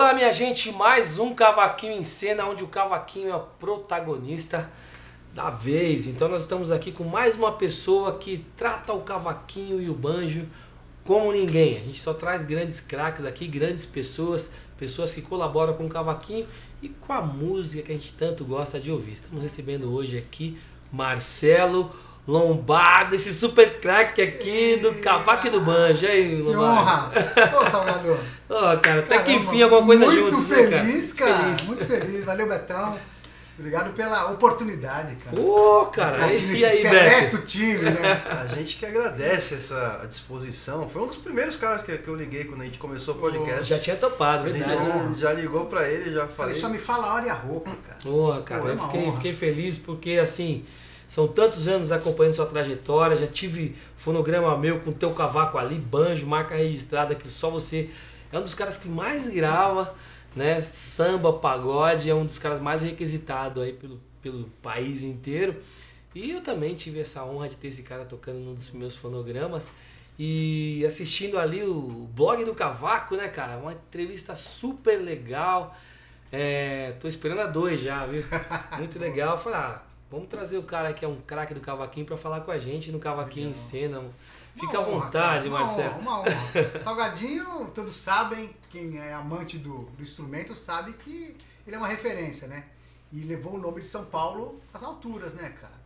Olá, 0.00 0.14
minha 0.14 0.32
gente, 0.32 0.72
mais 0.72 1.18
um 1.18 1.34
Cavaquinho 1.34 1.92
em 1.92 2.04
Cena, 2.04 2.46
onde 2.46 2.64
o 2.64 2.68
cavaquinho 2.68 3.28
é 3.28 3.36
o 3.36 3.40
protagonista 3.40 4.72
da 5.34 5.50
vez. 5.50 6.06
Então 6.06 6.26
nós 6.26 6.40
estamos 6.40 6.72
aqui 6.72 6.90
com 6.90 7.04
mais 7.04 7.36
uma 7.36 7.52
pessoa 7.52 8.16
que 8.16 8.46
trata 8.56 8.94
o 8.94 9.02
cavaquinho 9.02 9.78
e 9.78 9.90
o 9.90 9.94
banjo 9.94 10.48
como 11.04 11.30
ninguém. 11.30 11.76
A 11.76 11.80
gente 11.80 12.00
só 12.00 12.14
traz 12.14 12.46
grandes 12.46 12.80
craques 12.80 13.26
aqui, 13.26 13.46
grandes 13.46 13.84
pessoas, 13.84 14.54
pessoas 14.78 15.12
que 15.12 15.20
colaboram 15.20 15.74
com 15.74 15.84
o 15.84 15.90
cavaquinho 15.90 16.48
e 16.80 16.88
com 16.88 17.12
a 17.12 17.20
música 17.20 17.82
que 17.82 17.92
a 17.92 17.94
gente 17.94 18.14
tanto 18.14 18.42
gosta 18.42 18.80
de 18.80 18.90
ouvir. 18.90 19.12
Estamos 19.12 19.42
recebendo 19.42 19.92
hoje 19.92 20.16
aqui 20.16 20.58
Marcelo 20.90 21.94
Lombardo, 22.28 23.14
esse 23.16 23.32
super 23.34 23.80
craque 23.80 24.22
aqui 24.22 24.76
do 24.76 24.94
cavaco 25.00 25.46
e 25.46 25.50
do 25.50 25.60
banjo. 25.60 26.06
aí, 26.06 26.36
Que 26.36 26.42
Lombardo? 26.42 26.80
honra! 26.80 27.12
Ô, 27.60 27.66
Salgador! 27.70 28.18
Ó, 28.48 28.76
cara, 28.76 29.00
até 29.00 29.18
que 29.18 29.24
Caramba, 29.32 29.44
enfim 29.50 29.62
alguma 29.62 29.84
coisa 29.86 30.06
muito 30.06 30.30
juntos, 30.30 30.48
né, 30.48 30.56
cara? 30.70 30.84
feliz, 30.84 31.12
cara. 31.12 31.38
Feliz. 31.44 31.66
Muito 31.66 31.84
feliz. 31.86 32.24
Valeu, 32.24 32.48
Betão. 32.48 32.98
Obrigado 33.58 33.92
pela 33.92 34.30
oportunidade, 34.30 35.16
cara. 35.16 35.38
Ô, 35.38 35.84
cara, 35.86 36.16
Tá 36.18 36.32
e 36.32 36.40
nesse 36.40 36.64
aí, 36.64 36.82
Beto? 36.88 37.38
time, 37.42 37.90
né? 37.90 38.22
A 38.40 38.46
gente 38.54 38.76
que 38.78 38.86
agradece 38.86 39.54
essa 39.56 40.02
disposição. 40.08 40.88
Foi 40.88 41.02
um 41.02 41.06
dos 41.06 41.16
primeiros 41.18 41.56
caras 41.56 41.82
que, 41.82 41.94
que 41.98 42.08
eu 42.08 42.14
liguei 42.16 42.44
quando 42.44 42.62
a 42.62 42.64
gente 42.64 42.78
começou 42.78 43.16
o 43.16 43.18
podcast. 43.18 43.64
Já 43.64 43.78
tinha 43.78 43.96
topado, 43.96 44.46
a 44.46 44.48
gente 44.48 44.66
verdade. 44.66 45.20
já, 45.20 45.28
já 45.28 45.32
ligou 45.34 45.66
pra 45.66 45.86
ele, 45.86 46.04
já 46.14 46.26
Falei, 46.26 46.54
falei. 46.54 46.54
só 46.54 46.68
me 46.70 46.78
fala 46.78 47.08
a 47.08 47.14
hora 47.14 47.26
e 47.26 47.28
a 47.28 47.34
roupa, 47.34 47.70
cara. 47.86 47.98
Pô, 48.02 48.34
cara, 48.46 48.62
Pô, 48.62 48.68
é 48.68 48.72
eu 48.72 48.78
fiquei, 48.78 49.00
honra. 49.02 49.12
fiquei 49.16 49.32
feliz 49.34 49.76
porque, 49.76 50.12
assim, 50.12 50.64
são 51.10 51.26
tantos 51.26 51.66
anos 51.66 51.90
acompanhando 51.90 52.34
sua 52.34 52.46
trajetória, 52.46 53.16
já 53.16 53.26
tive 53.26 53.74
fonograma 53.96 54.56
meu 54.56 54.78
com 54.78 54.92
teu 54.92 55.12
cavaco 55.12 55.58
ali, 55.58 55.74
banjo, 55.74 56.24
marca 56.24 56.54
registrada, 56.54 57.16
que 57.16 57.28
só 57.28 57.50
você 57.50 57.90
é 58.30 58.38
um 58.38 58.42
dos 58.42 58.54
caras 58.54 58.76
que 58.76 58.88
mais 58.88 59.28
grava, 59.28 59.92
né? 60.36 60.62
Samba, 60.62 61.32
pagode, 61.32 62.08
é 62.08 62.14
um 62.14 62.24
dos 62.24 62.38
caras 62.38 62.60
mais 62.60 62.82
requisitados 62.82 63.60
aí 63.60 63.72
pelo, 63.72 63.98
pelo 64.22 64.44
país 64.62 65.02
inteiro. 65.02 65.56
E 66.14 66.30
eu 66.30 66.42
também 66.42 66.76
tive 66.76 67.00
essa 67.00 67.24
honra 67.24 67.48
de 67.48 67.56
ter 67.56 67.66
esse 67.66 67.82
cara 67.82 68.04
tocando 68.04 68.38
num 68.38 68.54
dos 68.54 68.70
meus 68.70 68.94
fonogramas. 68.94 69.68
E 70.16 70.84
assistindo 70.86 71.40
ali 71.40 71.64
o 71.64 72.08
blog 72.14 72.44
do 72.44 72.54
Cavaco, 72.54 73.16
né, 73.16 73.26
cara? 73.26 73.56
Uma 73.56 73.72
entrevista 73.72 74.36
super 74.36 74.96
legal. 75.00 75.76
É, 76.30 76.92
tô 77.00 77.08
esperando 77.08 77.40
a 77.40 77.46
dois 77.46 77.80
já, 77.80 78.06
viu? 78.06 78.22
Muito 78.78 78.96
legal. 78.96 79.36
Falei, 79.36 79.58
ah, 79.58 79.82
vamos 80.10 80.28
trazer 80.28 80.58
o 80.58 80.62
cara 80.62 80.92
que 80.92 81.04
é 81.04 81.08
um 81.08 81.20
craque 81.20 81.54
do 81.54 81.60
cavaquinho 81.60 82.06
pra 82.06 82.16
falar 82.16 82.40
com 82.40 82.50
a 82.50 82.58
gente 82.58 82.90
no 82.90 82.98
cavaquinho 82.98 83.44
em 83.46 83.52
Legal. 83.52 83.62
cena. 83.62 84.04
Fica 84.58 84.78
à 84.78 84.82
vontade, 84.82 85.48
uma 85.48 85.60
Marcelo. 85.60 85.90
honra, 85.90 85.98
Uma 86.00 86.20
honra. 86.20 86.32
Salgadinho, 86.82 87.70
todos 87.74 87.96
sabem, 87.96 88.50
quem 88.68 88.98
é 88.98 89.12
amante 89.14 89.56
do, 89.56 89.84
do 89.96 90.02
instrumento 90.02 90.54
sabe 90.54 90.92
que 90.94 91.36
ele 91.66 91.76
é 91.76 91.78
uma 91.78 91.86
referência, 91.88 92.48
né? 92.48 92.64
E 93.12 93.22
levou 93.22 93.54
o 93.54 93.58
nome 93.58 93.80
de 93.80 93.86
São 93.86 94.04
Paulo 94.04 94.60
às 94.74 94.82
alturas, 94.82 95.34
né, 95.34 95.54
cara? 95.60 95.80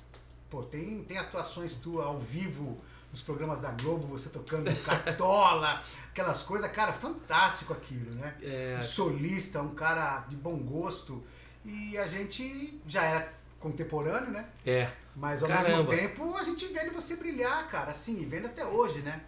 Pô, 0.51 0.63
tem, 0.63 1.03
tem 1.05 1.19
atuações 1.19 1.77
tuas 1.77 2.07
ao 2.07 2.19
vivo 2.19 2.79
nos 3.13 3.21
programas 3.21 3.61
da 3.61 3.71
Globo, 3.71 4.07
você 4.07 4.29
tocando 4.29 4.75
cartola, 4.83 5.83
aquelas 6.11 6.43
coisas, 6.43 6.71
cara, 6.73 6.93
fantástico 6.93 7.73
aquilo, 7.73 8.11
né? 8.15 8.35
É, 8.43 8.79
um 8.81 8.83
solista, 8.83 9.61
um 9.61 9.75
cara 9.75 10.25
de 10.29 10.37
bom 10.37 10.57
gosto. 10.57 11.23
E 11.65 11.97
a 11.97 12.07
gente 12.09 12.79
já 12.87 13.05
era 13.05 13.33
contemporâneo, 13.65 14.31
né? 14.31 14.45
é. 14.67 14.89
Mas 15.17 15.43
ao 15.43 15.49
Caramba. 15.49 15.69
mesmo 15.69 15.87
tempo 16.09 16.37
a 16.37 16.43
gente 16.45 16.67
vendo 16.67 16.93
você 16.93 17.15
brilhar, 17.17 17.69
cara, 17.69 17.93
assim, 17.93 18.21
e 18.21 18.25
vendo 18.25 18.47
até 18.47 18.65
hoje, 18.65 18.99
né? 18.99 19.21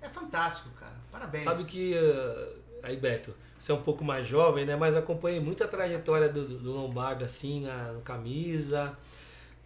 É 0.00 0.08
fantástico, 0.08 0.68
cara. 0.78 0.94
Parabéns. 1.10 1.42
Sabe 1.44 1.64
que. 1.64 1.94
uh, 1.94 2.56
aí, 2.82 2.96
Beto, 2.96 3.34
você 3.58 3.72
é 3.72 3.74
um 3.74 3.82
pouco 3.82 4.04
mais 4.04 4.24
jovem, 4.26 4.64
né? 4.64 4.76
Mas 4.76 4.96
acompanhei 4.96 5.40
muito 5.40 5.64
a 5.64 5.68
trajetória 5.68 6.28
do, 6.28 6.46
do 6.58 6.70
Lombardo, 6.72 7.24
assim, 7.24 7.62
na, 7.64 7.92
no 7.92 8.00
camisa, 8.02 8.96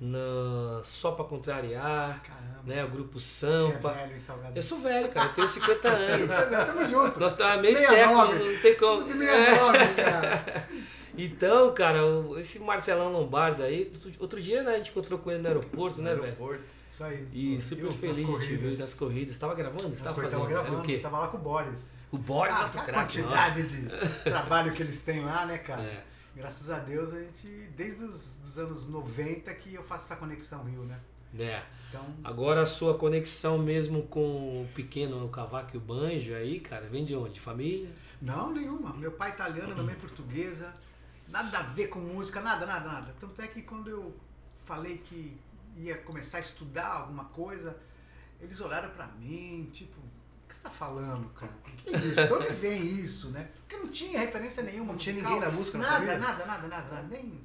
na 0.00 0.80
Só 0.82 1.12
Pra 1.12 1.24
Contrariar, 1.26 2.22
Caramba. 2.22 2.62
né? 2.64 2.82
O 2.84 2.88
grupo 2.88 3.20
Você 3.20 3.46
é 3.46 3.50
Sampa. 3.50 3.90
velho? 3.92 4.22
Eu 4.54 4.62
sou 4.62 4.78
velho, 4.78 5.08
cara, 5.10 5.28
eu 5.28 5.34
tenho 5.34 5.48
50 5.48 5.88
anos. 5.92 6.32
Isso, 6.32 6.42
é, 6.54 6.64
tamo 6.64 6.84
junto. 6.86 7.20
Nós 7.20 7.32
estamos 7.32 7.60
meio 7.62 7.76
69. 7.76 8.32
século, 8.32 8.52
não 8.52 8.60
tem 8.62 8.76
como. 8.76 9.00
Somos 9.02 9.14
de 9.14 9.18
69, 9.26 9.94
cara. 9.94 10.68
Então, 11.16 11.72
cara, 11.74 12.00
esse 12.38 12.58
Marcelão 12.60 13.10
Lombardo 13.10 13.62
aí, 13.62 13.92
outro 14.18 14.40
dia 14.40 14.62
né, 14.62 14.74
a 14.74 14.78
gente 14.78 14.90
encontrou 14.90 15.18
com 15.18 15.30
ele 15.30 15.40
no 15.40 15.48
aeroporto, 15.48 15.98
no 15.98 16.04
né, 16.04 16.10
velho? 16.10 16.24
aeroporto. 16.24 16.68
Isso 16.92 17.04
aí. 17.04 17.28
E 17.32 17.60
super 17.60 17.84
nas 17.84 17.96
feliz 17.96 18.16
de 18.16 18.24
corridas. 18.24 18.78
nas 18.78 18.94
corridas. 18.94 19.38
Tava 19.38 19.54
gravando? 19.54 19.82
Você 19.84 20.02
Nas 20.02 20.02
tava 20.02 20.22
fazendo? 20.22 20.40
tava 20.40 20.50
gravando, 20.50 20.78
o 20.78 20.82
quê? 20.82 20.98
tava 20.98 21.18
lá 21.18 21.28
com 21.28 21.36
o 21.36 21.40
Boris. 21.40 21.94
O 22.10 22.18
Boris 22.18 22.56
ah, 22.56 22.62
Alto 22.64 22.78
a 22.78 22.82
quantidade 22.82 23.62
nossa. 23.62 24.06
de 24.06 24.20
trabalho 24.24 24.72
que 24.72 24.82
eles 24.82 25.02
têm 25.02 25.24
lá, 25.24 25.46
né, 25.46 25.58
cara? 25.58 25.82
É. 25.82 26.04
Graças 26.34 26.70
a 26.70 26.78
Deus, 26.80 27.14
a 27.14 27.22
gente, 27.22 27.46
desde 27.76 28.04
os 28.04 28.38
dos 28.38 28.58
anos 28.58 28.88
90 28.88 29.52
que 29.54 29.74
eu 29.74 29.82
faço 29.82 30.04
essa 30.04 30.16
conexão 30.16 30.64
Rio, 30.64 30.82
né? 30.82 30.98
É. 31.38 31.62
Então, 31.88 32.02
Agora 32.24 32.62
a 32.62 32.66
sua 32.66 32.96
conexão 32.96 33.58
mesmo 33.58 34.02
com 34.02 34.62
o 34.62 34.68
pequeno, 34.74 35.24
o 35.24 35.28
cavaco 35.28 35.70
e 35.74 35.76
o 35.76 35.80
banjo 35.80 36.34
aí, 36.34 36.60
cara, 36.60 36.86
vem 36.88 37.04
de 37.04 37.14
onde? 37.14 37.34
De 37.34 37.40
família? 37.40 37.88
Não, 38.20 38.52
nenhuma. 38.52 38.94
Meu 38.94 39.12
pai 39.12 39.30
é 39.30 39.34
italiano, 39.34 39.72
minha 39.74 39.84
mãe 39.84 39.94
portuguesa. 39.94 40.72
Nada 41.28 41.58
a 41.58 41.62
ver 41.62 41.88
com 41.88 41.98
música, 41.98 42.40
nada, 42.40 42.64
nada, 42.66 42.88
nada. 42.90 43.14
Tanto 43.18 43.40
é 43.42 43.48
que 43.48 43.62
quando 43.62 43.90
eu 43.90 44.14
falei 44.64 44.98
que 44.98 45.36
ia 45.76 45.98
começar 45.98 46.38
a 46.38 46.40
estudar 46.40 46.86
alguma 46.86 47.24
coisa, 47.26 47.76
eles 48.40 48.60
olharam 48.60 48.90
pra 48.90 49.06
mim, 49.08 49.68
tipo, 49.72 49.98
o 50.00 50.48
que 50.48 50.54
você 50.54 50.60
tá 50.62 50.70
falando, 50.70 51.28
cara? 51.30 51.52
O 51.52 51.70
que 51.70 51.94
é 51.94 51.98
isso? 51.98 52.26
De 52.26 52.32
onde 52.32 52.52
vem 52.52 52.86
isso, 53.00 53.30
né? 53.30 53.50
Porque 53.60 53.76
não 53.76 53.88
tinha 53.88 54.20
referência 54.20 54.62
nenhuma. 54.62 54.92
Não 54.92 54.98
tinha 54.98 55.14
musical. 55.14 55.34
ninguém 55.34 55.50
na 55.50 55.56
música 55.56 55.78
na 55.78 55.84
Nada, 55.84 55.94
família? 55.96 56.18
nada, 56.18 56.46
nada, 56.46 56.68
nada, 56.68 56.94
nada. 56.94 57.08
Nem... 57.08 57.40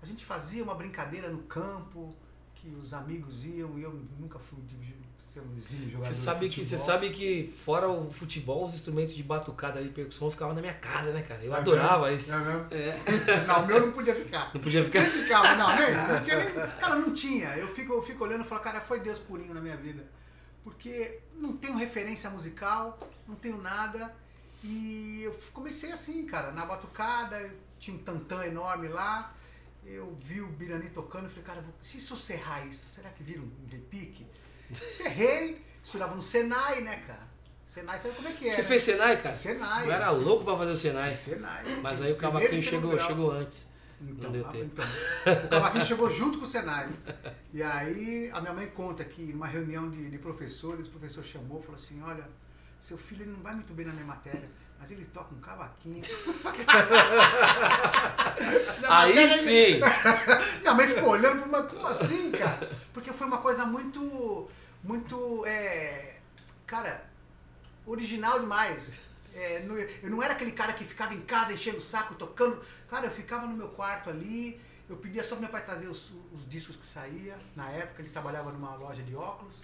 A 0.00 0.06
gente 0.06 0.24
fazia 0.24 0.62
uma 0.62 0.74
brincadeira 0.74 1.28
no 1.28 1.42
campo, 1.44 2.14
que 2.54 2.68
os 2.68 2.94
amigos 2.94 3.44
iam, 3.44 3.78
e 3.78 3.82
eu 3.82 3.92
nunca 4.18 4.38
fui 4.38 4.60
de 4.62 4.76
Você 5.18 5.40
de 5.40 6.14
sabe, 6.14 6.48
que, 6.48 6.64
você 6.64 6.78
sabe 6.78 7.10
que, 7.10 7.52
fora 7.64 7.88
o 7.88 8.10
futebol, 8.10 8.64
os 8.64 8.74
instrumentos 8.74 9.14
de 9.14 9.22
batucada 9.22 9.80
e 9.80 9.88
percussão 9.88 10.30
ficavam 10.30 10.54
na 10.54 10.60
minha 10.60 10.74
casa, 10.74 11.12
né, 11.12 11.22
cara? 11.22 11.44
Eu 11.44 11.54
É 11.54 11.58
adorava 11.58 12.06
mesmo? 12.06 12.18
isso. 12.18 12.34
É 12.34 12.38
mesmo? 12.38 12.66
É. 12.70 13.46
Não, 13.46 13.62
o 13.62 13.66
meu 13.66 13.80
não 13.86 13.92
podia 13.92 14.14
ficar. 14.14 14.50
Não 14.54 14.60
podia 14.60 14.84
ficar. 14.84 15.00
Nem 15.02 15.10
ficava, 15.10 15.54
não, 15.56 15.76
nem, 15.76 15.94
não 15.94 16.22
tinha 16.22 16.44
nem. 16.44 16.54
Cara, 16.78 16.96
não 16.96 17.12
tinha. 17.12 17.56
Eu 17.56 17.68
fico, 17.68 17.92
eu 17.92 18.02
fico 18.02 18.24
olhando 18.24 18.44
e 18.44 18.46
falo, 18.46 18.60
cara, 18.62 18.80
foi 18.80 19.00
Deus 19.00 19.18
purinho 19.18 19.52
na 19.52 19.60
minha 19.60 19.76
vida. 19.76 20.04
Porque 20.64 21.20
não 21.34 21.56
tenho 21.56 21.76
referência 21.76 22.30
musical, 22.30 22.98
não 23.26 23.34
tenho 23.34 23.60
nada. 23.60 24.14
E 24.62 25.22
eu 25.22 25.38
comecei 25.52 25.92
assim, 25.92 26.26
cara, 26.26 26.50
na 26.52 26.66
batucada, 26.66 27.54
tinha 27.78 27.96
um 27.96 28.00
tantã 28.00 28.44
enorme 28.44 28.88
lá. 28.88 29.34
Eu 29.84 30.16
vi 30.20 30.40
o 30.40 30.46
Birani 30.48 30.90
tocando 30.90 31.26
e 31.26 31.28
falei, 31.28 31.44
cara, 31.44 31.64
se 31.80 31.98
isso 31.98 32.14
eu 32.14 32.18
serrar 32.18 32.66
isso, 32.66 32.86
será 32.90 33.08
que 33.10 33.22
vira 33.22 33.40
um 33.40 33.50
repique? 33.70 34.26
Serrei, 34.74 35.64
estudava 35.82 36.14
no 36.14 36.20
Senai, 36.20 36.80
né, 36.82 37.02
cara? 37.06 37.28
Senai, 37.64 37.98
sabe 37.98 38.14
como 38.14 38.28
é 38.28 38.32
que 38.32 38.46
é? 38.46 38.50
Você 38.50 38.62
né? 38.62 38.68
fez 38.68 38.82
Senai, 38.82 39.22
cara? 39.22 39.34
Senai. 39.34 39.86
Eu 39.86 39.92
era 39.92 40.10
louco 40.10 40.44
pra 40.44 40.56
fazer 40.56 40.70
o 40.70 40.76
Senai. 40.76 41.10
Senai. 41.10 41.80
Mas 41.82 42.00
aí 42.00 42.12
o 42.12 42.16
cavaquinho 42.16 42.62
chegou, 42.62 42.92
grau. 42.92 43.06
chegou 43.06 43.30
antes. 43.30 43.68
Então, 44.00 44.32
ah, 44.32 44.56
então. 44.56 44.86
O 45.44 45.48
cavaquinho 45.48 45.84
chegou 45.86 46.10
junto 46.10 46.38
com 46.38 46.44
o 46.44 46.48
Senai. 46.48 46.88
E 47.52 47.62
aí 47.62 48.30
a 48.32 48.40
minha 48.40 48.54
mãe 48.54 48.68
conta 48.68 49.04
que 49.04 49.32
numa 49.32 49.46
reunião 49.46 49.90
de, 49.90 50.08
de 50.08 50.18
professores, 50.18 50.86
o 50.86 50.90
professor 50.90 51.24
chamou 51.24 51.60
e 51.60 51.62
falou 51.62 51.74
assim, 51.74 52.00
olha, 52.02 52.24
seu 52.78 52.96
filho 52.96 53.26
não 53.26 53.40
vai 53.40 53.54
muito 53.54 53.74
bem 53.74 53.84
na 53.84 53.92
minha 53.92 54.06
matéria, 54.06 54.48
mas 54.78 54.90
ele 54.90 55.04
toca 55.06 55.34
um 55.34 55.40
cavaquinho. 55.40 56.02
Na 58.80 59.00
Aí 59.00 59.14
matéria, 59.14 59.34
ele- 59.34 59.38
sim! 59.38 59.80
Minha 60.62 60.74
mãe 60.74 60.88
ficou 60.88 61.10
olhando 61.10 61.38
e 61.38 61.40
falou, 61.40 61.62
mas 61.62 61.72
como 61.72 61.86
assim, 61.86 62.30
cara? 62.32 62.70
Porque 62.92 63.12
foi 63.12 63.26
uma 63.26 63.38
coisa 63.38 63.64
muito, 63.66 64.48
muito, 64.82 65.44
é, 65.46 66.16
cara, 66.66 67.04
original 67.86 68.40
demais. 68.40 69.08
É, 69.34 69.60
não- 69.60 69.76
eu 69.76 70.10
não 70.10 70.22
era 70.22 70.32
aquele 70.34 70.52
cara 70.52 70.72
que 70.72 70.84
ficava 70.84 71.14
em 71.14 71.20
casa 71.22 71.52
enchendo 71.52 71.78
o 71.78 71.82
saco, 71.82 72.14
tocando. 72.14 72.60
Cara, 72.88 73.06
eu 73.06 73.10
ficava 73.10 73.46
no 73.46 73.56
meu 73.56 73.68
quarto 73.68 74.10
ali, 74.10 74.60
eu 74.88 74.96
pedia 74.96 75.22
só 75.22 75.30
pro 75.34 75.42
meu 75.42 75.50
pai 75.50 75.64
trazer 75.64 75.88
os, 75.88 76.12
os 76.32 76.48
discos 76.48 76.76
que 76.76 76.86
saía. 76.86 77.36
Na 77.54 77.68
época 77.70 78.02
ele 78.02 78.10
trabalhava 78.10 78.50
numa 78.52 78.74
loja 78.76 79.02
de 79.02 79.14
óculos 79.14 79.62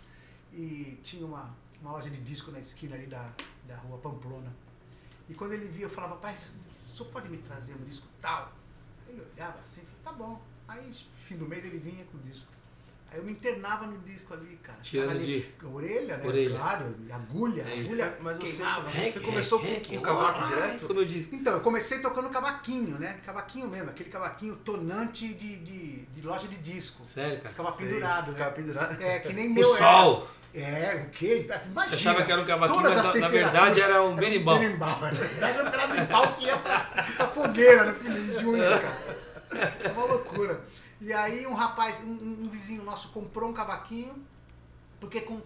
e 0.53 0.99
tinha 1.03 1.25
uma, 1.27 1.55
uma 1.81 1.93
loja 1.93 2.11
de 2.11 2.19
disco 2.21 2.51
na 2.51 2.61
esquina 2.61 2.95
ali 2.95 3.07
da, 3.07 3.29
da 3.67 3.77
rua 3.77 3.99
Pamplona. 3.99 4.55
E 5.29 5.35
quando 5.35 5.53
ele 5.53 5.67
via, 5.67 5.87
eu 5.87 5.91
falava, 5.91 6.17
pai, 6.17 6.35
só 6.77 7.05
pode 7.05 7.29
me 7.29 7.39
trazer 7.39 7.75
um 7.75 7.85
disco 7.85 8.07
tal? 8.21 8.53
Ele 9.09 9.23
olhava 9.35 9.59
assim, 9.61 9.83
falei, 9.83 9.97
tá 10.05 10.13
bom. 10.13 10.41
Aí, 10.69 10.91
fim 11.17 11.37
do 11.37 11.47
mês, 11.47 11.65
ele 11.65 11.79
vinha 11.79 12.05
com 12.05 12.19
o 12.19 12.21
disco. 12.21 12.53
Aí 13.11 13.19
eu 13.19 13.25
me 13.25 13.31
internava 13.33 13.87
no 13.87 13.99
disco 13.99 14.35
ali, 14.35 14.57
cara. 14.63 14.79
Tirando 14.83 15.11
ali, 15.13 15.25
de- 15.61 15.67
Orelha, 15.67 16.17
né? 16.17 16.27
Orelha. 16.27 16.59
Claro, 16.59 16.97
agulha, 17.13 17.63
É, 17.63 17.81
agulha. 17.81 18.19
mas 18.21 18.37
você- 18.39 18.57
queimava. 18.57 18.91
Você 18.91 19.21
começou 19.21 19.61
com- 19.61 19.81
com 19.81 20.01
cavaco 20.01 20.41
ah, 20.41 20.47
direto? 20.49 20.87
Como 20.89 21.01
eu 21.01 21.05
disse. 21.05 21.35
Então, 21.37 21.53
eu 21.55 21.61
comecei 21.61 22.01
tocando 22.01 22.29
cavaquinho, 22.31 22.99
né? 22.99 23.21
Cavaquinho 23.25 23.69
mesmo, 23.69 23.91
aquele 23.91 24.11
cavaquinho 24.11 24.57
tonante 24.57 25.33
de, 25.33 25.57
de, 25.59 25.97
de 26.07 26.23
loja 26.27 26.49
de 26.49 26.57
disco. 26.57 27.05
Sério, 27.05 27.37
cara. 27.39 27.51
Ficava 27.51 27.73
Sei, 27.73 27.87
pendurado, 27.87 28.33
Ficava 28.33 28.51
né? 28.51 28.57
pendurado. 28.57 29.01
É, 29.03 29.19
que 29.21 29.33
nem 29.33 29.51
O 29.51 29.55
meu 29.55 29.77
sol! 29.77 30.23
era. 30.23 30.44
É, 30.55 31.07
o 31.07 31.11
quê? 31.11 31.47
Imagina. 31.67 31.85
Você 31.85 31.95
achava 31.97 32.23
que 32.23 32.31
era 32.31 32.41
um 32.41 32.45
cavaquinho, 32.45 32.81
mas 32.83 32.97
as 32.99 33.15
na- 33.21 33.29
verdade 33.29 33.81
era 33.81 34.03
um 34.05 34.15
berimbau. 34.15 34.59
berimbau. 34.59 35.01
Na 35.01 35.11
verdade 35.11 35.59
era 35.59 35.87
um 35.87 35.91
berimbau 35.91 36.35
que 36.35 36.47
ia 36.47 36.57
pra, 36.59 36.85
fogueira 37.35 37.85
no 37.87 37.95
fim 37.95 38.11
de 38.13 38.41
junho, 38.41 38.63
cara. 38.63 38.99
É 39.83 39.89
uma 39.91 40.05
loucura. 40.05 40.61
E 41.01 41.13
aí 41.13 41.45
um 41.47 41.55
rapaz, 41.55 42.05
um, 42.05 42.45
um 42.45 42.49
vizinho 42.49 42.85
nosso 42.85 43.09
comprou 43.09 43.51
um 43.51 43.53
cavaquinho, 43.53 44.15
porque 45.01 45.21
com, 45.23 45.41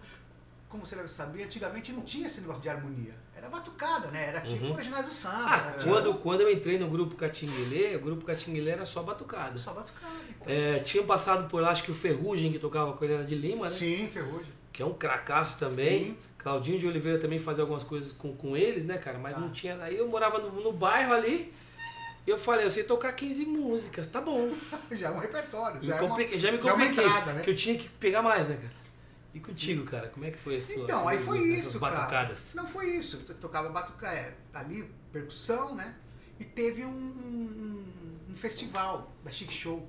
como 0.69 0.85
você 0.85 0.95
deve 0.95 1.07
saber, 1.07 1.43
antigamente 1.43 1.91
não 1.91 2.01
tinha 2.03 2.27
esse 2.27 2.39
negócio 2.41 2.61
de 2.61 2.69
harmonia. 2.69 3.15
Era 3.35 3.49
batucada, 3.49 4.09
né? 4.09 4.27
Era 4.29 4.41
tipo 4.41 4.63
Uhum. 4.65 4.73
originais 4.73 5.07
do 5.07 5.13
samba. 5.13 5.35
Ah, 5.47 5.57
era 5.69 5.77
tipo 5.79 5.89
quando, 5.89 6.13
quando 6.15 6.41
eu 6.41 6.51
entrei 6.51 6.77
no 6.77 6.87
grupo 6.87 7.15
Catinguelê, 7.15 7.95
o 7.95 7.99
grupo 7.99 8.25
Catinguelê 8.25 8.71
era 8.71 8.85
só 8.85 9.01
batucada. 9.01 9.57
Só 9.57 9.73
batucada. 9.73 10.13
Então. 10.29 10.53
É, 10.53 10.79
tinha 10.79 11.03
passado 11.03 11.47
por 11.49 11.61
lá, 11.61 11.71
acho 11.71 11.81
que 11.83 11.91
o 11.91 11.95
Ferrugem, 11.95 12.51
que 12.51 12.59
tocava 12.59 12.93
com 12.93 13.03
ele 13.05 13.13
era 13.15 13.23
de 13.23 13.33
Lima, 13.35 13.65
né? 13.65 13.71
Sim, 13.71 14.07
ferrugem. 14.13 14.58
Que 14.79 14.83
é 14.83 14.85
um 14.85 14.93
cracaço 14.93 15.59
também. 15.59 16.05
Sim. 16.05 16.17
Claudinho 16.37 16.79
de 16.79 16.87
Oliveira 16.87 17.19
também 17.19 17.37
fazia 17.37 17.63
algumas 17.63 17.83
coisas 17.83 18.13
com, 18.13 18.33
com 18.33 18.55
eles, 18.55 18.85
né, 18.85 18.97
cara? 18.97 19.17
Mas 19.19 19.33
Tá. 19.33 19.41
não 19.41 19.51
tinha. 19.51 19.75
Aí 19.83 19.97
eu 19.97 20.07
morava 20.07 20.37
no, 20.39 20.63
no 20.63 20.71
bairro 20.71 21.11
ali. 21.11 21.51
E 22.25 22.29
eu 22.29 22.37
falei, 22.37 22.65
eu 22.65 22.69
sei 22.69 22.85
tocar 22.85 23.11
15 23.11 23.45
músicas, 23.45 24.07
tá 24.07 24.21
bom. 24.21 24.53
Já 24.89 25.09
é 25.09 25.11
um 25.11 25.17
repertório. 25.19 25.81
Me 25.81 25.85
Já, 25.87 25.97
é 25.97 26.01
uma, 26.01 26.15
já 26.17 26.27
me 26.29 26.37
já 26.39 26.49
é 26.49 26.57
compliquei. 26.57 27.03
entrada, 27.03 27.33
né? 27.33 27.41
Que 27.41 27.49
eu 27.49 27.55
tinha 27.57 27.77
que 27.77 27.89
pegar 27.89 28.21
mais, 28.21 28.47
né, 28.47 28.55
cara? 28.55 28.71
E 29.33 29.39
contigo, 29.41 29.83
cara, 29.83 30.07
como 30.07 30.25
é 30.25 30.31
que 30.31 30.37
foi 30.37 30.55
a 30.55 30.61
sua 30.61 30.83
Então, 30.85 31.01
sua- 31.01 31.11
aí 31.11 31.19
foi 31.21 31.39
isso, 31.39 31.77
batucadas? 31.77 32.51
cara. 32.53 32.63
Não 32.65 32.71
foi 32.71 32.89
isso. 32.91 33.21
Eu 33.27 33.35
tocava 33.35 33.67
batuca, 33.67 34.07
é, 34.07 34.33
ali, 34.53 34.89
percussão, 35.11 35.75
né? 35.75 35.93
E 36.39 36.45
teve 36.45 36.85
um, 36.85 36.89
um, 36.89 37.85
um 38.31 38.35
festival 38.37 39.11
da 39.25 39.29
Chic 39.29 39.51
Show. 39.51 39.85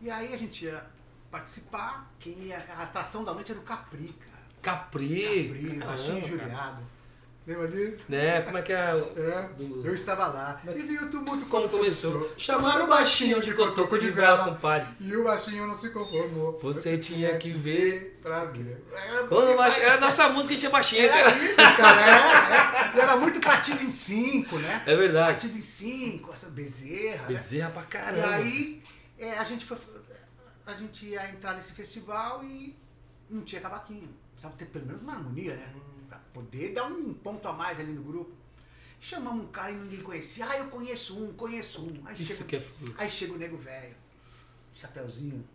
E 0.00 0.08
aí 0.08 0.32
a 0.32 0.36
gente 0.36 0.64
ia 0.64 0.84
participar, 1.30 2.10
quem 2.18 2.32
ia, 2.44 2.58
a 2.76 2.82
atração 2.82 3.24
da 3.24 3.32
noite 3.34 3.50
era 3.52 3.60
o 3.60 3.64
Capri, 3.64 4.08
cara. 4.18 4.40
Capri, 4.62 5.48
Capri, 5.48 5.78
baixinho 5.86 6.26
juliado. 6.26 6.82
Lembra 7.46 7.68
disso? 7.68 8.04
Né, 8.08 8.42
como 8.42 8.58
é 8.58 8.62
que 8.62 8.72
é? 8.72 8.76
É, 9.16 9.48
Do- 9.56 9.82
eu 9.84 9.94
estava 9.94 10.26
lá. 10.26 10.60
E 10.62 10.82
vi 10.82 10.98
o 10.98 11.10
tumulto 11.10 11.46
Como 11.46 11.48
quando 11.66 11.70
começou? 11.70 12.30
Chamaram 12.36 12.84
o 12.84 12.88
baixinho 12.88 13.40
de 13.40 13.54
cotoco 13.54 13.98
de 13.98 14.10
vela, 14.10 14.44
compadre. 14.44 14.86
E 15.00 15.16
o 15.16 15.24
baixinho 15.24 15.66
não 15.66 15.72
se 15.74 15.88
conformou. 15.90 16.60
Você 16.62 16.98
tinha 16.98 17.36
que 17.38 17.50
ver. 17.50 18.18
pra 18.22 18.44
ver. 18.44 18.84
Era, 18.92 19.26
Quando 19.26 19.56
baix- 19.56 19.78
Era 19.78 19.94
a 19.94 20.00
nossa 20.00 20.28
música 20.28 20.54
que 20.54 20.60
tinha 20.60 20.70
baixinho, 20.70 21.02
era 21.06 21.30
cara. 21.30 21.44
isso, 21.44 21.56
cara. 21.56 22.00
É, 22.02 22.90
é. 22.92 22.96
E 22.96 23.00
era 23.00 23.16
muito 23.16 23.40
partido 23.40 23.82
em 23.82 23.90
cinco, 23.90 24.58
né? 24.58 24.82
É 24.86 24.94
verdade. 24.94 25.32
Partido 25.32 25.58
em 25.58 25.62
cinco, 25.62 26.30
essa 26.32 26.50
bezerra. 26.50 27.22
né? 27.22 27.28
Bezerra 27.28 27.70
pra 27.70 27.82
E 27.82 27.86
caramba. 27.86 28.34
aí 28.34 28.82
é, 29.18 29.38
a, 29.38 29.44
gente 29.44 29.64
foi, 29.64 29.78
a 30.70 30.76
gente 30.76 31.06
ia 31.06 31.30
entrar 31.30 31.54
nesse 31.54 31.72
festival 31.72 32.42
e 32.44 32.76
não 33.28 33.42
tinha 33.42 33.60
cavaquinho. 33.60 34.08
Precisava 34.32 34.56
ter 34.56 34.66
pelo 34.66 34.86
menos 34.86 35.02
uma 35.02 35.14
harmonia, 35.14 35.56
né? 35.56 35.74
Pra 36.08 36.18
poder 36.32 36.72
dar 36.72 36.84
um 36.86 37.12
ponto 37.14 37.46
a 37.46 37.52
mais 37.52 37.78
ali 37.78 37.92
no 37.92 38.02
grupo. 38.02 38.32
Chamamos 39.00 39.44
um 39.44 39.48
cara 39.48 39.70
e 39.70 39.76
ninguém 39.76 40.02
conhecia. 40.02 40.46
Ah, 40.48 40.58
eu 40.58 40.68
conheço 40.68 41.18
um, 41.18 41.32
conheço 41.32 41.82
um. 41.82 42.06
Aí, 42.06 42.20
Isso 42.22 42.34
chega, 42.34 42.44
que 42.44 42.56
é 42.56 42.60
fogo. 42.60 42.94
aí 42.98 43.10
chega 43.10 43.32
o 43.32 43.38
nego 43.38 43.56
velho, 43.56 43.96
chapeuzinho 44.74 45.46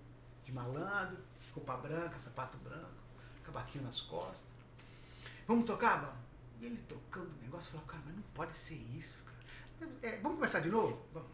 de 0.43 0.51
malandro, 0.51 1.17
roupa 1.53 1.77
branca, 1.77 2.17
sapato 2.17 2.57
branco, 2.57 2.89
cavaquinho 3.43 3.83
nas 3.83 3.99
costas. 4.01 4.45
Vamos 5.47 5.65
tocar, 5.65 5.97
vamos? 6.01 6.15
E 6.59 6.65
ele 6.65 6.77
tocando 6.87 7.29
o 7.29 7.41
negócio, 7.43 7.67
eu 7.67 7.71
falava, 7.73 7.91
cara, 7.91 8.03
mas 8.07 8.15
não 8.15 8.23
pode 8.33 8.55
ser 8.55 8.81
isso, 8.95 9.23
cara. 9.23 9.91
É, 10.01 10.17
vamos 10.21 10.37
começar 10.37 10.61
de 10.61 10.69
novo? 10.69 11.05
Vamos. 11.13 11.29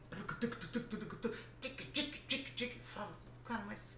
Cara, 3.51 3.63
mas 3.65 3.97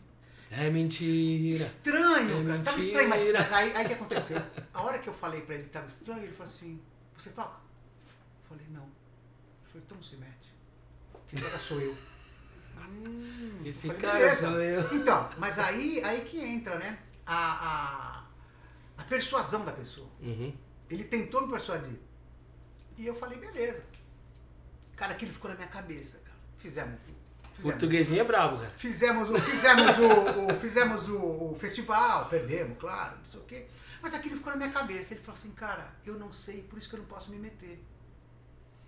É 0.50 0.70
mentira. 0.72 1.56
estranho, 1.56 2.42
É 2.42 2.48
cara. 2.48 2.64
Tava 2.64 2.78
mentira. 2.78 3.04
estranho, 3.04 3.10
mas, 3.10 3.34
mas 3.34 3.54
aí, 3.54 3.74
aí 3.76 3.88
que 3.88 3.94
aconteceu? 3.94 4.42
A 4.74 4.82
hora 4.82 4.98
que 5.00 5.08
eu 5.08 5.14
falei 5.14 5.42
pra 5.42 5.56
ele 5.56 5.66
que 5.66 5.70
tava 5.70 5.86
estranho, 5.88 6.24
ele 6.24 6.32
falou 6.34 6.46
assim, 6.52 6.82
você 7.16 7.30
toca? 7.32 7.58
Eu 8.42 8.50
falei, 8.50 8.66
não. 8.72 8.84
Ele 8.84 9.68
falou, 9.72 9.84
então 9.86 9.96
não 9.98 10.04
se 10.04 10.16
mete. 10.18 10.54
Quem 11.28 11.38
toca 11.40 11.60
sou 11.60 11.80
eu. 11.80 11.96
Esse 13.66 13.88
Falei, 13.88 14.02
cara 14.02 14.20
beleza. 14.20 14.48
sou 14.50 14.60
eu. 14.62 14.96
Então, 14.96 15.30
mas 15.38 15.58
aí, 15.60 16.04
aí 16.04 16.26
que 16.26 16.38
entra, 16.40 16.78
né? 16.78 17.00
A, 17.26 17.38
a, 17.70 18.28
a 18.98 19.04
persuasão 19.06 19.64
da 19.64 19.72
pessoa. 19.72 20.10
Uhum. 20.20 20.54
Ele 20.90 21.04
tentou 21.04 21.42
me 21.44 21.50
persuadir. 21.52 21.98
E 22.98 23.06
eu 23.08 23.16
falei, 23.16 23.38
beleza. 23.40 23.86
Cara, 24.96 25.14
aquilo 25.14 25.32
ficou 25.32 25.50
na 25.50 25.56
minha 25.56 25.68
cabeça, 25.70 26.18
cara. 26.20 26.38
Fizemos. 26.58 27.00
Fizemos. 27.64 27.80
Portuguesinho 27.82 28.22
é 28.22 28.24
brabo, 28.24 28.58
cara. 28.58 28.74
Fizemos 28.78 29.30
o, 29.30 29.40
fizemos 29.40 29.98
o, 29.98 30.46
o- 30.52 30.56
fizemos 30.60 31.10
o, 31.10 31.18
o 31.52 31.56
festival, 31.60 32.28
perdemos, 32.30 32.78
claro, 32.78 33.18
não 33.18 33.26
sei 33.26 33.40
o 33.40 33.44
quê. 33.44 33.68
Mas 34.02 34.14
aquilo 34.14 34.36
ficou 34.38 34.52
na 34.52 34.58
minha 34.58 34.72
cabeça. 34.72 35.14
Ele 35.14 35.22
falou 35.24 35.40
assim, 35.40 35.52
cara, 35.52 35.94
eu 36.06 36.18
não 36.20 36.32
sei, 36.32 36.62
por 36.64 36.78
isso 36.78 36.90
que 36.90 36.96
eu 36.96 37.00
não 37.00 37.06
posso 37.08 37.30
me 37.32 37.38
meter. 37.38 37.84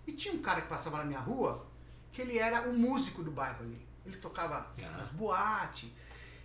E 0.06 0.14
tinha 0.14 0.34
um 0.34 0.42
cara 0.42 0.62
que 0.62 0.68
passava 0.68 0.98
na 0.98 1.04
minha 1.06 1.20
rua, 1.20 1.66
que 2.12 2.22
ele 2.22 2.38
era 2.38 2.68
o 2.70 2.74
músico 2.78 3.24
do 3.24 3.32
bairro 3.32 3.64
ali. 3.64 3.88
Ele 4.06 4.18
tocava 4.18 4.72
Ah. 4.84 4.98
nas 4.98 5.10
boates, 5.10 5.90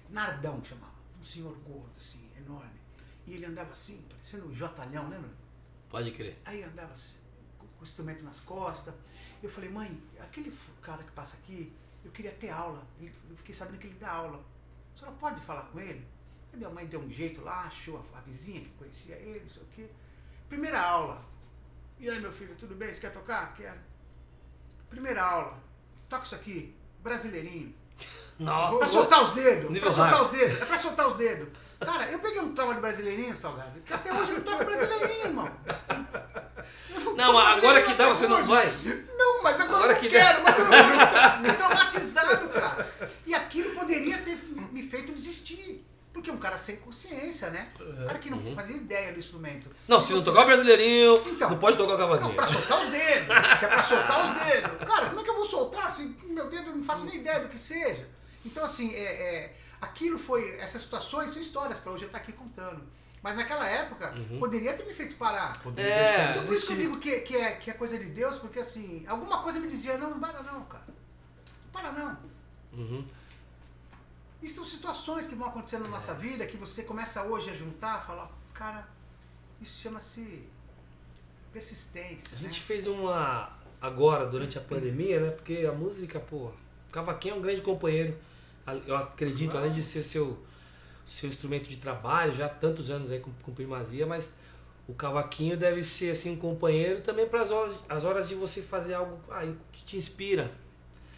Nardão 0.08 0.60
que 0.60 0.68
chamava. 0.70 0.92
Um 1.20 1.24
senhor 1.24 1.54
gordo, 1.58 1.90
assim, 1.96 2.26
enorme. 2.38 2.80
E 3.26 3.34
ele 3.34 3.44
andava 3.46 3.70
assim, 3.70 4.02
parecendo 4.08 4.46
um 4.48 4.54
jotalhão, 4.54 5.08
lembra? 5.08 5.28
Pode 5.90 6.10
crer. 6.12 6.40
Aí 6.44 6.62
andava 6.64 6.92
assim, 6.92 7.18
com, 7.58 7.66
o 7.80 7.82
instrumento 7.84 8.24
nas 8.24 8.40
costas. 8.40 8.94
Eu 9.42 9.50
falei, 9.50 9.68
mãe, 9.70 10.00
aquele 10.20 10.56
cara 10.82 11.02
que 11.02 11.10
passa 11.12 11.36
aqui, 11.36 11.72
eu 12.04 12.10
queria 12.10 12.32
ter 12.32 12.50
aula. 12.50 12.82
Ele- 13.00 13.12
Eu 13.30 13.36
fiquei 13.36 13.54
sabendo 13.54 13.78
que 13.78 13.86
ele 13.86 13.96
dá 14.00 14.10
aula. 14.10 14.40
A 14.94 14.98
senhora 14.98 15.16
pode 15.18 15.40
falar 15.42 15.62
com 15.72 15.80
ele? 15.80 16.06
Aí 16.52 16.58
minha 16.58 16.70
mãe 16.70 16.86
deu 16.86 17.00
um 17.00 17.10
jeito 17.10 17.40
lá, 17.42 17.62
achou 17.64 18.04
a, 18.14 18.18
a 18.18 18.20
vizinha 18.22 18.60
que 18.60 18.70
conhecia 18.70 19.14
ele, 19.16 19.40
não 19.40 19.50
sei 19.50 19.62
o 19.62 19.66
quê. 19.74 19.88
Primeira 20.48 20.80
aula. 20.80 21.22
E 21.98 22.08
aí, 22.10 22.18
meu 22.20 22.32
filho, 22.32 22.54
tudo 22.56 22.74
bem? 22.74 22.92
Você 22.92 23.00
quer 23.00 23.12
tocar? 23.12 23.54
Quero. 23.54 23.78
Primeira 24.88 25.22
aula. 25.22 25.58
Toca 26.08 26.24
isso 26.24 26.34
aqui. 26.34 26.74
Brasileirinho. 27.02 27.74
Pra 28.36 28.44
Nossa. 28.46 28.86
soltar 28.88 29.22
os 29.22 29.32
dedos. 29.32 29.70
Nível 29.70 29.82
Pra 29.82 29.90
soltar 29.92 30.22
os 30.22 30.30
dedos. 30.30 30.62
É 30.62 30.64
pra 30.64 30.78
soltar 30.78 31.08
os 31.08 31.16
dedos. 31.16 31.48
Cara, 31.78 32.10
eu 32.10 32.18
peguei 32.18 32.40
um 32.40 32.52
trauma 32.54 32.74
de 32.74 32.80
brasileirinho, 32.80 33.34
Salgado. 33.36 33.80
Até 33.90 34.12
hoje 34.12 34.32
eu 34.32 34.36
não 34.38 34.44
toco 34.44 34.64
brasileirinho, 34.64 35.26
irmão. 35.26 35.48
Eu 36.92 37.14
Não, 37.16 37.32
mas 37.32 37.58
agora 37.58 37.82
que 37.82 37.94
dá, 37.94 38.08
você 38.08 38.26
não 38.26 38.38
hoje. 38.38 38.48
vai? 38.48 38.66
Não, 38.66 38.72
mas 38.74 38.99
agora, 39.82 39.94
que 39.98 40.04
não 40.08 40.10
quero, 40.10 40.42
mas 40.42 40.58
eu 40.58 40.64
não 40.66 41.42
tô 41.42 41.54
traumatizado, 41.56 42.48
cara. 42.48 42.92
E 43.26 43.34
aquilo 43.34 43.74
poderia 43.74 44.18
ter 44.18 44.36
me 44.72 44.82
feito 44.84 45.12
desistir. 45.12 45.86
Porque 46.12 46.28
é 46.28 46.32
um 46.32 46.38
cara 46.38 46.58
sem 46.58 46.76
consciência, 46.76 47.50
né? 47.50 47.68
Um 47.80 48.06
cara 48.06 48.18
que 48.18 48.28
não 48.30 48.38
Uhum. 48.38 48.54
fazia 48.56 48.76
ideia 48.76 49.12
do 49.12 49.20
instrumento. 49.20 49.70
Não, 49.86 50.00
se 50.00 50.12
não 50.12 50.20
tocar 50.22 50.42
o 50.42 50.46
brasileirinho, 50.46 51.22
Então. 51.28 51.48
não 51.50 51.58
pode 51.58 51.76
tocar 51.76 51.94
o 51.94 51.98
Não, 51.98 52.08
cavaquinho. 52.08 52.34
pra 52.34 52.48
soltar 52.48 52.82
os 52.82 52.90
dedos. 52.90 53.26
Que 53.58 53.64
é 53.64 53.68
pra 53.68 53.82
soltar 53.82 54.24
os 54.34 54.42
dedos. 54.44 54.88
Cara, 54.88 55.06
como 55.06 55.20
é 55.20 55.22
que 55.24 55.30
eu 55.30 55.36
vou 55.36 55.46
soltar 55.46 55.88
se 55.88 56.16
meu 56.24 56.50
dedo 56.50 56.74
não 56.74 56.82
faço 56.82 57.04
nem 57.04 57.14
ideia 57.16 57.38
do 57.40 57.48
que 57.48 57.56
seja? 57.56 58.08
Então, 58.44 58.64
assim, 58.64 58.92
é, 58.92 58.98
é, 59.04 59.56
aquilo 59.80 60.18
foi. 60.18 60.56
Essas 60.58 60.82
situações 60.82 61.30
são 61.30 61.40
histórias 61.40 61.78
pra 61.78 61.92
hoje 61.92 62.02
eu 62.02 62.06
estar 62.08 62.18
aqui 62.18 62.32
contando. 62.32 62.82
Mas 63.22 63.36
naquela 63.36 63.68
época, 63.68 64.14
Uhum. 64.14 64.38
poderia 64.38 64.72
ter 64.74 64.84
me 64.86 64.94
feito 64.94 65.14
parar. 65.16 65.58
Poderia 65.62 65.90
É. 65.92 66.16
ter 66.16 66.22
Então, 66.22 66.32
feito 66.32 66.46
por 66.46 66.54
isso 66.54 66.66
que 66.66 66.72
eu 66.72 66.76
digo 66.78 66.98
que, 66.98 67.20
que, 67.20 67.36
é, 67.36 67.52
que 67.52 67.70
é 67.70 67.74
coisa 67.74 67.98
de 67.98 68.06
Deus, 68.06 68.36
porque 68.38 68.58
assim, 68.60 69.04
alguma 69.06 69.42
coisa 69.42 69.60
me 69.60 69.68
dizia, 69.68 69.98
não, 69.98 70.10
não 70.10 70.20
para 70.20 70.42
não, 70.42 70.64
cara. 70.64 70.84
Não 70.88 71.70
para 71.72 71.92
não. 71.92 72.18
Uhum. 72.72 73.04
E 74.42 74.48
são 74.48 74.64
situações 74.64 75.26
que 75.26 75.34
vão 75.34 75.48
acontecendo 75.48 75.82
na 75.82 75.90
nossa 75.90 76.14
vida 76.14 76.46
que 76.46 76.56
você 76.56 76.82
começa 76.84 77.22
hoje 77.22 77.50
a 77.50 77.54
juntar, 77.54 78.06
falar, 78.06 78.30
cara, 78.54 78.88
isso 79.60 79.82
chama-se 79.82 80.48
persistência. 81.52 82.38
A 82.38 82.40
né? 82.40 82.48
gente 82.48 82.60
fez 82.60 82.86
uma 82.86 83.52
agora, 83.80 84.24
durante 84.26 84.56
a 84.56 84.60
pandemia, 84.62 85.20
né? 85.20 85.30
Porque 85.30 85.66
a 85.68 85.72
música, 85.72 86.18
pô, 86.20 86.46
o 86.46 86.90
cavaquinho 86.92 87.34
é 87.34 87.38
um 87.38 87.42
grande 87.42 87.60
companheiro. 87.60 88.16
Eu 88.86 88.96
acredito, 88.96 89.56
além 89.58 89.72
de 89.72 89.82
ser 89.82 90.02
seu, 90.02 90.38
seu 91.04 91.28
instrumento 91.28 91.68
de 91.68 91.76
trabalho, 91.76 92.34
já 92.34 92.46
há 92.46 92.48
tantos 92.48 92.90
anos 92.90 93.10
aí 93.10 93.20
com, 93.20 93.30
com 93.42 93.52
primazia, 93.52 94.06
mas 94.06 94.34
o 94.86 94.94
cavaquinho 94.94 95.56
deve 95.56 95.84
ser 95.84 96.10
assim 96.10 96.32
um 96.32 96.36
companheiro 96.36 97.00
também 97.00 97.26
para 97.26 97.42
as 97.42 97.50
horas, 97.50 97.76
as 97.88 98.04
horas 98.04 98.28
de 98.28 98.34
você 98.34 98.60
fazer 98.60 98.94
algo 98.94 99.18
ah, 99.30 99.46
que 99.72 99.84
te 99.84 99.96
inspira. 99.96 100.50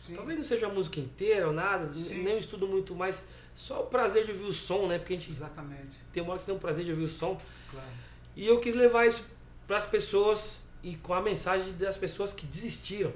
Sim. 0.01 0.17
Talvez 0.17 0.37
não 0.37 0.45
seja 0.45 0.67
a 0.67 0.69
música 0.69 0.99
inteira 0.99 1.47
ou 1.47 1.53
nada, 1.53 1.93
Sim. 1.95 2.23
nem 2.23 2.35
um 2.35 2.39
estudo 2.39 2.67
muito 2.67 2.95
mais, 2.95 3.29
só 3.55 3.83
o 3.83 3.87
prazer 3.87 4.27
de 4.27 4.33
ouvir 4.33 4.45
o 4.45 4.53
som, 4.53 4.89
né? 4.89 4.99
Porque 4.99 5.15
a 5.15 5.17
gente 5.17 5.31
Exatamente. 5.31 5.93
tem 6.13 6.23
uma 6.23 6.33
hora 6.33 6.39
que 6.39 6.45
você 6.45 6.51
tem 6.51 6.57
o 6.57 6.61
prazer 6.61 6.85
de 6.85 6.91
ouvir 6.91 7.05
o 7.05 7.09
som. 7.09 7.41
Claro. 7.71 7.87
E 8.35 8.47
eu 8.47 8.59
quis 8.61 8.75
levar 8.75 9.07
isso 9.07 9.31
para 9.67 9.77
as 9.77 9.87
pessoas 9.87 10.61
e 10.83 10.97
com 10.97 11.15
a 11.15 11.23
mensagem 11.23 11.73
das 11.75 11.97
pessoas 11.97 12.35
que 12.35 12.45
desistiram. 12.47 13.13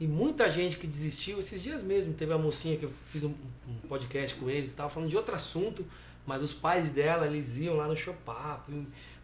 E 0.00 0.06
muita 0.06 0.48
gente 0.48 0.78
que 0.78 0.86
desistiu, 0.86 1.38
esses 1.38 1.62
dias 1.62 1.82
mesmo, 1.82 2.14
teve 2.14 2.32
a 2.32 2.38
mocinha 2.38 2.76
que 2.78 2.84
eu 2.84 2.92
fiz 3.12 3.22
um, 3.22 3.34
um 3.68 3.74
podcast 3.86 4.34
com 4.36 4.48
eles, 4.48 4.70
estava 4.70 4.88
falando 4.88 5.10
de 5.10 5.16
outro 5.16 5.34
assunto, 5.34 5.84
mas 6.26 6.42
os 6.42 6.52
pais 6.54 6.90
dela, 6.90 7.26
eles 7.26 7.58
iam 7.58 7.76
lá 7.76 7.86
no 7.86 7.94
Chopapo, 7.94 8.72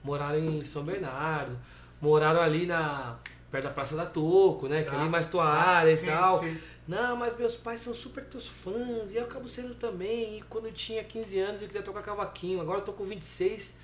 moraram 0.04 0.38
em 0.38 0.62
São 0.62 0.84
Bernardo, 0.84 1.58
moraram 2.00 2.40
ali 2.42 2.66
na 2.66 3.16
perto 3.50 3.64
da 3.64 3.70
Praça 3.70 3.96
da 3.96 4.04
Toco, 4.04 4.68
né? 4.68 4.82
Que 4.82 4.90
Tá, 4.90 5.00
ali 5.00 5.08
mais 5.08 5.30
tua 5.30 5.44
tá. 5.44 5.50
área 5.50 5.90
e 5.90 5.96
Sim, 5.96 6.06
tal. 6.06 6.36
sim. 6.38 6.58
Não, 6.86 7.16
mas 7.16 7.36
meus 7.36 7.56
pais 7.56 7.80
são 7.80 7.94
super 7.94 8.24
teus 8.24 8.46
fãs 8.46 9.12
e 9.12 9.16
eu 9.16 9.24
acabo 9.24 9.48
sendo 9.48 9.74
também. 9.74 10.36
E 10.38 10.42
quando 10.42 10.66
eu 10.66 10.72
tinha 10.72 11.02
15 11.02 11.38
anos 11.40 11.62
eu 11.62 11.66
queria 11.68 11.82
tocar 11.82 12.02
cavaquinho. 12.02 12.60
Agora 12.60 12.80
eu 12.80 12.84
tô 12.84 12.92
com 12.92 13.02
26. 13.02 13.78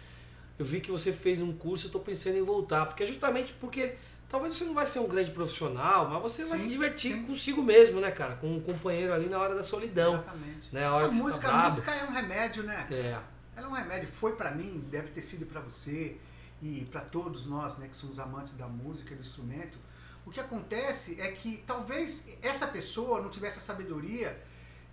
Eu 0.59 0.65
vi 0.65 0.81
que 0.81 0.91
você 0.91 1.11
fez 1.13 1.41
um 1.41 1.53
curso, 1.53 1.87
eu 1.87 1.91
tô 1.91 1.99
pensando 2.01 2.37
em 2.37 2.43
voltar. 2.43 2.87
Porque 2.87 3.05
justamente 3.07 3.53
porque 3.61 3.95
talvez 4.33 4.55
você 4.55 4.65
não 4.65 4.73
vai 4.73 4.87
ser 4.87 4.99
um 5.01 5.07
grande 5.07 5.31
profissional, 5.31 6.09
mas 6.09 6.23
você 6.23 6.45
vai 6.47 6.59
Sim, 6.59 6.65
se 6.65 6.71
divertir 6.71 7.13
sim. 7.13 7.27
consigo 7.27 7.63
mesmo, 7.63 8.01
né, 8.01 8.11
cara? 8.11 8.35
Com 8.37 8.57
um 8.57 8.61
companheiro 8.61 9.13
ali 9.13 9.29
na 9.29 9.39
hora 9.39 9.55
da 9.55 9.63
solidão. 9.63 10.15
Exatamente. 10.15 10.75
Né? 10.75 10.87
A 10.87 10.95
hora 10.95 11.07
A 11.07 11.09
que 11.11 11.17
música, 11.17 11.47
você 11.47 11.53
tá 11.53 11.61
a 11.61 11.69
música 11.69 11.95
é 11.95 12.05
um 12.05 12.13
remédio, 12.13 12.63
né? 12.63 12.89
É. 12.91 13.21
Ela 13.55 13.67
é 13.67 13.69
um 13.69 13.75
remédio. 13.75 14.11
Foi 14.11 14.35
pra 14.35 14.51
mim, 14.51 14.83
deve 14.91 15.09
ter 15.09 15.23
sido 15.23 15.45
pra 15.45 15.61
você 15.61 16.17
e 16.63 16.89
pra 16.91 17.03
todos 17.03 17.45
nós, 17.45 17.77
né, 17.77 17.89
que 17.89 17.95
somos 17.95 18.19
amantes 18.19 18.55
da 18.55 18.67
música 18.67 19.13
e 19.13 19.17
do 19.17 19.21
instrumento. 19.21 19.79
O 20.25 20.31
que 20.31 20.41
acontece 20.41 21.21
é 21.21 21.31
que 21.33 21.63
talvez 21.67 22.27
essa 22.41 22.67
pessoa 22.67 23.21
não 23.21 23.29
tivesse 23.29 23.59
a 23.59 23.61
sabedoria 23.61 24.43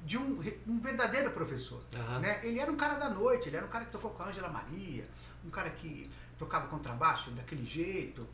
de 0.03 0.17
um, 0.17 0.41
um 0.67 0.79
verdadeiro 0.79 1.31
professor. 1.31 1.81
Aham. 1.96 2.19
Né? 2.19 2.41
Ele 2.43 2.60
era 2.60 2.69
um 2.69 2.75
cara 2.75 2.96
da 2.96 3.10
noite, 3.10 3.48
ele 3.48 3.55
era 3.55 3.65
um 3.65 3.69
cara 3.69 3.86
que 3.86 3.91
tocou 3.91 4.12
com 4.12 4.24
a 4.24 4.27
Ângela 4.27 4.50
Maria, 4.50 5.08
um 5.46 5.50
cara 5.50 5.69
que 5.69 6.10
tocava 6.38 6.67
contrabaixo 6.67 7.31
daquele 7.31 7.65
jeito. 7.65 8.27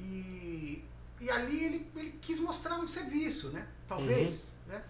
E, 0.00 0.84
e 1.20 1.30
ali 1.30 1.64
ele, 1.64 1.90
ele 1.96 2.18
quis 2.20 2.40
mostrar 2.40 2.78
um 2.78 2.88
serviço, 2.88 3.50
né? 3.50 3.66
Talvez. 3.88 4.50
Né? 4.66 4.82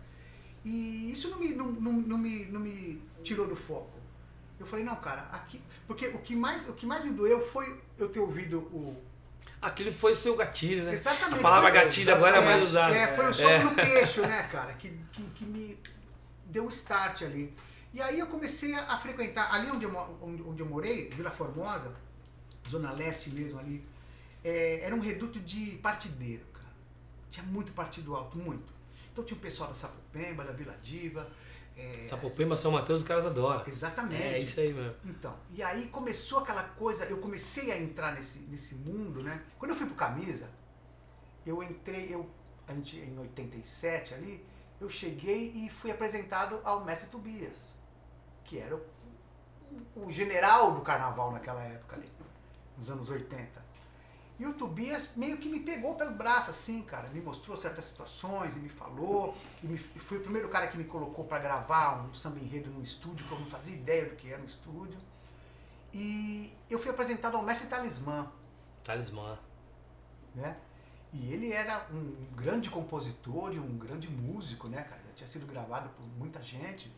E 0.65 1.11
isso 1.11 1.31
não 1.31 1.39
me, 1.39 1.49
não, 1.55 1.67
não, 1.73 1.93
não 1.93 2.19
me, 2.19 2.45
não 2.47 2.61
me 2.61 3.03
tirou 3.23 3.47
do 3.47 3.57
foco. 3.57 3.99
Eu 4.59 4.67
falei, 4.67 4.85
não, 4.85 4.97
cara, 4.97 5.23
aqui. 5.33 5.61
Porque 5.87 6.09
o 6.09 6.19
que 6.19 6.37
mais, 6.37 6.69
o 6.69 6.75
que 6.75 6.85
mais 6.87 7.05
me 7.05 7.11
doeu 7.13 7.41
foi 7.41 7.81
eu 7.99 8.09
ter 8.09 8.21
ouvido 8.21 8.59
o. 8.59 8.97
Aquilo 9.61 9.93
foi 9.93 10.15
seu 10.15 10.37
gatilho, 10.37 10.85
né? 10.85 10.93
Exatamente. 10.93 11.41
A 11.41 11.43
palavra 11.43 11.71
foi- 11.73 11.81
gatilho 11.83 12.15
agora 12.15 12.37
é 12.37 12.45
mais 12.45 12.63
usada. 12.63 12.95
É, 12.95 13.15
foi 13.17 13.29
o 13.29 13.35
soco 13.35 13.49
É. 13.49 13.65
no 13.65 13.75
queixo, 13.75 14.21
né, 14.23 14.49
cara? 14.53 14.73
Que, 14.75 14.91
que, 15.13 15.23
que 15.31 15.45
me 15.45 15.79
deu 16.47 16.65
um 16.65 16.69
start 16.69 17.23
ali. 17.23 17.55
E 17.93 18.01
aí 18.01 18.19
eu 18.19 18.27
comecei 18.27 18.75
a, 18.75 18.97
frequentar, 18.99 19.53
ali 19.53 19.71
onde 19.71 19.85
eu, 19.85 20.19
onde, 20.23 20.43
onde 20.43 20.63
eu 20.63 20.67
morei, 20.67 21.09
Vila 21.11 21.31
Formosa, 21.31 21.93
Zona 22.69 22.93
Leste 22.93 23.31
mesmo 23.31 23.59
ali, 23.59 23.85
é, 24.45 24.81
era 24.81 24.95
um 24.95 25.01
reduto 25.01 25.39
de 25.41 25.77
partideiro, 25.79 26.45
cara. 26.53 26.75
Tinha 27.31 27.45
muito 27.45 27.73
partido 27.73 28.15
alto, 28.17 28.39
muito. 28.39 28.73
Então 29.13 29.25
tinha 29.25 29.37
o 29.37 29.41
pessoal 29.41 29.69
da 29.69 29.75
Sapopemba, 29.75 30.45
da 30.45 30.53
Vila 30.53 30.77
Diva. 30.83 31.31
é, 31.77 32.05
Sapopemba, 32.05 32.57
São 32.57 32.73
Mateus, 32.73 33.03
os 33.03 33.07
caras 33.07 33.27
adoram. 33.27 33.65
Exatamente. 33.67 34.23
É 34.23 34.39
isso 34.39 34.61
aí 34.61 34.73
mesmo. 34.73 34.97
Então, 35.05 35.37
e 35.51 35.63
aí 35.63 35.89
começou 35.89 36.39
aquela 36.41 36.63
coisa, 36.63 37.05
eu 37.05 37.19
comecei 37.19 37.71
a 37.73 37.79
entrar 37.79 38.15
nesse, 38.15 38.41
nesse 38.43 38.77
mundo, 38.77 39.23
né? 39.23 39.43
Quando 39.59 39.73
eu 39.73 39.77
fui 39.77 39.87
pro 39.87 39.95
Camisa, 39.95 40.51
eu 41.45 41.63
entrei, 41.63 42.15
eu, 42.15 42.29
a 42.67 42.75
gente, 42.75 42.97
em 42.99 43.19
87 43.19 44.15
ali, 44.15 44.45
eu 44.81 44.89
cheguei 44.89 45.53
e 45.55 45.69
fui 45.69 45.91
apresentado 45.91 46.61
ao 46.65 46.85
mestre 46.85 47.09
Tobias, 47.11 47.75
que 48.45 48.59
era 48.59 48.75
o, 48.75 48.83
o 50.07 50.13
general 50.13 50.73
do 50.73 50.81
carnaval 50.81 51.31
naquela 51.33 51.63
época 51.63 51.97
ali, 51.97 52.11
nos 52.77 52.91
anos 52.91 53.11
80. 53.11 53.60
E 54.41 54.47
o 54.47 54.55
Tobias 54.55 55.15
meio 55.17 55.37
que 55.37 55.51
me 55.51 55.61
pegou 55.61 55.97
pelo 55.97 56.13
braço, 56.13 56.49
assim, 56.51 56.81
cara. 56.81 57.11
Me 57.11 57.21
mostrou 57.21 57.55
certas 57.59 57.85
situações 57.85 58.57
e 58.57 58.61
me 58.61 58.71
falou. 58.71 59.37
E, 59.63 59.67
me, 59.67 59.77
foi 59.77 60.17
o 60.17 60.23
primeiro 60.23 60.49
cara 60.49 60.67
que 60.67 60.79
me 60.79 60.85
colocou 60.85 61.27
para 61.27 61.41
gravar 61.41 62.03
um 62.03 62.15
samba 62.15 62.39
enredo 62.41 62.71
num 62.71 62.83
estúdio, 62.83 63.27
que 63.27 63.33
eu 63.33 63.39
não 63.39 63.45
fazia 63.45 63.77
ideia 63.77 64.07
do 64.07 64.17
que 64.17 64.33
era 64.33 64.41
um 64.41 64.47
estúdio. 64.47 64.99
E 65.93 66.51
eu 66.71 66.79
fui 66.79 66.91
apresentado 66.91 67.37
ao 67.37 67.43
mestre 67.43 67.69
Talismã, 67.69 68.33
Talismã. 68.83 69.39
né? 70.35 70.57
E 71.13 71.35
ele 71.35 71.53
era 71.53 71.87
um 71.93 72.17
grande 72.35 72.71
compositor 72.71 73.53
e 73.53 73.59
um 73.61 73.77
grande 73.77 74.09
músico, 74.09 74.69
né, 74.69 74.83
cara? 74.85 75.03
Já 75.09 75.13
tinha 75.17 75.29
sido 75.29 75.47
gravado 75.47 75.91
por 75.91 76.07
muita 76.17 76.43
gente. 76.43 76.91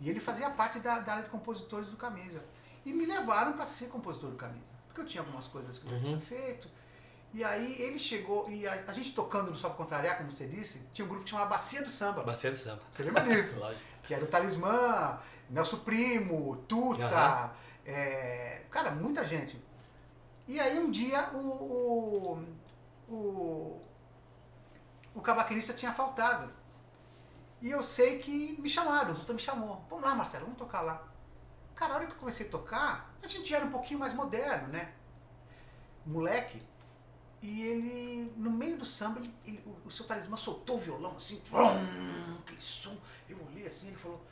E 0.00 0.08
ele 0.08 0.18
fazia 0.18 0.48
parte 0.48 0.78
da, 0.78 0.98
da 1.00 1.12
área 1.12 1.24
de 1.24 1.30
compositores 1.30 1.90
do 1.90 1.98
Camisa. 1.98 2.42
E 2.86 2.92
me 2.94 3.04
levaram 3.04 3.52
para 3.52 3.66
ser 3.66 3.88
compositor 3.88 4.30
do 4.30 4.36
Camisa. 4.36 4.69
Porque 4.90 5.00
eu 5.02 5.06
tinha 5.06 5.22
algumas 5.22 5.46
coisas 5.46 5.78
que 5.78 5.86
eu 5.86 5.90
já 5.90 5.96
Uhum. 5.96 6.02
tinha 6.02 6.20
feito. 6.20 6.68
E 7.32 7.44
aí 7.44 7.80
ele 7.80 7.98
chegou, 7.98 8.50
e 8.50 8.66
a, 8.66 8.72
a 8.88 8.92
gente 8.92 9.12
tocando 9.14 9.50
no 9.52 9.56
Só 9.56 9.70
Contrariar, 9.70 10.16
como 10.18 10.30
você 10.30 10.48
disse, 10.48 10.88
tinha 10.92 11.04
um 11.04 11.08
grupo 11.08 11.24
que 11.24 11.30
chamava 11.30 11.48
Bacia 11.50 11.80
do 11.82 11.88
Samba. 11.88 12.22
Bacia 12.24 12.50
do 12.50 12.56
Samba. 12.56 12.82
Você 12.90 13.02
lembra 13.02 13.22
disso? 13.24 13.60
Que 14.02 14.14
era 14.14 14.24
o 14.24 14.26
Talismã, 14.26 15.20
Nelson 15.48 15.76
Primo, 15.80 16.56
Tuta, 16.66 17.04
Aham. 17.06 17.50
é, 17.86 18.62
cara, 18.70 18.90
muita 18.90 19.24
gente. 19.24 19.62
E 20.48 20.58
aí 20.58 20.78
um 20.80 20.90
dia 20.90 21.30
o, 21.32 22.42
o, 23.08 23.14
o, 23.14 23.80
o 25.14 25.20
cavaquinista 25.20 25.72
tinha 25.74 25.92
faltado. 25.92 26.50
E 27.62 27.70
eu 27.70 27.82
sei 27.82 28.18
que 28.18 28.60
me 28.60 28.68
chamaram, 28.68 29.12
o 29.12 29.14
Tuta 29.16 29.32
me 29.34 29.38
chamou. 29.38 29.84
Vamos 29.88 30.04
lá, 30.04 30.14
Marcelo, 30.16 30.44
vamos 30.46 30.58
tocar 30.58 30.80
lá. 30.80 31.04
Cara, 31.80 31.94
a 31.94 31.96
hora 31.96 32.06
que 32.06 32.12
eu 32.12 32.16
comecei 32.18 32.46
a 32.46 32.50
tocar, 32.50 33.10
a 33.22 33.26
gente 33.26 33.54
era 33.54 33.64
um 33.64 33.70
pouquinho 33.70 33.98
mais 33.98 34.12
moderno, 34.12 34.68
né? 34.68 34.90
Moleque. 36.04 36.62
E 37.42 37.62
ele, 37.62 38.32
no 38.36 38.50
meio 38.50 38.76
do 38.76 38.84
samba, 38.84 39.18
ele, 39.18 39.34
ele- 39.46 39.62
o, 39.66 39.88
o 39.88 39.90
seu 39.90 40.04
talismã 40.06 40.36
soltou 40.36 40.76
o 40.76 40.78
violão 40.78 41.14
assim, 41.16 41.40
brum, 41.50 42.36
aquele 42.40 42.60
som. 42.60 42.94
Eu 43.28 43.38
olhei 43.50 43.66
assim, 43.66 43.88
ele 43.88 43.96
falou: 43.96 44.22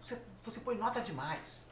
você, 0.00 0.20
você 0.42 0.60
põe 0.60 0.76
nota 0.76 1.00
demais. 1.00 1.66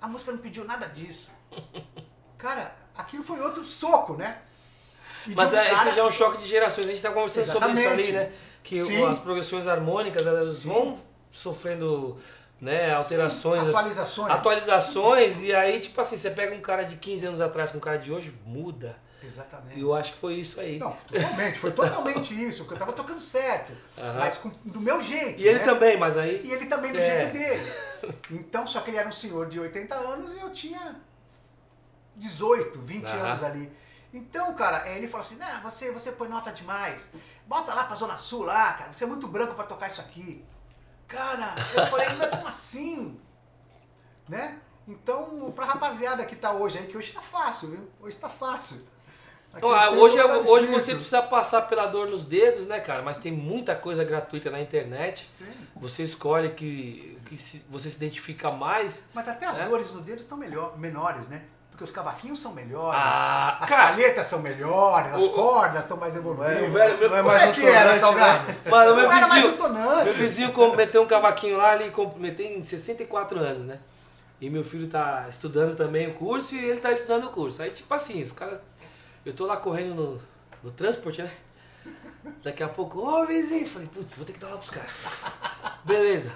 A 0.00 0.08
música 0.08 0.32
não 0.32 0.38
pediu 0.38 0.64
nada 0.64 0.86
disso. 0.86 1.30
Cara, 2.38 2.74
aquilo 2.96 3.22
foi 3.22 3.38
outro 3.38 3.62
soco, 3.64 4.16
né? 4.16 4.40
E 5.26 5.34
Mas 5.34 5.52
um 5.52 5.56
é, 5.58 5.68
cara- 5.70 5.74
esse 5.88 5.94
já 5.96 6.00
é 6.00 6.04
um 6.06 6.10
choque 6.10 6.38
de 6.42 6.48
gerações. 6.48 6.86
A 6.86 6.90
gente 6.90 7.02
tá 7.02 7.12
conversando 7.12 7.44
sobre 7.44 7.72
isso 7.72 7.86
ali, 7.90 8.02
Exatamente. 8.04 8.12
né? 8.32 8.38
Que 8.62 8.82
Sim. 8.82 9.04
as 9.04 9.18
progressões 9.18 9.68
harmônicas, 9.68 10.26
elas 10.26 10.56
Sim. 10.56 10.68
vão 10.70 10.98
sofrendo 11.30 12.18
né, 12.60 12.92
alterações. 12.94 13.60
assim, 13.62 13.70
Atualizações. 13.70 14.30
atualizações, 14.32 15.42
e 15.42 15.54
aí, 15.54 15.80
tipo 15.80 16.00
assim, 16.00 16.16
você 16.16 16.30
pega 16.30 16.54
um 16.54 16.60
cara 16.60 16.82
de 16.84 16.96
15 16.96 17.26
anos 17.26 17.40
atrás 17.40 17.70
com 17.70 17.78
um 17.78 17.80
cara 17.80 17.98
de 17.98 18.12
hoje, 18.12 18.32
muda. 18.44 18.96
Exatamente. 19.22 19.78
E 19.78 19.82
eu 19.82 19.94
acho 19.94 20.12
que 20.14 20.18
foi 20.18 20.34
isso 20.34 20.58
aí. 20.60 20.78
Não, 20.78 20.92
totalmente, 20.92 21.58
foi 21.58 21.72
totalmente 21.72 22.32
isso, 22.48 22.64
que 22.66 22.72
eu 22.72 22.78
tava 22.78 22.92
tocando 22.94 23.20
certo. 23.20 23.72
Mas 24.18 24.38
com- 24.38 24.50
do 24.64 24.80
meu 24.80 25.02
jeito. 25.02 25.38
E 25.40 25.46
ele 25.46 25.58
né? 25.58 25.64
também, 25.64 25.96
mas 25.98 26.16
aí. 26.16 26.40
E 26.42 26.50
ele 26.52 26.64
também 26.66 26.90
do 26.90 26.98
É. 26.98 27.20
jeito 27.20 27.32
dele. 27.34 27.72
Então, 28.30 28.66
só 28.66 28.80
que 28.80 28.88
ele 28.90 28.96
era 28.96 29.06
um 29.08 29.12
senhor 29.12 29.46
de 29.48 29.60
80 29.60 29.94
anos 29.94 30.32
e 30.32 30.40
eu 30.40 30.50
tinha 30.50 30.96
18, 32.16 32.78
20 32.80 33.06
Aham. 33.08 33.26
anos 33.28 33.42
ali. 33.42 33.72
Então, 34.12 34.52
cara, 34.54 34.88
ele 34.88 35.06
falou 35.06 35.24
assim: 35.26 35.36
não, 35.36 35.60
você, 35.62 35.92
você 35.92 36.12
põe 36.12 36.28
nota 36.28 36.50
demais. 36.52 37.12
Bota 37.46 37.72
lá 37.74 37.84
pra 37.84 37.96
Zona 37.96 38.18
Sul 38.18 38.42
lá, 38.42 38.72
cara. 38.72 38.92
Você 38.92 39.04
é 39.04 39.06
muito 39.06 39.28
branco 39.28 39.54
pra 39.54 39.64
tocar 39.64 39.88
isso 39.88 40.00
aqui. 40.00 40.44
Cara, 41.10 41.54
eu 41.74 41.86
falei, 41.86 42.08
mas 42.16 42.30
como 42.30 42.46
assim? 42.46 43.20
Né? 44.28 44.58
Então, 44.86 45.50
pra 45.54 45.66
rapaziada 45.66 46.24
que 46.24 46.36
tá 46.36 46.52
hoje 46.52 46.78
aí, 46.78 46.86
que 46.86 46.96
hoje 46.96 47.12
tá 47.12 47.20
fácil, 47.20 47.70
viu? 47.70 47.88
Hoje 48.00 48.16
tá 48.16 48.28
fácil. 48.28 48.80
Naquele 49.52 49.98
hoje, 50.00 50.16
era 50.16 50.38
hoje 50.38 50.66
você 50.68 50.94
precisa 50.94 51.20
passar 51.22 51.62
pela 51.62 51.86
dor 51.86 52.08
nos 52.08 52.22
dedos, 52.24 52.66
né, 52.66 52.78
cara? 52.78 53.02
Mas 53.02 53.16
tem 53.16 53.32
muita 53.32 53.74
coisa 53.74 54.04
gratuita 54.04 54.48
na 54.48 54.60
internet. 54.60 55.28
Sim. 55.28 55.52
Você 55.74 56.04
escolhe 56.04 56.50
que, 56.50 57.18
que 57.26 57.36
se- 57.36 57.66
você 57.68 57.90
se 57.90 57.96
identifica 57.96 58.52
mais. 58.52 59.08
Mas 59.12 59.26
até 59.26 59.46
as 59.46 59.58
É? 59.58 59.68
dores 59.68 59.90
no 59.90 60.00
dedo 60.02 60.20
estão 60.20 60.38
melhor, 60.38 60.78
menores, 60.78 61.28
né? 61.28 61.42
Porque 61.80 61.84
os 61.84 61.96
cavaquinhos 61.96 62.38
são 62.38 62.52
melhores, 62.52 63.00
Ah, 63.02 63.56
as 63.58 63.66
cara. 63.66 63.92
palhetas 63.92 64.26
são 64.26 64.40
melhores, 64.40 65.14
as 65.14 65.22
O- 65.22 65.30
cordas 65.30 65.80
estão 65.80 65.96
mais 65.96 66.14
evoluídas. 66.14 66.58
É, 66.58 66.66
O 66.66 66.70
velho- 66.70 66.98
não 66.98 67.16
é 67.16 67.22
Como 67.22 67.22
mais 67.22 67.42
é 67.42 67.52
que 67.52 67.64
era, 67.66 67.78
utonante, 67.80 68.00
Salgado? 68.00 68.46
né? 68.48 68.56
Mano, 68.70 68.96
meu 68.96 69.08
mais 69.08 69.24
vizinho, 69.30 69.48
utonante. 69.54 70.04
meu 70.04 70.12
vizinho 70.12 70.76
meteu 70.76 71.02
um 71.02 71.06
cavaquinho 71.06 71.56
lá, 71.56 71.74
ele 71.76 71.90
com- 71.90 72.10
tem 72.36 72.62
64 72.62 73.38
anos, 73.40 73.64
né? 73.66 73.78
E 74.42 74.50
meu 74.50 74.62
filho 74.62 74.88
tá 74.90 75.24
estudando 75.26 75.74
também 75.74 76.08
o 76.10 76.14
curso 76.14 76.54
e 76.54 76.62
ele 76.62 76.80
tá 76.80 76.92
estudando 76.92 77.24
o 77.28 77.30
curso. 77.30 77.62
Aí, 77.62 77.70
tipo 77.70 77.92
assim, 77.94 78.22
os 78.22 78.32
caras. 78.32 78.60
Eu 79.24 79.32
tô 79.32 79.46
lá 79.46 79.56
correndo 79.56 79.94
no, 79.94 80.20
no 80.62 80.70
transporte, 80.72 81.22
né? 81.22 81.30
Daqui 82.42 82.62
a 82.62 82.68
pouco, 82.68 82.98
ô 83.00 83.24
vizinho, 83.24 83.66
falei, 83.66 83.88
putz, 83.88 84.16
vou 84.16 84.26
ter 84.26 84.34
que 84.34 84.38
dar 84.38 84.48
lá 84.48 84.58
pros 84.58 84.68
caras. 84.70 84.96
Beleza. 85.84 86.30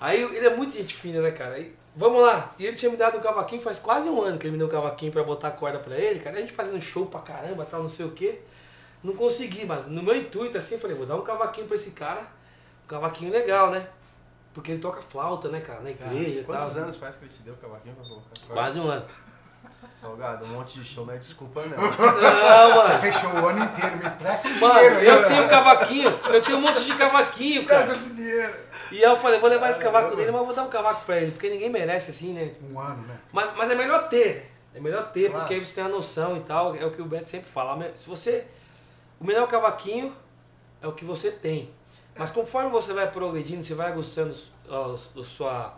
Aí 0.00 0.22
ele 0.22 0.46
é 0.46 0.56
muito 0.56 0.72
gente 0.74 0.94
fina, 0.94 1.20
né, 1.20 1.30
cara? 1.30 1.56
Aí, 1.56 1.74
vamos 1.96 2.22
lá. 2.22 2.54
E 2.58 2.66
ele 2.66 2.76
tinha 2.76 2.90
me 2.90 2.96
dado 2.96 3.18
um 3.18 3.20
cavaquinho, 3.20 3.60
faz 3.60 3.78
quase 3.78 4.08
um 4.08 4.22
ano 4.22 4.38
que 4.38 4.46
ele 4.46 4.52
me 4.52 4.58
deu 4.58 4.66
um 4.66 4.70
cavaquinho 4.70 5.10
pra 5.10 5.24
botar 5.24 5.48
a 5.48 5.52
corda 5.52 5.78
pra 5.78 5.96
ele, 5.96 6.20
cara. 6.20 6.36
A 6.36 6.40
gente 6.40 6.52
fazendo 6.52 6.80
show 6.80 7.06
pra 7.06 7.20
caramba, 7.20 7.64
tal, 7.64 7.82
não 7.82 7.88
sei 7.88 8.06
o 8.06 8.10
quê. 8.12 8.40
Não 9.02 9.14
consegui, 9.14 9.64
mas 9.64 9.88
no 9.88 10.02
meu 10.02 10.16
intuito, 10.16 10.58
assim, 10.58 10.74
eu 10.74 10.80
falei, 10.80 10.96
vou 10.96 11.06
dar 11.06 11.16
um 11.16 11.22
cavaquinho 11.22 11.66
pra 11.66 11.76
esse 11.76 11.92
cara. 11.92 12.20
Um 12.84 12.88
cavaquinho 12.88 13.32
legal, 13.32 13.70
né? 13.70 13.88
Porque 14.52 14.72
ele 14.72 14.80
toca 14.80 15.02
flauta, 15.02 15.48
né, 15.48 15.60
cara, 15.60 15.80
na 15.80 15.90
igreja 15.90 16.40
e 16.40 16.44
tal. 16.44 16.56
Quantos 16.56 16.76
anos 16.76 16.96
faz 16.96 17.16
que 17.16 17.24
ele 17.24 17.32
te 17.32 17.42
deu 17.42 17.54
o 17.54 17.56
cavaquinho 17.56 17.94
pra 17.94 18.04
colocar? 18.04 18.30
Quase 18.48 18.80
um 18.80 18.88
ano. 18.88 19.04
Salgado, 19.92 20.44
um 20.44 20.48
monte 20.48 20.78
de 20.78 20.84
show 20.84 21.06
não 21.06 21.14
é 21.14 21.16
desculpa 21.18 21.62
não. 21.66 21.76
Não, 21.80 21.90
Você 21.90 22.76
mano. 22.76 23.00
fechou 23.00 23.30
o 23.30 23.48
ano 23.48 23.64
inteiro, 23.64 23.96
me 23.96 24.10
presta 24.10 24.48
um 24.48 24.52
dinheiro 24.54 24.94
eu 25.00 25.28
tenho 25.28 25.48
cavaquinho, 25.48 26.20
eu 26.32 26.42
tenho 26.42 26.58
um 26.58 26.60
monte 26.60 26.84
de 26.84 26.94
cavaquinho, 26.94 27.64
Presta 27.64 27.86
cara. 27.86 27.98
esse 27.98 28.10
dinheiro. 28.10 28.54
E 28.92 28.96
aí 28.96 29.02
eu 29.10 29.16
falei, 29.16 29.40
vou 29.40 29.48
levar 29.50 29.70
esse 29.70 29.80
cavaco 29.80 30.14
dele, 30.14 30.30
mas 30.30 30.44
vou 30.44 30.54
dar 30.54 30.62
um 30.64 30.68
cavaco 30.68 31.04
pra 31.06 31.18
ele, 31.20 31.32
porque 31.32 31.48
ninguém 31.50 31.70
merece 31.70 32.10
assim, 32.10 32.32
né? 32.34 32.52
Um 32.70 32.78
ano, 32.78 33.02
né? 33.06 33.16
Mas, 33.32 33.54
mas 33.56 33.70
é 33.70 33.74
melhor 33.74 34.08
ter? 34.08 34.52
É 34.74 34.80
melhor 34.80 35.10
ter, 35.10 35.30
Claro. 35.30 35.40
porque 35.40 35.54
aí 35.54 35.64
você 35.64 35.74
tem 35.74 35.84
a 35.84 35.88
noção 35.88 36.36
e 36.36 36.40
tal. 36.40 36.76
É 36.76 36.84
o 36.84 36.90
que 36.90 37.00
o 37.00 37.06
Beto 37.06 37.28
sempre 37.30 37.50
fala. 37.50 37.90
Se 37.96 38.06
você. 38.06 38.44
O 39.18 39.24
melhor 39.24 39.48
cavaquinho 39.48 40.14
é 40.82 40.86
o 40.86 40.92
que 40.92 41.04
você 41.04 41.30
tem. 41.30 41.70
Mas 42.18 42.30
conforme 42.30 42.68
você 42.70 42.92
vai 42.92 43.10
progredindo, 43.10 43.62
você 43.62 43.74
vai 43.74 43.90
aguçando 43.90 44.30
os- 44.30 44.52
os- 44.68 45.10
o, 45.16 45.24
sua, 45.24 45.74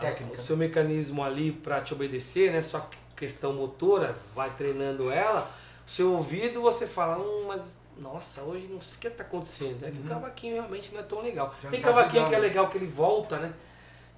a- 0.00 0.32
o 0.32 0.38
seu 0.38 0.56
mecanismo 0.56 1.22
ali 1.24 1.50
para 1.52 1.80
te 1.80 1.92
obedecer, 1.92 2.52
né? 2.52 2.62
Sua 2.62 2.88
questão 3.16 3.52
motora, 3.52 4.16
vai 4.34 4.50
treinando 4.54 5.10
ela, 5.10 5.50
seu 5.86 6.12
ouvido 6.14 6.60
você 6.60 6.86
fala, 6.86 7.18
hum, 7.18 7.44
mas 7.48 7.74
nossa, 7.96 8.42
hoje 8.42 8.66
não 8.66 8.80
sei 8.80 8.96
o 8.96 9.00
que 9.00 9.10
tá 9.10 9.22
acontecendo. 9.22 9.84
É 9.84 9.90
que 9.90 9.98
Uhum. 9.98 10.06
o 10.06 10.08
cavaquinho 10.08 10.54
realmente 10.54 10.92
não 10.92 11.00
é 11.00 11.04
tão 11.04 11.20
legal. 11.20 11.54
Já 11.62 11.70
Tem 11.70 11.80
tá 11.80 11.88
cavaquinho 11.88 12.28
que 12.28 12.34
é 12.34 12.38
legal, 12.38 12.40
né? 12.40 12.48
legal 12.48 12.68
que 12.70 12.78
ele 12.78 12.86
volta, 12.86 13.38
né? 13.38 13.52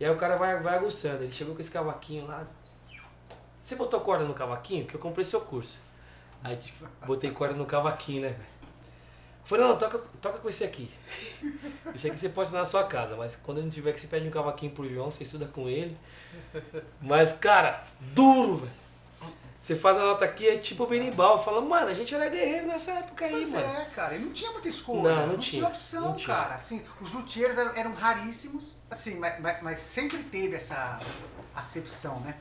E 0.01 0.05
aí 0.05 0.11
o 0.11 0.17
cara 0.17 0.37
vai, 0.37 0.59
vai 0.63 0.77
aguçando. 0.77 1.23
Ele 1.23 1.33
chegou 1.33 1.55
com 1.55 1.61
esse 1.61 1.71
cavaquinho 1.71 2.27
lá. 2.27 2.47
Você 3.59 3.77
botou 3.77 4.01
corda 4.01 4.25
no 4.25 4.33
cavaquinho? 4.33 4.87
Que 4.87 4.95
eu 4.95 5.01
comprei 5.01 5.25
seu 5.25 5.41
curso. 5.43 5.79
Aí 6.43 6.57
tipo, 6.57 6.87
botei 7.07 7.31
corda 7.31 7.55
no 7.55 7.67
cavaquinho, 7.67 8.23
né? 8.23 8.37
Falei, 9.45 9.65
não, 9.65 9.77
toca, 9.77 9.99
toca 10.21 10.39
com 10.39 10.49
esse 10.49 10.65
aqui. 10.65 10.91
Esse 11.95 12.09
aqui 12.09 12.19
você 12.19 12.29
pode 12.29 12.49
estar 12.49 12.59
na 12.59 12.65
sua 12.65 12.83
casa, 12.85 13.15
mas 13.15 13.37
quando 13.37 13.63
não 13.63 13.71
tiver 13.71 13.93
que 13.93 14.01
você 14.01 14.09
pede 14.09 14.27
um 14.27 14.31
cavaquinho 14.31 14.73
pro 14.73 14.89
João, 14.89 15.09
você 15.11 15.23
estuda 15.23 15.47
com 15.47 15.69
ele. 15.69 15.97
Mas, 17.01 17.33
cara, 17.33 17.85
duro, 18.01 18.57
velho. 18.57 18.73
Você 19.67 19.75
faz 19.75 19.99
a 19.99 20.03
nota 20.05 20.25
aqui, 20.25 20.47
é 20.49 20.57
tipo 20.59 20.87
berimbau. 20.87 21.43
Fala, 21.43 21.61
mano, 21.61 21.89
a 21.89 21.93
gente 21.93 22.15
era 22.15 22.29
guerreiro 22.29 22.69
nessa 22.69 22.93
época 22.93 23.25
aí, 23.25 23.33
Pois 23.33 23.53
mano. 23.53 23.67
é, 23.67 23.85
cara, 23.87 24.15
e 24.15 24.21
não 24.21 24.33
tinha 24.33 24.53
muita 24.53 24.69
escolha. 24.69 25.03
Não, 25.03 25.17
Não, 25.23 25.27
não 25.33 25.39
tinha, 25.39 25.61
tinha, 25.63 25.67
opção, 25.67 26.03
não 26.03 26.15
tinha. 26.15 26.37
cara. 26.37 26.55
Assim, 26.55 26.87
os 27.01 27.13
luthiers 27.13 27.59
eram, 27.59 27.75
eram 27.75 27.93
raríssimos, 27.93 28.77
assim, 28.89 29.19
mas, 29.19 29.41
mas- 29.41 29.61
mas 29.65 29.81
sempre 29.81 30.19
teve 30.23 30.55
essa 30.55 31.01
acepção, 31.53 32.21
né? 32.21 32.37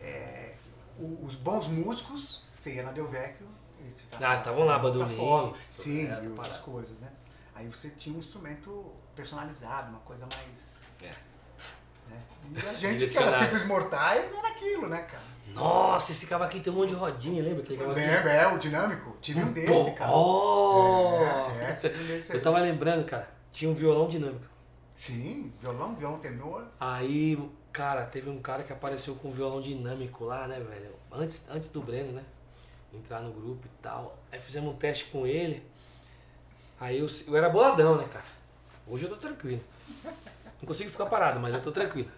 É, 0.00 0.54
o- 0.98 1.22
os 1.26 1.34
bons 1.34 1.66
músicos, 1.66 2.44
você 2.54 2.76
ia 2.76 2.82
na 2.82 2.92
Del 2.92 3.08
Vecchio, 3.08 3.46
eles 3.80 3.94
Ah, 4.18 4.32
estavam 4.32 4.64
lá, 4.64 4.78
forma. 5.14 5.54
Sim, 5.70 6.08
e 6.22 6.28
outras 6.28 6.56
coisas, 6.56 6.98
né? 6.98 7.08
Aí 7.54 7.68
você 7.68 7.90
tinha 7.90 8.16
um 8.16 8.18
instrumento 8.18 8.90
personalizado, 9.14 9.90
uma 9.90 10.00
coisa 10.00 10.26
mais. 10.34 10.80
É. 11.02 11.12
né? 12.08 12.22
E 12.52 12.68
a 12.68 12.72
gente 12.72 13.06
que 13.06 13.18
era 13.18 13.30
simples 13.32 13.66
mortais 13.66 14.32
era 14.32 14.48
aquilo, 14.48 14.88
né, 14.88 15.02
cara? 15.02 15.32
Nossa, 15.54 16.12
esse 16.12 16.26
cavaquinho 16.26 16.62
tem 16.62 16.72
um 16.72 16.76
monte 16.76 16.90
de 16.90 16.94
rodinha, 16.94 17.42
lembra 17.42 17.62
aquele 17.62 17.78
cavaquinho? 17.78 18.06
Lembra, 18.06 18.32
é, 18.32 18.46
o 18.46 18.58
dinâmico. 18.58 19.16
Tive 19.20 19.40
um 19.40 19.52
desse, 19.52 19.90
cara. 19.92 20.10
Oh! 20.10 21.18
É, 21.20 21.80
é, 21.82 21.88
um 21.88 22.06
desse. 22.06 22.34
Eu 22.34 22.42
tava 22.42 22.58
lembrando, 22.60 23.04
cara, 23.04 23.28
tinha 23.52 23.70
um 23.70 23.74
violão 23.74 24.08
dinâmico. 24.08 24.46
Sim, 24.94 25.52
violão, 25.60 25.94
violão 25.94 26.18
tenor. 26.18 26.66
Aí, 26.78 27.38
cara, 27.72 28.04
teve 28.04 28.28
um 28.30 28.40
cara 28.40 28.62
que 28.62 28.72
apareceu 28.72 29.14
com 29.14 29.28
um 29.28 29.30
violão 29.30 29.60
dinâmico 29.60 30.24
lá, 30.24 30.46
né, 30.46 30.60
velho? 30.60 30.94
Antes, 31.10 31.48
antes 31.50 31.70
do 31.70 31.80
Breno, 31.80 32.12
né? 32.12 32.22
Entrar 32.92 33.20
no 33.20 33.32
grupo 33.32 33.66
e 33.66 33.82
tal. 33.82 34.18
Aí 34.30 34.38
fizemos 34.38 34.74
um 34.74 34.76
teste 34.76 35.06
com 35.06 35.26
ele. 35.26 35.62
Aí 36.78 36.98
eu, 36.98 37.06
eu 37.26 37.36
era 37.36 37.48
boladão, 37.48 37.96
né, 37.96 38.06
cara? 38.12 38.24
Hoje 38.86 39.04
eu 39.04 39.10
tô 39.10 39.16
tranquilo. 39.16 39.62
Não 40.60 40.66
consigo 40.66 40.90
ficar 40.90 41.06
parado, 41.06 41.40
mas 41.40 41.54
eu 41.54 41.62
tô 41.62 41.72
tranquilo. 41.72 42.10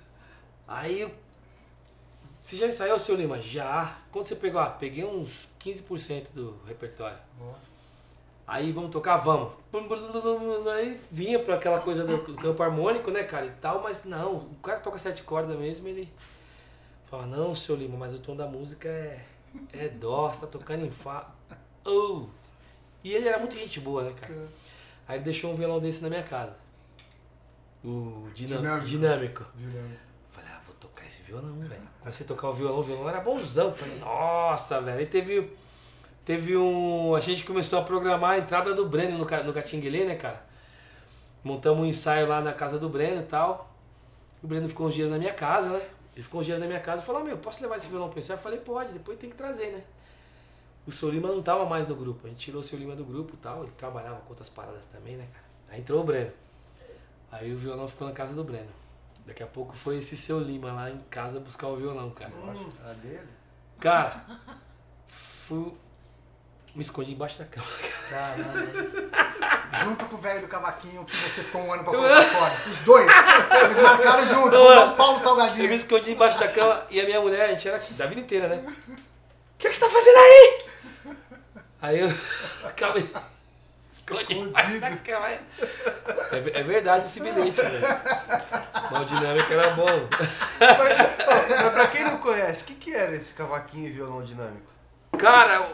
Aí. 0.67 1.13
Você 2.45 2.59
já 2.59 2.67
ensaiou, 2.67 2.99
seu 2.99 3.17
Lima? 3.17 3.41
Já. 3.41 3.97
Quando 4.13 4.27
você 4.27 4.37
pegou? 4.37 4.61
Ah, 4.61 4.69
peguei 4.69 5.03
uns 5.03 5.49
15% 5.59 6.27
do 6.35 6.55
repertório. 6.67 7.17
Aí 8.47 8.71
vamos 8.71 8.91
tocar, 8.91 9.17
vamos. 9.17 9.53
Aí 10.77 11.01
vinha 11.11 11.39
pra 11.39 11.55
aquela 11.55 11.81
coisa 11.81 12.05
do, 12.05 12.19
do 12.19 12.35
campo 12.37 12.63
harmônico, 12.63 13.11
né, 13.11 13.23
cara, 13.25 13.47
e 13.47 13.51
tal, 13.53 13.83
mas 13.83 14.05
não, 14.05 14.37
o 14.37 14.57
cara 14.63 14.79
toca 14.79 14.99
sete 14.99 15.23
cordas 15.23 15.59
mesmo, 15.59 15.89
ele 15.89 16.07
fala, 17.07 17.25
não, 17.25 17.55
seu 17.55 17.75
Lima, 17.75 17.97
mas 17.97 18.13
o 18.13 18.19
tom 18.19 18.37
da 18.37 18.47
música 18.47 18.91
é, 18.91 19.25
é 19.73 19.89
dó, 19.89 20.29
você 20.29 20.43
tá 20.43 20.47
tocando 20.47 20.85
em 20.85 20.91
Fá. 20.91 21.33
Oh. 21.83 22.27
E 23.03 23.15
ele 23.15 23.27
era 23.27 23.39
muito 23.39 23.57
gente 23.57 23.81
boa, 23.81 24.03
né, 24.05 24.13
cara? 24.21 24.49
Aí 25.09 25.17
ele 25.17 25.25
deixou 25.25 25.51
um 25.51 25.55
violão 25.55 25.81
desse 25.81 26.03
na 26.03 26.11
minha 26.11 26.23
casa. 26.23 26.55
O 27.83 28.29
dinam- 28.35 28.59
Dinâmico. 28.61 28.87
dinâmico. 28.87 29.47
Dinâmico. 29.55 30.04
Tocar 31.05 31.07
esse 31.07 31.23
violão, 31.23 31.59
velho. 31.59 31.83
Comecei 32.01 32.25
a 32.25 32.29
tocar 32.29 32.49
o 32.49 32.53
violão, 32.53 32.79
o 32.79 32.83
violão 32.83 33.09
era 33.09 33.21
bonzão. 33.21 33.73
Falei, 33.73 33.99
nossa, 33.99 34.81
velho. 34.81 34.99
Aí 34.99 35.07
teve, 35.07 35.51
teve 36.25 36.57
um. 36.57 37.15
A 37.15 37.21
gente 37.21 37.45
começou 37.45 37.79
a 37.79 37.83
programar 37.83 38.33
a 38.33 38.39
entrada 38.39 38.75
do 38.75 38.87
Breno 38.87 39.19
no, 39.19 39.25
no 39.25 40.05
né, 40.07 40.15
cara? 40.17 40.45
Montamos 41.43 41.83
um 41.83 41.87
ensaio 41.87 42.27
lá 42.27 42.41
na 42.41 42.53
casa 42.53 42.79
do 42.79 42.89
Breno 42.89 43.21
e 43.21 43.25
tal. 43.25 43.71
O 44.43 44.47
Breno 44.47 44.69
ficou 44.69 44.87
uns 44.87 44.95
dias 44.95 45.11
na 45.11 45.19
minha 45.19 45.35
casa, 45.35 45.69
né? 45.69 45.83
Ele 46.15 46.23
ficou 46.23 46.41
uns 46.41 46.47
dias 46.47 46.59
na 46.59 46.67
minha 46.67 46.81
casa 46.81 47.03
e 47.03 47.05
falou, 47.05 47.21
ah, 47.21 47.25
meu, 47.25 47.37
posso 47.37 47.61
levar 47.63 47.77
esse 47.77 47.89
violão 47.89 48.09
pro 48.09 48.19
ensaio? 48.19 48.39
Eu 48.39 48.43
falei, 48.43 48.61
pode, 48.61 48.93
depois 48.93 49.19
tem 49.19 49.29
que 49.29 49.37
trazer, 49.37 49.73
né? 49.73 49.83
O 50.87 50.93
seu 50.93 51.11
Lima 51.11 51.29
não 51.29 51.43
tava 51.43 51.67
mais 51.67 51.89
no 51.89 51.95
grupo. 51.95 52.27
A 52.27 52.31
gente 52.31 52.41
tirou 52.41 52.61
o 52.61 52.65
seu 52.65 52.79
Lima 52.79 52.95
do 52.95 53.05
grupo 53.05 53.35
e 53.35 53.39
tal. 53.39 53.63
Ele 53.63 53.73
trabalhava 53.77 54.21
com 54.21 54.31
outras 54.31 54.49
paradas 54.49 54.87
também, 54.87 55.17
né, 55.17 55.27
cara? 55.33 55.45
Aí 55.71 55.81
entrou 55.81 56.01
o 56.01 56.05
Breno. 56.05 56.31
Aí 57.33 57.53
o 57.53 57.59
violão 57.59 57.89
ficou 57.89 58.07
na 58.07 58.15
casa 58.15 58.35
do 58.35 58.45
Breno. 58.45 58.84
Daqui 59.27 59.43
a 59.43 59.47
pouco 59.47 59.75
foi 59.75 59.99
esse 59.99 60.17
seu 60.17 60.39
Lima 60.39 60.73
lá 60.73 60.91
em 60.91 60.99
casa 61.11 61.41
buscar 61.41 61.69
o 61.69 61.77
violão, 61.77 62.11
cara. 62.11 62.31
Hum, 62.31 62.71
a 62.85 62.93
dele? 62.93 63.29
Cara, 63.81 64.25
fui. 65.07 65.73
Me 66.75 66.83
escondi 66.83 67.13
embaixo 67.13 67.39
da 67.39 67.45
cama. 67.45 67.67
Caramba. 68.11 69.85
junto 69.85 70.07
com 70.07 70.17
o 70.17 70.19
velho 70.19 70.43
do 70.43 70.49
cavaquinho 70.49 71.05
que 71.05 71.17
você 71.17 71.43
ficou 71.45 71.63
um 71.63 71.73
ano 71.73 71.85
pra 71.85 71.93
colocar 71.93 72.23
fora. 72.23 72.55
Os 72.69 72.79
dois. 72.79 73.07
Eles 73.65 73.79
marcaram 73.79 74.27
junto. 74.27 74.51
Com 74.51 74.73
é. 74.73 74.95
Paulo 74.95 75.19
Eu 75.19 75.23
Salgadinho. 75.23 75.69
me 75.69 75.77
escondi 75.77 76.13
embaixo 76.13 76.39
da 76.39 76.49
cama 76.49 76.85
e 76.91 77.01
a 77.01 77.05
minha 77.05 77.21
mulher, 77.21 77.45
a 77.45 77.53
gente 77.53 77.69
era 77.69 77.79
da 77.79 78.07
vida 78.07 78.21
inteira, 78.21 78.49
né? 78.49 78.57
O 78.67 79.59
que, 79.59 79.69
que 79.69 79.75
você 79.75 79.81
tá 79.81 79.89
fazendo 79.89 80.17
aí? 80.19 80.65
Aí 81.81 82.01
eu 82.01 82.09
acabei. 82.69 83.03
Escondi 83.03 83.13
embaixo 83.13 83.13
da 83.13 83.13
cama. 83.13 83.94
É, 86.33 86.61
é 86.61 86.63
verdade 86.63 87.07
esse 87.07 87.21
bilhete, 87.23 87.61
velho. 87.61 87.87
Mas 88.91 89.03
o 89.03 89.05
dinâmico 89.07 89.53
era 89.53 89.71
bom. 89.71 90.09
Mas 90.61 91.73
pra 91.73 91.87
quem 91.89 92.05
não 92.05 92.19
conhece, 92.19 92.65
o 92.65 92.67
que, 92.67 92.75
que 92.75 92.95
era 92.95 93.15
esse 93.15 93.35
cavaquinho 93.35 93.89
e 93.89 93.93
violão 93.93 94.23
dinâmico? 94.23 94.73
Cara, 95.19 95.69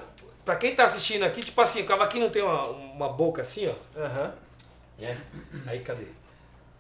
pra 0.44 0.56
quem 0.56 0.74
tá 0.74 0.84
assistindo 0.84 1.24
aqui, 1.24 1.42
tipo 1.42 1.60
assim, 1.60 1.82
o 1.82 1.86
cavaquinho 1.86 2.24
não 2.24 2.32
tem 2.32 2.42
uma, 2.42 2.66
uma 2.68 3.08
boca 3.08 3.42
assim, 3.42 3.68
ó. 3.68 4.00
Aham. 4.00 4.32
É. 5.00 5.16
Aí 5.66 5.80
cadê? 5.80 6.06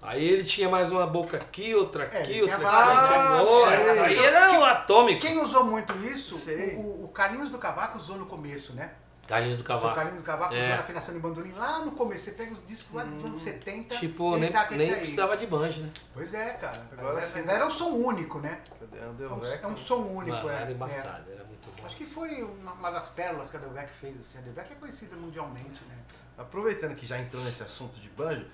Aí 0.02 0.24
ele 0.26 0.44
tinha 0.44 0.68
mais 0.68 0.90
uma 0.90 1.06
boca 1.06 1.36
aqui, 1.36 1.74
outra 1.74 2.04
É, 2.04 2.22
aqui, 2.22 2.40
tinha 2.40 2.56
outra 2.56 2.68
aqui. 2.68 3.06
tinha- 3.08 3.28
Nossa, 3.28 3.80
sei. 3.80 4.00
aí 4.00 4.24
era 4.24 4.52
um 4.52 4.64
atômico. 4.64 5.20
Quem 5.20 5.40
usou 5.42 5.64
muito 5.64 5.92
isso, 6.06 6.50
o, 6.76 7.04
o 7.04 7.08
Carlinhos 7.08 7.50
do 7.50 7.58
Cavaco 7.58 7.98
usou 7.98 8.16
no 8.16 8.26
começo, 8.26 8.72
né? 8.74 8.90
Carlinhos 9.30 9.58
do 9.58 9.60
O 9.62 9.64
Cavaco. 9.64 9.94
Carlinhos 9.94 10.22
do 10.22 10.26
Cavaco 10.26 10.54
É. 10.54 10.68
na 10.68 10.80
afinação 10.80 11.14
de 11.14 11.20
bandolim 11.20 11.52
lá 11.52 11.78
no 11.78 11.92
começo. 11.92 12.24
Você 12.24 12.32
pega 12.32 12.52
os 12.52 12.66
discos 12.66 12.94
lá 12.94 13.04
dos 13.04 13.24
anos 13.24 13.40
70. 13.40 13.96
Tipo, 13.96 14.32
ele 14.32 14.40
nem, 14.40 14.52
tá 14.52 14.64
com 14.64 14.74
esse 14.74 14.84
nem 14.84 14.92
aí. 14.92 15.00
precisava 15.00 15.36
de 15.36 15.46
banjo, 15.46 15.82
né? 15.82 15.90
Pois 16.12 16.34
é, 16.34 16.50
cara. 16.54 16.88
Agora 16.92 17.18
era, 17.18 17.22
sim. 17.22 17.44
era 17.48 17.66
um 17.66 17.70
som 17.70 17.90
único, 17.90 18.40
né? 18.40 18.60
Cadê? 18.78 18.98
É 18.98 19.06
um, 19.06 19.44
é 19.44 19.66
um 19.66 19.76
som 19.76 20.02
único, 20.02 20.36
Mano, 20.36 20.50
é. 20.50 20.54
era 20.62 20.70
é. 20.70 20.74
embaçado, 20.74 21.30
era 21.30 21.44
muito 21.44 21.68
bom. 21.76 21.86
Acho 21.86 21.96
que 21.96 22.04
foi 22.04 22.42
uma, 22.42 22.72
uma 22.72 22.90
das 22.90 23.08
pérolas 23.10 23.50
que 23.50 23.56
a 23.56 23.60
Delvec 23.60 23.90
fez, 24.00 24.18
assim. 24.18 24.38
A 24.38 24.42
Delvec 24.42 24.72
é 24.72 24.76
conhecida 24.76 25.16
mundialmente, 25.16 25.82
né? 25.88 25.96
Aproveitando 26.36 26.96
que 26.96 27.06
já 27.06 27.18
entrou 27.18 27.42
nesse 27.44 27.62
assunto 27.62 28.00
de 28.00 28.08
banjo, 28.08 28.46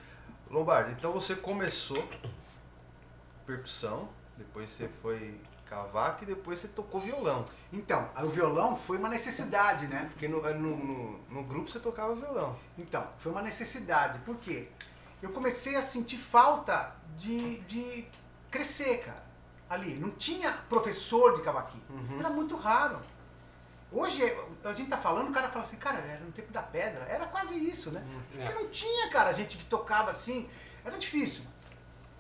Lombardo, 0.51 0.93
então 0.93 1.13
você 1.13 1.35
começou 1.35 2.09
percussão, 3.45 4.09
depois 4.37 4.71
você 4.71 4.89
foi 5.03 5.41
cavaco 5.69 6.23
e 6.23 6.27
depois 6.27 6.59
você 6.59 6.69
tocou 6.69 7.01
violão. 7.01 7.45
Então, 7.73 8.09
o 8.23 8.29
violão 8.29 8.77
foi 8.77 8.99
uma 8.99 9.09
necessidade, 9.09 9.87
né? 9.87 10.09
Porque 10.13 10.29
no, 10.29 10.41
no, 10.41 10.77
no, 10.77 11.19
no 11.29 11.45
grupo 11.45 11.69
você 11.69 11.81
tocava 11.81 12.15
violão. 12.15 12.57
Então, 12.79 13.07
foi 13.19 13.33
uma 13.33 13.43
necessidade. 13.43 14.19
Por 14.21 14.37
quê? 14.37 14.69
Eu 15.21 15.31
comecei 15.31 15.77
a 15.77 15.83
sentir 15.83 16.19
falta 16.19 16.95
de, 17.17 17.59
de 17.61 18.07
crescer, 18.51 18.99
cara. 18.99 19.27
Ali. 19.69 19.95
Não 19.95 20.11
tinha 20.11 20.53
professor 20.69 21.37
de 21.37 21.43
cavaquinho. 21.43 21.83
Uhum. 21.91 22.21
Era 22.21 22.31
muito 22.31 22.57
raro. 22.57 23.01
Hoje, 23.91 24.23
a 24.65 24.73
gente 24.73 24.89
tá 24.89 24.99
falando, 24.99 25.31
o 25.31 25.33
cara 25.33 25.49
fala 25.49 25.65
assim, 25.65 25.77
cara, 25.77 25.99
era 25.99 26.25
no 26.25 26.33
tempo 26.33 26.53
da 26.53 26.63
pedra. 26.63 27.05
Era 27.05 27.27
quase 27.27 27.57
isso, 27.57 27.91
né? 27.91 28.05
É. 28.39 28.45
Porque 28.45 28.55
não 28.55 28.69
tinha, 28.69 29.11
cara, 29.11 29.33
gente 29.33 29.57
que 29.57 29.65
tocava 29.65 30.11
assim. 30.11 30.49
Era 30.85 30.97
difícil. 30.97 31.45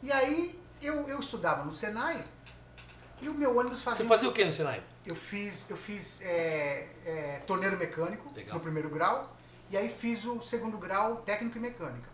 E 0.02 0.11
aí, 0.11 0.61
eu, 0.82 1.09
eu 1.09 1.20
estudava 1.20 1.64
no 1.64 1.72
Senai 1.72 2.24
e 3.20 3.29
o 3.29 3.35
meu 3.35 3.57
ônibus 3.59 3.83
fazia... 3.83 4.02
Você 4.05 4.09
fazia 4.09 4.29
o 4.29 4.33
que 4.33 4.44
no 4.44 4.52
Senai? 4.52 4.83
Eu 5.05 5.14
fiz, 5.14 5.70
eu 5.70 5.76
fiz 5.76 6.22
é, 6.22 6.88
é, 7.05 7.42
torneiro 7.46 7.76
mecânico 7.79 8.33
Legal. 8.35 8.55
no 8.55 8.61
primeiro 8.61 8.90
grau 8.90 9.37
e 9.70 9.76
aí 9.76 9.88
fiz 9.88 10.24
o 10.24 10.40
segundo 10.42 10.76
grau 10.79 11.16
técnico 11.22 11.57
e 11.57 11.61
mecânica. 11.61 12.09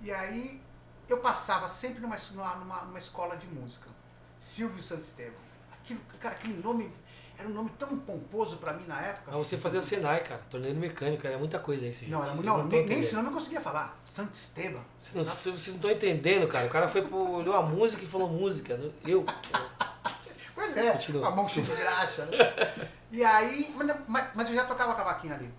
E 0.00 0.12
aí 0.12 0.62
eu 1.08 1.18
passava 1.18 1.66
sempre 1.66 2.00
numa, 2.00 2.16
numa, 2.32 2.82
numa- 2.84 2.98
escola 2.98 3.36
de 3.36 3.46
música, 3.46 3.88
Silvio 4.38 4.82
Santisteban. 4.82 5.32
Aquilo, 5.72 6.00
cara, 6.20 6.34
aquele 6.34 6.62
nome 6.62 6.92
era 7.38 7.48
um 7.48 7.52
nome 7.52 7.70
tão 7.78 7.96
pomposo 7.98 8.56
pra 8.56 8.72
mim 8.72 8.84
na 8.86 9.00
época. 9.00 9.30
Ah, 9.32 9.36
você 9.38 9.56
fazia 9.56 9.80
Senai, 9.80 10.22
cara. 10.24 10.40
Torneio 10.50 10.74
mecânico, 10.74 11.24
era 11.24 11.38
muita 11.38 11.58
coisa 11.60 11.86
isso, 11.86 12.00
gente. 12.00 12.10
Não, 12.10 12.24
era, 12.24 12.34
não, 12.34 12.68
tão 12.68 12.82
nem, 12.84 12.98
esse 12.98 13.14
nome 13.14 13.28
eu 13.28 13.32
conseguia 13.32 13.60
falar. 13.60 13.96
Santisteban. 14.04 14.80
Vocês 14.98 15.14
não, 15.14 15.22
vocês 15.24 15.66
não 15.68 15.74
estão 15.76 15.90
entendendo, 15.90 16.48
cara. 16.48 16.66
O 16.66 16.70
cara 16.70 16.88
foi 16.88 17.02
pro, 17.02 17.16
olhou 17.16 17.54
a 17.54 17.62
música 17.62 18.02
e 18.02 18.06
falou 18.06 18.28
música. 18.28 18.78
Eu, 19.06 19.24
Pois 20.54 20.76
é, 20.76 20.90
Continua, 20.90 21.22
com 21.22 21.28
a 21.28 21.36
mão 21.36 21.44
cheia 21.44 21.64
de 21.64 21.74
graxa. 21.76 22.26
Né? 22.26 22.36
E 23.10 23.24
aí, 23.24 23.72
mas, 23.74 23.86
não- 23.86 24.02
mas- 24.34 24.48
eu 24.50 24.54
já 24.54 24.66
tocava 24.66 24.94
cavaquinho 24.94 25.32
ali. 25.32 25.50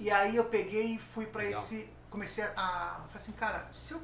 E 0.00 0.10
aí 0.10 0.36
eu 0.36 0.44
peguei 0.44 0.94
e 0.94 0.98
fui 0.98 1.26
pra 1.26 1.42
Legal. 1.42 1.60
esse. 1.60 1.86
Comecei 2.08 2.44
a. 2.44 3.00
Falei 3.08 3.16
assim, 3.16 3.32
cara, 3.32 3.68
se 3.72 3.92
eu. 3.92 4.00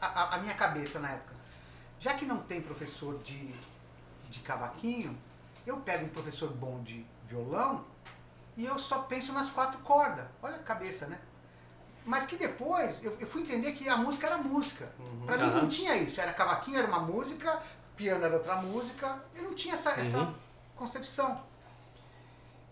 A, 0.00 0.06
a- 0.06 0.34
a 0.34 0.38
minha 0.38 0.54
cabeça 0.54 0.98
na 0.98 1.10
época, 1.10 1.34
já 2.00 2.14
que 2.14 2.24
não 2.24 2.38
tem 2.38 2.60
professor 2.60 3.22
de, 3.22 3.54
de 4.30 4.40
cavaquinho, 4.40 5.16
eu 5.66 5.76
pego 5.78 6.06
um 6.06 6.08
professor 6.08 6.50
bom 6.52 6.82
de 6.82 7.04
violão 7.28 7.84
e 8.56 8.64
eu 8.64 8.78
só 8.78 9.00
penso 9.02 9.32
nas 9.32 9.50
quatro 9.50 9.80
cordas. 9.80 10.26
Olha 10.42 10.56
a 10.56 10.60
cabeça, 10.60 11.06
né? 11.06 11.18
Mas 12.04 12.26
que 12.26 12.36
depois 12.36 13.04
eu, 13.04 13.16
eu 13.20 13.26
fui 13.28 13.42
entender 13.42 13.72
que 13.72 13.88
a 13.88 13.96
música 13.96 14.26
era 14.26 14.36
música. 14.38 14.92
Uhum. 14.98 15.24
Pra 15.26 15.38
mim 15.38 15.44
Aham. 15.44 15.62
não 15.62 15.68
tinha 15.68 15.96
isso. 15.96 16.20
Era 16.20 16.32
cavaquinho, 16.32 16.78
era 16.78 16.86
uma 16.88 16.98
música, 17.00 17.62
piano 17.96 18.24
era 18.24 18.34
outra 18.34 18.56
música. 18.56 19.22
Eu 19.34 19.44
não 19.44 19.54
tinha 19.54 19.74
essa, 19.74 19.90
essa 19.92 20.18
Uhum. 20.18 20.34
concepção. 20.74 21.42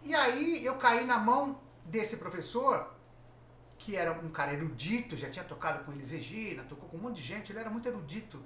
E 0.03 0.15
aí 0.15 0.65
eu 0.65 0.77
caí 0.77 1.05
na 1.05 1.19
mão 1.19 1.59
desse 1.85 2.17
professor, 2.17 2.91
que 3.79 3.97
era 3.97 4.13
um 4.13 4.31
cara 4.31 4.53
erudito, 4.53 5.17
já 5.17 5.31
tinha 5.31 5.45
tocado 5.45 5.85
com 5.85 5.93
Elis 5.93 6.11
Regina, 6.11 6.65
tocou 6.65 6.89
com 6.89 6.97
um 6.97 7.01
monte 7.01 7.17
de 7.17 7.23
gente, 7.23 7.53
ele 7.53 7.59
era 7.61 7.71
muito 7.71 7.87
erudito. 7.87 8.43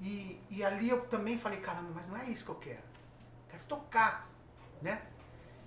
E, 0.00 0.40
e 0.48 0.62
ali 0.64 0.88
eu 0.88 1.06
também 1.08 1.38
falei, 1.38 1.58
caramba, 1.60 1.90
mas 1.94 2.06
não 2.06 2.16
é 2.16 2.26
isso 2.30 2.44
que 2.44 2.50
eu 2.50 2.54
quero. 2.56 2.87
Quero 3.58 3.64
tocar, 3.68 4.30
né? 4.80 5.02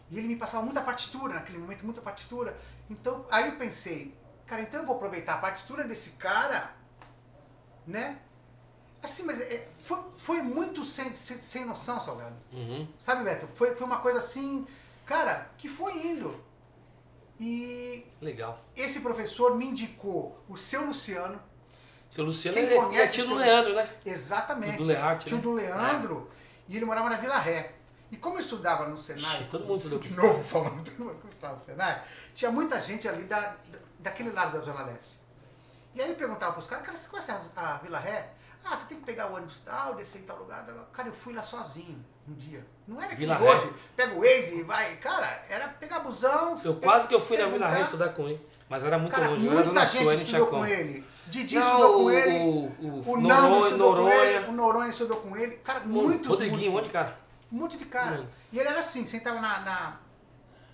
E 0.09 0.17
ele 0.17 0.27
me 0.27 0.35
passava 0.35 0.63
muita 0.63 0.81
partitura, 0.81 1.35
naquele 1.35 1.57
momento, 1.57 1.83
muita 1.83 2.01
partitura. 2.01 2.57
Então, 2.89 3.25
aí 3.29 3.49
eu 3.49 3.55
pensei, 3.55 4.13
cara, 4.45 4.61
então 4.61 4.81
eu 4.81 4.85
vou 4.85 4.95
aproveitar 4.95 5.35
a 5.35 5.37
partitura 5.37 5.83
desse 5.83 6.11
cara, 6.11 6.73
né? 7.85 8.19
Assim, 9.01 9.23
mas 9.23 9.41
é, 9.41 9.67
foi, 9.83 10.03
foi 10.17 10.41
muito 10.41 10.83
sem, 10.83 11.13
sem, 11.15 11.37
sem 11.37 11.65
noção, 11.65 11.99
Salgado. 11.99 12.35
Uhum. 12.51 12.87
Sabe, 12.97 13.23
Beto? 13.23 13.47
Foi, 13.55 13.75
foi 13.75 13.87
uma 13.87 13.99
coisa 13.99 14.19
assim, 14.19 14.67
cara, 15.05 15.49
que 15.57 15.67
foi 15.67 16.05
indo. 16.05 16.39
E 17.39 18.05
Legal. 18.21 18.63
esse 18.75 18.99
professor 18.99 19.57
me 19.57 19.65
indicou 19.65 20.39
o 20.47 20.55
seu 20.55 20.85
Luciano, 20.85 21.41
Seu 22.07 22.25
Luciano 22.25 22.55
Quem 22.55 22.67
é, 22.67 22.73
é 22.73 22.85
conhece 22.85 23.13
tio 23.13 23.27
do 23.27 23.35
Leandro, 23.35 23.73
né? 23.73 23.89
exatamente. 24.05 24.77
Do 24.77 24.83
Lehart, 24.83 25.23
Tio 25.23 25.37
né? 25.37 25.41
do 25.41 25.51
Leandro, 25.53 26.29
e 26.67 26.75
ele 26.75 26.85
morava 26.85 27.09
na 27.09 27.15
Vila 27.15 27.39
Ré. 27.39 27.73
E 28.11 28.17
como 28.17 28.35
eu 28.37 28.41
estudava 28.41 28.87
no 28.87 28.97
Senai, 28.97 29.47
todo 29.49 29.63
mundo 29.65 29.77
estudou 29.77 29.99
de 29.99 30.13
novo 30.15 30.43
falando, 30.45 30.83
todo 30.83 31.05
mundo 31.05 31.19
estudava 31.29 31.55
no 31.57 31.63
Senai, 31.63 32.01
tinha 32.35 32.51
muita 32.51 32.79
gente 32.81 33.07
ali 33.07 33.23
da, 33.23 33.39
da- 33.39 33.55
daquele 33.99 34.31
lado 34.31 34.51
da 34.53 34.59
Zona 34.59 34.83
Leste. 34.83 35.19
E 35.95 36.01
aí 36.01 36.09
eu 36.09 36.15
perguntava 36.15 36.53
pros 36.53 36.67
caras, 36.67 36.85
cara, 36.85 36.97
você 36.97 37.09
conhece 37.09 37.31
a, 37.31 37.73
a 37.73 37.77
Vila 37.77 37.99
Ré? 37.99 38.29
Ah, 38.63 38.75
você 38.77 38.87
tem 38.89 38.99
que 38.99 39.05
pegar 39.05 39.27
o 39.31 39.35
ônibus 39.35 39.59
tal, 39.61 39.95
descer 39.95 40.21
em 40.21 40.25
tal 40.25 40.37
lugar. 40.37 40.65
Cara, 40.93 41.07
eu 41.09 41.13
fui 41.13 41.33
lá 41.33 41.41
sozinho 41.41 41.97
um 42.29 42.33
dia. 42.33 42.63
Não 42.87 42.99
era 43.01 43.09
que 43.09 43.15
Vila 43.15 43.37
nem 43.39 43.47
Ré. 43.47 43.55
hoje, 43.55 43.73
pega 43.95 44.13
o 44.13 44.19
Waze 44.19 44.59
e 44.59 44.63
vai. 44.63 44.95
Cara, 44.97 45.43
era 45.49 45.67
pegar 45.69 45.99
busão. 46.01 46.55
Eu 46.63 46.75
pe- 46.75 46.85
quase 46.85 47.07
que 47.07 47.15
eu 47.15 47.19
fui 47.19 47.37
na 47.37 47.47
Vila. 47.47 47.67
Ré 47.69 47.81
estudar 47.81 48.09
com 48.09 48.27
ele. 48.27 48.39
Mas 48.69 48.83
era 48.83 48.99
muito 48.99 49.13
Cara, 49.13 49.29
longe. 49.29 49.45
Eu 49.45 49.51
era 49.53 49.63
muita 49.65 49.85
gente 49.85 50.03
Sul, 50.03 50.11
estudou 50.13 50.47
com 50.47 50.65
ele. 50.65 51.03
Didi 51.27 51.55
Não, 51.55 51.61
estudou 51.67 51.93
com 52.03 52.11
ele. 52.11 52.39
o, 52.39 52.43
O 52.87 53.11
o 53.13 53.21
Nando 53.21 53.41
Noronha, 53.41 53.63
estudou 53.65 53.95
com 53.95 54.09
ele. 54.09 54.15
Noronha. 54.37 54.49
O 54.49 54.51
Noronha 54.51 54.89
estudou 54.89 55.17
com 55.17 55.37
ele. 55.37 55.51
Cara, 55.57 55.79
Muito. 55.81 56.07
muitos 56.07 56.27
Rodriguinho, 56.27 56.57
um 56.71 56.73
músicos. 56.73 56.73
monte 56.75 56.85
de 56.85 56.91
cara. 56.91 57.17
Um 57.51 57.57
monte 57.57 57.77
de 57.77 57.85
cara. 57.85 58.17
Muito. 58.17 58.29
E 58.51 58.59
ele 58.59 58.67
era 58.69 58.79
assim, 58.79 59.05
sentava 59.05 59.39
na, 59.41 59.59
na, 59.59 59.97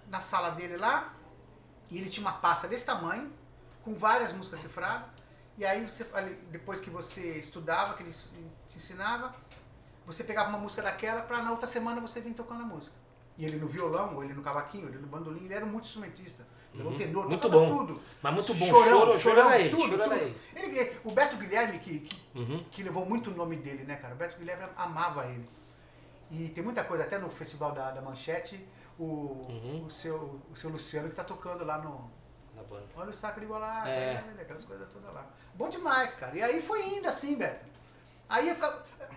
na 0.10 0.20
sala 0.22 0.52
dele 0.52 0.78
lá, 0.78 1.14
e 1.90 1.98
ele 1.98 2.10
tinha 2.10 2.26
uma 2.26 2.34
pasta 2.38 2.68
desse 2.68 2.86
tamanho, 2.86 3.32
com 3.84 3.96
várias 3.96 4.32
músicas 4.34 4.60
cifradas. 4.60 5.08
E 5.58 5.66
aí, 5.66 5.90
você, 5.90 6.04
depois 6.52 6.80
que 6.80 6.90
você 6.90 7.38
estudava, 7.40 7.96
que 7.96 8.04
ele 8.04 8.12
te 8.12 8.78
ensinava, 8.78 9.34
você 10.06 10.24
pegava 10.24 10.50
uma 10.50 10.60
música 10.60 10.82
daquela 10.84 11.22
pra 11.22 11.42
na 11.42 11.50
outra 11.52 11.66
semana 11.66 12.00
você 12.00 12.22
vir 12.22 12.34
tocando 12.34 12.62
a 12.62 12.66
música. 12.66 12.96
E 13.38 13.46
ele 13.46 13.58
no 13.58 13.68
violão, 13.68 14.16
ou 14.16 14.24
ele 14.24 14.34
no 14.34 14.42
cavaquinho, 14.44 14.84
ou 14.86 14.90
ele 14.90 15.00
no 15.00 15.08
bandolim, 15.08 15.46
ele 15.46 15.54
era 15.54 15.66
muito 15.66 15.86
instrumentista. 15.86 16.46
Um 16.76 16.84
Uhum. 16.90 16.98
tenor, 16.98 17.28
Muito 17.28 17.50
bom. 17.50 17.68
tudo. 17.76 18.02
Mas 18.22 18.34
muito 18.36 18.54
bom. 18.54 18.68
Chorão, 18.68 18.84
choro, 18.84 19.06
choro 19.06 19.20
chorão, 19.20 19.50
era 19.50 19.60
ele. 19.60 19.70
tudo, 19.72 19.90
choro 19.90 20.02
era 20.04 20.10
tudo. 20.16 20.22
ele. 20.22 20.36
Ele- 20.80 20.98
O 21.04 21.12
Beto 21.12 21.36
Guilherme, 21.38 21.80
que, 21.80 22.00
que 22.02 22.22
Uhum. 22.38 22.64
que 22.70 22.84
levou 22.84 23.04
muito 23.04 23.32
o 23.32 23.34
nome 23.36 23.56
dele, 23.56 23.84
né, 23.84 23.96
cara? 23.96 24.14
O 24.14 24.18
Beto 24.18 24.38
Guilherme 24.38 24.68
amava 24.76 25.26
ele. 25.26 25.50
E 26.30 26.50
tem 26.50 26.64
muita 26.64 26.84
coisa, 26.84 27.04
até 27.04 27.18
no 27.18 27.30
festival 27.30 27.72
da, 27.72 27.92
da 27.92 28.02
Manchete, 28.02 28.68
o, 29.00 29.04
Uhum. 29.50 29.86
o, 29.88 29.90
seu, 29.90 30.42
o 30.52 30.56
seu 30.56 30.70
Luciano 30.70 31.10
que 31.10 31.16
tá 31.16 31.24
tocando 31.24 31.64
lá 31.64 31.78
no. 31.78 32.12
Na 32.56 32.64
banda. 32.64 32.86
Olha 32.96 33.10
o 33.10 33.14
saco 33.14 33.40
de 33.40 33.46
bola, 33.46 33.88
É. 33.88 34.24
aquelas 34.42 34.64
coisas 34.66 34.92
todas 34.92 35.14
lá. 35.14 35.26
Bom 35.54 35.70
demais, 35.70 36.14
cara. 36.16 36.36
E 36.36 36.42
aí 36.42 36.62
foi 36.62 36.84
indo 36.98 37.08
assim, 37.08 37.38
Beto. 37.38 37.66
Aí 38.28 38.50
eu, 38.50 38.56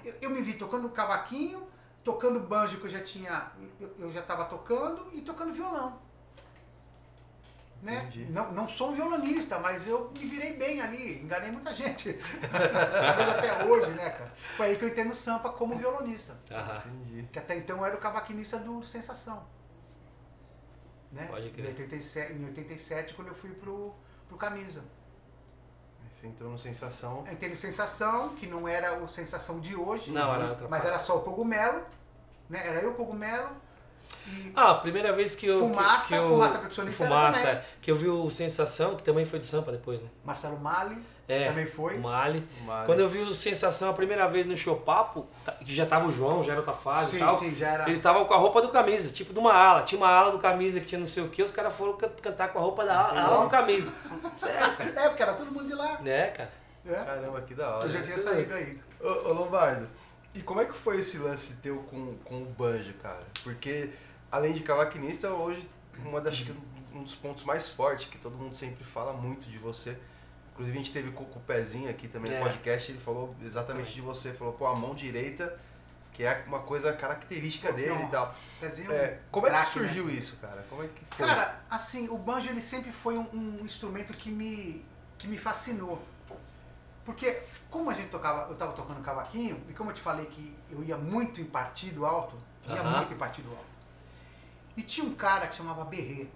eu, 0.04 0.14
eu 0.22 0.30
me 0.30 0.40
vi 0.42 0.54
tocando 0.54 0.88
cavaquinho, 0.90 1.66
tocando 2.04 2.38
banjo 2.40 2.78
que 2.78 2.86
eu 2.86 2.90
já 2.90 3.02
tinha. 3.02 3.50
Eu, 3.80 3.94
eu 3.98 4.12
já 4.12 4.22
tava 4.22 4.44
tocando 4.44 5.10
e 5.12 5.22
tocando 5.22 5.52
violão. 5.52 5.98
Né? 7.82 7.96
Entendi. 7.96 8.26
Não, 8.30 8.52
não 8.52 8.68
sou 8.68 8.90
um 8.90 8.94
violonista, 8.94 9.58
mas 9.58 9.86
eu 9.88 10.10
me 10.10 10.26
virei 10.26 10.52
bem 10.54 10.82
ali, 10.82 11.22
enganei 11.22 11.50
muita 11.50 11.72
gente. 11.72 12.10
Até 13.38 13.64
hoje, 13.64 13.90
né, 13.92 14.10
cara? 14.10 14.30
Foi 14.56 14.66
aí 14.66 14.76
que 14.76 14.84
eu 14.84 14.88
entrei 14.88 15.04
no 15.04 15.14
Sampa 15.14 15.48
como 15.50 15.76
violonista. 15.76 16.36
Aham. 16.50 16.76
Entendi. 16.76 17.28
Que 17.32 17.38
até 17.38 17.56
então 17.56 17.78
eu 17.78 17.86
era 17.86 17.96
o 17.96 18.00
cavaquinista 18.00 18.58
do 18.58 18.84
Sensação. 18.84 19.46
Né? 21.10 21.26
Pode 21.26 21.50
crer. 21.50 21.66
Em 21.66 21.68
87, 21.70 22.32
em 22.34 22.44
87 22.44 23.14
quando 23.14 23.28
eu 23.28 23.34
fui 23.34 23.50
pro, 23.50 23.94
pro 24.28 24.36
Camisa. 24.36 24.84
Aí 26.02 26.06
Você 26.10 26.26
entrou 26.26 26.50
no 26.50 26.58
Sensação. 26.58 27.24
Eu 27.26 27.32
entrei 27.32 27.48
no 27.48 27.56
Sensação, 27.56 28.36
que 28.36 28.46
não 28.46 28.68
era 28.68 29.02
o 29.02 29.08
Sensação 29.08 29.58
de 29.58 29.74
hoje, 29.74 30.10
Não, 30.10 30.34
era 30.34 30.50
outra 30.50 30.68
mas 30.68 30.82
parte. 30.82 30.92
era 30.92 30.98
só 31.00 31.16
o 31.16 31.22
cogumelo. 31.22 31.82
Né? 32.48 32.60
Era 32.66 32.80
eu 32.82 32.90
o 32.90 32.94
cogumelo. 32.94 33.56
Ah, 34.54 34.70
a 34.72 34.74
primeira 34.76 35.12
vez 35.12 35.34
que 35.34 35.46
eu. 35.46 35.58
Fumaça, 35.58 36.08
que 36.08 36.14
eu, 36.14 36.28
Fumaça 36.28 36.58
percussionista 36.58 37.04
Fumaça, 37.04 37.38
também. 37.40 37.54
é. 37.56 37.64
que 37.80 37.90
eu 37.90 37.96
vi 37.96 38.08
o 38.08 38.30
Sensação, 38.30 38.96
que 38.96 39.02
também 39.02 39.24
foi 39.24 39.38
do 39.38 39.44
Sampa 39.44 39.72
depois, 39.72 40.00
né? 40.00 40.08
Marcelo 40.24 40.58
Mali 40.58 41.00
É, 41.28 41.46
também 41.48 41.66
foi. 41.66 41.96
o 41.96 42.00
Mali. 42.00 42.46
Mali. 42.64 42.86
Quando 42.86 43.00
eu 43.00 43.08
vi 43.08 43.18
o 43.20 43.32
Sensação 43.34 43.90
a 43.90 43.92
primeira 43.92 44.26
vez 44.28 44.46
no 44.46 44.56
show 44.56 44.76
papo, 44.76 45.26
tá- 45.44 45.52
que 45.52 45.74
já 45.74 45.86
tava 45.86 46.06
o 46.08 46.12
João, 46.12 46.42
já 46.42 46.52
era 46.52 46.60
outra 46.60 46.74
fase 46.74 47.12
sim, 47.12 47.16
e 47.16 47.20
tal. 47.20 47.36
sim, 47.36 47.54
já 47.54 47.68
era. 47.68 47.84
Eles 47.84 47.98
estavam 48.00 48.24
com 48.24 48.34
a 48.34 48.36
roupa 48.36 48.60
do 48.60 48.68
camisa, 48.70 49.10
tipo 49.12 49.32
de 49.32 49.38
uma 49.38 49.52
ala. 49.54 49.82
Tinha 49.82 50.00
uma 50.00 50.10
ala 50.10 50.32
do 50.32 50.38
camisa 50.38 50.80
que 50.80 50.86
tinha 50.86 50.98
não 50.98 51.06
sei 51.06 51.22
o 51.22 51.28
que, 51.28 51.42
os 51.42 51.50
caras 51.52 51.72
foram 51.74 51.92
can- 51.96 52.08
cantar 52.22 52.48
com 52.52 52.58
a 52.58 52.62
roupa 52.62 52.84
da 52.84 52.98
ala, 53.06 53.20
ala 53.20 53.44
do 53.44 53.50
camisa. 53.50 53.92
Sério, 54.36 54.76
cara. 54.76 54.90
É, 55.00 55.08
porque 55.08 55.22
era 55.22 55.34
todo 55.34 55.50
mundo 55.52 55.66
de 55.66 55.74
lá. 55.74 55.98
Né, 56.00 56.26
cara? 56.28 56.50
É. 56.86 56.94
Caramba, 56.94 57.40
que 57.42 57.54
da 57.54 57.76
hora. 57.76 57.86
Eu 57.86 57.92
já 57.92 58.02
tinha 58.02 58.18
saído 58.18 58.52
aí. 58.54 58.80
Ô, 59.00 59.28
ô, 59.28 59.32
Lombardo, 59.34 59.86
e 60.34 60.40
como 60.40 60.60
é 60.60 60.64
que 60.64 60.72
foi 60.72 60.98
esse 60.98 61.18
lance 61.18 61.56
teu 61.56 61.76
com, 61.90 62.14
com 62.24 62.42
o 62.42 62.46
banjo, 62.46 62.92
cara? 63.02 63.22
Porque, 63.44 63.90
além 64.30 64.52
de 64.52 64.62
cavaquinista, 64.62 65.28
hoje, 65.30 65.68
uma 66.04 66.20
das, 66.20 66.34
acho 66.34 66.44
que 66.46 66.54
um 66.94 67.02
dos 67.02 67.14
pontos 67.14 67.44
mais 67.44 67.68
fortes, 67.68 68.08
que 68.08 68.18
todo 68.18 68.36
mundo 68.36 68.54
sempre 68.54 68.84
fala 68.84 69.12
muito 69.12 69.48
de 69.48 69.58
você. 69.58 69.96
Inclusive, 70.52 70.76
a 70.76 70.80
gente 70.80 70.92
teve 70.92 71.10
com, 71.12 71.24
o 71.24 71.40
Pezinho 71.46 71.88
aqui 71.88 72.06
também 72.08 72.32
É. 72.32 72.38
no 72.38 72.44
podcast, 72.44 72.90
ele 72.92 73.00
falou 73.00 73.34
exatamente 73.42 73.92
de 73.94 74.00
você. 74.00 74.32
Falou, 74.32 74.52
pô, 74.52 74.66
a 74.66 74.76
mão 74.76 74.94
direita, 74.94 75.58
que 76.12 76.22
é 76.24 76.44
uma 76.46 76.58
coisa 76.60 76.92
característica 76.92 77.72
dele 77.72 77.94
Não. 77.94 78.02
e 78.02 78.10
tal. 78.10 78.34
Pezinho, 78.60 78.92
É, 78.92 79.20
como 79.30 79.46
é 79.46 79.50
que 79.50 79.56
né? 79.56 79.64
surgiu 79.64 80.10
isso, 80.10 80.36
cara? 80.38 80.62
Como 80.68 80.82
é 80.82 80.88
que 80.88 81.04
foi? 81.14 81.26
Cara, 81.26 81.60
assim, 81.70 82.08
o 82.08 82.18
banjo 82.18 82.48
ele 82.48 82.60
sempre 82.60 82.92
foi 82.92 83.16
um, 83.16 83.26
um 83.32 83.64
instrumento 83.64 84.12
que 84.12 84.30
me, 84.30 84.84
que 85.16 85.26
me 85.26 85.38
fascinou. 85.38 86.02
Porque 87.04 87.40
como 87.70 87.88
a 87.90 87.94
gente 87.94 88.10
tocava, 88.10 88.50
eu 88.50 88.56
tava 88.56 88.72
tocando 88.72 89.00
cavaquinho, 89.02 89.62
e 89.68 89.72
como 89.72 89.90
eu 89.90 89.94
te 89.94 90.00
falei 90.02 90.26
que 90.26 90.54
eu 90.70 90.82
ia 90.82 90.96
muito 90.96 91.40
em 91.40 91.44
partido 91.44 92.04
alto, 92.04 92.36
ia 92.66 92.74
Aham. 92.80 92.98
muito 92.98 93.14
em 93.14 93.16
partido 93.16 93.48
alto. 93.50 93.69
E 94.76 94.82
tinha 94.82 95.06
um 95.06 95.14
cara 95.14 95.46
que 95.46 95.56
chamava 95.56 95.84
Berrê. 95.84 96.28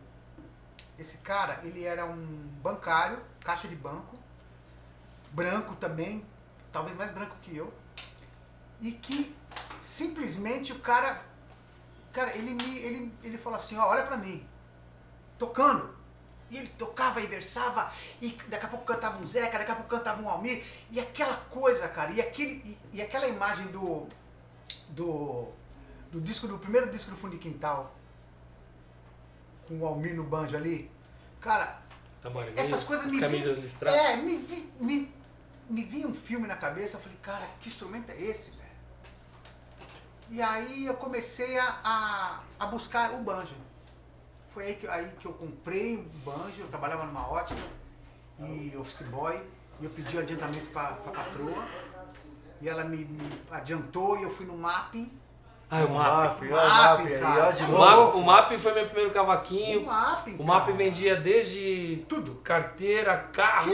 Esse 0.98 1.18
cara, 1.18 1.60
ele 1.64 1.84
era 1.84 2.04
um 2.06 2.26
bancário, 2.62 3.20
caixa 3.40 3.66
de 3.66 3.74
banco, 3.74 4.16
branco 5.32 5.74
também, 5.76 6.24
talvez 6.72 6.96
mais 6.96 7.10
branco 7.10 7.36
que 7.42 7.56
eu, 7.56 7.72
e 8.80 8.92
que 8.92 9.34
simplesmente 9.80 10.72
o 10.72 10.78
cara, 10.78 11.24
cara, 12.12 12.36
ele 12.36 12.54
me, 12.54 12.78
ele, 12.78 13.14
ele 13.22 13.38
falou 13.38 13.58
assim, 13.58 13.76
ó, 13.76 13.88
olha 13.88 14.04
pra 14.04 14.16
mim, 14.16 14.46
tocando. 15.38 15.94
E 16.50 16.58
ele 16.58 16.68
tocava 16.68 17.20
e 17.20 17.26
versava, 17.26 17.90
e 18.20 18.30
daqui 18.48 18.66
a 18.66 18.68
pouco 18.68 18.84
cantava 18.84 19.18
um 19.18 19.26
Zeca, 19.26 19.58
daqui 19.58 19.72
a 19.72 19.74
pouco 19.74 19.90
cantava 19.90 20.22
um 20.22 20.28
Almir, 20.28 20.64
e 20.90 21.00
aquela 21.00 21.36
coisa, 21.36 21.88
cara, 21.88 22.12
e, 22.12 22.20
aquele, 22.20 22.62
e, 22.64 22.98
e 22.98 23.02
aquela 23.02 23.26
imagem 23.26 23.66
do, 23.68 24.06
do, 24.90 25.48
do 26.12 26.20
disco, 26.20 26.46
do 26.46 26.58
primeiro 26.58 26.90
disco 26.90 27.10
do 27.10 27.16
Fundo 27.16 27.32
de 27.32 27.38
Quintal, 27.38 27.92
com 29.66 29.78
o 29.80 29.86
Almir 29.86 30.14
no 30.14 30.24
banjo 30.24 30.56
ali, 30.56 30.90
cara, 31.40 31.80
Tamborzinho, 32.22 32.58
essas 32.58 32.84
coisas 32.84 33.06
as 33.06 33.12
me 33.12 33.20
camisas 33.20 33.56
vi, 33.56 33.62
listradas. 33.62 34.00
é, 34.00 34.16
me 34.16 34.36
vi, 34.36 34.72
me, 34.80 35.14
me 35.68 35.84
vi 35.84 36.06
um 36.06 36.14
filme 36.14 36.46
na 36.46 36.56
cabeça, 36.56 36.96
eu 36.96 37.00
falei, 37.00 37.18
cara, 37.22 37.46
que 37.60 37.68
instrumento 37.68 38.10
é 38.10 38.20
esse, 38.20 38.52
velho? 38.52 38.64
E 40.30 40.40
aí 40.40 40.86
eu 40.86 40.94
comecei 40.94 41.58
a, 41.58 41.80
a, 41.84 42.40
a 42.58 42.66
buscar 42.66 43.12
o 43.12 43.18
banjo. 43.18 43.54
Foi 44.52 44.64
aí 44.64 44.74
que, 44.76 44.86
aí 44.86 45.10
que 45.18 45.26
eu 45.26 45.32
comprei 45.32 45.98
um 45.98 46.08
banjo, 46.20 46.60
eu 46.60 46.68
trabalhava 46.68 47.04
numa 47.04 47.28
ótica 47.28 47.60
e 48.38 48.74
office 48.76 49.06
boy, 49.08 49.40
e 49.80 49.84
eu 49.84 49.90
pedi 49.90 50.16
o 50.16 50.20
adiantamento 50.20 50.66
para 50.66 50.88
a 50.88 51.10
patroa, 51.10 51.64
e 52.60 52.68
ela 52.68 52.84
me, 52.84 53.04
me 53.04 53.28
adiantou 53.50 54.18
e 54.18 54.22
eu 54.22 54.30
fui 54.30 54.46
no 54.46 54.56
mapping. 54.56 55.12
Ah, 55.76 55.84
o 55.84 55.94
MAP. 55.94 56.42
o 56.42 56.50
MAP 56.50 57.20
cara. 57.20 57.50
O 57.66 57.72
novo. 57.72 57.78
MAP, 57.78 58.14
o 58.14 58.22
MAP 58.22 58.52
foi 58.58 58.74
meu 58.74 58.84
primeiro 58.86 59.10
O 59.10 59.12
cavaquinho. 59.12 59.80
O 60.38 60.44
MAP 60.44 60.64
cara. 60.66 60.72
vendia 60.76 61.16
desde 61.16 62.04
Tudo. 62.08 62.36
carteira, 62.44 63.16
carro, 63.32 63.72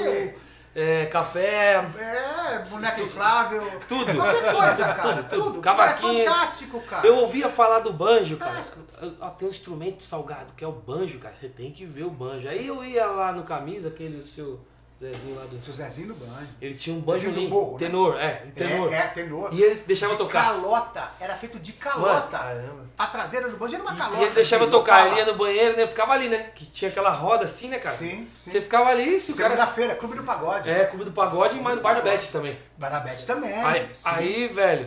é, 0.74 1.06
café, 1.06 1.84
É, 1.98 2.62
boneco 2.70 3.02
inflável. 3.02 3.62
tudo. 3.88 4.14
Qualquer 4.14 4.52
coisa, 4.54 4.94
cara. 4.94 5.22
Tudo, 5.24 5.28
Tudo. 5.28 5.44
tudo. 5.44 5.60
Cara, 5.60 5.76
Cavaquinho. 5.76 6.22
É 6.22 6.24
fantástico, 6.26 6.80
cara. 6.82 7.06
Eu 7.06 7.16
ouvia 7.18 7.48
falar 7.48 7.80
do 7.80 7.92
banjo, 7.92 8.36
cara. 8.36 8.52
Fantástico. 8.52 8.80
Ó, 9.20 9.30
tem 9.30 9.48
um 9.48 9.50
instrumento 9.50 10.04
salgado, 10.04 10.52
que 10.56 10.64
é 10.64 10.68
o 10.68 10.72
banjo, 10.72 11.18
cara. 11.18 11.34
Você 11.34 11.48
tem 11.48 11.72
que 11.72 11.84
ver 11.84 12.04
o 12.04 12.10
banjo. 12.10 12.48
Aí 12.48 12.66
eu 12.66 12.84
ia 12.84 13.04
lá 13.06 13.32
no 13.32 13.42
camisa, 13.42 13.88
aquele 13.88 14.22
seu 14.22 14.60
Zezinho 15.00 15.36
lá 15.36 15.46
do. 15.46 15.64
Seu 15.64 15.72
Zezinho 15.72 16.08
no 16.08 16.14
banjo. 16.14 16.48
Ele 16.60 16.74
tinha 16.74 16.94
um 16.94 17.00
banjo 17.00 17.20
Zezinho 17.20 17.34
do 17.34 17.40
lindo. 17.40 17.54
morro, 17.54 17.72
né? 17.72 17.78
tenor, 17.78 18.20
é, 18.20 18.44
um 18.46 18.50
tenor. 18.50 18.92
É, 18.92 18.96
é, 18.96 19.06
tenor. 19.08 19.54
E 19.54 19.62
ele 19.62 19.82
deixava 19.86 20.12
de 20.12 20.18
tocar. 20.18 20.44
calota. 20.44 21.10
Era 21.18 21.34
feito 21.34 21.58
de 21.58 21.72
calota. 21.72 22.38
Caramba. 22.38 22.84
A 22.98 23.06
traseira 23.06 23.48
do 23.48 23.56
banjo 23.56 23.76
era 23.76 23.82
uma 23.82 23.96
calota. 23.96 24.20
E 24.20 24.24
ele 24.26 24.34
deixava 24.34 24.64
assim, 24.64 24.70
tocar, 24.70 25.06
ele 25.06 25.16
ia 25.16 25.24
no 25.24 25.36
banheiro, 25.36 25.74
né? 25.74 25.86
Ficava 25.86 26.12
ali, 26.12 26.28
né? 26.28 26.50
Que 26.54 26.66
tinha 26.66 26.90
aquela 26.90 27.08
roda 27.08 27.44
assim, 27.44 27.68
né, 27.68 27.78
cara? 27.78 27.96
Sim, 27.96 28.28
sim. 28.36 28.50
Você 28.50 28.60
ficava 28.60 28.90
ali, 28.90 29.18
se 29.18 29.32
o 29.32 29.36
cara. 29.36 29.56
Segunda-feira, 29.56 29.94
Clube 29.96 30.16
do 30.16 30.22
Pagode. 30.22 30.68
É, 30.68 30.84
Clube 30.84 31.06
do 31.06 31.12
Pagode 31.12 31.56
e 31.56 31.62
mais 31.62 31.76
no 31.76 31.82
Bar 31.82 31.94
da 31.94 32.02
Beth 32.02 32.30
também. 32.30 32.58
Barabete 32.76 33.26
também. 33.26 33.54
Aí, 33.54 33.90
aí, 34.04 34.48
velho, 34.48 34.86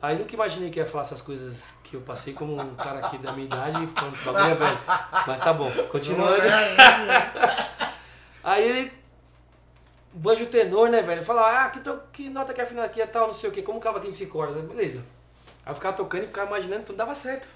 aí 0.00 0.16
nunca 0.16 0.34
imaginei 0.34 0.70
que 0.70 0.78
ia 0.78 0.86
falar 0.86 1.02
essas 1.02 1.20
coisas 1.20 1.78
que 1.82 1.96
eu 1.96 2.00
passei 2.02 2.32
como 2.32 2.60
um 2.60 2.76
cara 2.76 3.04
aqui 3.04 3.18
da 3.18 3.32
minha 3.32 3.46
idade 3.46 3.88
falando 3.88 4.14
esse 4.14 4.24
bagulho, 4.24 4.44
é 4.44 4.54
velho. 4.54 4.78
Mas 5.26 5.40
tá 5.40 5.52
bom, 5.52 5.68
continuando. 5.90 6.36
Aí 8.44 8.68
ele. 8.68 9.01
Banjo 10.14 10.46
tenor, 10.46 10.90
né, 10.90 11.00
velho? 11.02 11.22
Fala, 11.24 11.64
ah, 11.64 11.70
que, 11.70 11.80
to- 11.80 12.00
que 12.12 12.28
nota 12.28 12.52
que 12.52 12.60
é 12.60 12.64
afinada 12.64 12.86
aqui 12.86 13.00
é 13.00 13.06
tal, 13.06 13.26
não 13.28 13.34
sei 13.34 13.48
o 13.50 13.52
que, 13.52 13.62
como 13.62 13.80
cavaquinho 13.80 14.12
se 14.12 14.26
corda, 14.26 14.54
né? 14.60 14.62
Beleza. 14.62 15.04
Aí 15.64 15.70
eu 15.70 15.74
ficava 15.74 15.96
tocando 15.96 16.24
e 16.24 16.26
ficava 16.26 16.48
imaginando, 16.48 16.84
tudo 16.84 16.96
dava 16.96 17.14
certo. 17.14 17.48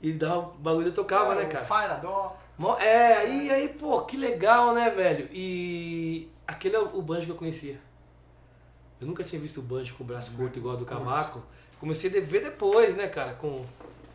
E 0.00 0.12
dava, 0.12 0.38
o 0.38 0.44
bagulho 0.58 0.88
eu 0.88 0.94
tocava, 0.94 1.34
né, 1.34 1.46
cara? 1.46 1.64
Fire, 1.64 2.00
dó. 2.00 2.36
É, 2.78 3.14
aí, 3.16 3.50
aí, 3.50 3.68
pô, 3.70 4.02
que 4.02 4.16
legal, 4.16 4.72
né, 4.74 4.90
velho? 4.90 5.28
E 5.32 6.28
aquele 6.46 6.76
é 6.76 6.78
o 6.80 6.96
o 6.98 7.02
banjo 7.02 7.26
que 7.26 7.32
eu 7.32 7.36
conhecia. 7.36 7.80
Eu 9.00 9.06
nunca 9.06 9.22
tinha 9.24 9.40
visto 9.40 9.58
o 9.58 9.62
banjo 9.62 9.94
com 9.94 10.02
o 10.04 10.06
braço 10.06 10.36
curto 10.36 10.58
igual 10.58 10.74
ao 10.74 10.78
do 10.80 10.84
cavaco. 10.86 11.42
Comecei 11.78 12.10
a 12.10 12.20
ver 12.24 12.42
depois, 12.42 12.96
né, 12.96 13.06
cara, 13.06 13.34
com, 13.34 13.64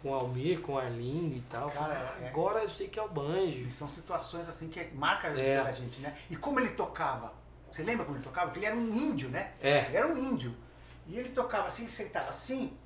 com 0.04 0.12
o 0.12 0.14
Almir, 0.14 0.60
com 0.62 0.74
o 0.74 0.78
Arlindo 0.78 1.36
e 1.38 1.42
tal. 1.50 1.72
Cara, 1.72 1.96
Falei, 1.96 2.26
é- 2.26 2.30
Agora 2.30 2.60
eu 2.62 2.70
sei 2.70 2.88
que 2.90 3.00
é 3.00 3.02
o 3.02 3.08
banjo. 3.08 3.62
E 3.62 3.72
são 3.72 3.88
situações 3.88 4.48
assim 4.50 4.68
que 4.70 4.84
marcam 4.94 5.32
a 5.32 5.34
É. 5.40 5.56
vida 5.56 5.64
da 5.64 5.72
gente, 5.72 6.02
né? 6.02 6.14
E 6.30 6.36
como 6.36 6.60
ele 6.60 6.70
tocava? 6.70 7.34
Você 7.72 7.82
lembra 7.84 8.04
como 8.06 8.18
ele 8.18 8.24
tocava? 8.24 8.48
Porque 8.48 8.60
ele 8.60 8.66
era 8.68 8.76
um 8.76 8.94
índio, 8.94 9.30
né? 9.30 9.54
É. 9.62 9.86
Ele 9.86 9.98
era 9.98 10.08
um 10.08 10.18
índio. 10.18 10.54
E 11.08 11.18
ele 11.18 11.30
tocava 11.30 11.68
assim, 11.68 11.84
ele 11.84 11.92
sentava 11.92 12.30
assim, 12.30 12.78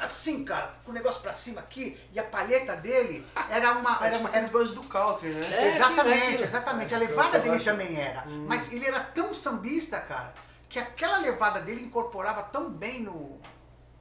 assim, 0.00 0.44
cara, 0.44 0.74
com 0.84 0.90
o 0.90 0.94
negócio 0.94 1.20
pra 1.20 1.32
cima 1.32 1.60
aqui, 1.60 1.98
e 2.12 2.18
a 2.18 2.24
palheta 2.24 2.76
dele 2.76 3.26
era 3.50 3.72
uma. 3.72 3.96
Era 3.96 4.06
Era 4.06 4.10
tipo 4.10 4.20
uma 4.20 4.28
aqueles 4.30 4.48
banjos 4.48 4.72
do 4.72 4.82
country, 4.84 5.28
né? 5.30 5.46
É, 5.64 5.68
exatamente, 5.68 6.42
exatamente. 6.42 6.94
A 6.94 6.96
É, 6.96 7.00
levada 7.00 7.38
dele 7.38 7.56
acho- 7.56 7.64
também 7.64 7.96
era. 8.00 8.24
Mas 8.46 8.72
ele 8.72 8.86
era 8.86 9.00
tão 9.00 9.32
sambista, 9.34 10.00
cara, 10.00 10.32
que 10.68 10.78
aquela 10.78 11.18
levada 11.18 11.60
dele 11.60 11.82
incorporava 11.84 12.42
tão 12.44 12.70
bem 12.70 13.02
no, 13.02 13.38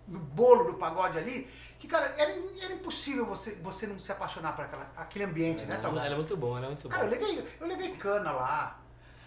no 0.07 0.19
bolo 0.19 0.63
do 0.71 0.73
pagode 0.75 1.17
ali, 1.19 1.47
que, 1.79 1.87
cara, 1.87 2.13
era, 2.17 2.31
era 2.61 2.73
impossível 2.73 3.25
você, 3.25 3.55
você 3.55 3.87
não 3.87 3.97
se 3.97 4.11
apaixonar 4.11 4.55
por 4.55 4.65
aquela, 4.65 4.87
aquele 4.97 5.23
ambiente, 5.25 5.65
né, 5.65 5.75
Salgado? 5.77 6.05
Era 6.05 6.15
muito 6.15 6.35
bom, 6.37 6.57
era 6.57 6.67
muito 6.67 6.83
bom. 6.83 6.89
Cara, 6.89 7.05
eu 7.05 7.09
levei, 7.09 7.47
eu 7.59 7.67
levei 7.67 7.91
cana 7.95 8.31
lá. 8.31 8.79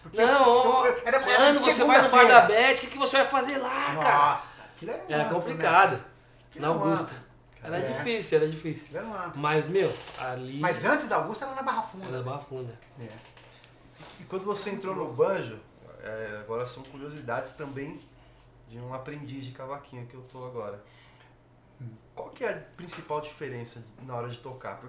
Porque 0.03 0.17
Não, 0.23 0.83
eu- 0.85 0.85
eu- 0.85 1.01
era, 1.05 1.17
era 1.17 1.45
mano, 1.53 1.59
você 1.59 1.83
vai 1.85 2.01
no 2.01 2.09
bar 2.09 2.27
da. 2.27 2.41
Beth, 2.41 2.73
o 2.73 2.81
que, 2.81 2.87
que 2.87 2.97
você 2.97 3.17
vai 3.17 3.27
fazer 3.27 3.57
lá, 3.57 3.95
cara? 3.95 4.31
Nossa, 4.31 4.63
aquilo 4.75 4.91
era 4.91 5.03
um 5.03 5.11
Era 5.11 5.23
antro, 5.23 5.35
complicado. 5.35 5.91
né? 5.93 6.03
Na 6.55 6.67
era 6.67 6.67
Augusta. 6.67 7.05
antro. 7.05 7.23
Era 7.63 7.77
É. 7.79 7.91
difícil, 7.93 8.37
era 8.39 8.47
difícil. 8.49 8.87
Era 8.97 9.05
um 9.07 9.13
antro. 9.15 9.39
Mas, 9.39 9.67
meu, 9.69 9.91
ali. 10.19 10.59
Mas 10.59 10.83
antes 10.83 11.07
da 11.07 11.15
Augusta 11.15 11.45
era 11.45 11.55
na 11.55 11.61
Barra 11.63 11.81
Funda. 11.83 12.05
Era 12.07 12.21
barra 12.21 12.39
funda. 12.39 12.77
É. 12.99 13.07
E 14.19 14.23
quando 14.25 14.43
você 14.43 14.69
entrou 14.71 14.93
no 14.93 15.13
banjo, 15.13 15.57
é, 16.03 16.39
agora 16.41 16.65
são 16.65 16.83
curiosidades 16.83 17.53
também 17.53 18.01
de 18.67 18.77
um 18.77 18.93
aprendiz 18.93 19.45
de 19.45 19.51
cavaquinho 19.51 20.05
que 20.05 20.13
eu 20.15 20.21
tô 20.29 20.45
agora. 20.45 20.83
Qual 22.15 22.29
que 22.29 22.43
é 22.45 22.49
a 22.51 22.57
principal 22.77 23.21
diferença 23.21 23.83
na 24.03 24.15
hora 24.15 24.29
de 24.29 24.37
tocar? 24.39 24.79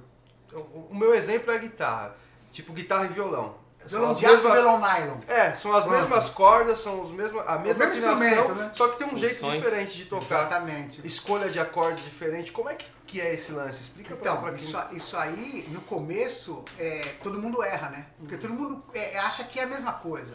O 0.53 0.59
o 0.91 0.95
meu 0.95 1.15
exemplo 1.15 1.51
é 1.51 1.57
a 1.57 1.59
guitarra. 1.59 2.17
Tipo 2.53 2.73
guitarra 2.73 3.05
e 3.07 3.09
violão. 3.09 3.57
São 3.87 3.99
Violão 3.99 4.11
as 4.13 4.21
mesmas- 4.21 4.53
violão 4.55 4.81
nylon. 4.81 5.19
É, 5.29 5.53
são 5.53 5.75
as 5.75 5.85
Pronto. 5.85 5.99
mesmas 5.99 6.31
cordas, 6.31 6.79
são 6.79 7.01
os 7.03 7.11
mesmos, 7.11 7.43
a 7.47 7.59
mesma 7.59 7.85
mesmo 7.87 8.07
afinação, 8.09 8.55
né? 8.55 8.71
só 8.73 8.89
que 8.89 8.99
tem 8.99 9.07
um 9.09 9.19
jeito 9.19 9.35
Funções. 9.35 9.63
diferente 9.63 9.97
de 9.97 10.05
tocar. 10.07 10.25
Exatamente. 10.25 11.07
Escolha 11.07 11.51
de 11.51 11.59
acordes 11.61 12.03
diferente. 12.03 12.51
Como 12.51 12.71
é 12.71 12.75
que, 12.77 12.87
que 13.07 13.21
é 13.21 13.35
esse 13.35 13.53
lance? 13.53 13.83
Explica 13.83 14.17
pra, 14.17 14.31
Então, 14.31 14.43
pra 14.43 14.53
quem... 14.53 14.65
isso, 14.65 14.79
isso 14.93 15.17
aí, 15.19 15.69
no 15.71 15.83
começo, 15.83 16.65
é, 16.79 17.01
todo 17.23 17.39
mundo 17.39 17.63
erra, 17.63 17.91
né? 17.91 18.07
Porque 18.19 18.39
todo 18.39 18.55
mundo 18.55 18.83
é, 18.95 19.19
acha 19.19 19.45
que 19.45 19.61
é 19.61 19.65
a 19.65 19.67
mesma 19.67 19.93
coisa. 19.93 20.35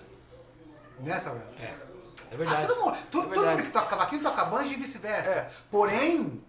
Né, 0.99 1.17
Samuel? 1.19 1.43
É. 1.59 1.63
É 1.63 1.73
Ah, 2.33 2.37
verdade. 2.37 2.67
todo 2.67 2.81
mundo, 2.85 2.97
todo, 3.09 3.23
É 3.23 3.27
todo 3.29 3.29
verdade. 3.29 3.49
mundo 3.57 3.65
que 3.65 3.71
toca 3.71 3.87
cavaquinho 3.87 4.21
toca 4.21 4.45
banjo 4.45 4.71
e 4.73 4.75
vice-versa. 4.75 5.31
É. 5.31 5.51
Porém, 5.71 6.43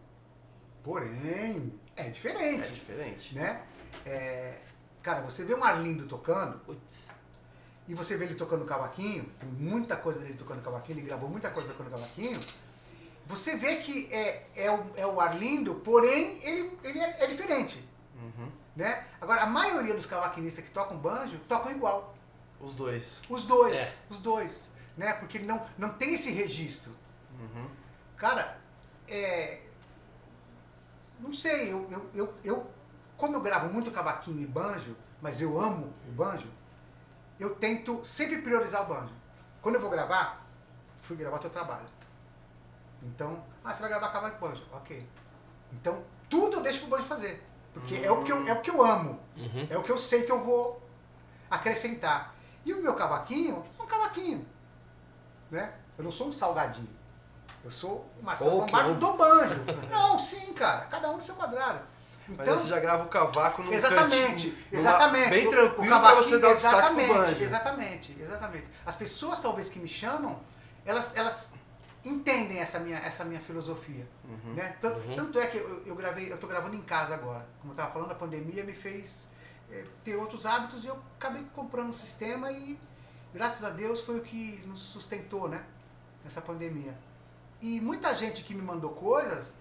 porém, 0.82 1.78
é 1.96 2.02
É 2.06 2.08
diferente, 2.10 2.72
diferente. 2.72 3.34
né? 3.34 3.62
É, 4.06 4.58
cara, 5.02 5.20
você 5.22 5.44
vê 5.44 5.54
um 5.54 5.62
Arlindo 5.64 6.06
tocando 6.06 6.60
e 7.86 7.94
você 7.94 8.16
vê 8.16 8.24
ele 8.24 8.34
tocando 8.34 8.64
cavaquinho, 8.64 9.24
tem 9.38 9.48
muita 9.48 9.96
coisa 9.96 10.20
dele 10.20 10.34
tocando 10.34 10.62
cavaquinho, 10.62 10.98
ele 10.98 11.06
gravou 11.06 11.28
muita 11.28 11.50
coisa 11.50 11.68
tocando 11.68 11.90
cavaquinho. 11.90 12.38
Você 13.26 13.56
vê 13.56 13.76
que 13.76 14.08
é, 14.12 14.46
é, 14.56 14.70
o, 14.70 14.84
é 14.96 15.06
o 15.06 15.20
Arlindo, 15.20 15.76
porém 15.76 16.40
ele, 16.44 16.78
ele 16.82 16.98
é, 16.98 17.24
é 17.24 17.26
diferente. 17.26 17.84
Uhum. 18.16 18.50
Né? 18.74 19.06
Agora, 19.20 19.42
a 19.42 19.46
maioria 19.46 19.94
dos 19.94 20.06
cavaquinistas 20.06 20.64
que 20.64 20.70
tocam 20.70 20.96
banjo 20.96 21.38
tocam 21.48 21.70
igual. 21.72 22.14
Os 22.60 22.74
dois. 22.74 23.22
Os 23.28 23.44
dois, 23.44 23.80
É. 23.80 23.98
os 24.10 24.18
dois. 24.18 24.72
Né? 24.96 25.12
Porque 25.14 25.38
ele 25.38 25.46
não, 25.46 25.64
não 25.78 25.90
tem 25.90 26.14
esse 26.14 26.30
registro. 26.30 26.92
Uhum. 27.38 27.68
Cara, 28.16 28.58
é. 29.08 29.60
Não 31.20 31.32
sei, 31.32 31.72
eu, 31.72 31.88
eu, 31.90 32.10
eu, 32.14 32.34
eu- 32.42 32.70
como 33.16 33.36
eu 33.36 33.40
gravo 33.40 33.72
muito 33.72 33.90
cavaquinho 33.90 34.40
e 34.40 34.46
banjo, 34.46 34.96
mas 35.20 35.40
eu 35.40 35.60
amo 35.60 35.92
o 36.08 36.12
banjo, 36.12 36.48
eu 37.38 37.54
tento 37.54 38.02
sempre 38.04 38.40
priorizar 38.42 38.82
o 38.82 38.86
banjo. 38.86 39.12
Quando 39.60 39.74
eu 39.74 39.80
vou 39.80 39.90
gravar, 39.90 40.46
fui 41.00 41.16
gravar 41.16 41.38
teu 41.38 41.50
trabalho. 41.50 41.86
Então, 43.02 43.42
ah, 43.64 43.72
você 43.72 43.80
vai 43.80 43.90
gravar 43.90 44.08
cavaco 44.10 44.36
e 44.36 44.48
banjo, 44.48 44.64
ok. 44.72 45.06
Então, 45.72 46.02
tudo 46.28 46.56
eu 46.56 46.62
deixo 46.62 46.80
pro 46.80 46.88
banjo 46.90 47.04
fazer. 47.04 47.46
Porque 47.72 47.94
é, 47.96 48.10
o 48.10 48.24
que 48.24 48.32
eu, 48.32 48.46
é 48.46 48.52
o 48.52 48.60
que 48.62 48.70
eu 48.70 48.82
amo. 48.84 49.20
Uhum. 49.36 49.66
É 49.70 49.78
o 49.78 49.82
que 49.82 49.92
eu 49.92 49.98
sei 49.98 50.24
que 50.24 50.32
eu 50.32 50.40
vou 50.42 50.82
acrescentar. 51.50 52.34
E 52.64 52.72
o 52.74 52.82
meu 52.82 52.94
cavaquinho 52.94 53.64
é 53.78 53.82
um 53.82 53.86
cavaquinho. 53.86 54.46
Né? 55.50 55.72
Eu 55.96 56.04
não 56.04 56.12
sou 56.12 56.28
um 56.28 56.32
salgadinho. 56.32 56.88
Eu 57.64 57.70
sou 57.70 58.10
o 58.20 58.24
Marcelo 58.24 58.66
Oh, 58.66 58.94
do 58.94 59.12
banjo. 59.14 59.60
Não, 59.90 60.18
sim, 60.18 60.52
cara. 60.54 60.86
Cada 60.86 61.10
um 61.10 61.16
no 61.16 61.22
seu 61.22 61.34
quadrado. 61.34 61.80
Mas 62.28 62.40
Então, 62.40 62.54
aí 62.54 62.60
você 62.60 62.68
já 62.68 62.78
grava 62.80 63.02
o 63.04 63.08
cavaco 63.08 63.62
num 63.62 63.72
exatamente, 63.72 64.26
cantinho, 64.50 64.52
numa- 64.70 64.80
exatamente. 64.80 65.30
Bem 65.30 65.46
O- 65.46 65.50
tranquilo 65.50 65.82
o 65.82 65.88
pra 65.88 66.00
cavaquinho, 66.10 66.22
você 66.24 66.38
dar 66.38 66.48
o 66.48 66.54
destaque 66.54 66.76
pro 66.76 67.00
exatamente, 67.00 67.12
banjo. 67.18 67.42
Exatamente, 67.44 68.16
exatamente. 68.20 68.66
As 68.86 68.94
pessoas 68.96 69.40
talvez 69.40 69.68
que 69.68 69.78
me 69.80 69.88
chamam, 69.88 70.38
elas, 70.86 71.16
elas 71.16 71.54
entendem 72.04 72.58
essa 72.60 72.78
minha, 72.78 72.98
essa 72.98 73.24
minha 73.24 73.40
filosofia. 73.40 74.06
Uhum. 74.24 74.54
Né? 74.54 74.76
Tanto, 74.80 74.98
Uhum. 75.08 75.14
tanto 75.16 75.38
é 75.40 75.46
que 75.48 75.58
eu, 75.58 75.82
eu 75.84 75.94
gravei, 75.96 76.32
eu 76.32 76.38
tô 76.38 76.46
gravando 76.46 76.74
em 76.76 76.82
casa 76.82 77.14
agora. 77.14 77.44
Como 77.60 77.72
eu 77.72 77.76
tava 77.76 77.90
falando, 77.92 78.12
a 78.12 78.14
pandemia 78.14 78.62
me 78.64 78.72
fez 78.72 79.30
eh, 79.70 79.84
ter 80.04 80.14
outros 80.16 80.46
hábitos 80.46 80.84
e 80.84 80.86
eu 80.86 80.98
acabei 81.18 81.44
comprando 81.54 81.88
um 81.88 81.92
sistema 81.92 82.50
e 82.52 82.78
graças 83.34 83.64
a 83.64 83.70
Deus 83.70 84.00
foi 84.00 84.18
o 84.18 84.22
que 84.22 84.62
nos 84.66 84.78
sustentou, 84.80 85.48
né? 85.48 85.62
Nessa 86.24 86.40
pandemia. 86.40 86.96
E 87.60 87.80
muita 87.80 88.14
gente 88.14 88.42
que 88.42 88.54
me 88.54 88.62
mandou 88.62 88.90
coisas, 88.90 89.56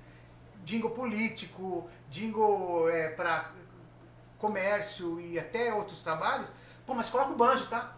jingle 0.64 0.92
político, 0.92 1.90
jingle 2.10 2.90
é, 2.90 3.10
para 3.10 3.52
comércio 4.38 5.20
e 5.20 5.38
até 5.38 5.74
outros 5.74 6.02
trabalhos, 6.02 6.48
pô, 6.86 6.94
mas 6.94 7.10
coloca 7.10 7.32
o 7.32 7.36
banjo, 7.36 7.68
tá? 7.68 7.96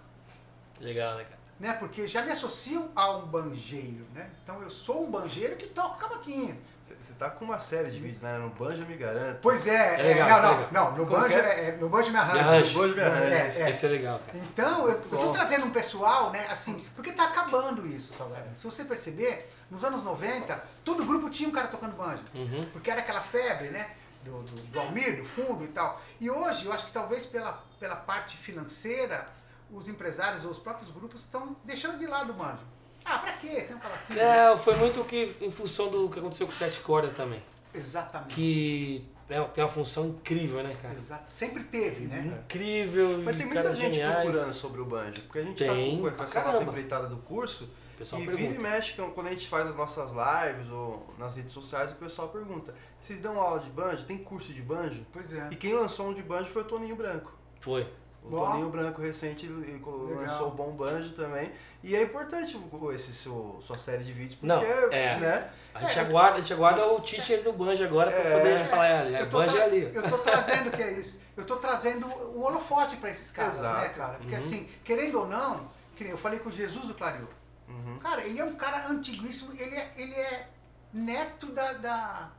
Legal, 0.79 1.17
né, 1.17 1.23
cara? 1.23 1.40
Né? 1.61 1.73
Porque 1.73 2.07
já 2.07 2.23
me 2.23 2.31
associam 2.31 2.89
a 2.95 3.11
um 3.11 3.27
banjeiro, 3.27 4.03
né? 4.15 4.31
Então 4.43 4.59
eu 4.63 4.69
sou 4.71 5.05
um 5.05 5.11
banjeiro 5.11 5.55
que 5.55 5.67
toca 5.67 6.07
cavaquinho. 6.07 6.59
Você 6.81 7.13
tá 7.13 7.29
com 7.29 7.45
uma 7.45 7.59
série 7.59 7.91
de 7.91 7.99
vídeos, 7.99 8.19
né? 8.19 8.35
No 8.39 8.49
Banjo 8.49 8.83
Me 8.87 8.97
Garanto. 8.97 9.37
Pois 9.43 9.67
é, 9.67 9.93
É 9.93 10.03
legal, 10.15 10.27
é, 10.27 10.41
não, 10.41 10.49
é 10.49 10.67
não, 10.71 10.71
não, 10.71 10.97
no 10.97 11.05
Como 11.05 11.21
banjo, 11.21 11.35
é? 11.35 11.39
é, 11.39 11.69
é, 11.69 11.77
no 11.77 11.87
banjo 11.87 12.09
me 12.09 12.17
arranjo. 12.17 12.33
Me 12.33 12.39
arranjo. 12.41 12.73
No 12.73 12.79
Banjo 12.79 12.95
Me 12.95 13.01
Arranjo. 13.01 13.31
É, 13.31 13.61
é. 13.61 13.69
Esse 13.69 13.85
é 13.85 13.89
legal, 13.89 14.19
cara. 14.25 14.39
Então, 14.39 14.87
eu, 14.87 14.93
eu 14.93 15.01
tô 15.01 15.17
Bom. 15.17 15.31
trazendo 15.31 15.65
um 15.67 15.69
pessoal, 15.69 16.31
né, 16.31 16.47
assim, 16.49 16.83
porque 16.95 17.11
tá 17.11 17.25
acabando 17.25 17.85
isso, 17.85 18.11
Salgado. 18.11 18.49
Se 18.57 18.65
você 18.65 18.83
perceber, 18.83 19.47
nos 19.69 19.83
anos 19.83 20.03
90, 20.03 20.63
todo 20.83 21.05
grupo 21.05 21.29
tinha 21.29 21.47
um 21.47 21.51
cara 21.51 21.67
tocando 21.67 21.95
banjo. 21.95 22.23
Uhum. 22.33 22.67
Porque 22.73 22.89
era 22.89 23.01
aquela 23.01 23.21
febre, 23.21 23.69
né? 23.69 23.91
Do, 24.23 24.41
do, 24.41 24.61
do 24.61 24.79
Almir, 24.79 25.17
do 25.17 25.25
fundo 25.25 25.63
e 25.63 25.67
tal. 25.67 26.01
E 26.19 26.27
hoje, 26.27 26.65
eu 26.65 26.73
acho 26.73 26.87
que 26.87 26.91
talvez 26.91 27.23
pela, 27.27 27.63
pela 27.79 27.95
parte 27.95 28.35
financeira, 28.35 29.27
os 29.71 29.87
empresários 29.87 30.43
ou 30.45 30.51
os 30.51 30.59
próprios 30.59 30.91
grupos 30.91 31.21
estão 31.21 31.55
deixando 31.63 31.97
de 31.97 32.07
lado 32.07 32.31
o 32.31 32.33
banjo. 32.33 32.59
Ah, 33.03 33.17
pra 33.17 33.33
quê? 33.33 33.61
Tem 33.61 33.75
um 33.75 33.79
cavaquinho. 33.79 34.19
É, 34.19 34.57
foi 34.57 34.75
muito 34.75 35.03
que 35.05 35.35
em 35.41 35.51
função 35.51 35.89
do 35.89 36.09
que 36.09 36.19
aconteceu 36.19 36.45
com 36.45 36.53
o 36.53 36.55
Sete 36.55 36.79
Corda 36.81 37.09
também. 37.09 37.41
Exatamente. 37.73 38.35
Que 38.35 39.05
é, 39.29 39.41
tem 39.41 39.63
uma 39.63 39.69
função 39.69 40.07
incrível, 40.09 40.61
né, 40.61 40.75
cara? 40.81 40.93
Exato. 40.93 41.33
Sempre 41.33 41.63
teve, 41.63 42.05
né? 42.05 42.41
Incrível. 42.43 43.21
Mas 43.23 43.37
tem 43.37 43.45
muita 43.45 43.73
gente 43.73 43.95
geniais. 43.95 44.23
procurando 44.29 44.53
sobre 44.53 44.81
o 44.81 44.85
banjo, 44.85 45.21
porque 45.23 45.39
a 45.39 45.43
gente 45.43 45.57
Tem, 45.57 46.01
tá 46.03 46.11
com, 46.11 46.23
essa 46.23 46.43
nossa 46.43 46.63
empreitada 46.63 47.07
do 47.07 47.17
curso 47.17 47.69
e 48.01 48.05
pergunta. 48.05 48.35
vira 48.35 48.53
e 48.53 48.59
mexe 48.59 48.93
que 48.93 49.01
quando 49.01 49.27
a 49.27 49.29
gente 49.29 49.47
faz 49.47 49.67
as 49.67 49.75
nossas 49.75 50.11
lives 50.11 50.69
ou 50.71 51.13
nas 51.17 51.35
redes 51.35 51.51
sociais, 51.53 51.91
o 51.91 51.95
pessoal 51.95 52.29
pergunta: 52.29 52.73
vocês 52.99 53.21
dão 53.21 53.39
aula 53.39 53.59
de 53.59 53.69
banjo? 53.69 54.03
Tem 54.05 54.17
curso 54.17 54.51
de 54.53 54.61
banjo? 54.61 55.05
Pois 55.13 55.33
é. 55.33 55.49
E 55.51 55.55
quem 55.55 55.73
lançou 55.73 56.09
um 56.09 56.13
de 56.13 56.21
banjo 56.21 56.49
foi 56.49 56.63
o 56.63 56.65
Toninho 56.65 56.95
Branco. 56.95 57.33
Foi. 57.59 57.87
O 58.23 58.35
Ó. 58.35 58.51
Toninho 58.51 58.69
Branco 58.69 59.01
recente 59.01 59.47
lançou 59.47 60.49
o 60.49 60.51
Bom 60.51 60.71
Banjo 60.71 61.13
também. 61.13 61.51
E 61.83 61.95
é 61.95 62.03
importante 62.03 62.55
esse 62.93 63.13
seu, 63.13 63.57
sua 63.61 63.77
série 63.79 64.03
de 64.03 64.13
vídeos, 64.13 64.35
porque 64.35 64.45
Não, 64.47 64.61
é. 64.61 65.17
né? 65.17 65.49
A 65.73 65.79
gente, 65.81 65.97
É. 65.97 66.01
aguarda, 66.01 66.37
a 66.37 66.39
gente 66.41 66.53
aguarda 66.53 66.85
o 66.85 67.01
teacher 67.01 67.41
do 67.41 67.51
Banjo 67.51 67.83
agora 67.83 68.11
pra 68.11 68.19
É. 68.21 68.37
poder 68.37 68.59
falar, 68.65 68.87
é, 68.87 69.13
é 69.13 69.25
Banjo 69.25 69.57
é 69.57 69.63
ali. 69.63 69.89
Eu 69.93 70.07
tô 70.07 70.17
trazendo 70.19 70.69
que 70.69 70.83
é 70.83 70.91
isso. 70.91 71.23
Eu 71.35 71.43
tô 71.45 71.55
trazendo 71.57 72.05
o 72.07 72.41
holofote 72.43 72.95
pra 72.97 73.09
esses 73.09 73.31
caras, 73.31 73.55
Exato. 73.57 73.81
né, 73.81 73.89
cara? 73.89 74.13
Porque 74.19 74.35
Uhum. 74.35 74.37
assim, 74.41 74.69
querendo 74.83 75.19
ou 75.19 75.27
não, 75.27 75.67
que 75.95 76.03
nem 76.03 76.11
eu 76.11 76.17
falei 76.17 76.39
com 76.39 76.49
o 76.49 76.51
Jesus 76.51 76.85
do 76.85 76.93
Clareou. 76.93 77.27
Uhum. 77.67 77.97
Cara, 77.99 78.23
ele 78.23 78.39
é 78.39 78.43
um 78.43 78.53
cara 78.55 78.87
antiguíssimo, 78.87 79.53
ele 79.59 79.75
é, 79.75 79.93
ele 79.97 80.13
é 80.13 80.47
neto 80.93 81.47
da, 81.47 81.73
da, 81.73 82.29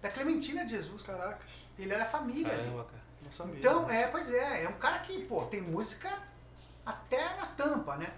da 0.00 0.08
Clementina 0.08 0.64
de 0.64 0.70
Jesus, 0.70 1.02
cara. 1.02 1.18
Caraca, 1.18 1.40
Ele 1.78 1.92
era 1.92 2.04
família 2.04 2.50
ali. 2.52 2.62
Caramba, 2.62 2.84
cara. 2.84 3.01
Sabia. 3.32 3.58
Então, 3.58 3.90
é, 3.90 4.06
pois 4.08 4.32
é, 4.32 4.64
é 4.64 4.68
um 4.68 4.74
cara 4.78 4.98
que, 5.00 5.24
pô, 5.24 5.42
tem 5.44 5.60
música 5.60 6.10
até 6.84 7.36
na 7.36 7.46
tampa, 7.46 7.96
né? 7.96 8.12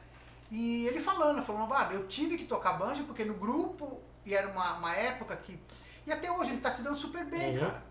E 0.50 0.86
ele 0.86 1.00
falando, 1.00 1.42
falando, 1.42 1.72
ah, 1.74 1.88
eu 1.92 2.06
tive 2.06 2.36
que 2.38 2.44
tocar 2.44 2.74
banjo 2.74 3.04
porque 3.04 3.24
no 3.24 3.34
grupo, 3.34 4.00
e 4.24 4.34
era 4.34 4.48
uma, 4.48 4.74
uma 4.74 4.94
época 4.94 5.36
que. 5.36 5.58
E 6.06 6.12
até 6.12 6.30
hoje 6.30 6.50
ele 6.50 6.60
tá 6.60 6.70
se 6.70 6.82
dando 6.82 6.96
super 6.96 7.24
bem, 7.24 7.58
Uhum. 7.58 7.64
cara. 7.64 7.82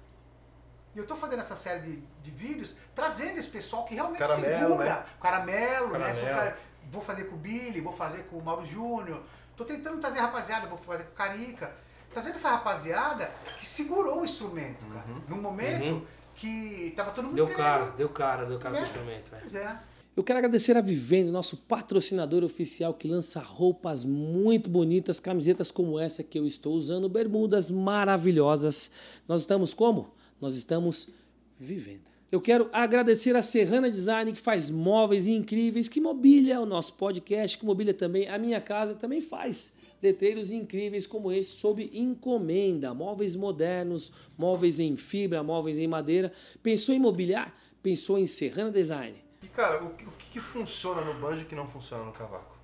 E 0.95 0.99
eu 0.99 1.07
tô 1.07 1.15
fazendo 1.15 1.39
essa 1.39 1.55
série 1.55 1.79
de, 1.81 1.95
de 2.21 2.31
vídeos, 2.31 2.75
trazendo 2.93 3.39
esse 3.39 3.47
pessoal 3.49 3.83
que 3.85 3.95
realmente 3.95 4.19
Caramelo, 4.19 4.69
segura. 4.69 4.89
né? 4.95 5.05
Caramelo, 5.19 5.87
né? 5.97 5.99
Caramelo. 6.13 6.31
Um 6.31 6.35
cara- 6.35 6.57
vou 6.91 7.01
fazer 7.01 7.23
com 7.25 7.35
o 7.35 7.39
Billy, 7.39 7.81
vou 7.81 7.93
fazer 7.93 8.23
com 8.25 8.37
o 8.37 8.43
Mauro 8.43 8.65
Júnior. 8.65 9.23
Tô 9.57 9.65
tentando 9.65 9.99
trazer 9.99 10.19
a 10.19 10.23
rapaziada, 10.23 10.67
vou 10.67 10.77
fazer 10.77 11.03
com 11.05 11.11
o 11.11 11.15
Carica. 11.15 11.73
Trazendo 12.11 12.35
essa 12.35 12.49
rapaziada 12.51 13.31
que 13.59 13.65
segurou 13.65 14.21
o 14.21 14.25
instrumento, 14.25 14.85
cara. 14.85 15.05
Uhum. 15.07 15.21
Num 15.27 15.41
momento 15.41 15.93
Uhum. 15.95 16.05
Que 16.35 16.93
tava 16.95 17.11
todo 17.11 17.25
mundo 17.25 17.35
Deu 17.35 17.47
cara, 17.47 17.91
deu 17.97 18.09
cara, 18.09 18.45
deu 18.45 18.57
cara 18.59 18.75
Né? 18.75 18.81
pro 18.81 18.87
instrumento. 18.89 19.29
velho. 19.29 19.41
Pois 19.41 19.55
é. 19.55 19.79
Eu 20.15 20.23
quero 20.23 20.37
agradecer 20.37 20.77
a 20.77 20.81
Vivendo, 20.81 21.31
nosso 21.31 21.57
patrocinador 21.57 22.43
oficial 22.43 22.93
que 22.93 23.07
lança 23.07 23.39
roupas 23.39 24.03
muito 24.03 24.69
bonitas, 24.69 25.19
camisetas 25.19 25.71
como 25.71 25.99
essa 25.99 26.21
que 26.21 26.37
eu 26.37 26.45
estou 26.45 26.75
usando, 26.75 27.09
bermudas 27.09 27.71
maravilhosas. 27.71 28.91
Nós 29.27 29.41
estamos 29.41 29.73
como? 29.73 30.13
Nós 30.39 30.55
estamos 30.55 31.09
vivendo. 31.57 32.01
Eu 32.31 32.39
quero 32.39 32.69
agradecer 32.71 33.35
a 33.35 33.41
Serrana 33.41 33.89
Design 33.89 34.31
que 34.33 34.41
faz 34.41 34.69
móveis 34.69 35.25
incríveis, 35.25 35.87
que 35.87 35.99
mobília 35.99 36.61
o 36.61 36.65
nosso 36.65 36.93
podcast, 36.93 37.57
que 37.57 37.65
mobília 37.65 37.93
também 37.93 38.27
a 38.27 38.37
minha 38.37 38.61
casa, 38.61 38.93
também 38.93 39.19
faz 39.19 39.72
letreiros 40.03 40.51
incríveis 40.51 41.07
como 41.07 41.31
esse 41.31 41.51
sob 41.51 41.89
encomenda, 41.93 42.93
móveis 42.93 43.35
modernos, 43.35 44.11
móveis 44.37 44.79
em 44.79 44.95
fibra, 44.97 45.41
móveis 45.41 45.79
em 45.79 45.87
madeira. 45.87 46.31
Pensou 46.61 46.93
em 46.93 46.99
mobiliar? 46.99 47.55
Pensou 47.81 48.17
em 48.19 48.27
Serrana 48.27 48.69
Design. 48.71 49.15
E 49.41 49.47
cara, 49.47 49.83
o, 49.83 49.91
que- 49.95 50.05
o 50.05 50.11
que, 50.11 50.31
que 50.33 50.39
funciona 50.41 51.01
no 51.01 51.13
banjo 51.15 51.45
que 51.45 51.55
não 51.55 51.67
funciona 51.67 52.03
no 52.03 52.11
cavaco? 52.11 52.55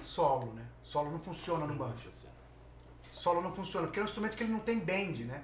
Solo, 0.00 0.52
né? 0.54 0.64
Solo 0.82 1.10
não 1.10 1.18
funciona 1.20 1.66
no 1.66 1.74
banjo. 1.74 2.08
Solo 3.12 3.42
não 3.42 3.52
funciona, 3.52 3.86
porque 3.86 3.98
é 4.00 4.02
um 4.02 4.06
instrumento 4.06 4.36
que 4.36 4.42
ele 4.44 4.52
não 4.52 4.60
tem 4.60 4.78
bend, 4.78 5.24
né? 5.24 5.42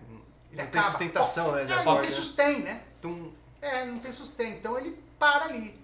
Ele 0.52 0.62
Não 0.62 0.70
tem 0.70 0.80
sustentação, 0.82 1.52
né, 1.52 1.62
É, 1.62 1.84
não 1.84 1.96
tem 2.00 2.10
né? 2.10 2.16
sustain, 2.16 2.58
né? 2.60 2.82
Tum, 3.02 3.30
É, 3.60 3.84
não 3.84 3.98
tem 3.98 4.12
sustain. 4.12 4.50
Então 4.52 4.78
ele 4.78 4.96
para 5.18 5.46
ali. 5.46 5.74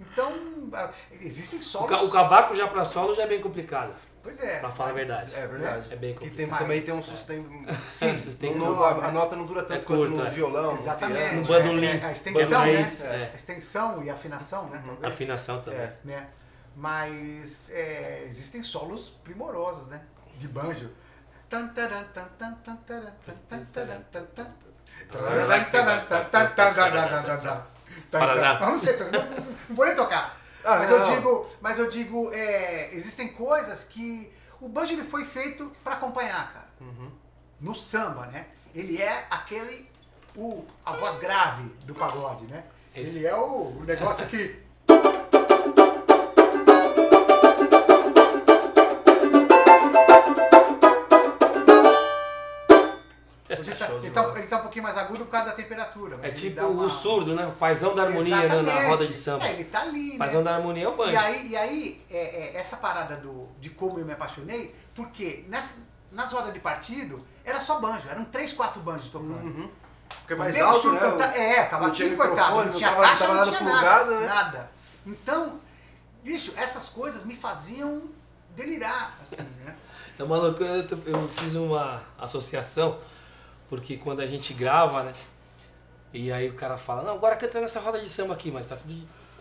Então, 0.00 0.32
existem 1.20 1.60
solos. 1.60 2.02
o 2.02 2.10
cavaco 2.10 2.54
já 2.54 2.68
pra 2.68 2.84
solo 2.84 3.14
já 3.14 3.22
é 3.24 3.26
bem 3.26 3.40
complicado, 3.40 3.94
Pois 4.28 4.42
é. 4.42 4.58
pra 4.58 4.70
falar 4.70 4.90
a 4.90 4.92
verdade. 4.92 5.34
é 5.34 5.46
verdade. 5.46 5.86
É 5.90 5.96
bem 5.96 6.12
Que 6.12 6.20
tem, 6.20 6.28
complicado. 6.30 6.58
também 6.58 6.82
tem 6.82 6.92
um 6.92 7.02
sustain. 7.02 7.42
Sim, 7.86 8.14
Não- 8.58 8.74
não- 8.74 8.84
a, 8.84 9.06
a 9.06 9.10
nota 9.10 9.34
não 9.34 9.46
dura 9.46 9.62
tanto 9.62 9.80
É 9.80 9.84
quanto 9.84 10.00
curto, 10.00 10.16
no 10.16 10.26
é. 10.26 10.28
violão. 10.30 10.66
no 10.66 10.72
Exatamente. 10.74 11.34
No 11.36 11.44
bandolim. 11.46 11.86
É, 11.86 11.96
é, 11.96 12.04
a 12.04 12.12
extensão, 12.12 12.60
né? 12.60 12.66
Bandolim, 12.66 12.82
é. 13.22 13.30
A 13.32 13.34
extensão 13.34 14.04
e 14.04 14.10
afinação, 14.10 14.66
né? 14.68 14.78
Uhum. 14.84 14.88
talvez. 14.96 15.14
Afinação 15.14 15.60
também. 15.62 15.80
É. 15.80 15.96
né? 16.04 16.26
Mas 16.76 17.70
é, 17.70 18.24
existem 18.28 18.62
solos 18.62 19.08
primorosos, 19.24 19.88
né? 19.88 20.02
De 20.36 20.46
banjo. 20.46 20.90
Não, 29.10 29.20
não- 29.22 29.30
não 29.68 29.74
vou 29.76 29.86
nem 29.86 29.94
tocar. 29.94 30.36
Ah, 30.68 30.78
mas, 30.78 30.90
não. 30.90 30.98
eu 30.98 31.14
digo, 31.14 31.46
mas 31.62 31.78
eu 31.78 31.88
digo, 31.88 32.30
é, 32.32 32.94
existem 32.94 33.28
coisas 33.28 33.84
que 33.84 34.30
o 34.60 34.68
banjo 34.68 34.92
ele 34.92 35.04
foi 35.04 35.24
feito 35.24 35.72
para 35.82 35.94
acompanhar, 35.94 36.52
cara. 36.52 36.68
Uhum. 36.80 37.10
No 37.58 37.74
samba, 37.74 38.26
né? 38.26 38.46
Ele 38.74 39.00
é 39.00 39.26
aquele 39.30 39.88
o 40.36 40.64
a 40.84 40.92
voz 40.92 41.18
grave 41.18 41.64
do 41.84 41.94
pagode, 41.94 42.44
né? 42.44 42.64
Esse. 42.94 43.18
Ele 43.18 43.26
é 43.26 43.34
o, 43.34 43.78
o 43.78 43.84
negócio 43.84 44.26
que 44.26 44.60
Show 53.88 53.98
ele, 53.98 54.10
tá, 54.10 54.32
ele 54.36 54.46
tá 54.46 54.56
um 54.58 54.62
pouquinho 54.62 54.82
mais 54.84 54.96
agudo 54.96 55.24
por 55.24 55.30
causa 55.30 55.46
da 55.50 55.52
temperatura. 55.54 56.18
É 56.22 56.30
tipo 56.30 56.60
uma- 56.66 56.84
o 56.84 56.88
surdo, 56.90 57.34
né? 57.34 57.46
O 57.46 57.52
paizão 57.52 57.94
da 57.94 58.02
harmonia 58.04 58.36
né, 58.48 58.62
na 58.62 58.88
roda 58.88 59.06
de 59.06 59.14
samba. 59.14 59.46
É, 59.46 59.52
ele 59.54 59.64
tá 59.64 59.82
ali, 59.82 60.10
O 60.10 60.12
né? 60.12 60.18
paizão 60.18 60.42
da 60.42 60.54
harmonia 60.56 60.84
é 60.84 60.88
o 60.88 60.96
banjo. 60.96 61.12
E 61.12 61.16
aí, 61.16 61.48
e 61.48 61.56
aí 61.56 62.06
é, 62.10 62.16
é, 62.16 62.56
essa 62.56 62.76
parada 62.76 63.16
do, 63.16 63.48
de 63.60 63.70
como 63.70 63.98
eu 63.98 64.04
me 64.04 64.12
apaixonei, 64.12 64.74
porque 64.94 65.44
nas, 65.48 65.78
nas 66.12 66.30
rodas 66.32 66.52
de 66.52 66.60
partido 66.60 67.24
era 67.44 67.60
só 67.60 67.78
banjo, 67.80 68.08
eram 68.08 68.24
três, 68.24 68.52
quatro 68.52 68.80
banjos 68.80 69.08
tocando. 69.08 69.32
Uhum. 69.44 69.70
Porque 70.20 70.32
é 70.32 70.36
mais 70.36 70.60
alto, 70.60 70.80
surdo 70.82 70.94
né? 70.94 71.00
canta- 71.00 71.36
é, 71.36 71.62
não 71.62 71.68
cavaquinho 71.70 71.92
tinha 72.08 72.16
cortado, 72.16 72.56
não 72.56 72.64
não 72.64 72.72
tinha 72.72 72.88
tava- 72.90 73.02
caixa, 73.02 73.26
não 73.28 73.34
nada 73.34 73.46
tinha 73.50 73.58
plugado, 73.58 74.10
nada, 74.10 74.20
né? 74.20 74.26
nada. 74.26 74.70
Então, 75.06 75.60
bicho, 76.24 76.52
essas 76.56 76.88
coisas 76.88 77.24
me 77.24 77.34
faziam 77.36 78.02
delirar, 78.56 79.18
assim, 79.22 79.42
né? 79.64 79.74
Então, 80.14 80.26
maluco, 80.26 80.62
eu, 80.64 80.86
tô- 80.86 80.96
eu 81.06 81.28
fiz 81.28 81.54
uma 81.54 82.02
associação, 82.18 82.98
porque 83.68 83.96
quando 83.96 84.20
a 84.20 84.26
gente 84.26 84.52
grava, 84.54 85.02
né? 85.02 85.12
E 86.12 86.32
aí 86.32 86.48
o 86.48 86.54
cara 86.54 86.78
fala, 86.78 87.02
não, 87.02 87.14
agora 87.14 87.36
canta 87.36 87.60
nessa 87.60 87.80
roda 87.80 88.00
de 88.00 88.08
samba 88.08 88.32
aqui, 88.34 88.50
mas 88.50 88.66
tá 88.66 88.76
tudo 88.76 88.92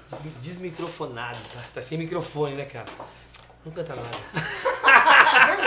des- 0.09 0.23
desmicrofonado, 0.41 1.37
tá, 1.53 1.61
tá 1.75 1.81
sem 1.81 1.97
microfone, 1.97 2.55
né, 2.55 2.65
cara? 2.65 2.85
Não 3.65 3.71
canta 3.71 3.95
nada. 3.95 4.09
Pois 4.31 5.59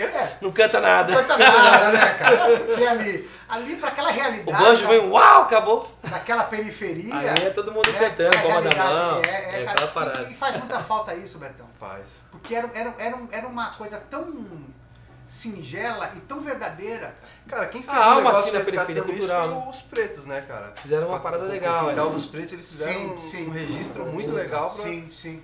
é, 0.00 0.04
é. 0.04 0.38
Não 0.40 0.52
canta 0.52 0.80
nada. 0.80 1.12
Não 1.12 1.20
canta 1.22 1.38
nada, 1.38 1.92
né, 1.92 2.14
cara? 2.14 2.58
Porque 2.58 2.84
ali, 2.84 3.30
ali 3.48 3.76
pra 3.76 3.88
aquela 3.88 4.10
O 4.10 4.12
realidade, 4.14 4.62
banjo 4.64 4.88
vem, 4.88 4.98
uau, 5.10 5.42
acabou. 5.42 5.98
daquela 6.02 6.44
periferia... 6.44 7.14
Aí 7.14 7.26
é 7.46 7.50
todo 7.50 7.72
mundo 7.72 7.90
né, 7.92 7.98
cantando, 8.10 8.36
a 8.36 8.40
palma 8.40 8.62
da 8.62 8.70
realidade 8.70 9.10
mão. 9.12 9.22
É, 9.22 9.28
É, 9.28 9.32
é, 9.32 9.68
aquela 9.68 9.74
cara, 9.74 9.86
parada. 9.88 10.28
e, 10.28 10.32
e 10.32 10.34
faz 10.34 10.56
muita 10.56 10.80
falta 10.80 11.14
isso, 11.14 11.38
Betão. 11.38 11.66
Faz. 11.78 12.04
Porque 12.30 12.54
era, 12.54 12.70
era, 12.74 12.94
era, 12.98 13.18
era 13.30 13.46
uma 13.46 13.70
coisa 13.72 13.98
tão 14.10 14.32
singela 15.32 16.12
e 16.14 16.20
tão 16.20 16.42
verdadeira. 16.42 17.14
Cara, 17.48 17.66
quem 17.68 17.82
fez 17.82 17.96
A 17.96 18.12
um 18.12 18.16
negócio 18.16 18.40
assim, 18.56 18.70
resgatando 18.70 18.98
isso 18.98 19.04
cultural, 19.28 19.42
foram 19.44 19.70
os 19.70 19.80
pretos, 19.80 20.26
né, 20.26 20.44
cara? 20.46 20.72
Fizeram 20.76 21.08
uma 21.08 21.20
parada 21.20 21.44
legal, 21.44 21.80
Com 21.80 21.86
o 21.86 21.88
quintal 21.88 22.08
é. 22.08 22.12
dos 22.12 22.26
pretos, 22.26 22.52
eles 22.52 22.66
fizeram 22.68 22.92
Sim, 22.92 23.10
um, 23.12 23.18
sim. 23.18 23.48
um 23.48 23.50
registro 23.50 24.02
É, 24.02 24.10
muito 24.12 24.32
legal 24.34 24.68
pra... 24.70 24.84
Sim, 24.84 25.08
sim. 25.10 25.42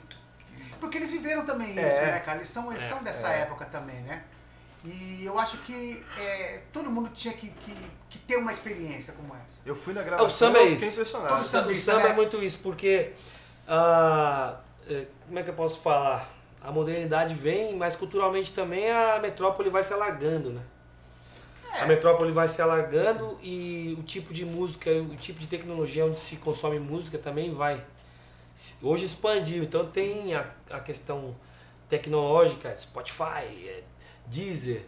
Porque 0.78 0.98
eles 0.98 1.10
viveram 1.10 1.44
também 1.46 1.70
isso, 1.70 1.80
É. 1.80 2.06
né, 2.06 2.18
cara? 2.20 2.36
Eles 2.38 2.50
são, 2.50 2.70
eles 2.70 2.82
É, 2.82 2.86
são 2.88 3.02
dessa 3.02 3.32
é. 3.32 3.40
época 3.40 3.64
também, 3.64 3.96
né? 4.02 4.22
E 4.84 5.24
eu 5.24 5.38
acho 5.38 5.56
que 5.62 6.04
é, 6.18 6.60
todo 6.72 6.88
mundo 6.90 7.08
tinha 7.14 7.32
que, 7.34 7.48
que, 7.50 7.74
que 8.10 8.18
ter 8.20 8.36
uma 8.36 8.52
experiência 8.52 9.12
como 9.14 9.34
essa. 9.44 9.62
Eu 9.66 9.74
fui 9.74 9.92
na 9.94 10.02
Ah, 10.02 10.04
gravação 10.04 10.26
o 10.26 10.30
samba 10.30 10.58
é 10.58 10.62
fiquei 10.70 10.74
isso. 10.76 10.86
impressionado. 10.92 11.34
O 11.34 11.38
sa- 11.44 11.66
o 11.66 11.74
samba 11.74 12.02
né? 12.04 12.10
é 12.10 12.12
muito 12.12 12.42
isso, 12.44 12.58
porque. 12.62 13.12
ah, 13.66 14.56
é, 14.88 15.06
como 15.26 15.38
é 15.38 15.42
que 15.42 15.50
eu 15.50 15.54
posso 15.54 15.80
falar? 15.80 16.28
A 16.62 16.72
modernidade 16.72 17.34
vem, 17.34 17.76
mas 17.76 17.94
culturalmente 17.94 18.52
também 18.52 18.90
a 18.90 19.18
metrópole 19.20 19.70
vai 19.70 19.82
se 19.82 19.92
alargando, 19.92 20.50
né? 20.50 20.62
É. 21.72 21.82
A 21.82 21.86
metrópole 21.86 22.32
vai 22.32 22.48
se 22.48 22.60
alargando 22.60 23.38
e 23.42 23.96
o 23.98 24.02
tipo 24.02 24.34
de 24.34 24.44
música, 24.44 24.90
o 24.90 25.16
tipo 25.16 25.38
de 25.38 25.46
tecnologia 25.46 26.04
onde 26.04 26.18
se 26.18 26.36
consome 26.36 26.78
música 26.78 27.18
também 27.18 27.54
vai. 27.54 27.84
Hoje 28.82 29.04
expandiu, 29.04 29.62
então 29.62 29.86
tem 29.86 30.34
a, 30.34 30.46
a 30.70 30.80
questão 30.80 31.36
tecnológica, 31.88 32.76
Spotify, 32.76 33.44
é, 33.66 33.82
Deezer. 34.26 34.84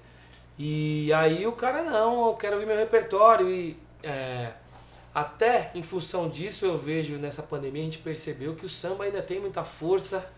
E 0.58 1.12
aí 1.12 1.46
o 1.46 1.52
cara 1.52 1.82
não, 1.82 2.26
eu 2.26 2.34
quero 2.34 2.54
ouvir 2.54 2.66
meu 2.66 2.76
repertório 2.76 3.50
e 3.50 3.78
é, 4.02 4.52
até 5.14 5.70
em 5.74 5.82
função 5.82 6.28
disso 6.28 6.66
eu 6.66 6.76
vejo 6.76 7.16
nessa 7.16 7.42
pandemia 7.42 7.82
a 7.82 7.84
gente 7.84 7.98
percebeu 7.98 8.54
que 8.54 8.66
o 8.66 8.68
samba 8.68 9.04
ainda 9.04 9.22
tem 9.22 9.40
muita 9.40 9.64
força 9.64 10.30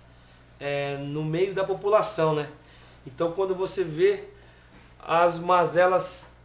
é, 0.59 0.97
no 0.97 1.25
meio 1.25 1.55
da 1.55 1.65
população, 1.65 2.35
né? 2.35 2.49
Então 3.07 3.33
quando 3.33 3.55
você 3.55 3.83
vê 3.83 4.25
as 5.01 5.39
mazelas 5.39 6.37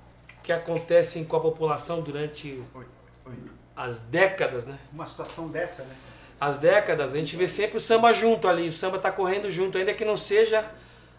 que 0.41 0.51
acontecem 0.51 1.26
com 1.26 1.36
a 1.36 1.39
população 1.39 2.01
durante 2.01 2.64
Oi, 2.74 2.86
oi. 3.26 3.34
as 3.76 4.01
décadas, 4.01 4.66
né? 4.66 4.78
Uma 4.91 5.05
situação 5.05 5.49
dessa, 5.49 5.84
né? 5.84 5.95
As 6.39 6.58
décadas, 6.58 7.14
a 7.14 7.18
gente 7.18 7.36
vê 7.36 7.47
sempre 7.47 7.78
o 7.78 7.82
samba 7.82 8.14
junto 8.14 8.47
ali, 8.47 8.70
o 8.70 8.74
samba 8.74 8.99
tá 8.99 9.12
correndo 9.12 9.49
junto, 9.49 9.78
ainda 9.78 9.93
que 9.93 10.05
não 10.05 10.16
seja 10.16 10.64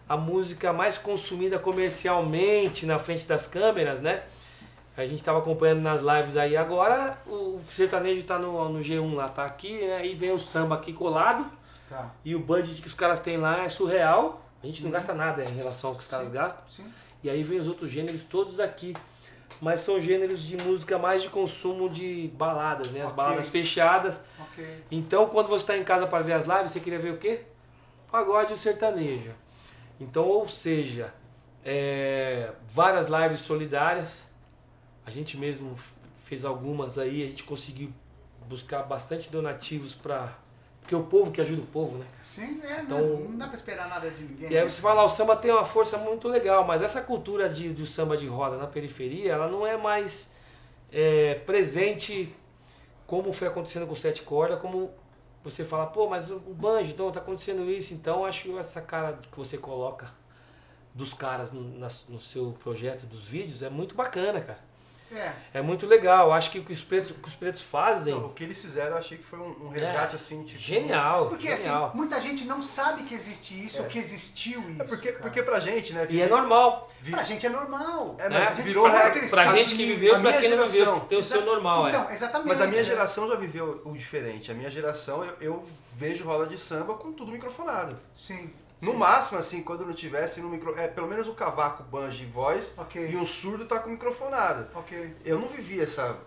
a 0.07 0.17
música 0.17 0.73
mais 0.73 0.97
consumida 0.97 1.59
comercialmente 1.59 2.85
na 2.85 2.97
frente 2.97 3.25
das 3.25 3.45
câmeras, 3.45 4.01
né? 4.01 4.23
A 4.97 5.03
gente 5.03 5.19
estava 5.19 5.39
acompanhando 5.39 5.81
nas 5.81 6.01
lives 6.01 6.35
aí 6.35 6.57
agora, 6.57 7.17
o 7.27 7.59
sertanejo 7.63 8.23
tá 8.23 8.39
no, 8.39 8.67
no 8.67 8.79
G1 8.79 9.13
lá, 9.13 9.29
tá 9.29 9.45
aqui, 9.45 9.79
né? 9.79 9.97
aí 9.97 10.15
vem 10.15 10.31
o 10.31 10.39
samba 10.39 10.75
aqui 10.75 10.91
colado, 10.91 11.45
Tá. 11.89 12.11
e 12.23 12.35
o 12.35 12.39
budget 12.39 12.81
que 12.81 12.87
os 12.87 12.93
caras 12.93 13.19
têm 13.19 13.37
lá 13.37 13.63
é 13.63 13.69
surreal, 13.69 14.45
a 14.61 14.65
gente 14.67 14.83
não 14.83 14.91
gasta 14.91 15.13
nada 15.13 15.43
em 15.43 15.55
relação 15.55 15.89
ao 15.89 15.95
que 15.95 16.03
os 16.03 16.07
caras 16.07 16.27
Sim. 16.27 16.33
gastam. 16.33 16.63
Sim. 16.69 16.93
E 17.23 17.29
aí 17.29 17.43
vem 17.43 17.59
os 17.59 17.67
outros 17.67 17.89
gêneros 17.89 18.21
todos 18.23 18.59
aqui. 18.59 18.95
Mas 19.59 19.81
são 19.81 19.99
gêneros 19.99 20.41
de 20.41 20.55
música 20.57 20.97
mais 20.97 21.21
de 21.21 21.27
consumo 21.29 21.89
de 21.89 22.29
baladas, 22.35 22.91
né? 22.91 23.01
As 23.01 23.11
Ok. 23.11 23.17
baladas 23.17 23.49
fechadas. 23.49 24.23
Ok. 24.39 24.83
Então, 24.89 25.27
quando 25.27 25.47
você 25.47 25.63
está 25.63 25.77
em 25.77 25.83
casa 25.83 26.07
para 26.07 26.23
ver 26.23 26.33
as 26.33 26.45
lives, 26.45 26.71
você 26.71 26.79
queria 26.79 26.99
ver 26.99 27.13
o 27.13 27.17
quê? 27.17 27.41
Pagode 28.09 28.51
e 28.51 28.53
o 28.53 28.57
sertanejo. 28.57 29.31
Então, 29.99 30.23
ou 30.25 30.47
seja, 30.47 31.13
é, 31.65 32.53
várias 32.71 33.07
lives 33.07 33.41
solidárias. 33.41 34.23
A 35.05 35.09
gente 35.11 35.35
mesmo 35.37 35.75
fez 36.23 36.45
algumas 36.45 36.97
aí, 36.97 37.23
a 37.23 37.27
gente 37.27 37.43
conseguiu 37.43 37.91
buscar 38.47 38.83
bastante 38.83 39.29
donativos 39.29 39.93
para 39.93 40.31
porque 40.89 40.95
o 40.95 41.03
povo 41.03 41.31
que 41.31 41.39
ajuda 41.39 41.61
o 41.61 41.65
povo, 41.67 41.99
né? 41.99 42.05
Sim, 42.25 42.59
é, 42.63 42.81
Então- 42.81 42.99
não, 42.99 43.37
dá 43.37 43.45
pra 43.47 43.55
esperar 43.55 43.87
nada 43.87 44.09
de 44.09 44.23
ninguém. 44.23 44.49
E 44.51 44.57
aí 44.57 44.63
né? 44.63 44.67
você 44.69 44.81
fala, 44.81 45.01
"Ah, 45.01 45.05
o 45.05 45.09
samba 45.09 45.35
tem 45.35 45.51
uma 45.51 45.63
força 45.63 45.99
muito 45.99 46.27
legal, 46.27 46.65
mas 46.65 46.81
essa 46.81 47.01
cultura 47.03 47.47
de, 47.47 47.69
do 47.69 47.85
samba 47.85 48.17
de 48.17 48.25
roda 48.25 48.57
na 48.57 48.65
periferia, 48.65 49.33
ela 49.33 49.47
não 49.47 49.67
é 49.67 49.77
mais 49.77 50.35
é, 50.91 51.35
presente 51.45 52.35
como 53.05 53.31
foi 53.31 53.47
acontecendo 53.47 53.85
com 53.85 53.93
o 53.93 53.95
sete 53.95 54.23
corda, 54.23 54.57
como 54.57 54.89
você 55.43 55.63
fala, 55.63 55.85
pô, 55.85 56.09
mas 56.09 56.31
o 56.31 56.39
banjo, 56.39 56.89
então 56.89 57.11
tá 57.11 57.19
acontecendo 57.19 57.69
isso, 57.69 57.93
então 57.93 58.25
acho 58.25 58.57
essa 58.57 58.81
cara 58.81 59.19
que 59.31 59.37
você 59.37 59.59
coloca 59.59 60.11
dos 60.95 61.13
caras 61.13 61.51
no, 61.51 61.77
nas- 61.77 62.07
no 62.09 62.19
seu 62.19 62.53
projeto 62.63 63.05
dos 63.05 63.25
vídeos 63.25 63.61
é 63.61 63.69
muito 63.69 63.93
bacana, 63.93 64.41
cara. 64.41 64.59
É. 65.11 65.31
É 65.55 65.61
muito 65.61 65.85
legal. 65.87 66.31
Acho 66.31 66.51
que 66.51 66.59
o 66.59 66.63
que 66.63 66.71
os 66.73 66.81
pretos, 66.83 67.11
que 67.11 67.27
os 67.27 67.35
pretos 67.35 67.61
fazem 67.61 68.13
Não, 68.13 68.27
o 68.27 68.29
que 68.33 68.43
eles 68.43 68.61
fizeram, 68.61 68.91
eu 68.91 68.97
achei 68.97 69.17
que 69.17 69.23
foi 69.23 69.39
um, 69.39 69.65
um 69.65 69.69
resgate 69.69 70.15
assim, 70.15 70.43
tipo. 70.43 70.59
É. 70.59 70.61
genial, 70.61 71.27
Porque 71.27 71.55
genial. 71.55 71.87
assim, 71.87 71.97
muita 71.97 72.21
gente 72.21 72.45
não 72.45 72.61
sabe 72.61 73.03
que 73.03 73.13
existe 73.15 73.65
isso, 73.65 73.77
É. 73.77 73.81
ou 73.81 73.87
que 73.87 73.97
existiu 73.97 74.61
isso. 74.69 74.81
É 74.81 74.85
porque, 74.85 75.11
cara. 75.11 75.21
porque 75.23 75.41
pra 75.43 75.59
gente, 75.59 75.93
né? 75.93 76.05
E 76.09 76.21
é 76.21 76.27
normal. 76.27 76.89
vi- 77.01 77.11
Pra 77.11 77.23
gente 77.23 77.45
é 77.45 77.49
normal. 77.49 78.15
É, 78.19 78.29
né? 78.29 78.39
mas 78.39 78.47
A 78.49 78.53
gente 78.55 78.67
virou 78.67 78.87
regra. 78.87 79.27
Pra 79.29 79.47
gente 79.55 79.75
que 79.75 79.85
viveu, 79.85 80.15
A 80.15 80.19
pra 80.19 80.33
quem 80.33 80.49
não 80.49 80.57
viveu, 80.67 80.85
geração. 80.85 80.99
tem 81.01 81.17
o 81.17 81.23
seu 81.23 81.45
normal, 81.45 81.87
é. 81.87 81.89
Então, 81.89 82.09
exatamente. 82.11 82.47
Mas 82.47 82.61
a 82.61 82.67
minha 82.67 82.83
geração 82.83 83.27
já 83.27 83.35
viveu 83.35 83.81
o 83.85 83.93
diferente. 83.97 84.51
A 84.51 84.53
minha 84.53 84.69
geração, 84.69 85.23
eu, 85.23 85.35
eu 85.41 85.65
vejo 85.97 86.23
roda 86.23 86.45
de 86.45 86.57
samba 86.57 86.93
com 86.93 87.11
tudo 87.11 87.31
microfonado. 87.31 87.97
Sim. 88.15 88.51
No 88.81 88.91
sim. 88.91 88.97
máximo, 88.97 89.37
assim, 89.39 89.61
quando 89.61 89.85
não 89.85 89.93
tivesse 89.93 90.39
no 90.41 90.49
micro... 90.49 90.77
É, 90.79 90.87
pelo 90.87 91.07
menos 91.07 91.27
o 91.27 91.33
cavaco, 91.33 91.83
banjo 91.83 92.23
e 92.23 92.25
voz, 92.25 92.73
Ok. 92.77 93.09
e 93.11 93.15
um 93.17 93.25
surdo 93.25 93.65
tá 93.65 93.79
com 93.79 93.89
microfonado. 93.89 94.67
Ok. 94.75 95.15
Eu 95.25 95.39
não 95.39 95.47
vivi 95.47 95.81
essa... 95.81 96.17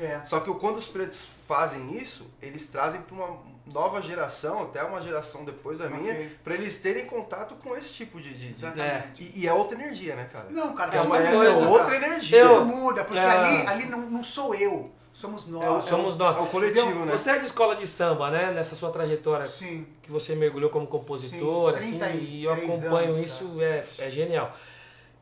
É. 0.00 0.20
Só 0.24 0.40
que 0.40 0.52
quando 0.54 0.78
os 0.78 0.88
pretos 0.88 1.28
fazem 1.46 1.98
isso, 1.98 2.26
eles 2.40 2.66
trazem 2.66 3.02
para 3.02 3.14
uma 3.14 3.38
nova 3.66 4.00
geração, 4.00 4.62
até 4.62 4.82
uma 4.82 5.02
geração 5.02 5.44
depois 5.44 5.78
da 5.78 5.88
minha, 5.90 6.30
para 6.42 6.54
eles 6.54 6.78
terem 6.80 7.04
contato 7.04 7.54
com 7.56 7.76
esse 7.76 7.92
tipo 7.92 8.18
de... 8.18 8.30
de- 8.30 8.38
de- 8.46 8.50
Exatamente. 8.52 9.22
E, 9.22 9.40
e 9.40 9.46
é 9.46 9.52
outra 9.52 9.76
energia, 9.78 10.16
né, 10.16 10.26
cara? 10.32 10.46
Não, 10.50 10.74
cara, 10.74 10.96
É 10.96 11.00
uma 11.02 11.18
muda, 11.18 11.30
coisa, 11.30 11.54
cara. 11.60 11.68
outra 11.70 11.96
energia. 11.96 12.38
Eu- 12.38 12.64
muda, 12.64 13.04
porque 13.04 13.18
É. 13.18 13.30
ali, 13.30 13.66
ali 13.66 13.86
não, 13.86 14.00
não 14.00 14.24
sou 14.24 14.54
eu, 14.54 14.90
somos 15.12 15.46
É 15.46 15.50
nós. 15.50 15.84
somos 15.86 16.16
nós. 16.16 16.36
É 16.36 16.40
o 16.40 16.46
coletivo, 16.46 16.86
Entendeu? 16.86 17.06
né? 17.06 17.16
Você 17.16 17.30
é 17.30 17.38
de 17.38 17.44
escola 17.46 17.76
de 17.76 17.86
samba, 17.86 18.30
né? 18.30 18.50
Nessa 18.52 18.74
sua 18.74 18.90
trajetória 18.90 19.46
Sim. 19.46 19.86
que 20.02 20.10
você 20.10 20.34
mergulhou 20.34 20.70
como 20.70 20.86
compositor, 20.86 21.72
Sim, 21.80 22.00
assim, 22.02 22.18
e 22.24 22.44
eu 22.44 22.52
33 22.52 22.80
acompanho 22.84 23.12
anos, 23.14 23.24
isso, 23.30 23.60
é, 23.62 23.84
é 23.98 24.10
genial. 24.10 24.54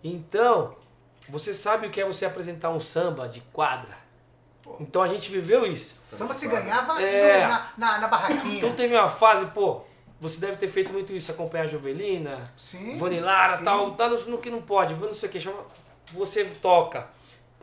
Então, 0.03 0.75
você 1.29 1.53
sabe 1.53 1.87
o 1.87 1.91
que 1.91 2.01
é 2.01 2.05
você 2.05 2.25
apresentar 2.25 2.71
um 2.71 2.81
samba 2.81 3.29
de 3.29 3.41
quadra? 3.53 3.99
Então 4.79 5.03
a 5.03 5.09
gente 5.09 5.31
viveu 5.31 5.67
isso. 5.67 5.97
Samba 6.03 6.33
se 6.33 6.47
ganhava 6.47 7.01
É. 7.03 7.43
no- 7.43 7.49
na, 7.49 7.73
na, 7.77 7.99
na 7.99 8.09
barraquinha. 8.09 8.57
Então 8.59 8.73
teve 8.75 8.95
uma 8.97 9.09
fase, 9.09 9.47
pô, 9.47 9.83
você 10.21 10.39
deve 10.41 10.57
ter 10.57 10.69
feito 10.69 10.93
muito 10.93 11.13
isso, 11.13 11.33
acompanhar 11.33 11.65
a 11.65 11.67
Jovelina, 11.67 12.39
Sim. 12.57 12.97
Vanilara, 12.97 13.59
sim. 13.59 13.65
tal, 13.65 13.91
tá 13.93 14.09
no, 14.09 14.19
no 14.27 14.39
que 14.39 14.49
não 14.49 14.63
pode, 14.63 14.95
não 14.95 15.13
sei 15.13 15.29
o 15.29 15.33
que, 15.33 15.41
chama, 15.41 15.59
você 16.13 16.45
toca. 16.45 17.09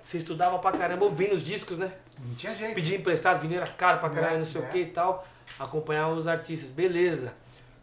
Você 0.02 0.18
estudava 0.20 0.60
pra 0.60 0.72
caramba, 0.74 1.06
ouvindo 1.06 1.34
os 1.34 1.44
discos, 1.44 1.78
né? 1.78 1.92
Não 2.20 2.36
tinha 2.36 2.56
jeito. 2.56 2.76
pedir 2.76 2.96
emprestado, 3.00 3.40
vinil 3.40 3.58
era 3.62 3.68
caro 3.72 4.00
pra 4.00 4.10
caralho, 4.10 4.36
É, 4.36 4.38
não 4.40 4.46
sei 4.46 4.62
é. 4.62 4.66
o 4.66 4.70
que 4.70 4.78
e 4.80 4.86
tal, 4.88 5.28
acompanhar 5.60 6.10
os 6.10 6.28
artistas, 6.28 6.72
beleza. 6.72 7.34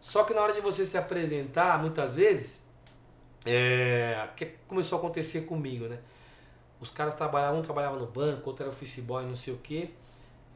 Só 0.01 0.23
que 0.23 0.33
na 0.33 0.41
hora 0.41 0.53
de 0.53 0.61
você 0.61 0.85
se 0.85 0.97
apresentar, 0.97 1.79
muitas 1.81 2.13
vezes, 2.15 2.65
é, 3.45 4.27
o 4.31 4.35
que 4.35 4.45
começou 4.67 4.97
a 4.97 4.99
acontecer 4.99 5.41
comigo, 5.41 5.85
né? 5.87 5.99
Os 6.79 6.91
caras 6.91 7.15
trabalhavam, 7.15 7.59
um 7.59 7.63
trabalhava 7.63 7.97
no 7.97 8.05
banco, 8.05 8.49
outro 8.49 8.63
era 8.63 8.71
office 8.71 8.99
boy, 8.99 9.23
não 9.25 9.35
sei 9.35 9.53
o 9.53 9.57
que. 9.57 9.93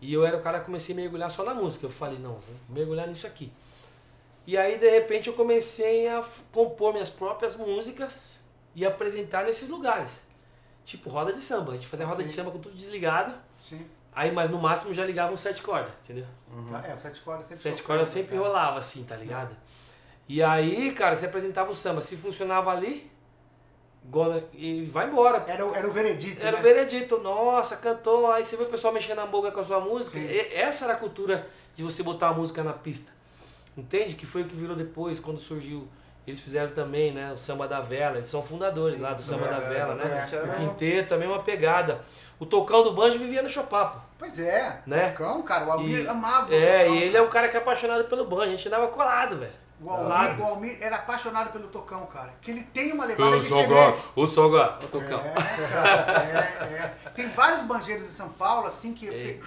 E 0.01 0.13
eu 0.13 0.25
era 0.25 0.37
o 0.37 0.41
cara 0.41 0.59
que 0.59 0.65
comecei 0.65 0.93
a 0.93 0.95
mergulhar 0.97 1.31
só 1.31 1.43
na 1.43 1.53
música. 1.53 1.85
Eu 1.85 1.89
falei, 1.89 2.19
não, 2.19 2.33
vou 2.33 2.55
mergulhar 2.69 3.07
nisso 3.07 3.25
aqui. 3.27 3.51
E 4.45 4.57
aí, 4.57 4.77
de 4.77 4.89
repente, 4.89 5.27
eu 5.27 5.33
comecei 5.33 6.07
a 6.07 6.23
compor 6.51 6.93
minhas 6.93 7.09
próprias 7.09 7.55
músicas 7.57 8.39
e 8.75 8.85
apresentar 8.85 9.45
nesses 9.45 9.69
lugares. 9.69 10.11
Tipo 10.85 11.09
roda 11.09 11.33
de 11.33 11.41
samba. 11.41 11.73
A 11.73 11.75
gente 11.75 11.87
fazia 11.87 12.05
roda 12.05 12.23
de 12.23 12.31
samba 12.33 12.51
com 12.51 12.59
tudo 12.59 12.75
desligado. 12.75 13.33
Sim. 13.61 13.85
Aí, 14.13 14.31
mas 14.31 14.49
no 14.49 14.57
máximo 14.59 14.93
já 14.93 15.05
ligava 15.05 15.31
um 15.31 15.37
sete 15.37 15.61
cordas, 15.61 15.91
entendeu? 16.03 16.25
Uhum. 16.51 16.75
É, 16.77 16.93
o 16.93 16.99
sete 16.99 17.19
cordas 17.21 17.45
sempre 17.47 17.61
Sete 17.61 17.83
cordas 17.83 18.09
né, 18.09 18.21
sempre 18.21 18.35
cara? 18.37 18.47
rolava 18.47 18.79
assim, 18.79 19.03
tá 19.03 19.15
ligado? 19.15 19.55
E 20.27 20.41
aí, 20.43 20.91
cara, 20.93 21.15
você 21.15 21.25
apresentava 21.27 21.71
o 21.71 21.75
samba. 21.75 22.01
Se 22.01 22.17
funcionava 22.17 22.69
ali, 22.71 23.09
gola- 24.05 24.43
e 24.53 24.85
vai 24.85 25.07
embora. 25.07 25.43
Era, 25.47 25.65
o- 25.65 25.73
era 25.73 25.87
o 25.87 25.91
veredito. 25.91 26.41
Era 26.45 26.53
né? 26.57 26.59
o 26.59 26.63
veredito, 26.63 27.17
nossa, 27.19 27.77
cantou, 27.77 28.31
aí 28.31 28.45
você 28.45 28.57
vê 28.57 28.63
o 28.63 28.67
pessoal 28.69 28.93
mexendo 28.93 29.17
na 29.17 29.25
boca 29.25 29.51
com 29.51 29.59
a 29.59 29.65
sua 29.65 29.79
música. 29.79 30.17
E- 30.19 30.53
essa 30.53 30.85
era 30.85 30.93
a 30.93 30.97
cultura 30.97 31.47
de 31.75 31.83
você 31.83 32.03
botar 32.03 32.29
a 32.29 32.33
música 32.33 32.63
na 32.63 32.73
pista. 32.73 33.11
Entende? 33.77 34.15
Que 34.15 34.25
foi 34.25 34.41
o 34.41 34.45
que 34.45 34.55
virou 34.55 34.75
depois, 34.75 35.19
quando 35.19 35.39
surgiu. 35.39 35.87
Eles 36.27 36.39
fizeram 36.41 36.71
também, 36.71 37.11
né? 37.11 37.31
O 37.33 37.37
samba 37.37 37.67
da 37.67 37.81
vela. 37.81 38.17
Eles 38.17 38.27
são 38.27 38.43
fundadores 38.43 38.95
Sim, 38.97 39.01
lá 39.01 39.13
do 39.13 39.21
é, 39.21 39.25
samba 39.25 39.47
da 39.47 39.59
vela, 39.59 39.95
né? 39.95 40.27
O 40.43 40.57
quinteto, 40.57 41.13
a 41.15 41.17
mesma 41.17 41.39
pegada. 41.41 42.01
O 42.39 42.45
tocão 42.45 42.83
do 42.83 42.93
banjo 42.93 43.17
vivia 43.19 43.41
no 43.41 43.49
chopapo, 43.49 43.99
Pois 44.17 44.39
é. 44.39 44.81
né? 44.85 45.11
O 45.11 45.13
cão, 45.15 45.41
cara, 45.41 45.65
o 45.65 45.71
Almir 45.71 46.05
E- 46.05 46.07
amava. 46.07 46.53
É, 46.55 46.81
o 46.81 46.85
tocão, 46.85 46.95
e 46.95 47.03
ele 47.03 47.17
é 47.17 47.21
um 47.21 47.29
cara 47.29 47.49
que 47.49 47.57
é 47.57 47.59
apaixonado 47.59 48.03
pelo 48.05 48.25
banjo. 48.25 48.43
A 48.43 48.55
gente 48.55 48.67
andava 48.67 48.87
colado, 48.87 49.37
velho. 49.37 49.51
O 49.81 49.89
Almir, 49.89 50.39
o 50.41 50.43
Almir 50.43 50.77
era 50.81 50.97
apaixonado 50.97 51.51
pelo 51.51 51.67
tocão, 51.67 52.05
cara. 52.05 52.33
Que 52.41 52.51
ele 52.51 52.63
tem 52.63 52.91
uma 52.93 53.05
levada 53.05 53.29
O 53.37 53.39
diferente. 53.39 53.67
Sogó, 53.67 53.97
o 54.15 54.27
Sogó, 54.27 54.77
o 54.83 54.87
tocão. 54.87 55.19
É, 55.21 55.33
cara, 55.33 56.23
é, 56.23 56.65
é. 56.75 56.93
Tem 57.15 57.29
vários 57.29 57.61
banjeiros 57.63 58.05
em 58.05 58.09
São 58.11 58.29
Paulo, 58.29 58.67
assim, 58.67 58.93
que 58.93 59.07
É. 59.07 59.11
tem- 59.11 59.41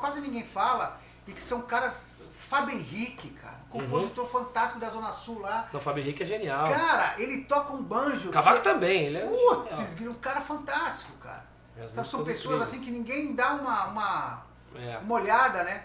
quase 0.00 0.20
ninguém 0.22 0.42
fala, 0.42 0.98
e 1.28 1.32
que 1.32 1.40
são 1.40 1.62
caras. 1.62 2.18
Fábio 2.36 2.74
Henrique, 2.76 3.30
cara, 3.30 3.43
Uhum. 3.74 3.80
compositor 3.80 4.26
fantástico 4.26 4.80
da 4.80 4.88
Zona 4.88 5.12
Sul 5.12 5.40
lá. 5.40 5.68
Não, 5.72 5.80
o 5.80 5.82
Fábio 5.82 6.02
Henrique 6.02 6.22
é 6.22 6.26
genial. 6.26 6.64
Cara, 6.64 7.14
ele 7.20 7.44
toca 7.44 7.72
um 7.72 7.82
banjo. 7.82 8.30
Cavaco 8.30 8.58
que- 8.58 8.64
também, 8.64 9.06
ele 9.06 9.18
é 9.18 9.26
Putz, 9.26 10.00
um 10.00 10.14
cara 10.14 10.40
fantástico, 10.40 11.12
cara. 11.18 11.44
As 11.76 11.94
Sabe, 11.94 12.06
são 12.08 12.24
pessoas 12.24 12.54
incríveis. 12.56 12.62
assim 12.62 12.80
que 12.84 12.90
ninguém 12.90 13.34
dá 13.34 13.52
uma, 13.54 13.86
uma, 13.86 14.42
É. 14.76 14.98
uma 14.98 15.14
olhada, 15.16 15.64
né? 15.64 15.84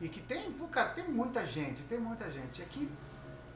E 0.00 0.08
que 0.08 0.20
tem, 0.20 0.50
pô, 0.52 0.66
cara, 0.68 0.90
tem 0.90 1.04
muita 1.08 1.44
gente, 1.46 1.82
tem 1.82 1.98
muita 1.98 2.30
gente. 2.30 2.62
Aqui, 2.62 2.90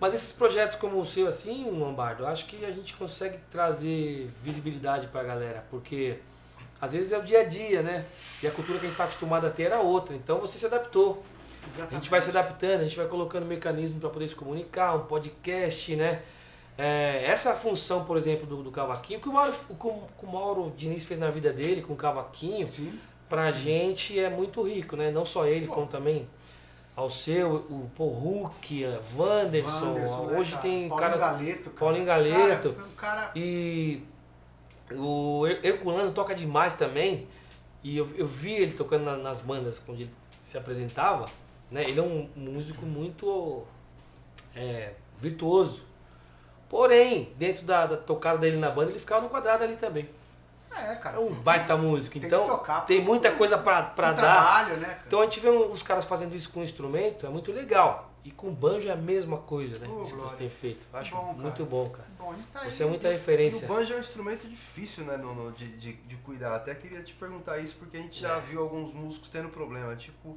Mas 0.00 0.14
esses 0.14 0.32
projetos 0.32 0.76
como 0.76 1.00
o 1.00 1.04
seu, 1.04 1.26
assim, 1.26 1.68
Lombardo, 1.70 2.24
acho 2.24 2.46
que 2.46 2.64
a 2.64 2.70
gente 2.70 2.94
consegue 2.96 3.36
trazer 3.50 4.30
visibilidade 4.44 5.08
pra 5.08 5.24
galera, 5.24 5.64
porque 5.70 6.20
às 6.80 6.92
vezes 6.92 7.10
é 7.10 7.18
o 7.18 7.22
dia 7.24 7.40
a 7.40 7.44
dia, 7.44 7.82
né? 7.82 8.04
E 8.40 8.46
a 8.46 8.50
cultura 8.52 8.78
que 8.78 8.84
a 8.86 8.88
gente 8.88 8.94
está 8.94 9.02
acostumado 9.04 9.46
a 9.48 9.50
ter 9.50 9.64
era 9.64 9.80
outra. 9.80 10.14
Então 10.14 10.38
você 10.40 10.56
se 10.56 10.64
adaptou. 10.66 11.24
A 11.64 11.68
exatamente. 11.68 11.94
gente 11.94 12.10
vai 12.10 12.20
se 12.20 12.30
adaptando, 12.30 12.80
a 12.80 12.84
gente 12.84 12.96
vai 12.96 13.06
colocando 13.06 13.44
mecanismo 13.46 14.00
para 14.00 14.10
poder 14.10 14.28
se 14.28 14.34
comunicar, 14.34 14.94
um 14.96 15.04
podcast, 15.06 15.94
né? 15.96 16.22
É, 16.76 17.24
essa 17.26 17.54
função, 17.54 18.04
por 18.04 18.16
exemplo, 18.16 18.46
do, 18.46 18.62
do 18.62 18.70
cavaquinho, 18.70 19.18
que 19.20 19.28
o 19.28 19.32
Mauro, 19.32 19.52
o, 19.68 19.74
que 19.74 19.86
o 20.26 20.30
Mauro 20.32 20.72
Diniz 20.76 21.04
fez 21.04 21.18
na 21.18 21.28
vida 21.28 21.52
dele 21.52 21.82
com 21.82 21.92
o 21.92 21.96
cavaquinho, 21.96 22.68
Sim. 22.68 22.98
pra 23.28 23.50
gente 23.50 24.18
é 24.18 24.30
muito 24.30 24.62
rico, 24.62 24.94
né? 24.96 25.10
Não 25.10 25.24
só 25.24 25.46
ele, 25.46 25.66
Pô. 25.66 25.74
como 25.74 25.86
também 25.88 26.28
ao 26.94 27.10
seu, 27.10 27.54
o 27.68 27.90
Paul 27.96 28.10
Hulk, 28.12 28.84
a 28.84 29.00
Wanderson, 29.16 29.86
Wanderson, 29.88 30.26
né, 30.26 30.38
hoje 30.38 30.50
cara? 30.52 30.62
tem 30.62 30.88
Paulinho 30.88 30.96
caras... 31.10 31.20
Galeto, 31.20 31.62
cara. 31.70 31.76
Paulinho 31.78 32.04
Galeto. 32.06 32.72
Cara, 32.72 32.86
um 32.88 32.94
cara. 32.96 33.30
E 33.36 34.02
o 34.92 35.46
Her- 35.46 35.60
Herculano 35.64 36.12
toca 36.12 36.34
demais 36.34 36.76
também. 36.76 37.26
E 37.82 37.96
eu, 37.96 38.08
eu 38.16 38.26
vi 38.26 38.52
ele 38.52 38.72
tocando 38.72 39.04
na- 39.04 39.16
nas 39.16 39.40
bandas 39.40 39.78
quando 39.78 40.00
ele 40.00 40.10
se 40.42 40.56
apresentava. 40.58 41.24
Né? 41.70 41.82
Ele 41.84 42.00
é 42.00 42.02
um 42.02 42.28
músico 42.34 42.84
muito 42.86 43.62
é, 44.54 44.92
virtuoso. 45.18 45.86
Porém, 46.68 47.32
dentro 47.36 47.64
da, 47.64 47.86
da 47.86 47.96
tocada 47.96 48.38
dele 48.38 48.56
na 48.58 48.70
banda, 48.70 48.90
ele 48.90 48.98
ficava 48.98 49.22
no 49.22 49.28
quadrado 49.28 49.64
ali 49.64 49.76
também. 49.76 50.08
É, 50.70 50.94
cara. 50.96 51.16
É 51.16 51.18
um 51.18 51.32
baita 51.32 51.76
músico. 51.76 52.18
Tem 52.18 52.26
Então, 52.26 52.44
tocar, 52.44 52.82
tem 52.82 53.02
muita 53.02 53.32
coisa 53.32 53.56
um 53.56 53.62
dar. 53.64 53.94
trabalho, 53.94 54.76
né, 54.76 54.86
cara? 54.88 55.02
Então 55.06 55.20
a 55.20 55.24
gente 55.24 55.40
vê 55.40 55.48
os 55.48 55.82
caras 55.82 56.04
fazendo 56.04 56.34
isso 56.36 56.52
com 56.52 56.62
instrumento, 56.62 57.26
é 57.26 57.28
muito 57.30 57.50
legal. 57.52 58.10
E 58.22 58.30
com 58.30 58.50
banjo 58.52 58.88
é 58.88 58.92
a 58.92 58.96
mesma 58.96 59.38
coisa, 59.38 59.78
né? 59.80 59.88
Ô, 59.90 60.02
isso 60.02 60.10
que 60.10 60.10
você 60.10 60.16
Glória. 60.16 60.36
tem 60.36 60.50
feito. 60.50 60.86
Acho 60.92 61.14
Bom, 61.16 61.22
cara. 61.28 61.32
muito 61.38 61.64
bom, 61.64 61.88
cara. 61.88 62.06
Bom, 62.18 62.34
tá 62.52 62.64
Você 62.64 62.82
aí, 62.82 62.86
é 62.86 62.90
muita? 62.90 63.08
E 63.08 63.12
referência. 63.12 63.64
o 63.64 63.74
banjo 63.74 63.94
é 63.94 63.96
um 63.96 64.00
instrumento 64.00 64.46
difícil, 64.46 65.04
né, 65.04 65.16
no, 65.16 65.34
no- 65.34 65.52
de, 65.52 65.68
de, 65.78 65.92
de 65.94 66.16
cuidar. 66.16 66.54
Até 66.54 66.74
queria 66.74 67.02
te 67.02 67.14
perguntar 67.14 67.58
isso, 67.58 67.76
porque 67.78 67.96
a 67.96 68.00
gente 68.00 68.20
já 68.20 68.36
É. 68.36 68.40
viu 68.40 68.60
alguns 68.60 68.92
músicos 68.92 69.30
tendo 69.30 69.48
problema, 69.48 69.96
tipo, 69.96 70.36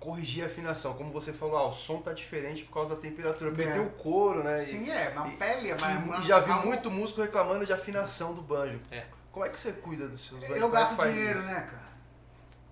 corrigir 0.00 0.44
a 0.44 0.46
afinação. 0.46 0.94
Como 0.94 1.10
você 1.10 1.32
falou, 1.32 1.56
ah, 1.56 1.66
o 1.68 1.72
som 1.72 2.00
tá 2.00 2.12
diferente 2.12 2.64
por 2.64 2.74
causa 2.74 2.94
da 2.94 3.00
temperatura, 3.00 3.50
porque 3.50 3.68
É. 3.68 3.72
tem 3.72 3.80
o 3.82 3.90
couro, 3.90 4.42
né? 4.44 4.62
e- 4.62 4.66
Sim, 4.66 4.90
é, 4.90 5.08
uma 5.10 5.28
e- 5.28 5.36
pele, 5.36 5.70
é 5.70 5.76
e- 5.76 5.78
uma, 5.82 5.88
uma- 5.98 6.18
e 6.18 6.22
já 6.26 6.38
vi 6.40 6.50
uma- 6.50 6.62
muito 6.64 6.90
músico 6.90 7.22
reclamando 7.22 7.64
de 7.66 7.72
afinação 7.72 8.34
do 8.34 8.42
banjo. 8.42 8.80
É. 8.90 9.04
Como 9.32 9.44
é 9.44 9.48
que 9.48 9.58
você 9.58 9.72
cuida 9.72 10.06
dos 10.08 10.20
seus 10.26 10.40
banjos? 10.40 10.56
Eu 10.56 10.66
é 10.66 10.70
que 10.70 10.74
gasto 10.76 10.96
faz 10.96 11.12
dinheiro, 11.14 11.38
isso? 11.38 11.48
né, 11.48 11.54
cara? 11.70 11.86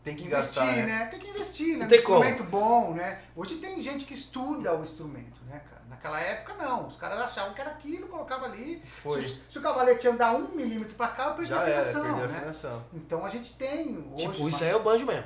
Tem 0.03 0.15
que 0.17 0.25
investir, 0.25 0.55
gastar, 0.63 0.77
né? 0.77 0.83
né? 0.83 1.07
Tem 1.07 1.19
que 1.19 1.29
investir, 1.31 1.79
né? 1.79 1.87
Tem 1.87 2.03
como. 2.03 2.19
instrumento 2.25 2.45
bom, 2.51 2.93
né? 2.93 3.23
Hoje 3.35 3.55
tem 3.57 3.81
gente 3.81 4.05
que 4.05 4.13
estuda 4.13 4.75
o 4.79 4.83
instrumento, 4.83 5.41
né, 5.47 5.61
cara? 5.69 5.83
Naquela 5.89 6.21
época 6.21 6.53
não. 6.63 6.87
Os 6.87 6.97
caras 6.97 7.19
achavam 7.21 7.55
que 7.55 7.61
era 7.63 7.71
aquilo, 7.71 8.07
colocava 8.09 8.45
ali. 8.45 8.83
Foi. 9.03 9.27
Se, 9.27 9.41
se 9.49 9.59
o 9.59 9.63
cavalete 9.63 10.07
andar 10.07 10.35
um 10.35 10.49
milímetro 10.49 10.95
pra 10.95 11.09
cá, 11.09 11.29
eu 11.29 11.35
perdi 11.35 11.51
Já 11.51 11.61
a 11.61 11.69
era, 11.69 11.79
afinação, 11.79 12.03
perdeu 12.03 12.25
a 12.25 12.27
né? 12.29 12.37
afinação. 12.37 12.85
Então 12.93 13.25
a 13.25 13.31
gente 13.31 13.53
tem 13.55 14.07
hoje. 14.13 14.29
Tipo, 14.29 14.49
isso 14.49 14.63
aí 14.63 14.71
é 14.71 14.77
o 14.77 14.83
banjo 14.83 15.07
mesmo. 15.07 15.25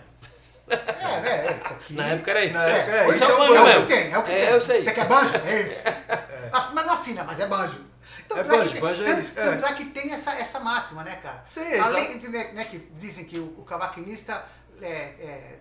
É, 0.71 1.21
né? 1.21 1.47
É, 1.47 1.59
isso 1.63 1.73
aqui. 1.73 1.95
Na 1.95 2.07
época 2.07 2.31
era 2.31 2.45
isso. 2.45 2.59
É, 2.59 3.07
hoje 3.07 3.17
isso 3.19 3.25
é, 3.25 3.31
é 3.31 3.35
o 3.35 3.39
banjo 3.39 3.55
é 3.55 3.79
o 3.79 3.87
que 3.87 3.95
tem, 3.95 4.13
é 4.13 4.19
o 4.19 4.23
que 4.23 4.31
É, 4.33 4.41
tem. 4.41 4.49
eu 4.51 4.61
sei. 4.61 4.85
Você 4.85 4.93
quer 4.93 5.07
banjo? 5.07 5.35
É 5.37 5.61
esse. 5.61 5.89
Ah, 6.53 6.71
Mas 6.73 6.87
não 6.87 6.93
afina, 6.95 7.25
mas 7.25 7.41
é 7.41 7.47
banjo. 7.47 7.85
Tanto 8.29 8.41
É 8.41 8.45
banjo, 8.45 8.71
que, 8.75 8.81
banjo 8.81 9.03
é 9.03 9.07
tanto, 9.07 9.21
isso, 9.21 9.39
é. 9.41 9.45
tanto 9.57 9.67
é 9.67 9.73
que 9.75 9.85
tem 9.87 10.13
essa, 10.13 10.33
essa 10.33 10.61
máxima, 10.61 11.03
né, 11.03 11.19
cara? 11.23 11.45
Tem, 11.55 11.79
Além 11.81 12.19
de, 12.19 12.29
né, 12.29 12.51
né, 12.53 12.65
que 12.65 12.79
dizem 12.99 13.25
que 13.25 13.39
o, 13.39 13.55
o 13.59 13.65
cavaquinista 13.65 14.45
é, 14.83 14.87
é, 14.87 15.59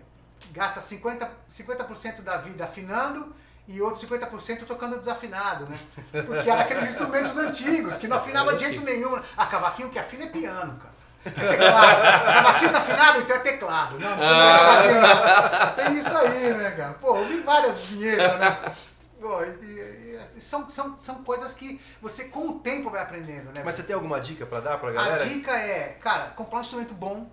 gasta 0.52 0.80
50%, 0.80 1.28
50 1.48 2.22
da 2.22 2.36
vida 2.36 2.64
afinando 2.64 3.34
e 3.66 3.82
outro 3.82 4.06
50% 4.06 4.64
tocando 4.64 4.98
desafinado, 4.98 5.68
né? 5.68 5.78
Porque 6.24 6.48
era 6.48 6.62
aqueles 6.62 6.88
instrumentos 6.90 7.36
antigos, 7.36 7.98
que 7.98 8.08
não 8.08 8.16
afinava 8.16 8.54
de 8.54 8.64
jeito 8.64 8.82
nenhum. 8.82 9.18
A 9.36 9.46
cavaquinho 9.46 9.90
que 9.90 9.98
afina 9.98 10.24
é 10.24 10.28
piano, 10.28 10.78
cara. 10.78 10.94
É 11.36 11.48
teclado. 11.48 12.24
Cavaquinho 12.24 12.72
tá 12.72 12.78
afinado, 12.78 13.20
então 13.20 13.36
é 13.36 13.38
teclado. 13.40 13.98
Não, 13.98 14.16
não 14.16 14.24
é 14.24 14.58
cavaquinho, 14.58 15.00
não. 15.00 15.84
Tem 15.84 15.98
isso 15.98 16.16
aí, 16.16 16.54
né, 16.54 16.70
cara? 16.72 16.94
Pô, 16.94 17.16
eu 17.16 17.26
vi 17.28 17.40
várias 17.40 17.86
vinhetas, 17.86 18.38
né? 18.40 18.74
Pô, 19.20 19.42
e- 19.42 20.18
e- 20.36 20.40
são, 20.40 20.68
são, 20.70 20.96
são 20.98 21.24
coisas 21.24 21.52
que 21.54 21.80
você 22.00 22.24
com 22.26 22.48
o 22.48 22.58
tempo 22.60 22.88
vai 22.90 23.02
aprendendo, 23.02 23.46
né? 23.52 23.62
Mas 23.64 23.74
você 23.74 23.82
tem 23.82 23.94
alguma 23.94 24.20
dica 24.20 24.46
pra 24.46 24.60
dar 24.60 24.78
pra 24.78 24.90
A 24.90 24.92
galera? 24.92 25.26
dica 25.26 25.50
é, 25.56 25.96
cara, 26.00 26.30
comprar 26.30 26.58
um 26.58 26.62
instrumento 26.62 26.94
bom, 26.94 27.28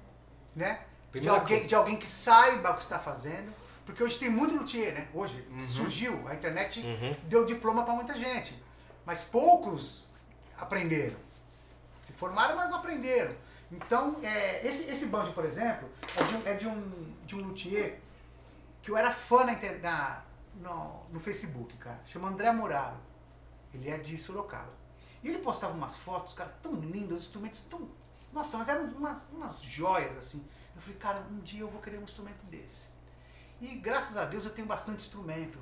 né? 0.56 0.80
De 1.14 1.30
alguém, 1.30 1.58
coisa. 1.58 1.70
de 1.70 1.76
alguém 1.76 1.96
que 1.96 2.08
saiba 2.08 2.72
o 2.72 2.78
que 2.78 2.84
está 2.84 3.00
fazendo. 3.00 3.54
Porque 3.86 4.04
hoje 4.04 4.18
tem 4.18 4.30
muito 4.30 4.56
luthier, 4.56 4.94
né? 4.96 5.08
Hoje 5.14 5.48
Uhum. 5.52 5.62
surgiu, 5.62 6.28
a 6.28 6.34
internet 6.34 6.80
Uhum. 6.82 7.16
deu 7.26 7.46
diploma 7.46 7.84
para 7.84 7.94
muita 7.94 8.18
gente. 8.18 8.60
Mas 9.06 9.24
poucos 9.24 10.08
aprenderam. 10.58 11.16
Se 12.02 12.12
formaram, 12.14 12.56
mas 12.56 12.70
não 12.70 12.78
aprenderam. 12.80 13.34
Então, 13.72 14.18
é, 14.24 14.66
esse, 14.68 14.90
esse 14.90 15.08
banjo, 15.08 15.34
por 15.34 15.44
exemplo, 15.46 15.90
é 16.16 16.24
de 16.24 16.36
um, 16.36 16.48
é 16.48 16.54
de 16.54 16.68
um, 16.68 17.16
de 17.26 17.36
um 17.36 17.40
luthier 17.48 18.00
que 18.82 18.92
eu 18.92 18.98
era 18.98 19.12
fã 19.12 19.44
na, 19.46 19.54
na- 19.82 20.24
no, 20.56 21.04
no 21.12 21.20
Facebook, 21.20 21.76
cara. 21.78 22.00
Chama 22.06 22.30
André 22.30 22.52
Muraro. 22.52 22.98
Ele 23.74 23.90
é 23.90 23.98
de 23.98 24.18
Sorocaba. 24.18 24.72
E 25.24 25.28
ele 25.30 25.40
postava 25.40 25.74
umas 25.74 25.96
fotos, 25.96 26.34
cara, 26.34 26.54
tão 26.62 26.76
lindas, 26.76 27.18
os 27.20 27.26
instrumentos 27.26 27.62
tão. 27.62 27.90
Nossa, 28.32 28.58
mas 28.58 28.70
eram 28.70 28.86
umas, 28.90 29.28
umas 29.32 29.62
joias 29.64 30.16
assim. 30.18 30.48
Eu 30.76 30.82
falei, 30.82 30.98
cara, 31.00 31.20
um 31.32 31.40
dia 31.40 31.62
eu 31.62 31.70
vou 31.70 31.82
querer 31.82 31.98
um 31.98 32.04
instrumento 32.04 32.46
desse. 32.46 32.86
E 33.60 33.76
graças 33.78 34.18
a 34.18 34.26
Deus 34.26 34.46
eu 34.46 34.52
tenho 34.52 34.68
bastante 34.68 35.04
instrumento. 35.04 35.58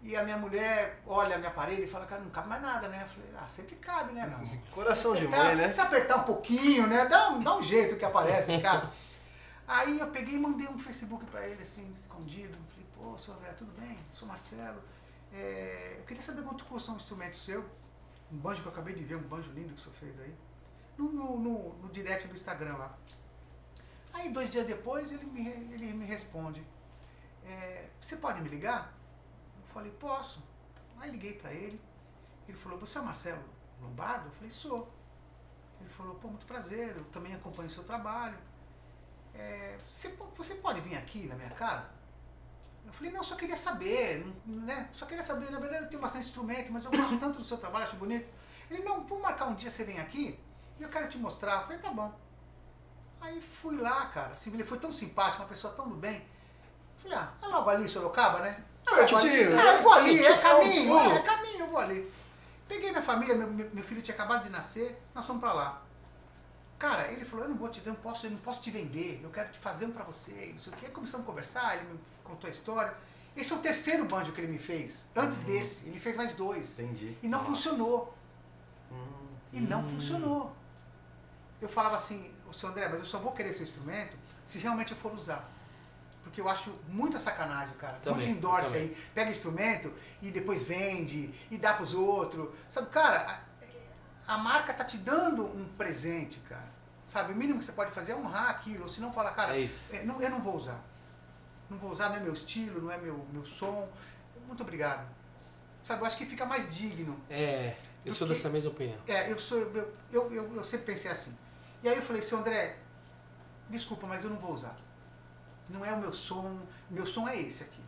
E 0.00 0.16
a 0.16 0.22
minha 0.22 0.36
mulher 0.36 1.02
olha 1.06 1.34
a 1.34 1.38
minha 1.38 1.50
parede 1.50 1.82
e 1.82 1.88
fala, 1.88 2.06
cara, 2.06 2.22
não 2.22 2.30
cabe 2.30 2.48
mais 2.48 2.62
nada, 2.62 2.88
né? 2.88 3.02
Eu 3.02 3.08
falei, 3.08 3.30
ah, 3.36 3.48
sempre 3.48 3.74
cabe, 3.76 4.12
né, 4.12 4.26
meu? 4.26 4.58
Coração 4.72 5.14
de 5.14 5.26
mãe, 5.26 5.56
né? 5.56 5.70
Se 5.70 5.80
apertar 5.80 6.18
um 6.18 6.24
pouquinho, 6.24 6.86
né? 6.86 7.06
Dá 7.06 7.30
um, 7.30 7.42
dá 7.42 7.56
um 7.56 7.62
jeito 7.62 7.96
que 7.96 8.04
aparece, 8.04 8.58
cara. 8.60 8.90
Aí 9.66 9.98
eu 9.98 10.10
peguei 10.10 10.36
e 10.36 10.38
mandei 10.38 10.68
um 10.68 10.78
Facebook 10.78 11.26
pra 11.26 11.46
ele, 11.46 11.62
assim, 11.62 11.90
escondido. 11.90 12.56
Falei, 12.70 12.86
pô, 12.96 13.32
André, 13.32 13.52
tudo 13.52 13.72
bem? 13.78 13.98
Sou 14.12 14.26
Marcelo. 14.26 14.80
É, 15.32 15.96
eu 15.98 16.04
queria 16.04 16.22
saber 16.22 16.42
quanto 16.42 16.64
custa 16.64 16.92
um 16.92 16.96
instrumento 16.96 17.36
seu. 17.36 17.68
Um 18.32 18.36
banjo 18.36 18.62
que 18.62 18.68
eu 18.68 18.72
acabei 18.72 18.94
de 18.94 19.02
ver, 19.04 19.16
um 19.16 19.22
banjo 19.22 19.50
lindo 19.52 19.74
que 19.74 19.80
o 19.80 19.82
senhor 19.82 19.94
fez 19.96 20.20
aí. 20.20 20.34
No, 20.96 21.12
no, 21.12 21.38
no, 21.38 21.74
no 21.74 21.88
direct 21.90 22.26
do 22.28 22.34
Instagram 22.34 22.76
lá. 22.76 22.96
Aí 24.12 24.30
dois 24.30 24.50
dias 24.50 24.66
depois 24.66 25.12
ele 25.12 25.26
me, 25.26 25.46
ele 25.48 25.92
me 25.92 26.06
responde. 26.06 26.64
é, 27.44 27.88
você 28.00 28.16
pode 28.16 28.40
me 28.40 28.48
ligar? 28.48 28.97
Eu 29.68 29.74
falei, 29.74 29.90
posso. 29.92 30.42
Aí 30.98 31.10
liguei 31.10 31.34
pra 31.34 31.52
ele. 31.52 31.80
Ele 32.48 32.56
falou, 32.56 32.78
você 32.78 32.98
é 32.98 33.00
o 33.00 33.04
Marcelo 33.04 33.42
Lombardo? 33.80 34.26
Eu 34.26 34.32
falei, 34.32 34.50
sou. 34.50 34.92
Ele 35.80 35.90
falou, 35.90 36.14
pô, 36.16 36.28
muito 36.28 36.46
prazer, 36.46 36.96
eu 36.96 37.04
também 37.06 37.34
acompanho 37.34 37.68
o 37.68 37.70
seu 37.70 37.84
trabalho. 37.84 38.36
É, 39.34 39.78
você, 39.88 40.08
você 40.36 40.56
pode 40.56 40.80
vir 40.80 40.96
aqui 40.96 41.26
na 41.26 41.36
minha 41.36 41.50
casa? 41.50 41.86
Eu 42.84 42.92
falei, 42.92 43.12
não, 43.12 43.22
só 43.22 43.36
queria 43.36 43.56
saber, 43.56 44.26
né? 44.46 44.88
Só 44.94 45.06
queria 45.06 45.22
saber, 45.22 45.50
na 45.50 45.60
verdade 45.60 45.84
eu 45.84 45.90
tenho 45.90 46.00
bastante 46.00 46.26
instrumento, 46.26 46.72
mas 46.72 46.84
eu 46.84 46.90
gosto 46.90 47.18
tanto 47.20 47.38
do 47.38 47.44
seu 47.44 47.58
trabalho, 47.58 47.84
acho 47.84 47.96
bonito. 47.96 48.28
Ele, 48.70 48.82
não, 48.82 49.04
vamos 49.04 49.22
marcar 49.22 49.46
um 49.46 49.54
dia, 49.54 49.70
você 49.70 49.84
vem 49.84 50.00
aqui 50.00 50.38
e 50.78 50.82
eu 50.82 50.88
quero 50.88 51.08
te 51.08 51.18
mostrar. 51.18 51.60
Eu 51.60 51.62
falei, 51.62 51.78
tá 51.78 51.90
bom. 51.90 52.18
Aí 53.20 53.40
fui 53.40 53.76
lá, 53.76 54.06
cara, 54.06 54.32
assim, 54.32 54.52
ele 54.52 54.64
foi 54.64 54.78
tão 54.78 54.92
simpático, 54.92 55.42
uma 55.42 55.48
pessoa 55.48 55.74
tão 55.74 55.88
do 55.88 55.96
bem. 55.96 56.24
Falei, 56.98 57.18
ah, 57.18 57.32
é 57.42 57.46
logo 57.46 57.68
ali 57.70 57.88
Sorocaba, 57.88 58.40
né? 58.40 58.64
Ali. 58.92 59.06
Pertinho, 59.06 59.58
Ah, 59.60 59.72
eu 59.74 59.82
vou 59.82 59.92
ali, 59.92 60.18
é 60.24 60.30
eu 60.30 60.34
um 60.34 60.40
caminho, 60.40 60.98
é 60.98 61.22
caminho, 61.22 61.58
eu 61.60 61.66
vou 61.68 61.78
ali. 61.78 62.12
Peguei 62.66 62.90
minha 62.90 63.02
família, 63.02 63.34
meu, 63.34 63.48
meu 63.48 63.84
filho 63.84 64.02
tinha 64.02 64.14
acabado 64.14 64.42
de 64.44 64.50
nascer, 64.50 65.00
nós 65.14 65.24
fomos 65.24 65.40
pra 65.40 65.52
lá. 65.52 65.82
Cara, 66.78 67.10
ele 67.10 67.24
falou, 67.24 67.46
eu 67.46 67.50
não 67.50 67.56
vou 67.56 67.68
te, 67.68 67.80
eu 67.84 67.92
não 67.92 68.00
posso, 68.00 68.26
eu 68.26 68.30
não 68.30 68.38
posso 68.38 68.62
te 68.62 68.70
vender, 68.70 69.20
eu 69.22 69.30
quero 69.30 69.50
te 69.50 69.58
fazer 69.58 69.86
um 69.86 69.90
pra 69.90 70.04
você, 70.04 70.52
não 70.52 70.60
sei 70.60 70.72
o 70.72 70.92
começamos 70.92 71.24
a 71.24 71.26
conversar, 71.26 71.76
ele 71.76 71.92
me 71.92 72.00
contou 72.22 72.46
a 72.46 72.50
história. 72.50 72.94
Esse 73.36 73.52
é 73.52 73.56
o 73.56 73.60
terceiro 73.60 74.04
banjo 74.04 74.32
que 74.32 74.40
ele 74.40 74.52
me 74.52 74.58
fez. 74.58 75.10
Antes 75.14 75.40
desse, 75.40 75.88
ele 75.88 75.98
fez 75.98 76.16
mais 76.16 76.34
dois. 76.34 76.78
Entendi. 76.78 77.16
E 77.22 77.28
não 77.28 77.38
Nossa. 77.38 77.50
funcionou. 77.50 78.14
Hum. 78.90 79.26
E 79.52 79.60
não 79.60 79.86
funcionou. 79.86 80.52
Eu 81.60 81.68
falava 81.68 81.96
assim, 81.96 82.32
o 82.48 82.52
seu 82.52 82.68
André, 82.68 82.88
mas 82.88 83.00
eu 83.00 83.06
só 83.06 83.18
vou 83.18 83.32
querer 83.32 83.50
esse 83.50 83.62
instrumento 83.62 84.16
se 84.44 84.58
realmente 84.58 84.92
eu 84.92 84.98
for 84.98 85.12
usar. 85.12 85.48
Porque 86.28 86.42
eu 86.42 86.48
acho 86.48 86.70
muita 86.88 87.18
sacanagem, 87.18 87.74
cara. 87.76 87.98
Também, 88.02 88.26
Muito 88.26 88.38
endorse 88.38 88.72
também. 88.72 88.88
aí. 88.88 88.96
Pega 89.14 89.30
instrumento 89.30 89.92
e 90.20 90.30
depois 90.30 90.62
vende 90.62 91.32
e 91.50 91.56
dá 91.56 91.72
pros 91.72 91.94
outros. 91.94 92.50
Sabe, 92.68 92.90
cara, 92.90 93.40
a, 94.26 94.34
a 94.34 94.38
marca 94.38 94.74
tá 94.74 94.84
te 94.84 94.98
dando 94.98 95.44
um 95.46 95.66
presente, 95.78 96.38
cara. 96.40 96.68
Sabe, 97.06 97.32
o 97.32 97.36
mínimo 97.36 97.58
que 97.58 97.64
você 97.64 97.72
pode 97.72 97.90
fazer 97.92 98.12
é 98.12 98.16
honrar 98.16 98.50
aquilo. 98.50 98.82
Ou 98.82 98.88
se 98.90 99.00
não 99.00 99.10
falar, 99.10 99.32
cara, 99.32 99.56
É 99.56 99.60
isso. 99.60 99.86
é, 99.90 100.02
não, 100.02 100.20
eu 100.20 100.28
não 100.28 100.40
vou 100.40 100.54
usar. 100.54 100.78
Não 101.70 101.78
vou 101.78 101.90
usar, 101.90 102.10
não 102.10 102.16
é 102.16 102.20
meu 102.20 102.34
estilo, 102.34 102.82
não 102.82 102.90
é 102.92 102.98
meu, 102.98 103.26
meu 103.32 103.46
som. 103.46 103.88
Muito 104.46 104.62
obrigado. 104.62 105.08
Sabe, 105.82 106.02
eu 106.02 106.06
acho 106.06 106.18
que 106.18 106.26
fica 106.26 106.44
mais 106.44 106.72
digno. 106.74 107.18
É, 107.30 107.74
eu 108.04 108.12
sou 108.12 108.28
dessa 108.28 108.50
mesma 108.50 108.70
opinião. 108.70 108.98
É, 109.08 109.32
eu, 109.32 109.38
sou, 109.38 109.56
eu, 109.58 109.94
eu, 110.12 110.32
eu, 110.32 110.56
eu 110.56 110.64
sempre 110.64 110.84
pensei 110.92 111.10
assim. 111.10 111.36
E 111.82 111.88
aí 111.88 111.96
eu 111.96 112.02
falei, 112.02 112.20
seu 112.20 112.36
André, 112.38 112.76
desculpa, 113.70 114.06
mas 114.06 114.22
eu 114.24 114.28
não 114.30 114.38
vou 114.38 114.52
usar. 114.52 114.76
Não 115.68 115.84
é 115.84 115.92
o 115.92 115.98
meu 115.98 116.12
som, 116.12 116.58
meu 116.90 117.06
som 117.06 117.28
é 117.28 117.40
esse 117.40 117.64
aqui. 117.64 117.80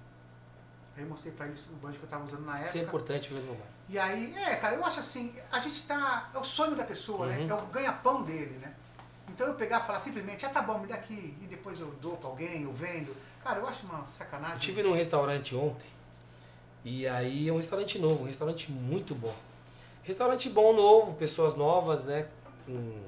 Aí 0.96 1.02
eu 1.02 1.08
mostrei 1.08 1.32
pra 1.32 1.46
ele 1.46 1.54
o 1.70 1.76
banjo 1.76 1.98
que 1.98 2.04
eu 2.04 2.08
tava 2.08 2.24
usando 2.24 2.44
na 2.44 2.60
Isso 2.60 2.76
é 2.76 2.80
época. 2.80 2.82
importante 2.82 3.32
mesmo. 3.32 3.56
E 3.88 3.98
aí, 3.98 4.34
é, 4.36 4.56
cara, 4.56 4.76
eu 4.76 4.84
acho 4.84 5.00
assim, 5.00 5.34
a 5.50 5.58
gente 5.58 5.82
tá. 5.84 6.30
É 6.34 6.38
o 6.38 6.44
sonho 6.44 6.76
da 6.76 6.84
pessoa, 6.84 7.26
né? 7.26 7.38
Uhum. 7.38 7.50
É 7.50 7.54
o 7.54 7.66
ganha-pão 7.66 8.22
dele, 8.22 8.58
né? 8.58 8.74
Então 9.28 9.46
eu 9.46 9.54
pegar 9.54 9.80
e 9.80 9.86
falar 9.86 10.00
simplesmente, 10.00 10.44
ah 10.44 10.50
tá 10.50 10.60
bom, 10.60 10.78
me 10.78 10.86
dá 10.86 10.96
aqui, 10.96 11.36
e 11.40 11.46
depois 11.46 11.80
eu 11.80 11.90
dou 12.00 12.16
pra 12.16 12.28
alguém, 12.28 12.62
eu 12.62 12.72
vendo. 12.72 13.16
Cara, 13.42 13.60
eu 13.60 13.66
acho 13.66 13.86
uma 13.86 14.04
sacanagem. 14.12 14.56
Eu 14.56 14.60
tive 14.60 14.82
num 14.82 14.92
restaurante 14.92 15.54
ontem, 15.54 15.88
e 16.84 17.06
aí 17.06 17.48
é 17.48 17.52
um 17.52 17.56
restaurante 17.56 17.98
novo, 17.98 18.24
um 18.24 18.26
restaurante 18.26 18.70
muito 18.70 19.14
bom. 19.14 19.34
Restaurante 20.02 20.50
bom, 20.50 20.72
novo, 20.74 21.14
pessoas 21.14 21.54
novas, 21.54 22.06
né? 22.06 22.26
Com 22.66 23.02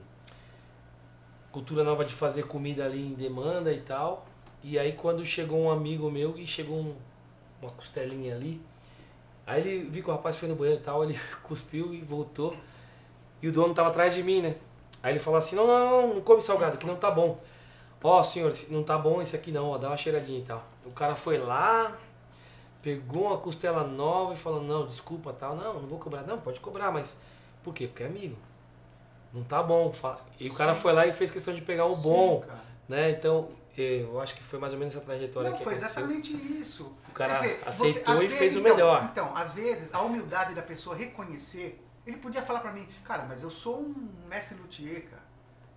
cultura 1.50 1.84
nova 1.84 2.04
de 2.04 2.14
fazer 2.14 2.46
comida 2.46 2.84
ali 2.84 3.12
em 3.12 3.14
demanda 3.14 3.72
e 3.72 3.80
tal. 3.80 4.26
E 4.62 4.78
aí 4.78 4.92
quando 4.92 5.24
chegou 5.24 5.60
um 5.60 5.70
amigo 5.70 6.10
meu 6.10 6.38
e 6.38 6.46
chegou 6.46 6.78
um- 6.78 6.94
uma 7.60 7.70
costelinha 7.72 8.34
ali, 8.34 8.60
aí 9.46 9.60
ele 9.60 9.88
viu 9.90 10.02
que 10.04 10.10
o 10.10 10.12
rapaz 10.12 10.36
foi 10.36 10.48
no 10.48 10.54
banheiro 10.54 10.80
e 10.80 10.84
tal, 10.84 11.02
ele 11.04 11.18
cuspiu 11.42 11.92
e 11.94 12.00
voltou. 12.00 12.56
E 13.40 13.48
o 13.48 13.52
dono 13.52 13.74
tava 13.74 13.88
atrás 13.90 14.14
de 14.14 14.22
mim, 14.22 14.40
né? 14.40 14.54
Aí 15.02 15.12
ele 15.12 15.18
falou 15.18 15.38
assim, 15.38 15.56
não, 15.56 15.66
não, 15.66 15.90
não, 16.08 16.14
não 16.14 16.20
come 16.20 16.40
salgado, 16.40 16.78
que 16.78 16.86
não 16.86 16.96
tá 16.96 17.10
bom. 17.10 17.38
Ó, 18.04 18.22
senhor, 18.22 18.50
esse- 18.50 18.72
não 18.72 18.82
tá 18.84 18.96
bom 18.98 19.20
esse 19.22 19.34
aqui 19.36 19.50
não, 19.52 19.70
ó, 19.70 19.78
dá 19.78 19.88
uma 19.88 19.96
cheiradinha 19.96 20.38
e 20.40 20.42
tal. 20.44 20.64
O 20.84 20.90
cara 20.90 21.14
foi 21.16 21.38
lá, 21.38 21.96
pegou 22.82 23.26
uma 23.26 23.38
costela 23.38 23.84
nova 23.84 24.32
e 24.32 24.36
falou, 24.36 24.62
não, 24.62 24.86
desculpa 24.86 25.32
tal, 25.32 25.56
não, 25.56 25.74
não 25.74 25.86
vou 25.88 25.98
cobrar. 25.98 26.22
Não, 26.22 26.38
pode 26.38 26.60
cobrar, 26.60 26.90
mas 26.92 27.20
por 27.64 27.72
quê? 27.74 27.86
Porque 27.86 28.02
é 28.02 28.06
amigo. 28.06 28.36
não 29.32 29.42
tá 29.44 29.62
bom. 29.62 29.90
E 30.38 30.48
o 30.48 30.54
cara 30.54 30.74
foi 30.74 30.92
lá 30.92 31.06
e 31.06 31.12
fez 31.12 31.30
questão 31.30 31.54
de 31.54 31.60
pegar 31.62 31.86
o 31.86 31.96
bom, 31.96 32.40
Sim, 32.42 32.48
cara. 32.48 32.60
né? 32.88 33.10
Então, 33.10 33.48
eu 33.80 34.20
acho 34.20 34.34
que 34.34 34.42
foi 34.42 34.58
mais 34.58 34.72
ou 34.72 34.78
menos 34.78 34.94
essa 34.94 35.04
trajetória 35.04 35.50
Não, 35.50 35.56
que 35.56 35.64
foi 35.64 35.74
aconteceu. 35.74 36.02
exatamente 36.02 36.60
isso. 36.60 36.94
O 37.08 37.12
cara 37.12 37.34
dizer, 37.34 37.62
aceitou 37.64 38.14
às 38.14 38.22
e 38.22 38.28
fez 38.28 38.54
o 38.54 38.58
então, 38.60 38.74
melhor. 38.74 39.08
Então, 39.10 39.36
às 39.36 39.52
vezes, 39.52 39.94
a 39.94 40.00
humildade 40.02 40.54
da 40.54 40.62
pessoa 40.62 40.94
reconhecer, 40.94 41.82
ele 42.06 42.18
podia 42.18 42.42
falar 42.42 42.60
pra 42.60 42.72
mim, 42.72 42.86
cara, 43.04 43.24
mas 43.28 43.42
eu 43.42 43.50
sou 43.50 43.80
um 43.80 43.94
mestre 44.28 44.58
luthier, 44.58 45.08
cara. 45.08 45.22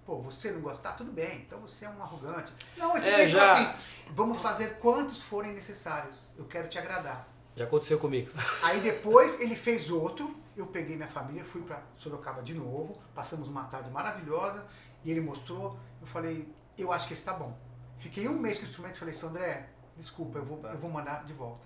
Pô, 0.05 0.21
você 0.21 0.51
não 0.51 0.61
gostar, 0.61 0.91
tudo 0.93 1.11
bem, 1.11 1.43
então 1.47 1.59
você 1.59 1.85
é 1.85 1.89
um 1.89 2.01
arrogante. 2.03 2.51
Não, 2.77 2.95
ele 2.95 3.09
É, 3.09 3.27
já- 3.27 3.53
assim, 3.53 3.69
vamos 4.11 4.39
fazer 4.39 4.77
quantos 4.77 5.23
forem 5.23 5.51
necessários, 5.53 6.15
eu 6.37 6.45
quero 6.45 6.67
te 6.67 6.77
agradar. 6.77 7.27
Já 7.55 7.63
aconteceu 7.65 7.97
comigo. 7.97 8.29
Aí 8.61 8.81
depois 8.81 9.39
ele 9.39 9.55
fez 9.55 9.89
outro, 9.89 10.35
eu 10.55 10.67
peguei 10.67 10.95
minha 10.95 11.07
família, 11.07 11.43
fui 11.43 11.61
pra 11.63 11.81
Sorocaba 11.95 12.43
de 12.43 12.53
novo, 12.53 13.01
passamos 13.15 13.47
uma 13.47 13.63
tarde 13.63 13.89
maravilhosa, 13.89 14.65
e 15.03 15.09
ele 15.09 15.21
mostrou, 15.21 15.79
eu 15.99 16.05
falei, 16.07 16.47
eu 16.77 16.91
acho 16.91 17.07
que 17.07 17.13
esse 17.13 17.25
tá 17.25 17.33
bom. 17.33 17.57
Fiquei 17.99 18.27
um 18.27 18.37
mês 18.39 18.57
com 18.57 18.65
o 18.65 18.67
instrumento 18.67 18.95
e 18.95 18.99
falei, 18.99 19.13
Sandré, 19.13 19.67
desculpa, 19.95 20.39
eu 20.39 20.45
vou, 20.45 20.57
Tá. 20.57 20.69
eu 20.69 20.77
vou 20.77 20.89
mandar 20.89 21.23
de 21.25 21.33
volta. 21.33 21.65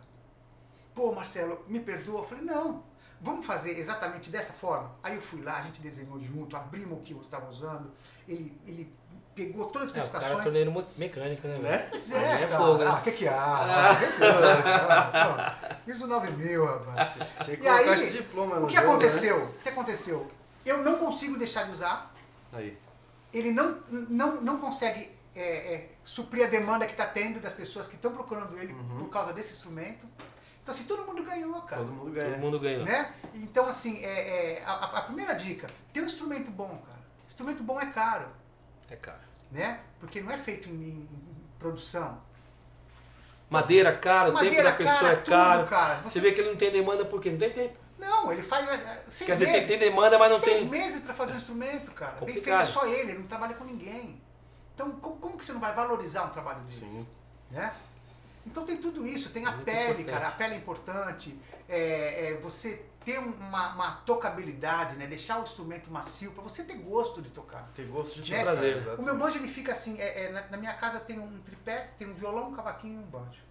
Pô, 0.96 1.12
Marcelo, 1.14 1.64
me 1.68 1.80
perdoa. 1.80 2.20
Eu 2.22 2.26
falei, 2.26 2.44
não, 2.44 2.84
vamos 3.22 3.46
fazer 3.46 3.78
exatamente 3.78 4.30
dessa 4.30 4.54
forma? 4.54 4.92
Aí 5.04 5.16
eu 5.16 5.22
fui 5.22 5.42
lá, 5.42 5.58
a 5.58 5.62
gente 5.64 5.82
desenhou 5.82 6.20
junto, 6.20 6.56
abrimos 6.56 6.98
o 7.00 7.02
que 7.02 7.14
eu 7.14 7.22
estava 7.22 7.48
usando, 7.50 7.92
ele, 8.28 8.56
ele 8.66 8.94
pegou 9.36 9.68
todas 9.68 9.90
as 9.90 9.96
É, 9.96 10.02
o 10.02 10.10
cara 10.12 10.26
é 10.26 10.28
especificações. 10.28 10.44
torneiro 10.44 10.88
mecânico, 10.98 11.48
né? 11.48 11.58
Né? 11.60 11.78
Pois 11.90 12.12
é, 12.12 12.44
é 12.44 12.48
cara. 12.48 12.58
fogo, 12.58 12.78
né? 12.80 12.86
Ah, 12.88 12.94
o 12.96 13.02
que 13.02 13.12
que 13.12 13.28
há? 13.28 13.90
Ah, 14.62 15.78
Isso 15.88 16.08
9 16.08 16.32
mil, 16.32 16.66
rapaz. 16.66 17.14
Tinha 17.46 17.58
que 17.58 17.64
E 17.64 17.68
aí, 17.68 17.90
esse 17.90 18.12
diploma 18.12 18.60
O 18.60 18.68
que 18.68 18.76
jogo, 18.76 18.88
aconteceu? 18.88 19.44
O 19.46 19.54
que 19.64 19.70
aconteceu? 19.70 20.30
Eu 20.66 20.84
não 20.84 20.98
consigo 20.98 21.38
deixar 21.38 21.64
de 21.64 21.72
usar, 21.72 22.14
Né? 22.52 22.60
Aí. 22.60 22.78
ele 23.34 23.52
não, 23.52 23.78
não, 23.90 24.42
não 24.42 24.58
consegue 24.60 25.18
é, 25.36 25.74
é, 25.74 25.90
suprir 26.04 26.46
a 26.46 26.50
demanda 26.50 26.86
que 26.86 26.92
está 26.92 27.06
tendo 27.06 27.40
das 27.40 27.54
pessoas 27.54 27.88
que 27.88 27.96
estão 27.96 28.12
procurando 28.12 28.58
ele 28.58 28.76
por 28.98 29.10
causa 29.10 29.32
desse 29.34 29.54
instrumento. 29.54 30.08
Então, 30.62 30.74
assim, 30.76 30.84
todo 30.84 31.06
mundo 31.06 31.24
ganhou, 31.24 31.62
cara. 31.64 31.82
Todo 31.82 31.94
mundo 31.94 32.12
ganha. 32.12 32.32
Todo 32.32 32.40
mundo 32.42 32.60
ganhou. 32.60 32.86
Né? 32.86 33.14
Então, 33.34 33.66
assim, 33.68 34.04
é, 34.04 34.58
é, 34.60 34.64
a, 34.66 34.74
a 34.74 35.02
primeira 35.04 35.34
dica, 35.34 35.68
ter 35.94 36.02
um 36.02 36.06
instrumento 36.06 36.52
bom, 36.52 36.78
cara. 36.86 37.00
Instrumento 37.30 37.64
bom 37.64 37.80
é 37.80 37.88
caro, 37.88 38.28
É 38.90 38.96
caro. 38.96 39.18
né? 39.52 39.80
Porque 40.00 40.22
não 40.22 40.32
é 40.32 40.38
feito 40.38 40.68
em, 40.70 40.74
em 40.74 41.10
produção. 41.58 42.22
Madeira 43.50 43.96
cara, 43.98 44.30
o 44.30 44.34
tempo 44.34 44.46
Madeira 44.46 44.70
da 44.72 44.76
pessoa 44.76 45.00
cara, 45.00 45.14
é 45.14 45.16
tudo, 45.16 45.30
caro. 45.32 45.68
cara. 45.68 45.96
Você 46.04 46.10
Você- 46.10 46.20
vê 46.20 46.32
que 46.34 46.42
ele 46.42 46.50
não 46.52 46.58
tem 46.58 46.72
demanda 46.72 47.06
porque 47.06 47.32
não 47.32 47.38
tem 47.40 47.52
tempo. 47.52 47.78
Não, 47.98 48.32
ele 48.32 48.44
faz 48.44 48.68
é, 48.70 49.04
seis 49.10 49.26
Quer 49.28 49.34
dizer, 49.34 49.46
tem, 49.46 49.54
meses. 49.56 49.68
tem 49.68 49.80
demanda, 49.80 50.18
mas 50.20 50.32
não 50.32 50.40
seis 50.40 50.60
tem. 50.60 50.70
meses 50.70 51.02
para 51.02 51.14
fazer 51.14 51.34
um 51.34 51.38
instrumento, 51.38 51.92
cara. 51.92 52.12
Bem 52.18 52.28
feito 52.28 52.36
Complicado. 52.46 52.62
é 52.70 52.72
só 52.72 52.86
ele, 52.86 53.12
ele 53.12 53.20
não 53.20 53.28
trabalha 53.28 53.56
com 53.56 53.64
ninguém. 53.66 54.22
Então, 54.80 54.92
como, 54.92 55.18
como 55.18 55.38
que 55.38 55.44
você 55.44 55.52
não 55.52 55.60
vai 55.60 55.74
valorizar 55.74 56.24
um 56.24 56.30
trabalho 56.30 56.62
desse? 56.62 56.90
Sim. 56.90 57.06
Né? 57.52 57.74
Então 58.48 58.66
tem 58.66 58.78
tudo 58.78 59.06
isso, 59.06 59.30
tem 59.30 59.46
a 59.46 59.52
Muito 59.52 59.66
pele, 59.66 60.04
importante. 60.04 60.06
cara, 60.06 60.28
a 60.30 60.32
pele 60.32 60.54
é 60.54 60.58
importante, 60.58 61.38
é, 61.68 62.28
é, 62.30 62.34
você 62.38 62.86
ter 63.04 63.18
uma, 63.20 63.74
uma 63.74 63.92
tocabilidade, 64.06 64.96
né? 64.96 65.06
deixar 65.06 65.40
o 65.40 65.44
instrumento 65.44 65.92
macio, 65.92 66.32
para 66.32 66.42
você 66.44 66.64
ter 66.64 66.76
gosto 66.76 67.22
de 67.22 67.30
tocar. 67.30 67.70
Ter 67.76 67.88
gosto 67.88 68.22
de 68.22 68.32
Né, 68.32 68.40
tocar, 68.40 68.52
prazer. 68.54 68.78
exato. 68.78 69.02
O 69.02 69.04
meu 69.04 69.18
banjo 69.18 69.38
ele 69.38 69.50
fica 69.50 69.74
assim, 69.74 70.00
é, 70.00 70.24
é, 70.26 70.32
na, 70.32 70.48
na 70.48 70.58
minha 70.58 70.74
casa 70.76 71.02
tem 71.02 71.20
um 71.20 71.42
tripé, 71.42 71.90
tem 72.00 72.10
um 72.10 72.14
violão, 72.14 72.50
um 72.50 72.56
cavaquinho 72.56 73.02
e 73.02 73.04
um 73.04 73.08
banjo. 73.08 73.42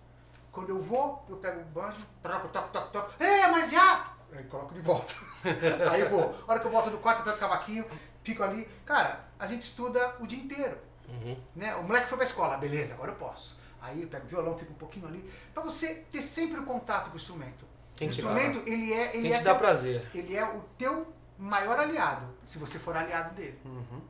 Quando 0.51 0.71
eu 0.71 0.81
vou, 0.81 1.23
eu 1.29 1.37
pego 1.37 1.61
o 1.61 1.65
banjo, 1.65 1.99
troco, 2.23 2.49
toco, 2.49 2.71
toco, 2.71 2.91
toco, 2.91 3.23
é, 3.23 3.47
mas 3.49 3.71
já! 3.71 4.15
Aí 4.33 4.45
coloco 4.45 4.73
de 4.73 4.81
volta. 4.81 5.15
Aí 5.93 6.01
eu 6.01 6.09
vou. 6.09 6.35
A 6.49 6.53
hora 6.53 6.61
que 6.61 6.67
eu 6.67 6.71
volto 6.71 6.89
do 6.91 6.99
quarto, 6.99 7.19
eu 7.21 7.25
pego 7.25 7.37
o 7.37 7.41
cavaquinho, 7.41 7.85
fico 8.25 8.43
ali. 8.43 8.67
Cara, 8.87 9.25
a 9.39 9.47
gente 9.47 9.63
estuda 9.63 10.17
o 10.21 10.27
dia 10.27 10.39
inteiro. 10.43 10.88
Uhum. 11.09 11.37
Né? 11.57 11.75
O 11.77 11.83
moleque 11.85 12.09
foi 12.09 12.19
pra 12.19 12.27
escola, 12.27 12.57
beleza, 12.57 12.95
agora 12.95 13.13
eu 13.13 13.17
posso. 13.17 13.57
Aí 13.81 14.03
eu 14.03 14.09
pego 14.09 14.27
o 14.27 14.29
violão, 14.29 14.59
fico 14.59 14.73
um 14.73 14.77
pouquinho 14.77 15.07
ali, 15.07 15.29
pra 15.55 15.63
você 15.63 15.95
ter 16.13 16.23
sempre 16.23 16.61
o 16.61 16.65
contato 16.65 17.09
com 17.09 17.15
o 17.15 17.17
instrumento. 17.17 17.65
Tem 17.97 18.09
o 18.09 18.11
instrumento, 18.11 18.59
ele 18.67 18.93
é, 18.93 19.17
ele 19.17 19.29
Tem 19.29 19.33
é 19.33 19.43
dar 19.43 19.51
teu- 19.53 19.59
prazer. 19.59 20.09
ele 20.15 20.37
é 20.37 20.45
o 20.45 20.61
teu 20.77 21.13
maior 21.39 21.79
aliado, 21.79 22.27
se 22.45 22.59
você 22.59 22.79
for 22.79 22.97
aliado 22.97 23.35
dele. 23.35 23.59
Uhum. 23.65 24.01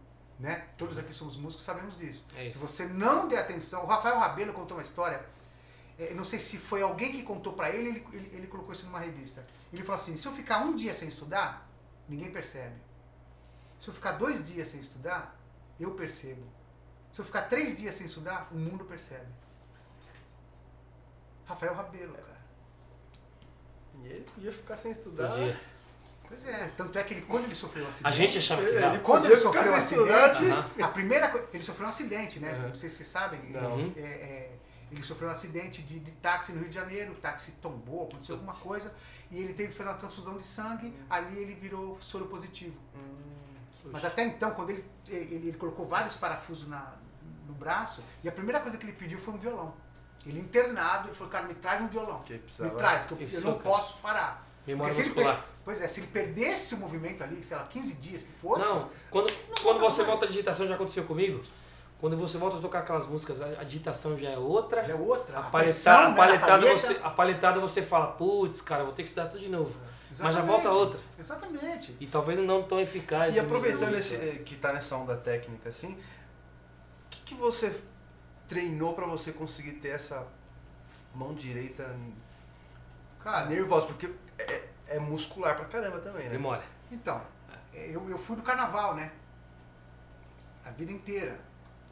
Né? 0.41 0.67
Todos 0.77 0.97
aqui 0.99 1.13
somos 1.13 1.37
músicos, 1.37 1.65
sabemos 1.65 1.97
disso. 1.99 2.27
É. 2.37 2.49
Se 2.49 2.59
você 2.59 2.87
não 2.87 3.27
der 3.29 3.39
atenção, 3.41 3.83
o 3.85 3.87
Rafael 3.87 4.19
Rabelo 4.19 4.53
contou 4.53 4.77
uma 4.77 4.83
história, 4.85 5.25
é, 5.99 6.15
não 6.15 6.25
sei 6.25 6.39
se 6.39 6.59
foi 6.59 6.81
alguém 6.81 7.11
que 7.13 7.23
contou 7.25 7.53
pra 7.55 7.71
ele, 7.71 7.89
ele, 7.89 8.07
ele, 8.13 8.31
ele 8.37 8.47
colocou 8.47 8.73
isso 8.73 8.87
numa 8.87 9.01
revista. 9.01 9.45
Ele 9.73 9.83
falou 9.83 10.01
assim: 10.01 10.17
se 10.17 10.27
eu 10.27 10.33
ficar 10.33 10.59
um 10.61 10.77
dia 10.77 10.95
sem 10.95 11.09
estudar, 11.09 11.69
ninguém 12.09 12.31
percebe. 12.31 12.77
Se 13.81 13.89
eu 13.89 13.95
ficar 13.95 14.13
dois 14.13 14.47
dias 14.47 14.69
sem 14.69 14.81
estudar, 14.81 15.37
eu 15.79 15.91
percebo. 15.93 16.43
Se 17.11 17.21
eu 17.21 17.25
ficar 17.25 17.43
três 17.43 17.77
dias 17.79 17.95
sem 17.95 18.07
estudar, 18.07 18.49
o 18.53 18.59
mundo 18.59 18.85
percebe. 18.85 19.27
Rafael 21.47 21.75
Rabelo, 21.75 22.13
cara. 22.13 22.39
E 24.03 24.07
ele 24.07 24.27
podia 24.35 24.53
ficar 24.53 24.77
sem 24.77 24.93
estudar. 24.93 25.31
Podia. 25.31 25.59
Pois 26.29 26.47
é, 26.47 26.71
tanto 26.77 26.99
é 26.99 27.03
que 27.03 27.15
ele, 27.15 27.23
quando 27.23 27.45
ele 27.45 27.55
sofreu 27.55 27.87
um 27.87 27.89
acidente. 27.89 28.07
A 28.07 28.11
gente 28.11 28.39
achava 28.39 28.63
que 28.63 28.69
Ele 28.69 28.81
não. 28.81 28.99
Quando 28.99 29.23
podia 29.23 29.37
ele 29.37 29.43
sofreu 29.43 29.73
um 29.73 29.75
acidente, 29.75 30.51
Aham. 30.51 30.71
a 30.83 30.89
primeira 30.89 31.29
coisa. 31.29 31.49
Ele 31.55 31.65
sofreu 31.65 31.87
um 31.87 31.89
acidente, 31.89 32.39
né? 32.39 32.53
Uhum. 32.53 32.69
Não 32.69 32.75
sei 32.75 32.91
se 32.91 32.97
vocês 32.97 33.09
sabem. 33.09 33.41
Não. 33.51 33.77
Uhum. 33.77 33.95
É, 33.97 34.01
é, 34.01 34.59
ele 34.93 35.03
sofreu 35.03 35.29
um 35.29 35.33
acidente 35.33 35.83
de, 35.83 35.99
de 36.01 36.11
táxi 36.13 36.53
no 36.53 36.61
Rio 36.61 36.69
de 36.69 36.75
Janeiro, 36.75 37.13
o 37.13 37.17
táxi 37.17 37.53
tombou, 37.63 38.05
aconteceu 38.05 38.35
alguma 38.35 38.55
coisa, 38.55 38.95
e 39.31 39.39
ele 39.39 39.55
teve 39.55 39.71
que 39.71 39.75
fazer 39.75 39.91
uma 39.91 39.99
transfusão 39.99 40.37
de 40.37 40.45
sangue, 40.45 40.95
ali 41.11 41.39
ele 41.39 41.55
virou 41.55 41.99
soro 42.01 42.27
positivo. 42.27 42.77
Mas 43.85 44.05
até 44.05 44.25
então, 44.25 44.51
quando 44.53 44.71
ele, 44.71 44.85
ele, 45.09 45.35
ele 45.49 45.53
colocou 45.55 45.87
vários 45.87 46.15
parafusos 46.15 46.69
na, 46.69 46.93
no 47.47 47.55
braço, 47.55 48.03
e 48.23 48.29
a 48.29 48.33
primeira 48.33 48.61
coisa 48.61 48.77
que 48.77 48.85
ele 48.85 48.93
pediu 48.93 49.19
foi 49.19 49.35
um 49.35 49.39
violão. 49.39 49.73
Ele 50.27 50.41
internado, 50.41 51.09
ele 51.09 51.15
falou, 51.15 51.31
cara, 51.33 51.47
me 51.47 51.55
traz 51.55 51.81
um 51.81 51.89
violão. 51.89 52.21
Que 52.23 52.35
Me 52.35 52.71
traz, 52.77 53.07
que 53.07 53.13
eu, 53.13 53.23
Isso, 53.23 53.37
eu 53.39 53.45
não 53.53 53.59
cara. 53.59 53.65
posso 53.77 53.97
parar. 53.99 54.47
Memória 54.67 54.93
Porque 54.93 55.05
se 55.05 55.11
ele 55.11 55.15
muscular. 55.21 55.43
per- 55.43 55.59
Pois 55.65 55.81
é, 55.83 55.89
se 55.89 56.01
ele 56.01 56.07
perdesse 56.09 56.75
o 56.75 56.79
movimento 56.79 57.23
ali, 57.23 57.43
sei 57.45 57.57
lá, 57.57 57.65
15 57.65 57.95
dias 57.95 58.25
que 58.25 58.33
fosse, 58.33 58.65
Não, 58.65 58.89
quando, 59.11 59.33
quando 59.63 59.79
volta 59.79 59.81
você 59.81 60.03
mais. 60.03 60.09
volta 60.11 60.25
à 60.25 60.29
digitação, 60.29 60.67
já 60.67 60.75
aconteceu 60.75 61.05
comigo. 61.05 61.43
Ququando 62.01 62.17
você 62.17 62.39
volta 62.39 62.59
a 62.59 62.61
tocar 62.61 62.81
aquelas 62.81 63.07
músicas, 63.07 63.41
a 63.43 63.47
a 63.61 63.65
digitação 63.65 64.17
já 64.17 64.31
é 64.31 64.39
outra. 64.39 64.85
já 64.85 64.93
é 64.93 64.97
outra. 64.97 65.39
A, 65.39 65.43
pressão, 65.45 65.93
paletada, 65.93 66.07
a, 66.07 66.11
né, 66.11 66.17
paletada 66.17 66.53
palheta. 66.63 66.79
você, 66.79 67.01
a 67.03 67.11
paletada 67.11 67.61
você 67.61 67.83
fala, 67.83 68.07
putz, 68.09 68.61
cara, 68.61 68.85
vou 68.85 68.93
ter 68.93 69.03
que 69.03 69.09
estudar 69.09 69.27
tudo 69.29 69.41
de 69.41 69.49
novo. 69.49 69.79
Mas 70.21 70.35
já 70.35 70.43
volta 70.43 70.71
outra. 70.71 70.99
Exatamente. 71.19 71.97
E 72.01 72.07
talvez 72.07 72.39
não 72.39 72.63
tão 72.63 72.81
eficaz. 72.81 73.35
E 73.35 73.41
aproveitando 73.41 73.95
esse, 73.95 74.17
eh, 74.17 74.43
que 74.45 74.57
tá 74.57 74.73
nessa 74.73 74.97
onda 74.97 75.17
técnica 75.17 75.69
assim, 75.69 75.93
o 75.93 75.99
que, 77.11 77.21
que 77.23 77.35
você 77.35 77.83
treinou 78.49 78.95
pra 78.95 79.07
você 79.07 79.33
conseguir 79.33 79.73
ter 79.73 79.89
essa 79.89 80.27
mão 81.15 81.35
direita 81.35 81.95
Cara, 83.23 83.47
nervosa? 83.47 83.87
Porque 83.87 84.11
é, 84.39 84.69
é 84.89 84.99
muscular 84.99 85.57
pra 85.57 85.67
caramba 85.67 85.99
também, 85.99 86.25
né? 86.25 86.31
Memória. 86.31 86.65
então, 86.91 87.21
eu, 87.73 88.09
eu 88.09 88.19
fui 88.19 88.37
do 88.37 88.43
carnaval, 88.43 88.95
né? 88.95 89.13
A 90.65 90.71
vida 90.71 90.91
inteira. 90.93 91.39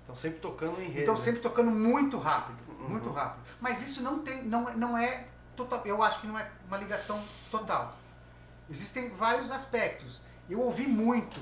Então 0.02 0.14
sempre 0.14 0.38
tocando 0.38 0.80
em 0.80 0.86
rede. 0.88 1.02
Então 1.02 1.14
né? 1.14 1.20
sempre 1.20 1.40
tocando 1.40 1.70
muito 1.70 2.18
rápido, 2.18 2.58
Uhum. 2.68 2.88
muito 2.90 3.10
rápido. 3.10 3.42
Mas 3.60 3.82
isso 3.82 4.02
não 4.02 4.20
tem, 4.20 4.44
não, 4.44 4.68
é- 4.68 4.74
não 4.74 4.96
é 4.96 5.26
total, 5.56 5.82
eu 5.84 6.02
acho 6.02 6.20
que 6.20 6.26
não 6.26 6.38
é 6.38 6.48
uma 6.68 6.76
ligação 6.76 7.22
total. 7.50 7.96
Existem 8.68 9.10
vários 9.10 9.50
aspectos. 9.50 10.22
Eu 10.48 10.60
ouvi 10.60 10.86
muito 10.86 11.40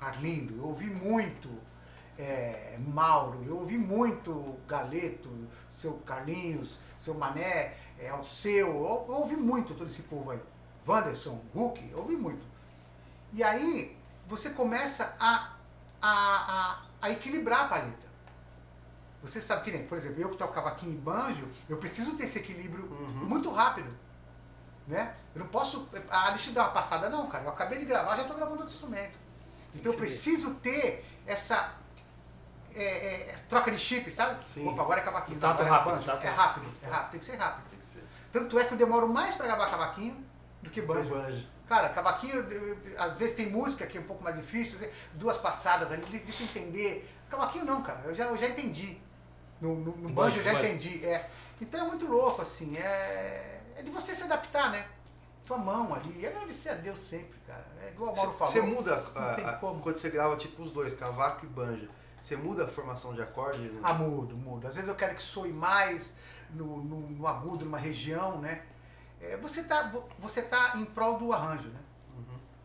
Arlindo, 0.00 0.56
eu 0.56 0.64
ouvi 0.64 0.86
muito 0.86 1.48
é, 2.18 2.76
Mauro, 2.78 3.42
eu 3.46 3.56
ouvi 3.58 3.78
muito 3.78 4.56
Galeto, 4.66 5.30
seu 5.68 5.94
Carlinhos, 5.98 6.78
seu 6.98 7.14
Mané, 7.14 7.74
é, 7.98 8.08
Alceu, 8.10 8.66
eu, 8.66 9.06
eu 9.08 9.14
ouvi 9.14 9.36
muito 9.36 9.74
todo 9.74 9.86
esse 9.88 10.02
povo 10.02 10.30
aí. 10.30 10.40
Wanderson, 10.86 11.40
Hulk, 11.54 11.88
eu 11.90 11.98
ouvi 11.98 12.16
muito. 12.16 12.44
E 13.32 13.42
aí 13.42 13.96
você 14.26 14.50
começa 14.50 15.14
a, 15.18 15.54
a, 16.00 16.10
a, 16.10 16.82
a 17.00 17.10
equilibrar 17.10 17.66
a 17.66 17.68
palheta. 17.68 18.12
Você 19.22 19.40
sabe 19.40 19.62
que 19.64 19.70
nem, 19.70 19.86
por 19.86 19.96
exemplo, 19.96 20.20
eu 20.20 20.30
que 20.30 20.36
toco 20.36 20.52
cavaquinho 20.52 20.94
e 20.94 20.96
banjo, 20.96 21.48
eu 21.68 21.76
preciso 21.76 22.16
ter 22.16 22.24
esse 22.24 22.38
equilíbrio 22.40 22.84
Uhum. 22.86 23.24
muito 23.26 23.50
rápido. 23.52 23.88
Né? 24.92 25.14
Eu 25.34 25.40
não 25.40 25.46
posso. 25.48 25.88
Ah, 26.10 26.28
deixa 26.30 26.50
eu 26.50 26.54
dar 26.54 26.64
uma 26.64 26.70
passada, 26.72 27.08
não, 27.08 27.26
cara. 27.26 27.44
Eu 27.44 27.50
acabei 27.50 27.78
de 27.78 27.86
gravar, 27.86 28.14
já 28.14 28.22
estou 28.22 28.36
gravando 28.36 28.58
outro 28.60 28.74
instrumento. 28.74 29.18
Então 29.74 29.90
eu 29.90 29.96
preciso 29.98 30.54
ter 30.56 31.02
essa 31.26 31.72
é, 32.74 32.84
é, 33.30 33.34
troca 33.48 33.70
de 33.70 33.78
chip, 33.78 34.10
sabe? 34.10 34.46
Sim. 34.46 34.68
Opa, 34.68 34.82
agora 34.82 35.00
é 35.00 35.04
cavaquinho. 35.04 35.38
Tato 35.40 35.60
não, 35.62 35.66
é 35.66 35.70
rápido, 35.70 35.92
banjo. 35.94 36.02
o 36.02 36.06
tato 36.06 36.24
É 36.24 36.26
é 36.26 36.30
rápido, 36.30 36.66
é 36.82 36.86
rápido, 36.88 37.10
tem 37.10 37.20
que 37.20 37.26
ser 37.26 37.36
rápido. 37.36 37.70
Tem 37.70 37.78
que 37.78 37.86
ser. 37.86 38.04
Tanto 38.30 38.58
é 38.58 38.64
que 38.64 38.74
eu 38.74 38.78
demoro 38.78 39.08
mais 39.08 39.34
para 39.34 39.46
gravar 39.46 39.70
cavaquinho 39.70 40.22
do 40.62 40.68
que 40.68 40.82
banjo. 40.82 41.08
Banjo. 41.08 41.46
Cara, 41.68 41.88
cavaquinho, 41.88 42.34
eu- 42.36 42.50
eu- 42.50 42.78
às 42.98 43.14
vezes 43.14 43.34
tem 43.34 43.48
música 43.50 43.86
que 43.86 43.96
é 43.96 44.00
um 44.00 44.04
pouco 44.04 44.22
mais 44.22 44.36
difícil, 44.36 44.78
duas 45.14 45.38
passadas 45.38 45.90
ali, 45.90 46.04
deixa 46.18 46.42
eu 46.42 46.46
entender. 46.48 47.10
Cavaquinho 47.30 47.64
não, 47.64 47.82
cara, 47.82 48.02
eu 48.04 48.14
já, 48.14 48.26
eu 48.26 48.36
já 48.36 48.48
entendi. 48.48 49.00
No, 49.58 49.74
no, 49.76 49.96
no 49.96 50.08
banjo 50.10 50.36
eu 50.38 50.42
já 50.44 50.52
banjo. 50.52 50.68
entendi. 50.68 51.02
É. 51.06 51.30
Então 51.62 51.86
é 51.86 51.88
muito 51.88 52.06
louco, 52.06 52.42
assim, 52.42 52.76
é, 52.76 53.51
é 53.82 53.84
de 53.84 53.90
você 53.90 54.14
se 54.14 54.22
adaptar, 54.24 54.70
né? 54.70 54.86
tua 55.44 55.58
mão 55.58 55.92
ali 55.92 56.20
e 56.20 56.26
agradecer 56.26 56.68
a 56.70 56.74
Deus 56.74 57.00
sempre, 57.00 57.36
cara. 57.44 57.66
É 57.82 57.88
igual 57.88 58.12
o 58.12 58.16
Mauro 58.16 58.32
falou. 58.34 58.52
Você 58.52 58.60
muda 58.62 59.04
a- 59.14 59.32
a- 59.50 59.52
quando 59.54 59.82
você 59.98 60.08
grava 60.08 60.36
tipo 60.36 60.62
os 60.62 60.70
dois, 60.70 60.94
cavaco 60.94 61.44
e 61.44 61.48
banjo. 61.48 61.88
Você 62.22 62.36
muda 62.36 62.64
a 62.64 62.68
formação 62.68 63.12
de 63.12 63.20
acorde? 63.20 63.58
né? 63.58 63.80
Ah, 63.82 63.92
mudo, 63.92 64.36
mudo. 64.36 64.68
Às 64.68 64.76
vezes 64.76 64.88
eu 64.88 64.94
quero 64.94 65.16
que 65.16 65.22
soe 65.22 65.52
mais 65.52 66.14
no, 66.50 66.76
no, 66.84 67.00
no 67.10 67.26
agudo, 67.26 67.64
numa 67.64 67.76
região, 67.78 68.38
né? 68.40 68.62
É, 69.20 69.36
você, 69.36 69.64
tá, 69.64 69.88
vo- 69.88 70.08
você 70.20 70.42
tá 70.42 70.74
em 70.76 70.84
prol 70.84 71.18
do 71.18 71.32
arranjo, 71.32 71.68
né? 71.70 71.80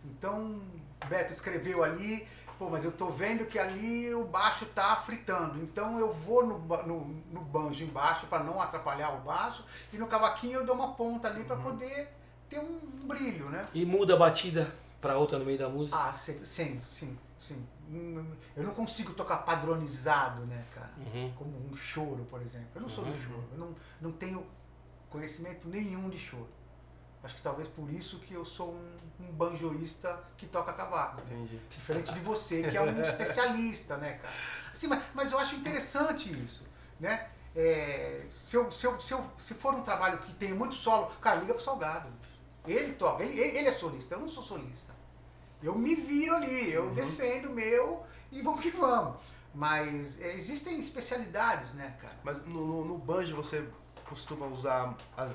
Então, 0.06 0.62
Beto 1.10 1.34
escreveu 1.34 1.84
ali, 1.84 2.28
pô, 2.58 2.70
mas 2.70 2.84
eu 2.86 2.92
tô 2.92 3.10
vendo 3.10 3.46
que 3.46 3.58
ali 3.60 4.14
o 4.14 4.24
baixo 4.26 4.66
tá 4.68 4.96
fritando. 4.98 5.62
Então 5.62 6.00
eu 6.00 6.12
vou 6.14 6.46
no, 6.46 6.58
no, 6.60 7.06
no 7.32 7.42
banjo 7.42 7.84
embaixo 7.84 8.26
para 8.28 8.44
não 8.44 8.62
atrapalhar 8.62 9.12
o 9.16 9.22
baixo 9.22 9.64
e 9.94 9.98
no 9.98 10.08
cavaquinho 10.08 10.60
eu 10.60 10.66
dou 10.66 10.76
uma 10.76 10.94
ponta 10.94 11.28
ali 11.28 11.44
para 11.44 11.56
poder 11.58 12.10
ter 12.50 12.60
um 12.60 12.80
brilho, 13.08 13.50
né? 13.50 13.68
E 13.74 13.86
muda 13.86 14.14
a 14.16 14.18
batida 14.18 14.74
pra 15.02 15.18
outra 15.18 15.38
no 15.38 15.46
meio 15.46 15.58
da 15.60 15.70
música. 15.70 15.98
Ah, 15.98 16.12
sim, 16.14 16.44
sim, 16.46 16.82
sim. 16.90 17.18
sim. 17.40 17.68
Hum, 17.90 18.26
Eu 18.56 18.64
não 18.64 18.74
consigo 18.74 19.14
tocar 19.14 19.38
padronizado, 19.38 20.42
né, 20.46 20.66
cara? 20.74 20.92
Uhum. 20.98 21.32
como 21.38 21.52
um 21.72 21.78
choro, 21.78 22.26
por 22.30 22.42
exemplo. 22.42 22.68
Eu 22.76 22.82
não 22.82 22.90
sou 22.90 23.04
do 23.04 23.12
Uhum. 23.12 23.16
choro, 23.16 23.44
eu 23.54 23.58
não, 23.58 23.76
não 24.02 24.12
tenho 24.12 24.46
conhecimento 25.10 25.68
nenhum 25.68 26.10
de 26.10 26.18
choro. 26.18 26.48
Acho 27.28 27.36
que 27.36 27.42
talvez 27.42 27.68
por 27.68 27.90
isso 27.92 28.20
que 28.20 28.34
eu 28.34 28.46
sou 28.46 28.74
um, 28.74 28.98
um 29.26 29.32
banjoísta 29.34 30.18
que 30.38 30.46
toca 30.46 30.72
cavaco. 30.72 31.20
Entendi. 31.20 31.60
Diferente 31.70 32.14
de 32.14 32.22
você, 32.22 32.64
que 32.64 32.78
é 32.78 32.82
um 32.82 32.98
especialista, 33.06 33.98
né, 33.98 34.14
cara? 34.14 34.34
Assim, 34.72 34.88
mas, 34.88 35.04
mas 35.14 35.32
eu 35.34 35.38
acho 35.38 35.56
interessante 35.56 36.32
isso, 36.32 36.64
né? 36.98 37.28
É, 37.54 38.26
se, 38.30 38.56
eu, 38.56 38.72
se, 38.72 38.88
eu, 38.88 39.02
se, 39.02 39.14
eu, 39.14 39.26
se 39.38 39.54
for 39.56 39.74
um 39.76 39.82
trabalho 39.84 40.20
que 40.20 40.32
tem 40.36 40.54
muito 40.54 40.74
solo, 40.74 41.08
cara, 41.20 41.42
liga 41.42 41.54
pro 41.54 41.62
Salgado. 41.62 42.08
Ele 42.66 42.94
toca, 42.94 43.24
ele, 43.24 43.38
ele 43.38 43.68
é 43.68 43.72
solista, 43.74 44.16
eu 44.16 44.22
não 44.22 44.30
sou 44.30 44.42
solista. 44.42 44.94
Eu 45.62 45.76
me 45.76 45.96
viro 45.96 46.34
ali, 46.34 46.72
eu 46.72 46.92
defendo 46.92 47.50
o 47.50 47.54
meu 47.54 48.06
e 48.32 48.42
vamos 48.42 48.62
que 48.62 48.72
vamos. 48.72 49.18
Mas 49.54 50.22
é, 50.22 50.34
existem 50.34 50.80
especialidades, 50.80 51.74
né, 51.74 51.94
cara? 52.00 52.16
Mas 52.24 52.38
no, 52.46 52.66
no, 52.66 52.86
no 52.86 52.98
banjo 52.98 53.36
você 53.36 53.68
costuma 54.06 54.46
usar 54.48 54.96
as- 55.18 55.34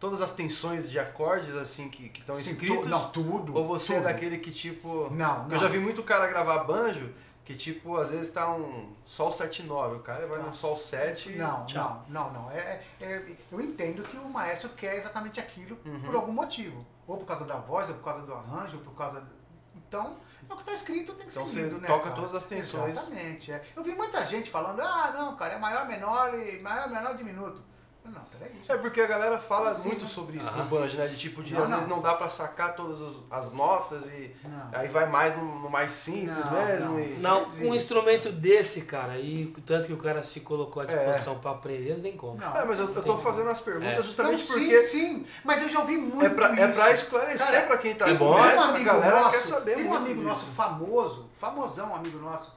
todas 0.00 0.20
as 0.22 0.32
tensões 0.32 0.90
de 0.90 0.98
acordes 0.98 1.54
assim 1.54 1.88
que 1.88 2.06
estão 2.18 2.38
escritos? 2.38 2.88
não, 2.88 3.10
tudo. 3.10 3.54
Ou 3.54 3.66
você 3.68 3.92
é 3.92 3.96
tudo. 3.96 4.04
daquele 4.06 4.38
que 4.38 4.50
tipo. 4.50 5.08
Não, 5.12 5.40
Porque 5.40 5.54
Eu 5.54 5.58
não. 5.58 5.62
já 5.62 5.68
vi 5.68 5.78
muito 5.78 6.02
cara 6.02 6.26
gravar 6.26 6.64
banjo 6.64 7.12
que 7.44 7.54
tipo, 7.54 7.96
às 7.96 8.10
vezes 8.10 8.30
tá 8.30 8.48
um 8.52 8.92
Sol 9.04 9.30
7 9.32 9.62
9, 9.64 9.96
o 9.96 10.00
cara 10.00 10.26
vai 10.26 10.38
Tá. 10.38 10.44
num 10.46 10.52
Sol 10.52 10.76
7 10.76 11.32
e. 11.32 11.36
Não, 11.36 11.66
tchau. 11.66 12.04
não, 12.08 12.30
não, 12.32 12.42
não. 12.44 12.50
É, 12.50 12.80
é- 13.00 13.36
eu 13.52 13.60
entendo 13.60 14.02
que 14.02 14.16
o 14.16 14.28
maestro 14.28 14.68
quer 14.70 14.96
exatamente 14.96 15.38
aquilo 15.40 15.76
Uhum. 15.84 16.00
por 16.02 16.14
algum 16.14 16.32
motivo. 16.32 16.86
Ou 17.06 17.18
por 17.18 17.26
causa 17.26 17.44
da 17.44 17.56
voz, 17.56 17.88
ou 17.88 17.94
por 17.96 18.04
causa 18.04 18.22
do 18.24 18.32
arranjo, 18.32 18.76
ou 18.78 18.82
por 18.84 18.94
causa. 18.94 19.20
do- 19.20 19.40
Então, 19.74 20.16
é 20.48 20.52
o 20.52 20.56
que 20.56 20.62
está 20.62 20.72
escrito, 20.72 21.12
tem 21.14 21.26
que 21.26 21.32
Então 21.32 21.44
ser 21.44 21.62
lido, 21.64 21.78
né? 21.80 21.88
toca 21.88 22.04
cara? 22.04 22.14
todas 22.14 22.34
as 22.36 22.44
tensões. 22.44 22.96
Exatamente. 22.96 23.50
é. 23.50 23.60
Eu 23.74 23.82
vi 23.82 23.92
muita 23.94 24.24
gente 24.24 24.48
falando, 24.48 24.80
ah, 24.80 25.10
não, 25.12 25.34
cara, 25.34 25.54
é 25.54 25.58
maior, 25.58 25.88
menor 25.88 26.32
e 26.38 26.60
maior, 26.60 26.88
menor 26.88 27.16
diminuto. 27.16 27.60
Não, 28.04 28.20
peraí. 28.24 28.50
É 28.68 28.76
porque 28.76 29.00
a 29.00 29.06
galera 29.06 29.38
fala 29.38 29.70
Assim, 29.70 29.88
muito 29.88 30.02
né? 30.02 30.08
sobre 30.08 30.38
isso 30.38 30.48
Aham. 30.50 30.64
no 30.64 30.70
banjo, 30.70 30.96
né? 30.96 31.06
De 31.06 31.16
tipo, 31.16 31.42
de 31.42 31.52
Não, 31.54 31.62
às 31.62 31.68
não. 31.68 31.76
vezes 31.76 31.90
não 31.90 32.00
dá 32.00 32.14
pra 32.14 32.28
sacar 32.28 32.74
todas 32.74 33.00
as, 33.02 33.14
as 33.30 33.52
notas 33.52 34.06
e 34.08 34.34
Não. 34.42 34.68
aí 34.72 34.88
vai 34.88 35.06
mais 35.08 35.36
no, 35.36 35.44
no 35.60 35.70
mais 35.70 35.90
simples 35.92 36.44
Não, 36.46 36.52
mesmo. 36.52 36.88
não. 36.90 37.00
E... 37.00 37.08
Não, 37.18 37.42
um 37.68 37.74
instrumento 37.74 38.32
desse, 38.32 38.82
cara, 38.82 39.18
e 39.18 39.46
tanto 39.66 39.86
que 39.86 39.92
o 39.92 39.96
cara 39.96 40.22
se 40.22 40.40
colocou 40.40 40.82
à 40.82 40.86
É. 40.86 40.88
disposição 40.88 41.38
pra 41.38 41.52
aprender, 41.52 41.94
não 41.94 42.02
tem 42.02 42.16
como. 42.16 42.36
Não. 42.38 42.56
É, 42.56 42.64
mas 42.64 42.78
eu, 42.80 42.92
eu 42.94 43.02
tô 43.02 43.16
fazendo 43.18 43.48
as 43.50 43.60
perguntas 43.60 43.98
É. 43.98 44.02
justamente 44.02 44.40
Não, 44.40 44.46
porque 44.46 44.82
sim, 44.82 44.98
sim, 45.24 45.26
mas 45.44 45.62
eu 45.62 45.68
já 45.68 45.80
ouvi 45.80 45.96
muito 45.96 46.24
é 46.24 46.28
pra, 46.30 46.48
é 46.58 46.64
isso. 46.66 46.74
pra 46.74 46.90
esclarecer 46.92 47.46
Cara, 47.46 47.66
pra 47.66 47.78
quem 47.78 47.94
tá 47.94 48.08
é 48.08 48.14
Tem 48.16 48.26
um 48.26 48.36
a 48.36 48.50
amigo 48.64 48.84
galera 48.84 49.20
nosso, 49.20 49.30
quer 49.32 49.42
saber 49.42 49.74
tem 49.76 49.84
um 49.86 49.94
amigo 49.94 50.14
disso. 50.14 50.26
nosso 50.26 50.46
famoso, 50.52 51.30
famosão 51.38 51.94
amigo 51.94 52.18
nosso, 52.18 52.54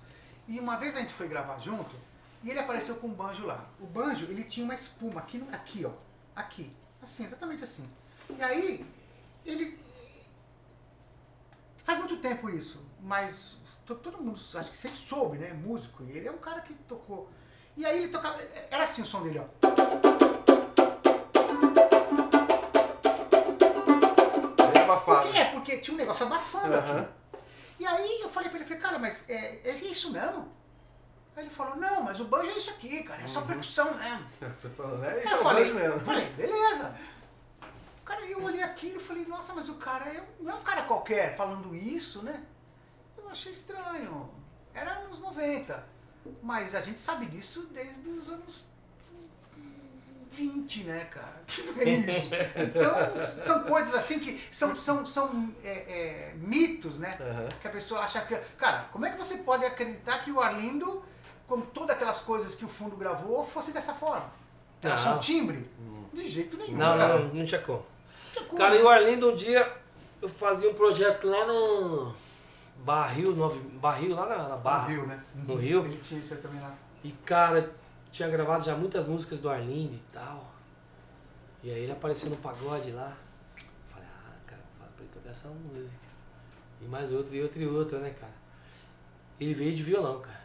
e 0.48 0.60
uma 0.60 0.78
vez 0.78 0.96
a 0.96 1.00
gente 1.00 1.14
foi 1.14 1.28
gravar 1.28 1.58
junto, 1.60 1.96
e 2.44 2.50
ele 2.50 2.60
apareceu 2.60 2.96
com 2.98 3.08
um 3.08 3.14
banjo 3.14 3.46
lá. 3.46 3.66
O 3.80 3.86
banjo, 3.86 4.26
ele 4.26 4.44
tinha 4.44 4.64
uma 4.66 4.74
espuma 4.74 5.22
aqui, 5.22 5.44
aqui 5.52 5.86
ó, 5.86 5.92
aqui, 6.36 6.76
assim, 7.02 7.24
exatamente 7.24 7.64
assim. 7.64 7.90
E 8.38 8.44
aí, 8.44 8.86
ele... 9.46 9.80
Faz 11.84 12.00
muito 12.00 12.18
tempo 12.18 12.50
isso, 12.50 12.86
mas 13.02 13.58
to- 13.86 13.96
todo 13.96 14.18
mundo 14.22 14.40
acho 14.56 14.72
que 14.72 14.78
sempre 14.78 14.98
soube, 14.98 15.38
né, 15.38 15.52
músico, 15.54 16.04
e 16.04 16.12
ele 16.18 16.28
é 16.28 16.32
um 16.32 16.38
cara 16.38 16.62
que 16.62 16.74
tocou. 16.74 17.30
E 17.76 17.86
aí 17.86 17.98
ele 18.04 18.08
tocava, 18.10 18.42
era 18.70 18.84
assim 18.84 19.02
o 19.02 19.06
som 19.06 19.22
dele, 19.24 19.40
ó. 19.40 19.46
Abafado. 24.84 25.28
Por 25.28 25.34
quê? 25.34 25.46
Porque 25.54 25.78
tinha 25.78 25.94
um 25.94 25.98
negócio 25.98 26.26
abafando 26.26 26.74
Aham. 26.76 27.00
aqui. 27.02 27.10
E 27.80 27.86
aí 27.86 28.22
eu 28.22 28.30
falei 28.30 28.50
pra 28.50 28.60
ele, 28.60 28.68
falei, 28.68 28.82
cara, 28.82 29.00
mas 29.00 29.30
é, 29.30 29.62
é 29.64 29.72
isso 29.76 30.12
mesmo? 30.12 30.48
Aí 31.36 31.44
ele 31.46 31.50
falou, 31.50 31.76
não, 31.76 32.04
mas 32.04 32.20
o 32.20 32.26
banjo 32.26 32.50
é 32.50 32.58
isso 32.58 32.70
aqui, 32.70 33.04
cara, 33.04 33.22
é 33.24 33.28
só 33.28 33.42
percussão 33.42 33.94
mesmo. 33.96 34.28
Você 34.56 34.70
falou, 34.70 34.98
né? 35.00 35.20
Isso 35.24 35.34
é 35.34 35.34
eu 35.34 35.40
o 35.40 35.44
falei, 35.44 35.64
banjo 35.64 35.76
mesmo. 35.76 36.00
falei, 36.02 36.30
beleza. 36.32 36.96
Cara, 38.06 38.26
eu 38.26 38.44
olhei 38.44 38.62
aquilo 38.62 38.98
e 38.98 39.04
falei, 39.04 39.26
nossa, 39.26 39.54
mas 39.54 39.70
o 39.70 39.76
cara 39.76 40.08
é, 40.08 40.24
não 40.40 40.52
é 40.52 40.56
um 40.56 40.64
cara 40.64 40.84
qualquer 40.84 41.36
falando 41.36 41.74
isso, 41.74 42.22
né? 42.22 42.44
Eu 43.18 43.30
achei 43.30 43.52
estranho. 43.52 44.30
Era 44.74 44.92
anos 45.00 45.20
90. 45.20 45.94
Mas 46.42 46.76
a 46.76 46.82
gente 46.82 47.02
sabe 47.02 47.26
disso 47.26 47.70
desde 47.74 48.10
os 48.10 48.30
anos 48.30 48.66
20, 50.32 50.84
né, 50.84 51.06
cara? 51.06 51.44
Que 51.48 51.62
não 51.62 51.82
é 51.82 51.84
isso. 51.86 52.30
Então, 52.56 53.20
são 53.20 53.64
coisas 53.64 53.94
assim 53.94 54.20
que 54.20 54.42
são, 54.52 54.76
são, 54.76 55.06
são 55.06 55.54
é, 55.64 55.70
é, 55.70 56.34
mitos, 56.38 56.98
né? 56.98 57.18
Aham. 57.20 57.50
Que 57.62 57.68
a 57.68 57.72
pessoa 57.72 58.02
acha 58.02 58.22
que. 58.22 58.36
Cara, 58.58 58.86
como 58.92 59.06
é 59.06 59.12
que 59.12 59.18
você 59.18 59.38
pode 59.38 59.66
acreditar 59.66 60.24
que 60.24 60.32
o 60.32 60.42
Arlindo, 60.42 61.04
com 61.48 61.62
todas 61.62 61.92
aquelas 61.92 62.22
coisas 62.22 62.56
que 62.56 62.66
o 62.66 62.70
fundo 62.70 62.96
gravou, 62.96 63.44
fosse 63.44 63.72
dessa 63.72 63.94
forma? 63.94 64.30
Era 64.82 64.98
só 64.98 65.10
um 65.10 65.14
Não. 65.14 65.20
timbre? 65.20 65.70
De 66.14 66.28
jeito 66.30 66.58
nenhum. 66.58 66.78
Não, 66.78 66.98
cara. 66.98 67.20
não, 67.20 67.34
não 67.34 67.46
tinha 67.46 67.62
como. 67.62 67.80
Não 67.80 68.32
tinha 68.34 68.46
como. 68.46 68.58
Cara, 68.58 68.76
e 68.76 68.82
o 68.84 68.90
Arlindo, 68.90 69.32
um 69.32 69.36
dia, 69.36 69.78
eu 70.22 70.30
fazia 70.30 70.70
um 70.70 70.74
projeto 70.74 71.28
lá 71.28 71.46
no 71.48 72.14
Barril, 72.78 73.36
Nove, 73.36 73.60
Barril 73.80 74.16
lá 74.16 74.26
na, 74.28 74.50
na 74.50 74.58
Barra. 74.58 74.84
No 74.84 74.90
Rio, 74.90 75.08
né? 75.08 75.24
No 75.36 75.56
Rio. 75.56 75.86
Ele 75.86 75.98
tinha 75.98 76.20
isso 76.20 76.34
aí 76.34 76.40
também 76.42 76.60
lá. 76.62 76.76
E, 77.04 77.12
cara, 77.26 77.72
tinha 78.12 78.30
gravado 78.30 78.64
já 78.64 78.76
muitas 78.76 79.06
músicas 79.06 79.40
do 79.40 79.50
Arlindo 79.50 79.96
e 79.96 80.04
tal. 80.12 80.52
E 81.64 81.72
aí 81.72 81.84
ele 81.84 81.92
apareceu 81.92 82.30
no 82.30 82.36
pagode 82.38 82.92
lá. 82.92 83.14
Falei, 83.88 84.08
ah, 84.08 84.36
cara, 84.46 84.62
fala 84.78 84.92
pra 84.96 85.06
ele 85.06 85.14
tocar 85.14 85.30
essa 85.32 85.48
música. 85.48 86.04
E 86.82 86.86
mais 86.86 87.12
outra, 87.12 87.36
e 87.36 87.42
outra, 87.42 87.62
e 87.62 87.68
outra, 87.68 88.00
né, 88.00 88.10
cara? 88.12 88.34
Ele 89.40 89.54
veio 89.54 89.76
de 89.76 89.82
violão, 89.82 90.20
cara. 90.20 90.43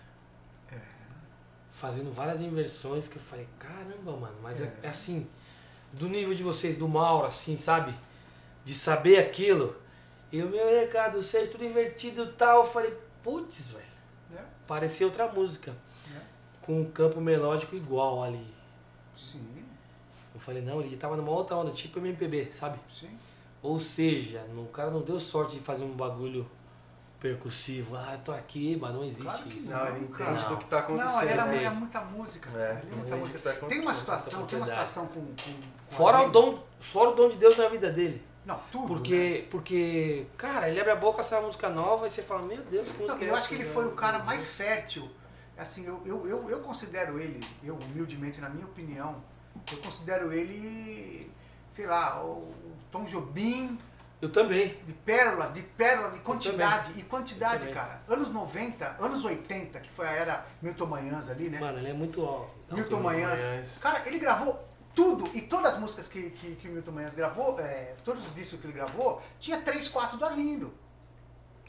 É. 1.79 1.81
Fazendo 1.81 2.13
várias 2.13 2.41
inversões 2.41 3.09
que 3.09 3.17
eu 3.17 3.23
falei, 3.23 3.49
caramba, 3.59 4.13
mano, 4.17 4.37
mas 4.43 4.61
é, 4.61 4.65
É. 4.83 4.87
é 4.87 4.89
assim, 4.89 5.27
do 5.93 6.09
nível 6.09 6.35
de 6.35 6.43
vocês, 6.43 6.77
do 6.77 6.89
Mauro, 6.89 7.27
assim, 7.27 7.57
sabe? 7.57 7.95
De 8.65 8.75
saber 8.75 9.19
aquilo. 9.19 9.77
E 10.31 10.43
o 10.43 10.49
meu 10.49 10.67
recado, 10.69 11.23
seja 11.23 11.51
tudo 11.51 11.65
invertido 11.65 12.25
e 12.25 12.33
tal. 12.33 12.59
Eu 12.59 12.65
falei, 12.65 12.95
putz, 13.23 13.69
velho. 13.71 13.85
né? 14.31 14.45
Parecia 14.67 15.07
outra 15.07 15.27
música. 15.33 15.75
É. 16.15 16.21
Com 16.63 16.81
um 16.83 16.91
campo 16.91 17.21
melódico 17.21 17.75
igual 17.77 18.23
ali. 18.23 18.47
Sim, 19.17 19.47
Eu 20.35 20.41
falei, 20.41 20.63
não, 20.63 20.81
ele 20.81 20.97
tava 20.97 21.17
numa 21.17 21.31
outra 21.33 21.57
onda, 21.57 21.71
tipo 21.73 21.99
MPB, 21.99 22.51
sabe? 22.53 22.79
sim. 22.93 23.11
Ou 23.61 23.81
seja, 23.81 24.41
o 24.57 24.67
cara 24.67 24.89
não 24.91 25.01
deu 25.01 25.19
sorte 25.19 25.55
de 25.57 25.61
fazer 25.61 25.83
um 25.85 25.93
bagulho 25.97 26.49
percussivo. 27.21 27.97
Ah, 27.97 28.13
eu 28.13 28.19
tô 28.19 28.33
aqui, 28.33 28.79
mas 28.81 28.95
não 28.95 29.03
existe 29.05 29.23
Claro 29.23 29.43
que 29.45 29.59
isso. 29.59 29.71
Não, 29.71 29.87
ele 29.89 30.05
entende 30.05 30.45
do 30.47 30.57
que 30.57 30.65
tá 30.67 30.79
acontecendo. 30.79 31.13
Não, 31.13 31.23
era, 31.23 31.45
né? 31.47 31.65
era 31.65 31.71
muita 31.71 32.01
música. 32.01 32.51
É, 32.59 32.83
muita 32.95 33.17
música. 33.17 33.39
tá 33.39 33.67
Tem 33.67 33.81
uma 33.81 33.95
situação, 33.95 34.47
tem 34.47 34.59
uma 34.59 34.67
situação 34.67 35.07
com. 35.07 35.21
com, 35.21 35.35
com 35.35 35.95
Fora 35.95 36.23
o 36.23 36.31
dom, 36.31 36.63
fora 36.79 37.11
o 37.11 37.15
dom 37.15 37.29
de 37.29 37.37
Deus 37.37 37.57
na 37.57 37.69
vida 37.69 37.91
dele. 37.91 38.23
Não, 38.45 38.59
tudo. 38.73 38.83
né? 38.83 38.89
Porque, 38.89 39.47
porque, 39.51 40.27
cara, 40.37 40.71
ele 40.71 40.81
abre 40.81 40.93
a 40.93 40.97
boca 40.97 41.21
essa 41.21 41.41
música 41.41 41.69
nova 41.69 42.07
e 42.07 42.11
você 42.11 42.23
fala, 42.23 42.43
meu 42.43 42.63
Deus, 42.63 42.91
que 42.91 42.99
Não, 42.99 43.07
música 43.07 43.25
é 43.25 43.29
eu 43.29 43.33
essa, 43.33 43.39
acho 43.41 43.49
que 43.49 43.55
ele 43.57 43.67
foi 43.67 43.87
o 43.87 43.93
cara 43.93 44.21
mais 44.21 44.49
fértil. 44.49 45.11
Assim, 45.57 45.87
eu, 45.87 46.01
eu, 46.07 46.27
eu, 46.27 46.51
eu 46.51 46.61
considero 46.61 47.19
ele, 47.19 47.41
eu 47.65 47.75
humildemente, 47.75 48.41
na 48.41 48.49
minha 48.49 48.65
opinião, 48.65 49.23
eu 49.71 49.79
considero 49.79 50.33
ele, 50.33 51.31
sei 51.71 51.85
lá, 51.85 52.23
o, 52.23 52.39
o 52.39 52.77
Tom 52.93 53.05
Jobim 53.05 53.77
Eu 54.21 54.31
também. 54.31 54.77
de 54.85 54.93
pérolas, 54.93 55.53
de 55.53 55.63
pérola, 55.63 56.11
de 56.11 56.19
quantidade. 56.21 56.99
E 56.99 57.03
quantidade, 57.05 57.69
cara. 57.73 58.03
Anos 58.09 58.31
90, 58.33 58.97
anos 58.99 59.25
80, 59.25 59.79
que 59.81 59.91
foi 59.91 60.09
a 60.09 60.11
era 60.11 60.47
Milton 60.61 60.87
Manhãs 60.87 61.31
ali, 61.31 61.49
né? 61.49 61.61
Mano, 61.61 61.79
ele 61.79 61.91
é 61.91 61.93
muito 61.93 62.25
ó, 62.25 62.49
Milton 62.71 62.97
alto, 62.97 63.05
Manhãs. 63.05 63.41
Manhãs. 63.43 63.79
Cara, 63.79 64.03
ele 64.07 64.19
gravou 64.19 64.67
tudo 64.95 65.31
e 65.35 65.43
todas 65.43 65.75
as 65.75 65.81
músicas 65.81 66.09
que, 66.09 66.31
que, 66.31 66.57
que 66.57 66.69
o 66.69 66.73
Milton 66.73 66.91
Manhãs 66.91 67.15
gravou, 67.15 67.61
é, 67.61 67.95
todos 68.05 68.27
os 68.27 68.35
discos 68.35 68.61
que 68.61 68.67
ele 68.67 68.73
gravou, 68.73 69.23
tinha 69.39 69.61
três, 69.61 69.87
quatro 69.87 70.19
do 70.19 70.25
Arlindo. 70.25 70.75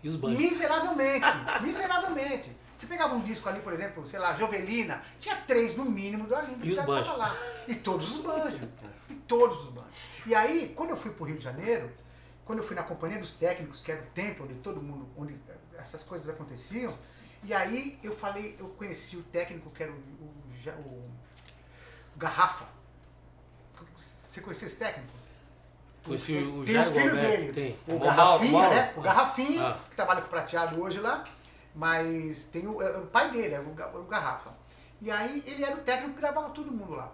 E 0.02 0.10
os 0.10 0.16
banjos. 0.16 0.40
Miseravelmente, 0.40 1.26
miseravelmente. 1.62 2.58
Você 2.76 2.88
pegava 2.88 3.14
um 3.14 3.20
disco 3.20 3.48
ali, 3.48 3.60
por 3.60 3.74
exemplo, 3.74 4.08
sei 4.08 4.18
lá, 4.18 4.36
Jovelina, 4.38 5.04
tinha 5.20 5.36
três 5.36 5.76
no 5.76 5.86
mínimo 5.86 6.26
do 6.26 6.34
Arlindo 6.34 6.60
E 6.60 6.62
que 6.62 6.72
os 6.72 6.78
tava 6.78 6.88
banjos? 6.94 7.18
lá. 7.18 7.36
E 7.68 7.76
todos 7.76 8.10
os 8.10 8.24
banjos. 8.24 8.62
E 9.10 9.14
todos 9.14 9.66
os 9.66 9.70
banjos. 9.70 9.94
E 10.26 10.34
aí, 10.34 10.74
quando 10.76 10.92
eu 10.92 10.98
fui 10.98 11.12
pro 11.12 11.26
Rio 11.26 11.38
de 11.38 11.44
Janeiro, 11.44 11.92
quando 12.50 12.60
eu 12.62 12.66
fui 12.66 12.76
na 12.76 12.82
companhia 12.82 13.20
dos 13.20 13.34
técnicos, 13.34 13.80
que 13.80 13.92
era 13.92 14.02
o 14.02 14.06
tempo 14.08 14.44
onde 14.44 14.56
todo 14.56 14.82
mundo, 14.82 15.08
onde 15.16 15.38
essas 15.78 16.02
coisas 16.02 16.28
aconteciam, 16.28 16.98
e 17.44 17.54
aí 17.54 18.00
eu 18.02 18.16
falei, 18.16 18.56
eu 18.60 18.70
conheci 18.70 19.18
o 19.18 19.22
técnico 19.22 19.70
que 19.70 19.84
era 19.84 19.92
o, 19.92 19.96
o, 19.96 21.12
o 22.16 22.18
Garrafa. 22.18 22.66
Você 24.00 24.42
conhecia 24.42 24.68
esse 24.68 24.78
técnico? 24.80 25.12
Conheci 26.04 26.38
o 26.40 26.66
Tem 26.66 26.74
Jair 26.74 26.90
o 26.90 26.92
filho 26.92 27.10
Alberto, 27.12 27.38
dele, 27.38 27.54
tem. 27.54 27.78
o 27.88 28.00
Mauro- 28.00 28.16
Garrafinha, 28.16 28.52
Mauro. 28.52 28.76
né? 28.76 28.94
O 28.98 29.02
Garrafinha, 29.02 29.68
Ah. 29.68 29.80
que 29.88 29.96
trabalha 29.96 30.22
com 30.22 30.28
o 30.28 30.30
prateado 30.32 30.82
hoje 30.82 31.00
lá, 31.00 31.24
mas 31.76 32.46
tem 32.48 32.68
o, 32.68 32.82
é 32.82 32.98
o 32.98 33.06
pai 33.06 33.30
dele, 33.30 33.54
é 33.54 33.60
o, 33.60 33.70
o 34.00 34.04
Garrafa. 34.06 34.52
E 35.00 35.12
aí 35.12 35.44
ele 35.46 35.64
era 35.64 35.76
o 35.76 35.82
técnico 35.82 36.16
que 36.16 36.20
gravava 36.22 36.50
todo 36.50 36.72
mundo 36.72 36.94
lá. 36.96 37.12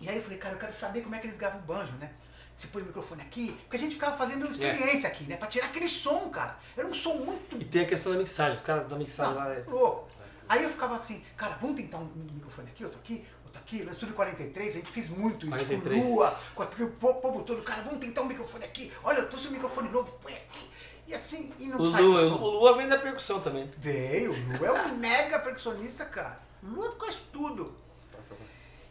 E 0.00 0.08
aí 0.08 0.16
eu 0.16 0.22
falei, 0.22 0.38
cara, 0.38 0.54
eu 0.54 0.58
quero 0.58 0.72
saber 0.72 1.02
como 1.02 1.14
é 1.14 1.18
que 1.18 1.26
eles 1.26 1.36
gravam 1.36 1.60
o 1.60 1.62
banjo, 1.62 1.92
né? 1.98 2.10
Se 2.56 2.68
põe 2.68 2.80
o 2.82 2.86
microfone 2.86 3.20
aqui, 3.20 3.52
porque 3.64 3.76
a 3.76 3.80
gente 3.80 3.94
ficava 3.96 4.16
fazendo 4.16 4.48
experiência 4.50 5.08
aqui, 5.10 5.24
né? 5.24 5.36
Pra 5.36 5.46
tirar 5.46 5.66
aquele 5.66 5.86
som, 5.86 6.30
cara. 6.30 6.58
Era 6.76 6.86
um 6.86 6.94
som 6.94 7.14
muito 7.14 7.56
E 7.60 7.64
tem 7.64 7.82
a 7.82 7.86
questão 7.86 8.12
da 8.12 8.18
mixagem, 8.18 8.56
os 8.56 8.62
caras 8.62 8.88
da 8.88 8.96
mixagem 8.96 9.34
lá. 9.34 9.52
é- 9.52 9.62
louco. 9.68 10.08
Aí 10.48 10.62
eu 10.62 10.70
ficava 10.70 10.94
assim, 10.96 11.22
cara, 11.36 11.58
vamos 11.60 11.76
tentar 11.76 11.98
um 11.98 12.08
microfone 12.32 12.68
aqui, 12.70 12.82
outro 12.84 12.98
aqui, 13.00 13.26
outro 13.44 13.60
aqui. 13.60 13.82
No 13.82 13.90
estúdio 13.90 14.14
43, 14.14 14.74
a 14.74 14.78
gente 14.78 14.90
fez 14.90 15.10
muito 15.10 15.44
isso 15.46 15.54
43. 15.54 16.02
com 16.02 16.08
Lua, 16.08 16.38
com 16.54 16.62
o 16.62 16.90
po- 16.92 17.14
povo 17.16 17.42
todo. 17.42 17.62
Cara, 17.62 17.82
vamos 17.82 17.98
tentar 17.98 18.22
um 18.22 18.26
microfone 18.26 18.64
aqui. 18.64 18.90
Olha, 19.04 19.18
eu 19.18 19.28
trouxe 19.28 19.48
um 19.48 19.50
microfone 19.50 19.90
novo, 19.90 20.10
põe 20.22 20.32
aqui. 20.32 20.70
E 21.08 21.14
assim, 21.14 21.52
e 21.58 21.66
não 21.68 21.78
O 21.80 21.84
saiu 21.90 22.06
Lua, 22.12 22.22
o 22.36 22.46
Lua 22.60 22.76
vem 22.76 22.88
da 22.88 22.96
percussão 22.98 23.38
também. 23.40 23.70
Veio, 23.76 24.32
o 24.32 24.58
Lu 24.58 24.64
é 24.64 24.72
um 24.86 24.94
mega 24.96 25.38
percussionista, 25.40 26.04
cara. 26.06 26.40
O 26.62 26.66
Lu 26.68 26.92
faz 26.98 27.16
tudo. 27.32 27.76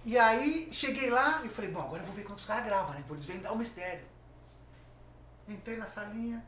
E 0.05 0.19
aí, 0.19 0.69
cheguei 0.71 1.09
lá 1.09 1.41
e 1.43 1.49
falei, 1.49 1.71
bom, 1.71 1.81
agora 1.81 2.03
eu 2.03 2.05
vou 2.05 2.13
ver 2.13 2.23
como 2.23 2.35
os 2.35 2.45
caras 2.45 2.63
gravam, 2.63 2.93
né? 2.93 3.03
Vou 3.07 3.17
desvendar 3.17 3.51
o 3.51 3.57
mistério. 3.57 4.05
Entrei 5.47 5.77
na 5.77 5.87
salinha. 5.87 6.45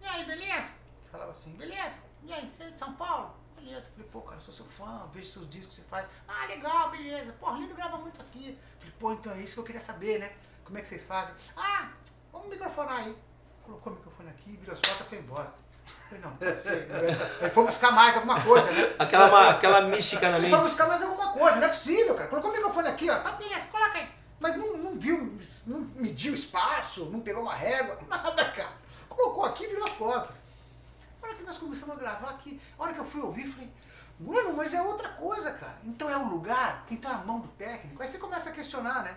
E 0.00 0.06
aí, 0.06 0.24
beleza? 0.24 0.72
Falava 1.12 1.30
assim, 1.30 1.52
beleza. 1.56 1.98
E 2.22 2.32
aí, 2.32 2.50
você 2.50 2.62
é 2.62 2.70
de 2.70 2.78
São 2.78 2.94
Paulo? 2.94 3.34
Beleza. 3.54 3.84
Falei, 3.94 4.08
pô, 4.10 4.22
cara, 4.22 4.40
sou 4.40 4.54
seu 4.54 4.64
fã, 4.64 5.06
vejo 5.12 5.26
seus 5.26 5.50
discos 5.50 5.76
que 5.76 5.82
você 5.82 5.88
faz. 5.88 6.08
Ah, 6.26 6.46
legal, 6.46 6.90
beleza. 6.90 7.30
Pô, 7.38 7.54
Lindo 7.54 7.74
grava 7.74 7.98
muito 7.98 8.18
aqui. 8.22 8.58
Falei, 8.78 8.94
pô, 8.98 9.12
então 9.12 9.32
é 9.34 9.42
isso 9.42 9.52
que 9.54 9.60
eu 9.60 9.64
queria 9.64 9.80
saber, 9.82 10.18
né? 10.18 10.32
Como 10.64 10.78
é 10.78 10.80
que 10.80 10.88
vocês 10.88 11.04
fazem? 11.04 11.34
Ah, 11.54 11.92
vamos 12.32 12.48
microfonar 12.48 13.00
aí. 13.00 13.14
Colocou 13.62 13.92
o 13.92 13.96
microfone 13.96 14.30
aqui, 14.30 14.56
virou 14.56 14.72
as 14.72 14.80
costas 14.80 15.06
e 15.06 15.10
foi 15.10 15.18
embora. 15.18 15.52
Não, 16.22 16.30
pode 16.36 16.58
ser. 16.58 16.88
Aí 17.40 17.50
foi 17.50 17.64
buscar 17.64 17.92
mais 17.92 18.16
alguma 18.16 18.40
coisa, 18.40 18.70
né? 18.72 18.94
Aquela, 18.98 19.50
aquela 19.50 19.80
mística 19.82 20.28
na 20.28 20.38
Ele 20.38 20.46
mente. 20.48 20.56
foi 20.58 20.68
buscar 20.68 20.88
mais 20.88 21.02
alguma 21.02 21.32
coisa, 21.32 21.56
não 21.58 21.64
é 21.66 21.68
possível, 21.68 22.14
cara. 22.16 22.28
Colocou 22.28 22.50
o 22.50 22.54
microfone 22.54 22.88
aqui, 22.88 23.08
ó. 23.08 23.18
Tá, 23.20 23.32
beleza, 23.32 23.66
coloca 23.68 23.96
aí. 23.98 24.08
Mas 24.40 24.56
não, 24.56 24.76
não 24.76 24.98
viu, 24.98 25.38
não 25.66 25.80
mediu 25.96 26.34
espaço, 26.34 27.04
não 27.06 27.20
pegou 27.20 27.42
uma 27.42 27.54
régua, 27.54 27.98
nada, 28.08 28.44
cara. 28.46 28.72
Colocou 29.08 29.44
aqui 29.44 29.64
e 29.64 29.68
virou 29.68 29.84
as 29.84 29.92
costas. 29.92 30.34
A 31.22 31.26
hora 31.26 31.34
que 31.36 31.42
nós 31.44 31.58
começamos 31.58 31.94
a 31.96 31.98
gravar 31.98 32.30
aqui, 32.30 32.60
a 32.78 32.82
hora 32.82 32.92
que 32.92 32.98
eu 32.98 33.04
fui 33.04 33.20
ouvir, 33.20 33.46
falei, 33.46 33.70
Bruno, 34.18 34.52
mas 34.54 34.74
é 34.74 34.82
outra 34.82 35.08
coisa, 35.10 35.52
cara. 35.52 35.76
Então 35.84 36.10
é 36.10 36.16
o 36.16 36.28
lugar, 36.28 36.84
então 36.90 37.10
é 37.10 37.14
a 37.14 37.18
mão 37.18 37.38
do 37.40 37.48
técnico. 37.48 38.02
Aí 38.02 38.08
você 38.08 38.18
começa 38.18 38.50
a 38.50 38.52
questionar, 38.52 39.04
né? 39.04 39.16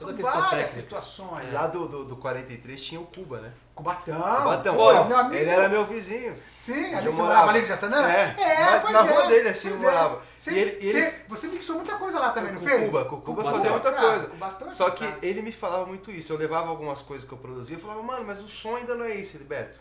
São 0.00 0.08
Toda 0.08 0.22
questão 0.22 0.40
várias 0.40 0.70
técnica. 0.70 0.82
situações. 0.82 1.52
Lá 1.52 1.66
do, 1.66 1.86
do, 1.86 2.04
do 2.06 2.16
43 2.16 2.82
tinha 2.82 2.98
o 2.98 3.04
Cuba, 3.04 3.38
né? 3.40 3.52
Cubatão. 3.74 4.18
Cubatão. 4.20 4.74
pô, 4.74 4.82
Ó, 4.84 5.14
amigo. 5.14 5.34
Ele 5.34 5.50
era 5.50 5.68
meu 5.68 5.84
vizinho. 5.84 6.34
Sim, 6.54 6.72
Eu 6.92 6.98
ali 6.98 7.06
você 7.08 7.16
morava. 7.20 7.28
morava 7.34 7.50
ali 7.50 7.60
no 7.60 7.66
Jaçanã? 7.66 8.10
É, 8.10 8.34
é 8.38 8.64
na- 8.64 8.80
pois 8.80 8.92
na 8.94 9.00
é, 9.00 9.02
rua 9.12 9.26
dele, 9.26 9.48
assim, 9.50 9.68
eu 9.68 9.74
pois 9.74 9.84
morava. 9.84 10.22
Você, 10.36 10.50
E 10.52 10.58
ele- 10.58 10.78
e 10.80 10.90
você- 10.90 10.98
eles- 10.98 11.24
você 11.28 11.48
mixou 11.48 11.76
muita 11.76 11.96
coisa 11.96 12.18
lá 12.18 12.30
também, 12.32 12.52
não 12.54 12.62
fez? 12.62 12.84
Cuba, 12.86 13.04
com 13.04 13.20
Cuba 13.20 13.42
Cuba, 13.42 13.54
fazia 13.56 13.70
muita 13.72 13.92
coisa. 13.92 14.26
Cubatão 14.26 14.68
é 14.68 14.70
Só 14.72 14.88
que 14.90 15.04
ele 15.22 15.42
me 15.42 15.52
falava 15.52 15.84
muito 15.84 16.10
isso. 16.10 16.32
Eu 16.32 16.38
levava 16.38 16.68
algumas 16.70 17.02
coisas 17.02 17.28
que 17.28 17.34
eu 17.34 17.38
produzia 17.38 17.76
e 17.76 17.80
falava, 17.80 18.02
mano, 18.02 18.24
mas 18.24 18.40
o 18.42 18.48
som 18.48 18.76
ainda 18.76 18.94
não 18.94 19.04
é 19.04 19.14
isso, 19.14 19.36
Heriberto. 19.36 19.78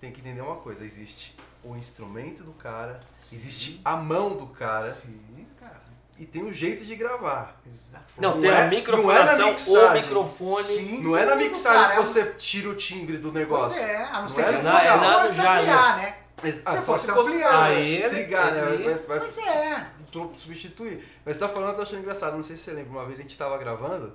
Tem 0.00 0.12
que 0.12 0.20
entender 0.20 0.40
uma 0.40 0.56
coisa, 0.56 0.84
existe 0.84 1.36
o 1.64 1.76
instrumento 1.76 2.42
do 2.42 2.52
cara, 2.52 2.98
existe 3.32 3.80
a 3.84 3.96
mão 3.96 4.36
do 4.36 4.46
cara 4.48 4.90
Sim, 4.92 5.12
cara. 5.12 5.31
E 6.22 6.26
tem 6.26 6.44
o 6.44 6.54
jeito 6.54 6.84
de 6.84 6.94
gravar. 6.94 7.60
Exato. 7.66 8.04
Não, 8.16 8.34
Não 8.36 8.40
tem 8.40 8.48
é- 8.50 8.54
a 8.54 8.56
não 8.58 8.62
é 8.62 8.66
o 8.66 9.94
microfone. 9.94 10.64
Sim, 10.64 11.02
Não 11.02 11.16
é 11.16 11.26
na 11.26 11.34
mixagem 11.34 11.80
cara, 11.80 11.92
que 11.94 11.98
é 11.98 12.00
um- 12.00 12.06
você 12.06 12.24
tira 12.38 12.68
o 12.68 12.76
timbre 12.76 13.18
do 13.18 13.32
negócio. 13.32 13.76
Pois 13.76 13.90
é, 13.90 13.96
a 14.04 14.12
não 14.12 14.20
Não 14.22 14.28
ser 14.28 14.42
é 14.42 14.44
que 14.44 14.52
na- 14.62 14.70
for 14.78 14.86
é 14.86 14.96
na- 14.96 15.22
ampliar, 15.24 15.96
né? 15.96 16.16
Ah, 16.64 16.80
só 16.80 16.96
se 16.96 17.10
fosse 17.10 17.30
ampliar, 17.32 17.62
aí, 17.64 18.08
trigar, 18.08 18.52
né? 18.52 19.00
Vai, 19.06 19.18
Pois 19.20 19.38
é. 19.38 19.86
tu- 20.12 20.30
substituir. 20.34 21.04
Mas 21.24 21.36
você 21.36 21.40
tá 21.40 21.48
falando, 21.48 21.70
eu 21.70 21.76
tô 21.76 21.82
achando 21.82 21.98
engraçado. 22.00 22.34
Não 22.36 22.42
sei 22.42 22.56
se 22.56 22.62
você 22.62 22.72
lembra, 22.72 22.90
uma 22.92 23.04
vez 23.04 23.18
a 23.18 23.22
gente 23.22 23.36
tava 23.36 23.58
gravando 23.58 24.12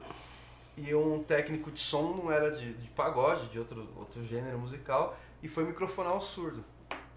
e 0.77 0.95
um 0.95 1.21
técnico 1.23 1.69
de 1.71 1.79
som 1.81 2.21
não 2.23 2.31
era 2.31 2.51
de, 2.51 2.73
de 2.73 2.87
pagode, 2.89 3.47
de 3.47 3.59
outro, 3.59 3.85
outro 3.97 4.23
gênero 4.23 4.57
musical, 4.57 5.17
e 5.43 5.47
foi 5.49 5.65
microfonar 5.65 6.15
o 6.15 6.21
surdo. 6.21 6.63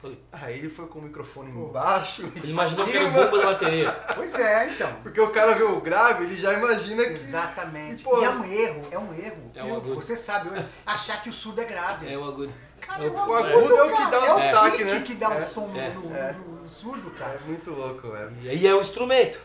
Putz. 0.00 0.16
Aí 0.42 0.58
ele 0.58 0.70
foi 0.70 0.86
com 0.86 0.98
o 0.98 1.02
microfone 1.02 1.50
embaixo, 1.50 2.22
em 2.22 2.32
Ele 2.36 2.50
imaginou 2.52 2.86
que 2.86 2.96
era 2.96 3.06
o 3.08 3.10
bomba 3.10 3.38
da 3.38 3.46
bateria. 3.46 3.92
Pois 4.14 4.34
é, 4.34 4.68
então. 4.68 4.90
porque 5.02 5.20
o 5.20 5.30
cara 5.30 5.54
vê 5.54 5.62
o 5.62 5.80
grave, 5.80 6.24
ele 6.24 6.38
já 6.38 6.54
imagina 6.54 7.04
que... 7.04 7.10
Exatamente. 7.12 8.00
E, 8.00 8.04
pô, 8.04 8.18
e 8.20 8.24
é 8.24 8.30
um 8.30 8.44
erro, 8.44 8.82
é 8.90 8.98
um 8.98 9.12
erro. 9.14 9.52
É 9.54 9.62
um 9.64 9.76
agudo. 9.76 9.94
Você 9.96 10.16
sabe 10.16 10.48
hoje, 10.50 10.66
achar 10.86 11.22
que 11.22 11.28
o 11.28 11.32
surdo 11.32 11.60
é 11.60 11.64
grave. 11.64 12.10
É 12.10 12.16
o 12.16 12.24
agudo. 12.24 12.50
Cara, 12.80 13.04
é 13.04 13.06
é 13.06 13.10
o- 13.10 13.12
um 13.12 13.28
o 13.28 13.34
agudo 13.34 13.76
é 13.76 13.82
o 13.82 13.90
que 13.90 13.96
cara. 13.96 14.10
dá 14.10 14.20
o 14.20 14.24
é 14.24 14.42
destaque, 14.42 14.76
kick 14.78 14.84
né? 14.84 15.00
que 15.06 15.14
dá 15.16 15.34
É. 15.34 15.38
o 15.38 15.42
som 15.46 15.66
no- 15.66 15.78
É. 15.80 15.88
no, 15.90 16.16
É. 16.16 16.32
no 16.32 16.66
surdo, 16.68 17.12
É 17.14 17.18
cara. 17.18 17.40
muito 17.46 17.70
louco, 17.70 18.16
é. 18.16 18.28
E 18.54 18.66
é 18.66 18.74
o 18.74 18.80
instrumento. 18.80 19.38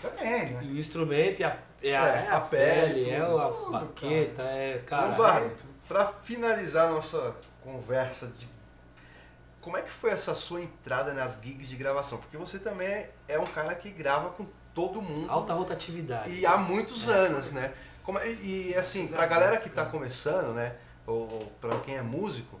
Também, 0.00 0.50
né? 0.52 0.60
E 0.62 0.72
o 0.72 0.78
instrumento 0.78 1.40
e 1.40 1.44
a, 1.44 1.58
é 1.82 1.96
a, 1.96 2.06
É, 2.06 2.26
é 2.26 2.28
a 2.30 2.36
a 2.36 2.40
pele, 2.42 2.94
pele, 3.04 3.10
é 3.10 3.20
tudo, 3.24 3.38
a 3.40 3.70
baqueta, 3.80 4.42
é. 4.44 4.82
Cara, 4.86 5.06
Então, 5.08 5.18
Barreto, 5.18 5.64
pra 5.88 6.06
finalizar 6.06 6.90
nossa 6.90 7.34
conversa 7.64 8.28
de 8.38 8.46
como 9.66 9.76
é 9.76 9.82
que 9.82 9.90
foi 9.90 10.10
essa 10.10 10.32
sua 10.32 10.62
entrada 10.62 11.12
nas 11.12 11.40
gigs 11.42 11.68
de 11.68 11.74
gravação? 11.74 12.18
Porque 12.18 12.36
você 12.36 12.56
também 12.60 13.08
é 13.26 13.36
um 13.36 13.44
cara 13.46 13.74
que 13.74 13.90
grava 13.90 14.30
com 14.30 14.46
todo 14.72 15.02
mundo 15.02 15.28
alta 15.28 15.52
rotatividade. 15.54 16.30
e 16.32 16.46
há 16.46 16.56
muitos 16.56 17.08
anos, 17.08 17.50
né? 17.50 17.74
Como 18.04 18.16
é- 18.16 18.30
e, 18.30 18.68
e, 18.70 18.74
assim, 18.76 19.08
pra 19.08 19.26
galera 19.26 19.58
que 19.58 19.68
tá 19.68 19.84
começando, 19.84 20.54
né? 20.54 20.76
Ou, 21.04 21.22
ou 21.32 21.46
pra 21.60 21.80
quem 21.80 21.96
é 21.96 22.00
músico 22.00 22.60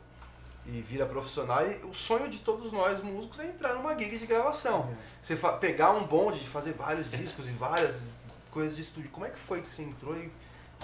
e 0.66 0.80
vira 0.80 1.06
profissional, 1.06 1.64
e 1.64 1.76
o 1.84 1.94
sonho 1.94 2.28
de 2.28 2.40
todos 2.40 2.72
nós 2.72 3.00
músicos 3.00 3.38
é 3.38 3.46
entrar 3.46 3.74
numa 3.74 3.96
gig 3.96 4.18
de 4.18 4.26
gravação. 4.26 4.90
Você 5.22 5.36
fa- 5.36 5.52
pegar 5.52 5.92
um 5.92 6.04
bonde 6.08 6.40
de 6.40 6.48
fazer 6.48 6.72
vários 6.72 7.08
discos 7.08 7.46
e 7.46 7.52
várias 7.52 8.14
coisas 8.50 8.74
de 8.74 8.82
estúdio. 8.82 9.10
Como 9.10 9.24
é 9.24 9.30
que 9.30 9.38
foi 9.38 9.60
que 9.62 9.70
você 9.70 9.82
entrou 9.82 10.16
e, 10.16 10.32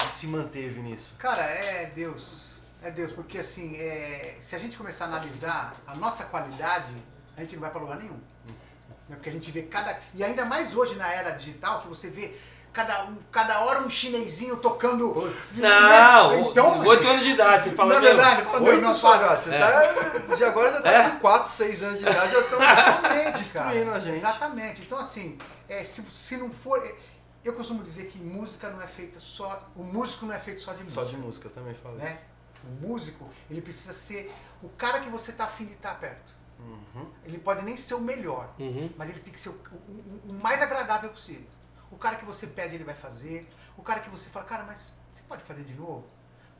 e 0.08 0.12
se 0.12 0.28
manteve 0.28 0.80
nisso? 0.80 1.16
Cara, 1.18 1.42
é 1.42 1.86
Deus. 1.86 2.51
É 2.82 2.90
Deus, 2.90 3.12
porque 3.12 3.38
assim, 3.38 3.76
é, 3.76 4.36
se 4.40 4.56
a 4.56 4.58
gente 4.58 4.76
começar 4.76 5.04
a 5.04 5.08
analisar 5.08 5.74
a 5.86 5.94
nossa 5.94 6.24
qualidade, 6.24 6.92
a 7.36 7.40
gente 7.40 7.54
não 7.54 7.60
vai 7.62 7.70
pra 7.70 7.80
lugar 7.80 7.96
nenhum. 7.98 8.18
Né? 9.08 9.16
Porque 9.16 9.28
a 9.28 9.32
gente 9.32 9.50
vê 9.50 9.62
cada. 9.62 9.98
E 10.14 10.22
ainda 10.24 10.44
mais 10.44 10.74
hoje 10.74 10.94
na 10.96 11.12
era 11.12 11.30
digital, 11.30 11.80
que 11.82 11.88
você 11.88 12.08
vê 12.10 12.36
cada, 12.72 13.04
um, 13.04 13.16
cada 13.30 13.60
hora 13.60 13.82
um 13.82 13.90
chinesinho 13.90 14.56
tocando. 14.56 15.12
Putz. 15.12 15.58
Não, 15.58 16.50
Então, 16.50 16.78
oito 16.86 17.06
anos 17.06 17.24
de 17.24 17.30
idade, 17.32 17.64
você 17.64 17.70
fala 17.70 17.94
na 17.94 18.00
mesmo. 18.00 18.16
verdade, 18.16 18.42
falando 18.42 18.66
Oito 18.66 18.80
não, 18.80 19.18
gato. 19.18 19.44
Você 19.44 19.54
É. 19.54 19.58
tá. 19.60 20.34
De 20.36 20.44
agora 20.44 20.72
já 20.72 20.80
tá 20.82 20.90
É. 20.90 21.10
com 21.10 21.18
4, 21.20 21.50
6 21.52 21.82
anos 21.84 21.98
de 21.98 22.04
idade, 22.08 22.32
já 22.32 22.40
estão 22.40 22.58
destruindo 23.38 23.84
cara. 23.86 23.96
a 23.96 24.00
gente. 24.00 24.16
Exatamente. 24.16 24.82
Então, 24.82 24.98
assim, 24.98 25.38
é, 25.68 25.84
se, 25.84 26.02
se 26.10 26.36
não 26.36 26.50
for. 26.50 26.84
é, 26.84 26.94
Eu 27.44 27.52
costumo 27.54 27.82
dizer 27.82 28.06
que 28.06 28.18
música 28.18 28.70
não 28.70 28.80
é 28.80 28.86
feita 28.86 29.18
só. 29.20 29.68
O 29.76 29.82
músico 29.82 30.26
não 30.26 30.34
é 30.34 30.38
feito 30.38 30.60
só 30.60 30.72
de 30.72 30.82
música. 30.82 31.02
Só 31.04 31.10
de 31.10 31.16
música, 31.16 31.48
eu 31.48 31.52
também 31.52 31.74
falo 31.74 31.96
né? 31.96 32.04
isso. 32.10 32.31
O 32.64 32.86
músico, 32.88 33.28
ele 33.50 33.60
precisa 33.60 33.92
ser 33.92 34.32
o 34.62 34.68
cara 34.68 35.00
que 35.00 35.10
você 35.10 35.32
tá 35.32 35.44
afim 35.44 35.64
de 35.66 35.72
estar 35.74 35.94
perto. 35.98 36.32
Uhum. 36.58 37.10
Ele 37.24 37.38
pode 37.38 37.64
nem 37.64 37.76
ser 37.76 37.94
o 37.94 38.00
melhor, 38.00 38.54
Uhum. 38.58 38.92
mas 38.96 39.10
ele 39.10 39.18
tem 39.20 39.32
que 39.32 39.40
ser 39.40 39.48
o, 39.48 39.52
o- 39.52 40.20
o 40.30 40.32
mais 40.32 40.62
agradável 40.62 41.10
possível. 41.10 41.46
O 41.90 41.96
cara 41.96 42.16
que 42.16 42.24
você 42.24 42.46
pede, 42.46 42.74
ele 42.76 42.84
vai 42.84 42.94
fazer. 42.94 43.48
O 43.76 43.82
cara 43.82 44.00
que 44.00 44.08
você 44.08 44.30
fala, 44.30 44.44
cara, 44.46 44.62
mas 44.64 44.96
você 45.12 45.22
pode 45.28 45.42
fazer 45.42 45.64
de 45.64 45.74
novo? 45.74 46.06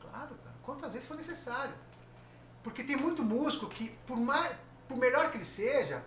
Claro, 0.01 0.35
cara. 0.43 0.55
Quantas 0.63 0.91
vezes 0.91 1.07
for 1.07 1.15
necessário. 1.17 1.73
Porque 2.61 2.83
tem 2.83 2.95
muito 2.95 3.23
músico 3.23 3.67
que, 3.67 3.89
por, 4.05 4.17
mais, 4.17 4.55
por 4.87 4.97
melhor 4.97 5.31
que 5.31 5.37
ele 5.37 5.45
seja, 5.45 6.03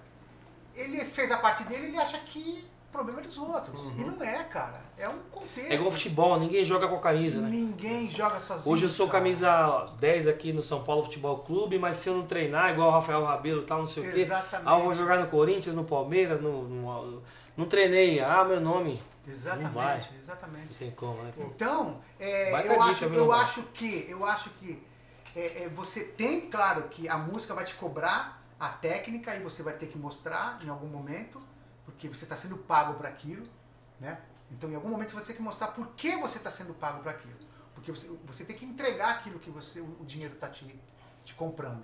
ele 0.75 1.05
fez 1.05 1.31
a 1.33 1.39
parte 1.39 1.65
dele 1.65 1.87
e 1.87 1.89
ele 1.89 1.99
acha 1.99 2.19
que 2.21 2.69
problema 2.93 3.21
dos 3.21 3.37
outros. 3.39 3.81
Uhum. 3.81 3.95
E 3.99 4.05
não 4.05 4.23
é, 4.23 4.45
cara. 4.45 4.81
É 4.97 5.09
um 5.09 5.19
contexto. 5.31 5.71
É 5.71 5.75
igual 5.75 5.93
futebol, 5.93 6.39
ninguém 6.41 6.65
joga 6.65 6.89
com 6.89 6.97
a 6.97 7.01
camisa, 7.01 7.41
né? 7.41 7.49
Ninguém 7.51 8.11
joga 8.11 8.41
sozinho. 8.41 8.73
Hoje 8.75 8.85
eu 8.85 8.89
sou 8.89 9.07
cara. 9.07 9.19
camisa 9.23 9.93
10 10.01 10.29
aqui 10.29 10.53
no 10.53 10.63
São 10.63 10.83
Paulo 10.83 11.05
Futebol 11.05 11.39
Clube, 11.41 11.79
mas 11.79 11.97
se 11.97 12.09
eu 12.09 12.17
não 12.17 12.27
treinar, 12.27 12.71
igual 12.73 12.89
o 12.89 12.93
Rafael 12.93 13.25
Rabelo 13.25 13.63
e 13.63 13.67
tal, 13.67 13.81
não 13.81 13.87
sei 13.87 14.09
o 14.09 14.13
quê. 14.13 14.21
Exatamente. 14.21 14.69
Ah, 14.69 14.79
eu 14.79 14.85
vou 14.85 14.95
jogar 14.95 15.19
no 15.19 15.27
Corinthians, 15.27 15.75
no 15.75 15.85
Palmeiras, 15.85 16.41
no, 16.41 16.63
no- 16.63 17.23
não 17.57 17.67
treinei. 17.67 18.21
Ah, 18.21 18.45
meu 18.45 18.61
nome. 18.61 18.99
Exatamente, 19.29 19.65
Não 19.67 19.73
vai. 19.73 20.09
exatamente. 20.19 20.69
Não 20.71 20.79
tem 20.79 20.91
como, 20.93 21.23
né? 21.23 21.33
Então, 21.37 21.99
é, 22.19 22.53
eu, 22.69 22.81
acho, 22.83 23.05
eu 23.07 23.33
acho 23.33 23.63
que, 23.75 24.07
eu 24.09 24.25
acho 24.25 24.51
que 24.51 24.81
é, 25.35 25.65
é, 25.65 25.69
você 25.69 26.05
tem, 26.05 26.49
claro, 26.49 26.85
que 26.85 27.09
a 27.09 27.19
música 27.19 27.53
vai 27.53 27.65
te 27.65 27.75
cobrar 27.75 28.41
a 28.59 28.69
técnica 28.69 29.35
e 29.35 29.41
você 29.43 29.63
vai 29.63 29.75
ter 29.75 29.87
que 29.87 29.99
mostrar 29.99 30.59
em 30.65 30.69
algum 30.69 30.87
momento, 30.87 31.43
porque 31.87 32.09
você 32.09 32.25
está 32.25 32.37
sendo 32.37 32.59
pago 32.59 32.95
para 32.95 33.09
aquilo, 33.09 33.49
né? 33.99 34.21
Então, 34.51 34.71
em 34.71 34.75
algum 34.75 34.89
momento 34.89 35.15
você 35.15 35.29
tem 35.29 35.37
que 35.37 35.43
mostrar 35.43 35.69
por 35.69 35.95
que 35.95 36.17
você 36.17 36.37
está 36.37 36.51
sendo 36.51 36.75
pago 36.75 37.03
para 37.03 37.13
aquilo. 37.13 37.39
Porque 37.75 37.91
você, 37.91 38.09
você 38.25 38.45
tem 38.45 38.57
que 38.57 38.65
entregar 38.65 39.17
aquilo 39.17 39.39
que 39.39 39.51
você, 39.51 39.81
o 39.81 40.05
dinheiro 40.05 40.35
está 40.35 40.49
te, 40.49 40.79
te 41.25 41.35
comprando. 41.35 41.83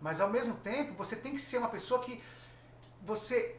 Mas 0.00 0.20
ao 0.20 0.30
mesmo 0.30 0.54
tempo, 0.54 0.94
você 0.94 1.16
tem 1.16 1.32
que 1.32 1.40
ser 1.40 1.58
uma 1.58 1.68
pessoa 1.68 2.00
que 2.00 2.22
você 3.02 3.56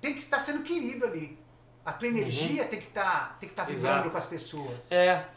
tem 0.00 0.12
que 0.12 0.20
estar 0.20 0.38
sendo 0.38 0.62
querido 0.62 1.04
ali. 1.04 1.38
A 1.84 1.92
tua 1.92 2.08
energia 2.08 2.66
tem 2.66 2.80
que 2.80 2.88
estar 2.88 3.38
tem 3.38 3.48
que 3.48 3.52
estar 3.52 3.64
vibrando 3.64 3.88
Exato. 3.88 4.10
com 4.10 4.18
as 4.18 4.26
pessoas. 4.26 4.90
É. 4.90 5.28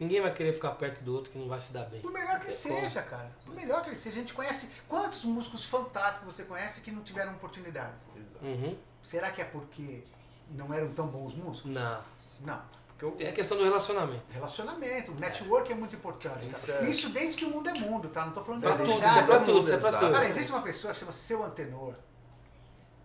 Ninguém 0.00 0.20
vai 0.20 0.32
querer 0.32 0.52
ficar 0.52 0.70
perto 0.72 1.02
do 1.02 1.12
outro 1.14 1.32
que 1.32 1.38
não 1.38 1.48
vai 1.48 1.58
se 1.58 1.72
dar 1.72 1.84
bem. 1.86 2.00
Por 2.00 2.12
melhor 2.12 2.38
que 2.38 2.48
É 2.48 2.50
seja, 2.50 3.02
cara. 3.02 3.30
Por 3.44 3.54
melhor 3.54 3.82
que 3.82 3.94
seja. 3.96 4.16
A 4.16 4.20
gente 4.20 4.32
conhece. 4.32 4.70
Quantos 4.88 5.24
músicos 5.24 5.64
fantásticos 5.64 6.34
você 6.34 6.44
conhece 6.44 6.82
que 6.82 6.90
não 6.92 7.02
tiveram 7.02 7.32
oportunidade? 7.34 7.94
Exato. 8.16 8.44
Uhum. 8.44 8.76
Será 9.02 9.30
que 9.30 9.40
é 9.42 9.44
porque 9.44 10.04
não 10.50 10.72
eram 10.72 10.92
tão 10.92 11.08
bons 11.08 11.34
músicos? 11.34 11.72
Não. 11.72 12.00
Não. 12.42 12.62
Eu- 13.00 13.12
Tem 13.12 13.28
a 13.28 13.32
questão 13.32 13.56
do 13.56 13.62
relacionamento. 13.64 14.22
Relacionamento, 14.30 15.12
network 15.14 15.70
é 15.70 15.74
muito 15.74 15.94
importante. 15.94 16.48
Isso 16.50 16.72
é- 16.72 16.84
Isso 16.84 17.08
desde 17.10 17.36
que 17.36 17.44
o 17.44 17.50
mundo 17.50 17.68
é 17.68 17.74
mundo, 17.74 18.08
tá? 18.08 18.26
Não 18.26 18.32
tô 18.32 18.42
falando 18.44 18.62
Pra 18.62 18.72
de 18.72 18.78
tudo, 18.84 19.04
isso 19.06 19.18
é 19.18 19.22
pra 19.22 19.40
tudo, 19.40 19.62
isso 19.62 19.72
é 19.72 19.76
pra 19.78 19.98
tudo. 19.98 20.12
Cara, 20.12 20.26
existe 20.28 20.50
uma 20.50 20.62
pessoa 20.62 20.92
que 20.92 20.98
chama 20.98 21.12
Seu 21.12 21.44
Antenor, 21.44 21.94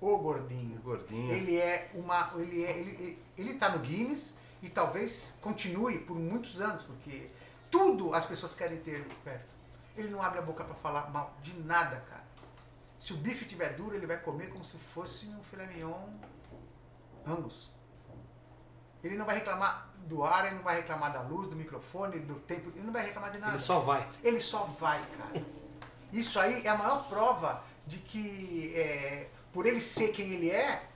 o 0.01 0.17
Gordinho. 0.17 0.79
Gordinho. 0.81 1.31
Ele 1.33 1.57
é 1.57 1.89
uma. 1.93 2.33
Ele, 2.37 2.63
é, 2.65 2.77
ele, 2.77 2.91
ele, 2.91 3.19
ele 3.37 3.53
tá 3.55 3.69
no 3.69 3.79
Guinness 3.79 4.39
e 4.63 4.69
talvez 4.69 5.37
continue 5.41 5.99
por 5.99 6.17
muitos 6.17 6.61
anos, 6.61 6.81
porque 6.83 7.29
tudo 7.69 8.15
as 8.15 8.25
pessoas 8.25 8.55
querem 8.55 8.79
ter 8.79 9.05
perto. 9.21 9.53
Ele 9.95 10.09
não 10.09 10.21
abre 10.21 10.39
a 10.39 10.41
boca 10.41 10.63
pra 10.63 10.73
falar 10.75 11.11
mal 11.11 11.35
de 11.43 11.53
nada, 11.59 11.97
cara. 12.09 12.23
Se 12.97 13.11
o 13.11 13.17
bife 13.17 13.43
tiver 13.43 13.75
duro, 13.75 13.93
ele 13.93 14.07
vai 14.07 14.17
comer 14.17 14.49
como 14.49 14.63
se 14.63 14.77
fosse 14.93 15.27
um 15.27 15.43
filé 15.43 15.67
mignon 15.67 16.07
Angus. 17.27 17.69
Ele 19.03 19.17
não 19.17 19.25
vai 19.25 19.35
reclamar 19.35 19.89
do 20.07 20.23
ar, 20.23 20.45
ele 20.45 20.55
não 20.55 20.63
vai 20.63 20.77
reclamar 20.77 21.11
da 21.11 21.21
luz, 21.21 21.49
do 21.49 21.57
microfone, 21.57 22.19
do 22.19 22.35
tempo, 22.35 22.69
ele 22.69 22.85
não 22.85 22.93
vai 22.93 23.05
reclamar 23.05 23.31
de 23.31 23.39
nada. 23.39 23.51
Ele 23.51 23.59
só 23.61 23.79
vai. 23.79 24.09
Ele 24.23 24.39
só 24.39 24.63
vai, 24.63 25.05
cara. 25.17 25.45
Isso 26.13 26.39
aí 26.39 26.65
é 26.65 26.69
a 26.69 26.77
maior 26.77 27.09
prova 27.09 27.61
de 27.85 27.97
que, 27.97 28.73
é, 28.77 29.29
por 29.51 29.65
ele 29.65 29.81
ser 29.81 30.13
quem 30.13 30.31
ele 30.31 30.49
é, 30.49 30.87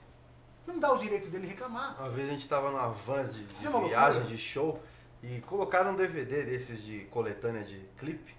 não 0.68 0.78
dá 0.78 0.92
o 0.92 0.98
direito 0.98 1.28
dele 1.28 1.46
reclamar. 1.46 1.96
Uma 1.98 2.10
vez 2.10 2.28
a 2.28 2.32
gente 2.32 2.46
tava 2.46 2.70
numa 2.70 2.88
van 2.90 3.24
de, 3.24 3.42
de 3.44 3.66
É 3.66 3.70
viagem, 3.88 4.22
de 4.24 4.38
show, 4.38 4.80
e 5.22 5.40
colocaram 5.40 5.92
um 5.92 5.96
DVD 5.96 6.44
desses 6.44 6.82
de 6.82 7.00
coletânea 7.10 7.64
de 7.64 7.80
clipe 7.98 8.36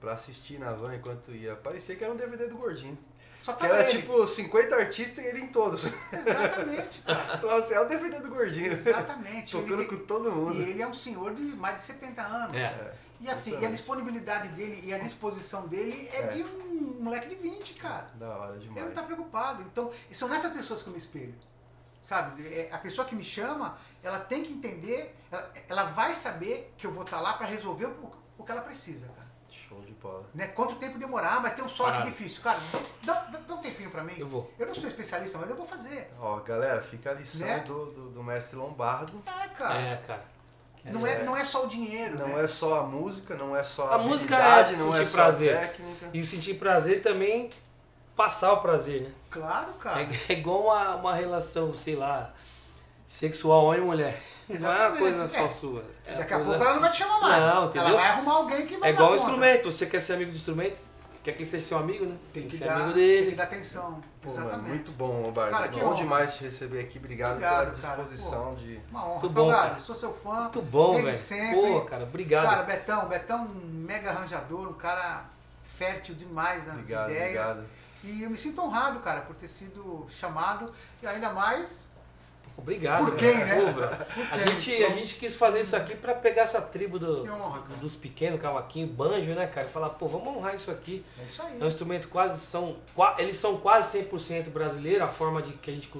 pra 0.00 0.12
assistir 0.12 0.58
na 0.60 0.72
van 0.72 0.94
enquanto 0.94 1.32
ia. 1.32 1.56
Parecia 1.56 1.96
que 1.96 2.04
era 2.04 2.12
um 2.12 2.16
DVD 2.16 2.46
do 2.46 2.56
Gordinho. 2.56 2.96
Só 3.42 3.52
Que 3.54 3.60
tava 3.60 3.74
era 3.78 3.90
ele. 3.90 4.00
tipo 4.02 4.26
50 4.26 4.76
artistas 4.76 5.24
e 5.24 5.28
ele 5.28 5.40
em 5.40 5.46
todos. 5.48 5.86
Exatamente, 6.12 7.02
falava 7.40 7.58
assim, 7.60 7.74
é 7.74 7.80
o 7.80 7.84
DVD 7.86 8.20
do 8.20 8.28
Gordinho. 8.28 8.72
Exatamente. 8.72 9.52
Tocando 9.52 9.80
Ele- 9.82 9.86
com 9.86 9.96
todo 10.04 10.30
mundo. 10.30 10.54
E 10.54 10.62
ele 10.70 10.82
é 10.82 10.86
um 10.86 10.92
senhor 10.94 11.34
de 11.34 11.42
mais 11.56 11.76
de 11.76 11.80
70 11.82 12.22
anos. 12.22 12.54
É. 12.54 12.94
E 13.20 13.28
assim, 13.28 13.58
e 13.58 13.66
a 13.66 13.70
disponibilidade 13.70 14.48
dele 14.48 14.80
e 14.84 14.94
a 14.94 14.98
disposição 14.98 15.66
dele 15.66 16.08
é, 16.12 16.18
É. 16.20 16.26
de 16.28 16.44
um 16.78 17.02
moleque 17.02 17.28
de 17.28 17.34
20, 17.36 17.74
cara. 17.74 18.10
Da 18.14 18.28
hora 18.36 18.54
Ele 18.56 18.64
demais. 18.64 18.86
não 18.86 18.92
tá 18.94 19.02
preocupado. 19.02 19.62
Então, 19.62 19.90
são 20.12 20.28
nessas 20.28 20.52
pessoas 20.52 20.82
que 20.82 20.88
eu 20.88 20.92
me 20.92 20.98
espelho. 20.98 21.34
Sabe? 22.00 22.46
É, 22.46 22.68
A 22.72 22.78
pessoa 22.78 23.06
que 23.06 23.14
me 23.14 23.24
chama, 23.24 23.76
ela 24.02 24.20
tem 24.20 24.44
que 24.44 24.52
entender, 24.52 25.16
ela, 25.30 25.52
ela 25.68 25.84
vai 25.84 26.14
saber 26.14 26.72
que 26.78 26.86
eu 26.86 26.92
vou 26.92 27.02
estar 27.02 27.20
lá 27.20 27.32
para 27.34 27.46
resolver 27.46 27.86
o, 27.86 28.12
o 28.38 28.44
que 28.44 28.52
ela 28.52 28.60
precisa, 28.62 29.08
cara. 29.08 29.28
Show 29.50 29.80
de 29.82 29.92
bola. 29.94 30.24
Né? 30.34 30.46
Quanto 30.48 30.76
tempo 30.76 30.98
demorar, 30.98 31.40
mas 31.42 31.54
tem 31.54 31.64
um 31.64 31.68
solo 31.68 31.88
aqui 31.88 31.98
Parado. 32.00 32.16
difícil. 32.16 32.42
Cara, 32.42 32.58
dá, 33.02 33.14
dá- 33.24 33.38
dá 33.40 33.54
um 33.54 33.58
tempinho 33.58 33.90
pra 33.90 34.04
mim. 34.04 34.14
Eu 34.18 34.28
vou. 34.28 34.52
Eu 34.58 34.66
não 34.66 34.74
sou 34.74 34.86
especialista, 34.88 35.38
mas 35.38 35.48
eu 35.50 35.56
vou 35.56 35.66
fazer. 35.66 36.10
Ó, 36.20 36.38
galera, 36.40 36.82
fica 36.82 37.10
a 37.10 37.14
lição 37.14 37.46
Né? 37.46 37.60
do, 37.60 37.86
do, 37.92 38.10
do 38.10 38.22
mestre 38.22 38.56
Lombardo. 38.58 39.20
É, 39.26 39.48
cara. 39.48 39.80
É, 39.80 39.96
cara. 40.06 40.24
Não, 40.92 41.06
essa 41.06 41.08
é, 41.08 41.20
é- 41.20 41.24
não 41.24 41.36
é 41.36 41.44
só 41.44 41.64
o 41.64 41.68
dinheiro. 41.68 42.18
Não 42.18 42.28
né? 42.28 42.44
é 42.44 42.46
só 42.46 42.80
a 42.80 42.82
música, 42.82 43.34
não 43.36 43.54
é 43.56 43.62
só 43.64 43.88
a, 43.88 43.94
A 43.94 43.98
música 43.98 44.36
habilidade, 44.36 44.74
é 44.74 44.76
não 44.78 44.94
é 44.94 45.04
só 45.04 45.12
prazer. 45.16 45.56
a 45.56 45.60
técnica. 45.60 46.06
E 46.12 46.24
sentir 46.24 46.54
prazer 46.54 47.02
também 47.02 47.50
passar 48.16 48.52
o 48.52 48.58
prazer, 48.60 49.02
né? 49.02 49.10
Claro, 49.30 49.72
cara. 49.74 50.02
É, 50.02 50.08
é 50.28 50.32
igual 50.32 50.64
uma, 50.64 50.96
uma 50.96 51.14
relação, 51.14 51.72
sei 51.74 51.94
lá, 51.96 52.32
sexual 53.06 53.64
homem 53.66 53.80
e 53.80 53.84
mulher. 53.84 54.22
Não 54.48 54.56
é 54.56 54.58
uma 54.58 54.68
Exatamente, 54.74 54.98
coisa 55.00 55.26
só 55.26 55.44
é. 55.44 55.48
sua. 55.48 55.84
É 56.06 56.14
Daqui 56.16 56.32
a 56.32 56.36
coisa- 56.36 56.50
pouco 56.52 56.64
ela 56.64 56.74
não 56.74 56.80
vai 56.80 56.90
te 56.90 56.96
chamar 56.96 57.20
mais. 57.20 57.42
Não, 57.54 57.64
entendeu? 57.66 57.88
Ela 57.88 57.96
vai 57.98 58.08
arrumar 58.08 58.32
alguém 58.34 58.66
que 58.66 58.76
vai 58.78 58.88
É 58.90 58.92
igual 58.92 59.12
um 59.12 59.14
instrumento. 59.14 59.70
Você 59.70 59.86
quer 59.86 60.00
ser 60.00 60.14
amigo 60.14 60.30
do 60.30 60.36
instrumento? 60.36 60.78
Quer 61.22 61.32
que 61.32 61.42
ele 61.42 61.50
seja 61.50 61.66
seu 61.66 61.78
amigo, 61.78 62.06
né? 62.06 62.16
Tem 62.32 62.48
que, 62.48 62.56
ser 62.56 62.66
dar, 62.66 62.76
amigo 62.76 62.92
tem 62.94 63.02
que 63.18 63.24
dele. 63.24 63.36
dar 63.36 63.42
atenção. 63.44 64.02
Pô, 64.22 64.30
mano, 64.30 64.40
Exatamente. 64.42 64.68
muito 64.68 64.92
bom, 64.92 65.22
Lombardo. 65.22 65.50
Cara, 65.50 65.68
que 65.68 65.80
bom 65.80 65.86
honra. 65.88 65.96
demais 65.96 66.34
te 66.36 66.44
receber 66.44 66.80
aqui. 66.80 66.98
Obrigado, 66.98 67.30
Obrigado, 67.32 67.72
pela 67.72 67.82
cara. 67.82 68.02
disposição 68.02 68.54
de. 68.54 68.80
Uma 68.90 69.00
honra. 69.00 69.10
Muito 69.20 69.28
bom, 69.28 69.34
Salgado, 69.34 69.68
cara. 69.68 69.80
sou 69.80 69.94
seu 69.94 70.12
fã. 70.14 70.40
Muito 70.42 70.62
bom, 70.62 70.90
desde 70.92 71.04
velho. 71.06 71.18
sempre. 71.18 71.72
Pô, 71.72 71.80
cara, 71.82 72.04
obrigado. 72.04 72.44
Cara, 72.48 72.62
Betão, 72.62 73.06
Betão 73.08 73.44
um 73.46 73.54
mega 73.84 74.10
arranjador, 74.10 74.68
um 74.68 74.74
cara 74.74 75.24
fértil 75.76 76.14
demais 76.14 76.66
nas 76.66 76.80
Obrigado, 76.80 77.10
ideias. 77.10 77.50
obrigado. 77.50 77.68
E 78.04 78.22
eu 78.22 78.30
me 78.30 78.38
sinto 78.38 78.60
honrado, 78.62 79.00
cara, 79.00 79.22
por 79.22 79.34
ter 79.34 79.48
sido 79.48 80.06
chamado 80.08 80.72
e 81.02 81.06
ainda 81.06 81.30
mais 81.30 81.87
Obrigado. 82.58 83.06
Por 83.06 83.16
quem, 83.16 83.38
velho. 83.38 83.66
né? 83.66 83.72
Bro. 83.72 83.84
A 83.84 84.38
quem? 84.38 84.60
gente, 84.60 84.84
a 84.84 84.90
gente 84.90 85.14
quis 85.14 85.36
fazer 85.36 85.60
isso 85.60 85.76
aqui 85.76 85.94
pra 85.94 86.12
pegar 86.12 86.42
essa 86.42 86.60
tribo 86.60 86.98
do, 86.98 87.22
honra, 87.24 87.62
dos 87.80 87.94
pequenos, 87.94 88.40
cavaquinho, 88.40 88.88
banjo, 88.88 89.32
né, 89.32 89.46
cara? 89.46 89.68
E 89.68 89.70
falar, 89.70 89.90
pô, 89.90 90.08
vamos 90.08 90.36
honrar 90.36 90.54
isso 90.54 90.70
aqui. 90.70 91.04
É 91.20 91.24
isso 91.24 91.40
aí. 91.40 91.60
É 91.60 91.64
um 91.64 91.68
instrumento 91.68 92.08
quase 92.08 92.40
são 92.40 92.76
eles 93.18 93.36
são 93.36 93.58
quase 93.58 94.02
100% 94.04 94.50
brasileiro, 94.50 95.04
a 95.04 95.08
forma 95.08 95.40
de 95.40 95.52
que 95.52 95.70
a 95.70 95.74
gente 95.74 95.90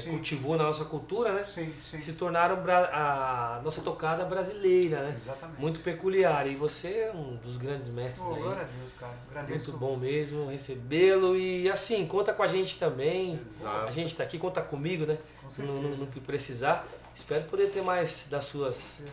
Sim. 0.00 0.10
cultivou 0.10 0.56
na 0.56 0.64
nossa 0.64 0.84
cultura, 0.86 1.32
né? 1.32 1.44
Sim, 1.44 1.72
sim. 1.84 2.00
Se 2.00 2.14
tornaram 2.14 2.56
a 2.92 3.60
nossa 3.62 3.82
tocada 3.82 4.24
brasileira, 4.24 5.02
né? 5.02 5.12
Exatamente. 5.14 5.60
Muito 5.60 5.80
peculiar. 5.80 6.46
E 6.46 6.54
você 6.56 6.88
é 6.88 7.12
um 7.14 7.36
dos 7.36 7.56
grandes 7.56 7.88
mestres 7.88 8.26
Pô, 8.26 8.34
aí. 8.34 8.42
glória 8.42 8.62
a 8.62 8.78
Deus, 8.78 8.94
cara. 8.94 9.12
Agradeço. 9.30 9.70
Muito 9.72 9.80
bom 9.80 9.96
mesmo 9.96 10.46
recebê-lo. 10.46 11.36
E 11.36 11.70
assim, 11.70 12.06
conta 12.06 12.32
com 12.32 12.42
a 12.42 12.46
gente 12.46 12.78
também. 12.78 13.38
Exato. 13.44 13.86
A 13.86 13.90
gente 13.90 14.16
tá 14.16 14.24
aqui, 14.24 14.38
conta 14.38 14.62
comigo, 14.62 15.06
né? 15.06 15.18
No, 15.58 15.82
no- 15.82 15.96
no 15.98 16.06
que 16.06 16.20
precisar. 16.20 16.86
Espero 17.14 17.44
poder 17.44 17.70
ter 17.70 17.82
mais 17.82 18.28
das 18.30 18.44
suas 18.44 19.06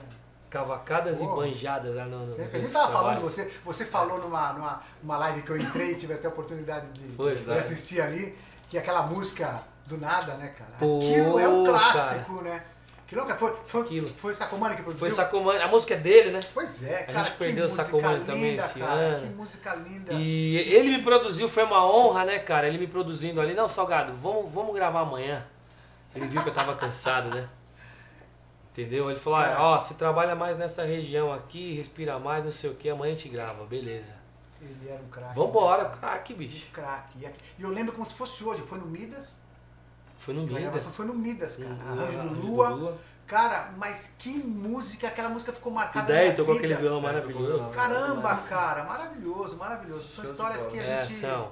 cavacadas 0.49 1.19
Pô. 1.19 1.23
e 1.23 1.35
banjadas 1.47 1.95
lá 1.95 2.05
no, 2.05 2.27
Sempre. 2.27 2.57
A 2.57 2.61
gente 2.61 2.71
tava 2.71 2.91
falando, 2.91 3.21
você, 3.21 3.51
você 3.65 3.85
falou 3.85 4.19
numa, 4.19 4.53
numa, 4.53 4.81
numa 5.01 5.17
live 5.17 5.41
que 5.41 5.49
eu 5.49 5.57
entrei 5.57 5.91
e 5.91 5.95
tive 5.95 6.13
até 6.13 6.27
a 6.27 6.29
oportunidade 6.29 6.87
de, 6.91 7.15
Foi, 7.15 7.35
de 7.35 7.51
assistir 7.51 8.01
ali, 8.01 8.37
que 8.69 8.77
é 8.77 8.81
aquela 8.81 9.03
música 9.03 9.63
do 9.87 9.97
nada, 9.97 10.35
né, 10.35 10.49
cara? 10.49 10.71
Pô, 10.79 10.99
Aquilo 10.99 11.39
é 11.39 11.47
um 11.47 11.63
clássico, 11.65 12.41
né? 12.41 12.63
Aquilo 13.05 13.21
é 13.21 13.33
um- 13.33 13.37
foi, 13.37 13.55
foi, 13.65 13.81
Aquilo. 13.81 14.09
foi 14.15 14.33
Sacomani 14.33 14.75
que 14.75 14.81
produziu? 14.83 14.99
Foi 15.07 15.09
Sacomani. 15.09 15.61
A 15.61 15.67
música 15.67 15.93
é 15.95 15.97
dele, 15.97 16.31
né? 16.31 16.39
Pois 16.53 16.83
é, 16.83 16.99
A 17.01 17.03
cara. 17.05 17.19
gente 17.19 17.31
que 17.31 17.37
perdeu 17.37 17.65
o 17.65 17.69
Sacomani 17.69 18.13
linda, 18.19 18.25
também 18.31 18.55
esse 18.55 18.79
cara, 18.79 18.91
ano. 18.93 19.27
Que 19.27 19.33
música 19.35 19.75
linda. 19.75 20.13
E 20.13 20.57
ele 20.57 20.97
me 20.97 21.03
produziu, 21.03 21.49
foi 21.49 21.63
uma 21.63 21.83
honra, 21.85 22.25
né, 22.25 22.39
cara? 22.39 22.67
Ele 22.67 22.77
me 22.77 22.87
produzindo 22.87 23.41
ali. 23.41 23.53
Não, 23.55 23.67
Salgado, 23.67 24.13
vamos, 24.21 24.51
vamos 24.51 24.73
gravar 24.75 25.01
amanhã. 25.01 25.43
Ele 26.15 26.27
viu 26.27 26.41
que 26.43 26.49
eu 26.49 26.53
tava 26.53 26.75
cansado, 26.75 27.29
né? 27.29 27.49
Entendeu? 28.71 29.09
Ele 29.09 29.19
falou, 29.19 29.39
Cara. 29.39 29.55
ah, 29.57 29.63
ó, 29.63 29.79
você 29.79 29.93
trabalha 29.93 30.35
mais 30.35 30.57
nessa 30.57 30.83
região 30.83 31.31
aqui, 31.31 31.75
respira 31.75 32.17
mais, 32.17 32.43
não 32.43 32.51
sei 32.51 32.71
o 32.71 32.75
que, 32.75 32.89
amanhã 32.89 33.13
a 33.13 33.15
gente 33.15 33.29
grava, 33.29 33.65
beleza. 33.65 34.15
Ele 34.61 34.89
era 34.89 35.01
um 35.01 35.09
craque. 35.09 35.35
Vambora, 35.35 35.83
né? 35.89 35.97
craque, 35.99 36.33
bicho. 36.33 36.67
Um 36.69 36.73
craque. 36.73 37.29
E 37.59 37.61
eu 37.61 37.69
lembro 37.69 37.93
como 37.93 38.05
se 38.05 38.13
fosse 38.13 38.43
hoje. 38.43 38.63
Foi 38.65 38.79
no 38.79 38.85
Midas. 38.85 39.41
Foi 40.17 40.33
no 40.33 40.43
Midas. 40.43 40.95
foi 40.95 41.05
no 41.05 41.13
Midas, 41.13 41.57
cara. 41.57 41.73
Uhum, 41.73 42.27
do 42.33 42.45
Lua. 42.47 42.69
Lua. 42.69 42.97
Cara, 43.27 43.73
mas 43.77 44.15
que 44.17 44.37
música. 44.37 45.07
Aquela 45.07 45.29
música 45.29 45.51
ficou 45.51 45.71
marcada 45.71 46.11
E 46.11 46.15
na 46.15 46.21
daí 46.21 46.35
tocou 46.35 46.55
aquele 46.55 46.75
violão 46.75 46.99
É, 46.99 47.01
maravilhoso. 47.01 47.69
Caramba, 47.71 48.35
cara, 48.47 48.83
maravilhoso, 48.85 49.57
maravilhoso. 49.57 50.07
São 50.07 50.23
histórias 50.23 50.65
que 50.67 50.79
a 50.79 50.83
É, 50.83 51.03
gente 51.03 51.13
são. 51.15 51.51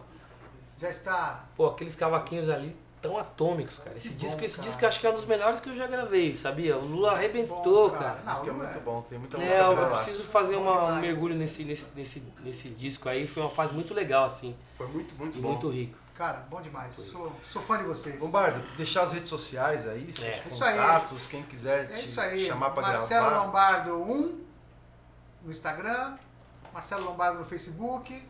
já 0.79 0.89
está. 0.89 1.45
Pô, 1.55 1.67
aqueles 1.67 1.95
cavaquinhos 1.95 2.49
ali 2.49 2.75
tão 3.01 3.17
atômicos, 3.17 3.79
cara. 3.79 3.97
Esse 3.97 4.09
Que 4.09 4.15
disco, 4.15 4.39
bom, 4.39 4.45
esse 4.45 4.55
cara. 4.57 4.67
disco 4.67 4.83
eu 4.85 4.89
acho 4.89 4.99
que 4.99 5.07
é 5.07 5.09
um 5.09 5.15
dos 5.15 5.25
melhores 5.25 5.59
que 5.59 5.69
eu 5.69 5.75
já 5.75 5.87
gravei, 5.87 6.35
sabia? 6.35 6.77
O 6.77 6.85
Lula 6.85 7.13
arrebentou, 7.13 7.89
bom, 7.89 7.97
cara. 7.97 8.11
cara. 8.15 8.31
Isso 8.31 8.43
que 8.43 8.49
é 8.49 8.53
muito 8.53 8.77
é. 8.77 8.79
bom, 8.79 9.01
tem 9.01 9.17
muita 9.19 9.37
É, 9.37 9.39
música 9.41 9.59
eu 9.63 9.73
pra 9.75 9.87
lá. 9.87 9.95
preciso 9.97 10.23
fazer 10.23 10.55
uma- 10.55 10.85
um 10.93 10.99
mergulho 11.01 11.35
nesse, 11.35 11.63
nesse, 11.63 11.95
nesse, 11.95 12.33
nesse 12.43 12.69
disco 12.69 13.09
aí. 13.09 13.25
Foi 13.27 13.41
uma 13.43 13.49
fase 13.51 13.73
muito 13.73 13.93
legal, 13.93 14.25
assim. 14.25 14.55
Foi 14.77 14.87
muito, 14.87 15.15
muito 15.15 15.37
E 15.37 15.41
bom. 15.41 15.49
muito 15.49 15.69
rico. 15.69 15.97
Cara, 16.15 16.45
bom 16.49 16.61
demais. 16.61 16.93
Sou, 16.95 17.33
sou 17.51 17.61
fã 17.63 17.79
de 17.79 17.83
vocês. 17.85 18.19
Lombardo, 18.19 18.61
deixar 18.77 19.01
as 19.03 19.11
redes 19.13 19.29
sociais 19.29 19.87
aí, 19.87 20.11
seus 20.13 20.27
É. 20.27 20.43
Isso 20.47 20.63
aí. 20.63 20.77
contatos, 20.77 21.25
quem 21.27 21.41
quiser 21.43 21.89
É 21.91 21.99
isso 21.99 22.21
aí. 22.21 22.45
chamar 22.45 22.69
pra 22.71 22.83
Marcelo 22.83 23.25
gravar. 23.29 23.43
Lombardo 23.45 23.95
1 24.03 24.41
no 25.43 25.51
Instagram, 25.51 26.15
Marcelo 26.71 27.05
Lombardo 27.05 27.39
no 27.39 27.45
Facebook 27.45 28.23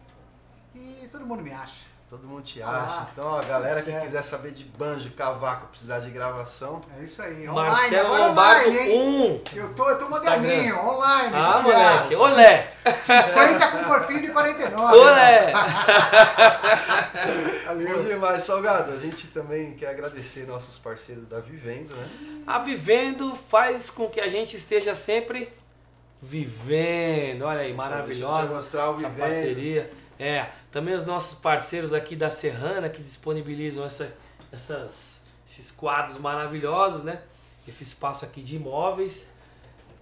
e 0.74 1.08
todo 1.12 1.26
mundo 1.26 1.44
me 1.44 1.52
acha. 1.52 1.91
Todo 2.12 2.28
mundo 2.28 2.42
te 2.42 2.62
acha. 2.62 3.08
Então, 3.14 3.38
a 3.38 3.42
galera 3.42 3.82
que 3.82 4.02
quiser 4.02 4.22
saber 4.22 4.52
de 4.52 4.66
banjo, 4.66 5.10
cavaco, 5.12 5.68
precisar 5.68 6.00
de 6.00 6.10
gravação, 6.10 6.82
É 7.00 7.04
isso 7.06 7.22
aí. 7.22 7.48
Online, 7.48 7.70
Marcelo 7.72 8.06
agora 8.08 8.28
Lombardo 8.28 8.68
online, 8.68 8.92
hein? 8.92 9.42
1. 9.54 9.58
Eu 9.58 9.74
tô, 9.74 9.90
eu 9.90 9.98
tô 9.98 10.10
moderninho, 10.10 10.78
online. 10.78 11.32
Ah, 11.34 11.54
que 12.04 12.10
que 12.10 12.16
moleque. 12.16 12.16
Olé! 12.18 12.68
50 12.92 13.68
com 13.72 13.84
corpinho 13.86 14.22
de 14.24 14.28
49. 14.28 14.98
Olé! 14.98 15.54
Bom 17.66 17.68
Valeu. 17.68 18.04
demais, 18.04 18.44
Salgado. 18.44 18.92
A 18.92 18.98
gente 18.98 19.28
também 19.28 19.74
quer 19.76 19.92
agradecer 19.92 20.46
nossos 20.46 20.78
parceiros 20.78 21.26
da 21.28 21.40
Vivendo, 21.40 21.96
né? 21.96 22.10
A 22.46 22.60
Vivendo 22.60 23.34
faz 23.34 23.90
com 23.90 24.10
que 24.10 24.20
a 24.20 24.28
gente 24.28 24.58
esteja 24.58 24.94
sempre 24.94 25.48
Vivendo. 26.22 27.44
Olha 27.46 27.62
aí, 27.62 27.68
Deixa 27.68 27.72
eu 27.72 27.78
maravilhosa 27.78 28.56
mostrar 28.56 28.92
o 28.92 28.96
essa 28.96 29.08
Vivendo. 29.08 29.20
parceria. 29.28 30.01
É, 30.22 30.52
também 30.72 30.94
os 30.94 31.04
nossos 31.04 31.40
parceiros 31.40 31.96
aqui 31.96 32.16
da 32.16 32.30
Serrana 32.30 32.88
que 32.90 33.02
disponibilizam 33.02 33.84
essa, 33.84 34.14
essas, 34.52 35.26
esses 35.48 35.72
quadros 35.72 36.20
maravilhosos, 36.20 37.04
né? 37.04 37.24
Esse 37.68 37.82
espaço 37.82 38.24
aqui 38.24 38.44
de 38.44 38.58
imóveis, 38.58 39.34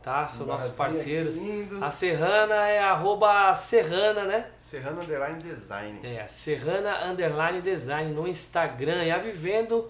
tá? 0.03 0.27
São 0.27 0.45
nossos 0.45 0.75
Barzinho 0.75 1.25
parceiros. 1.25 1.81
A 1.81 1.89
Serrana 1.89 2.67
é 2.67 2.79
arroba 2.79 3.55
Serrana, 3.55 4.25
né? 4.25 4.51
Serrano 4.59 5.01
Underline 5.01 5.41
Design. 5.41 5.99
É, 6.03 6.27
Serrana 6.27 7.05
Underline 7.05 7.61
Design 7.61 8.11
no 8.11 8.27
Instagram. 8.27 9.05
E 9.05 9.11
a 9.11 9.17
Vivendo, 9.17 9.89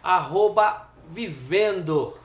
arroba 0.00 0.90
Vivendo. 1.10 2.16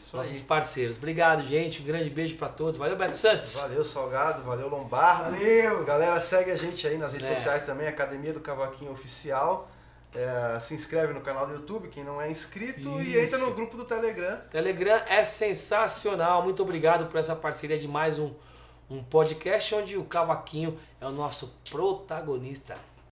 Isso 0.00 0.16
Nossos 0.16 0.36
aí. 0.38 0.42
parceiros. 0.42 0.96
Obrigado, 0.96 1.42
gente. 1.42 1.82
Um 1.82 1.84
grande 1.84 2.08
beijo 2.08 2.36
pra 2.36 2.48
todos. 2.48 2.78
Valeu, 2.78 2.96
Beto 2.96 3.16
Santos. 3.16 3.54
Valeu, 3.54 3.84
Salgado. 3.84 4.42
Valeu, 4.42 4.66
Lombardo. 4.68 5.30
Valeu! 5.32 5.84
Galera, 5.84 6.18
segue 6.20 6.50
a 6.50 6.56
gente 6.56 6.86
aí 6.86 6.96
nas 6.96 7.12
redes 7.12 7.28
É. 7.30 7.34
sociais 7.34 7.64
também, 7.66 7.86
Academia 7.86 8.32
do 8.32 8.40
Cavaquinho 8.40 8.92
Oficial. 8.92 9.68
É, 10.14 10.58
se 10.58 10.74
inscreve 10.74 11.12
no 11.12 11.20
canal 11.20 11.46
do 11.46 11.52
YouTube, 11.52 11.88
quem 11.88 12.02
não 12.02 12.20
é 12.20 12.28
inscrito, 12.30 13.00
e 13.00 13.10
Isso. 13.22 13.36
entra 13.36 13.46
no 13.46 13.54
grupo 13.54 13.76
do 13.76 13.84
Telegram. 13.84 14.38
Telegram 14.50 15.02
é 15.08 15.22
sensacional. 15.22 16.42
Muito 16.42 16.62
obrigado 16.62 17.06
por 17.08 17.18
essa 17.20 17.36
parceria 17.36 17.78
de 17.78 17.86
mais 17.86 18.18
um, 18.18 18.32
um 18.88 19.04
podcast 19.04 19.72
onde 19.74 19.96
o 19.96 20.04
Cavaquinho 20.04 20.80
é 21.00 21.06
o 21.06 21.10
nosso 21.12 21.54
protagonista. 21.70 22.76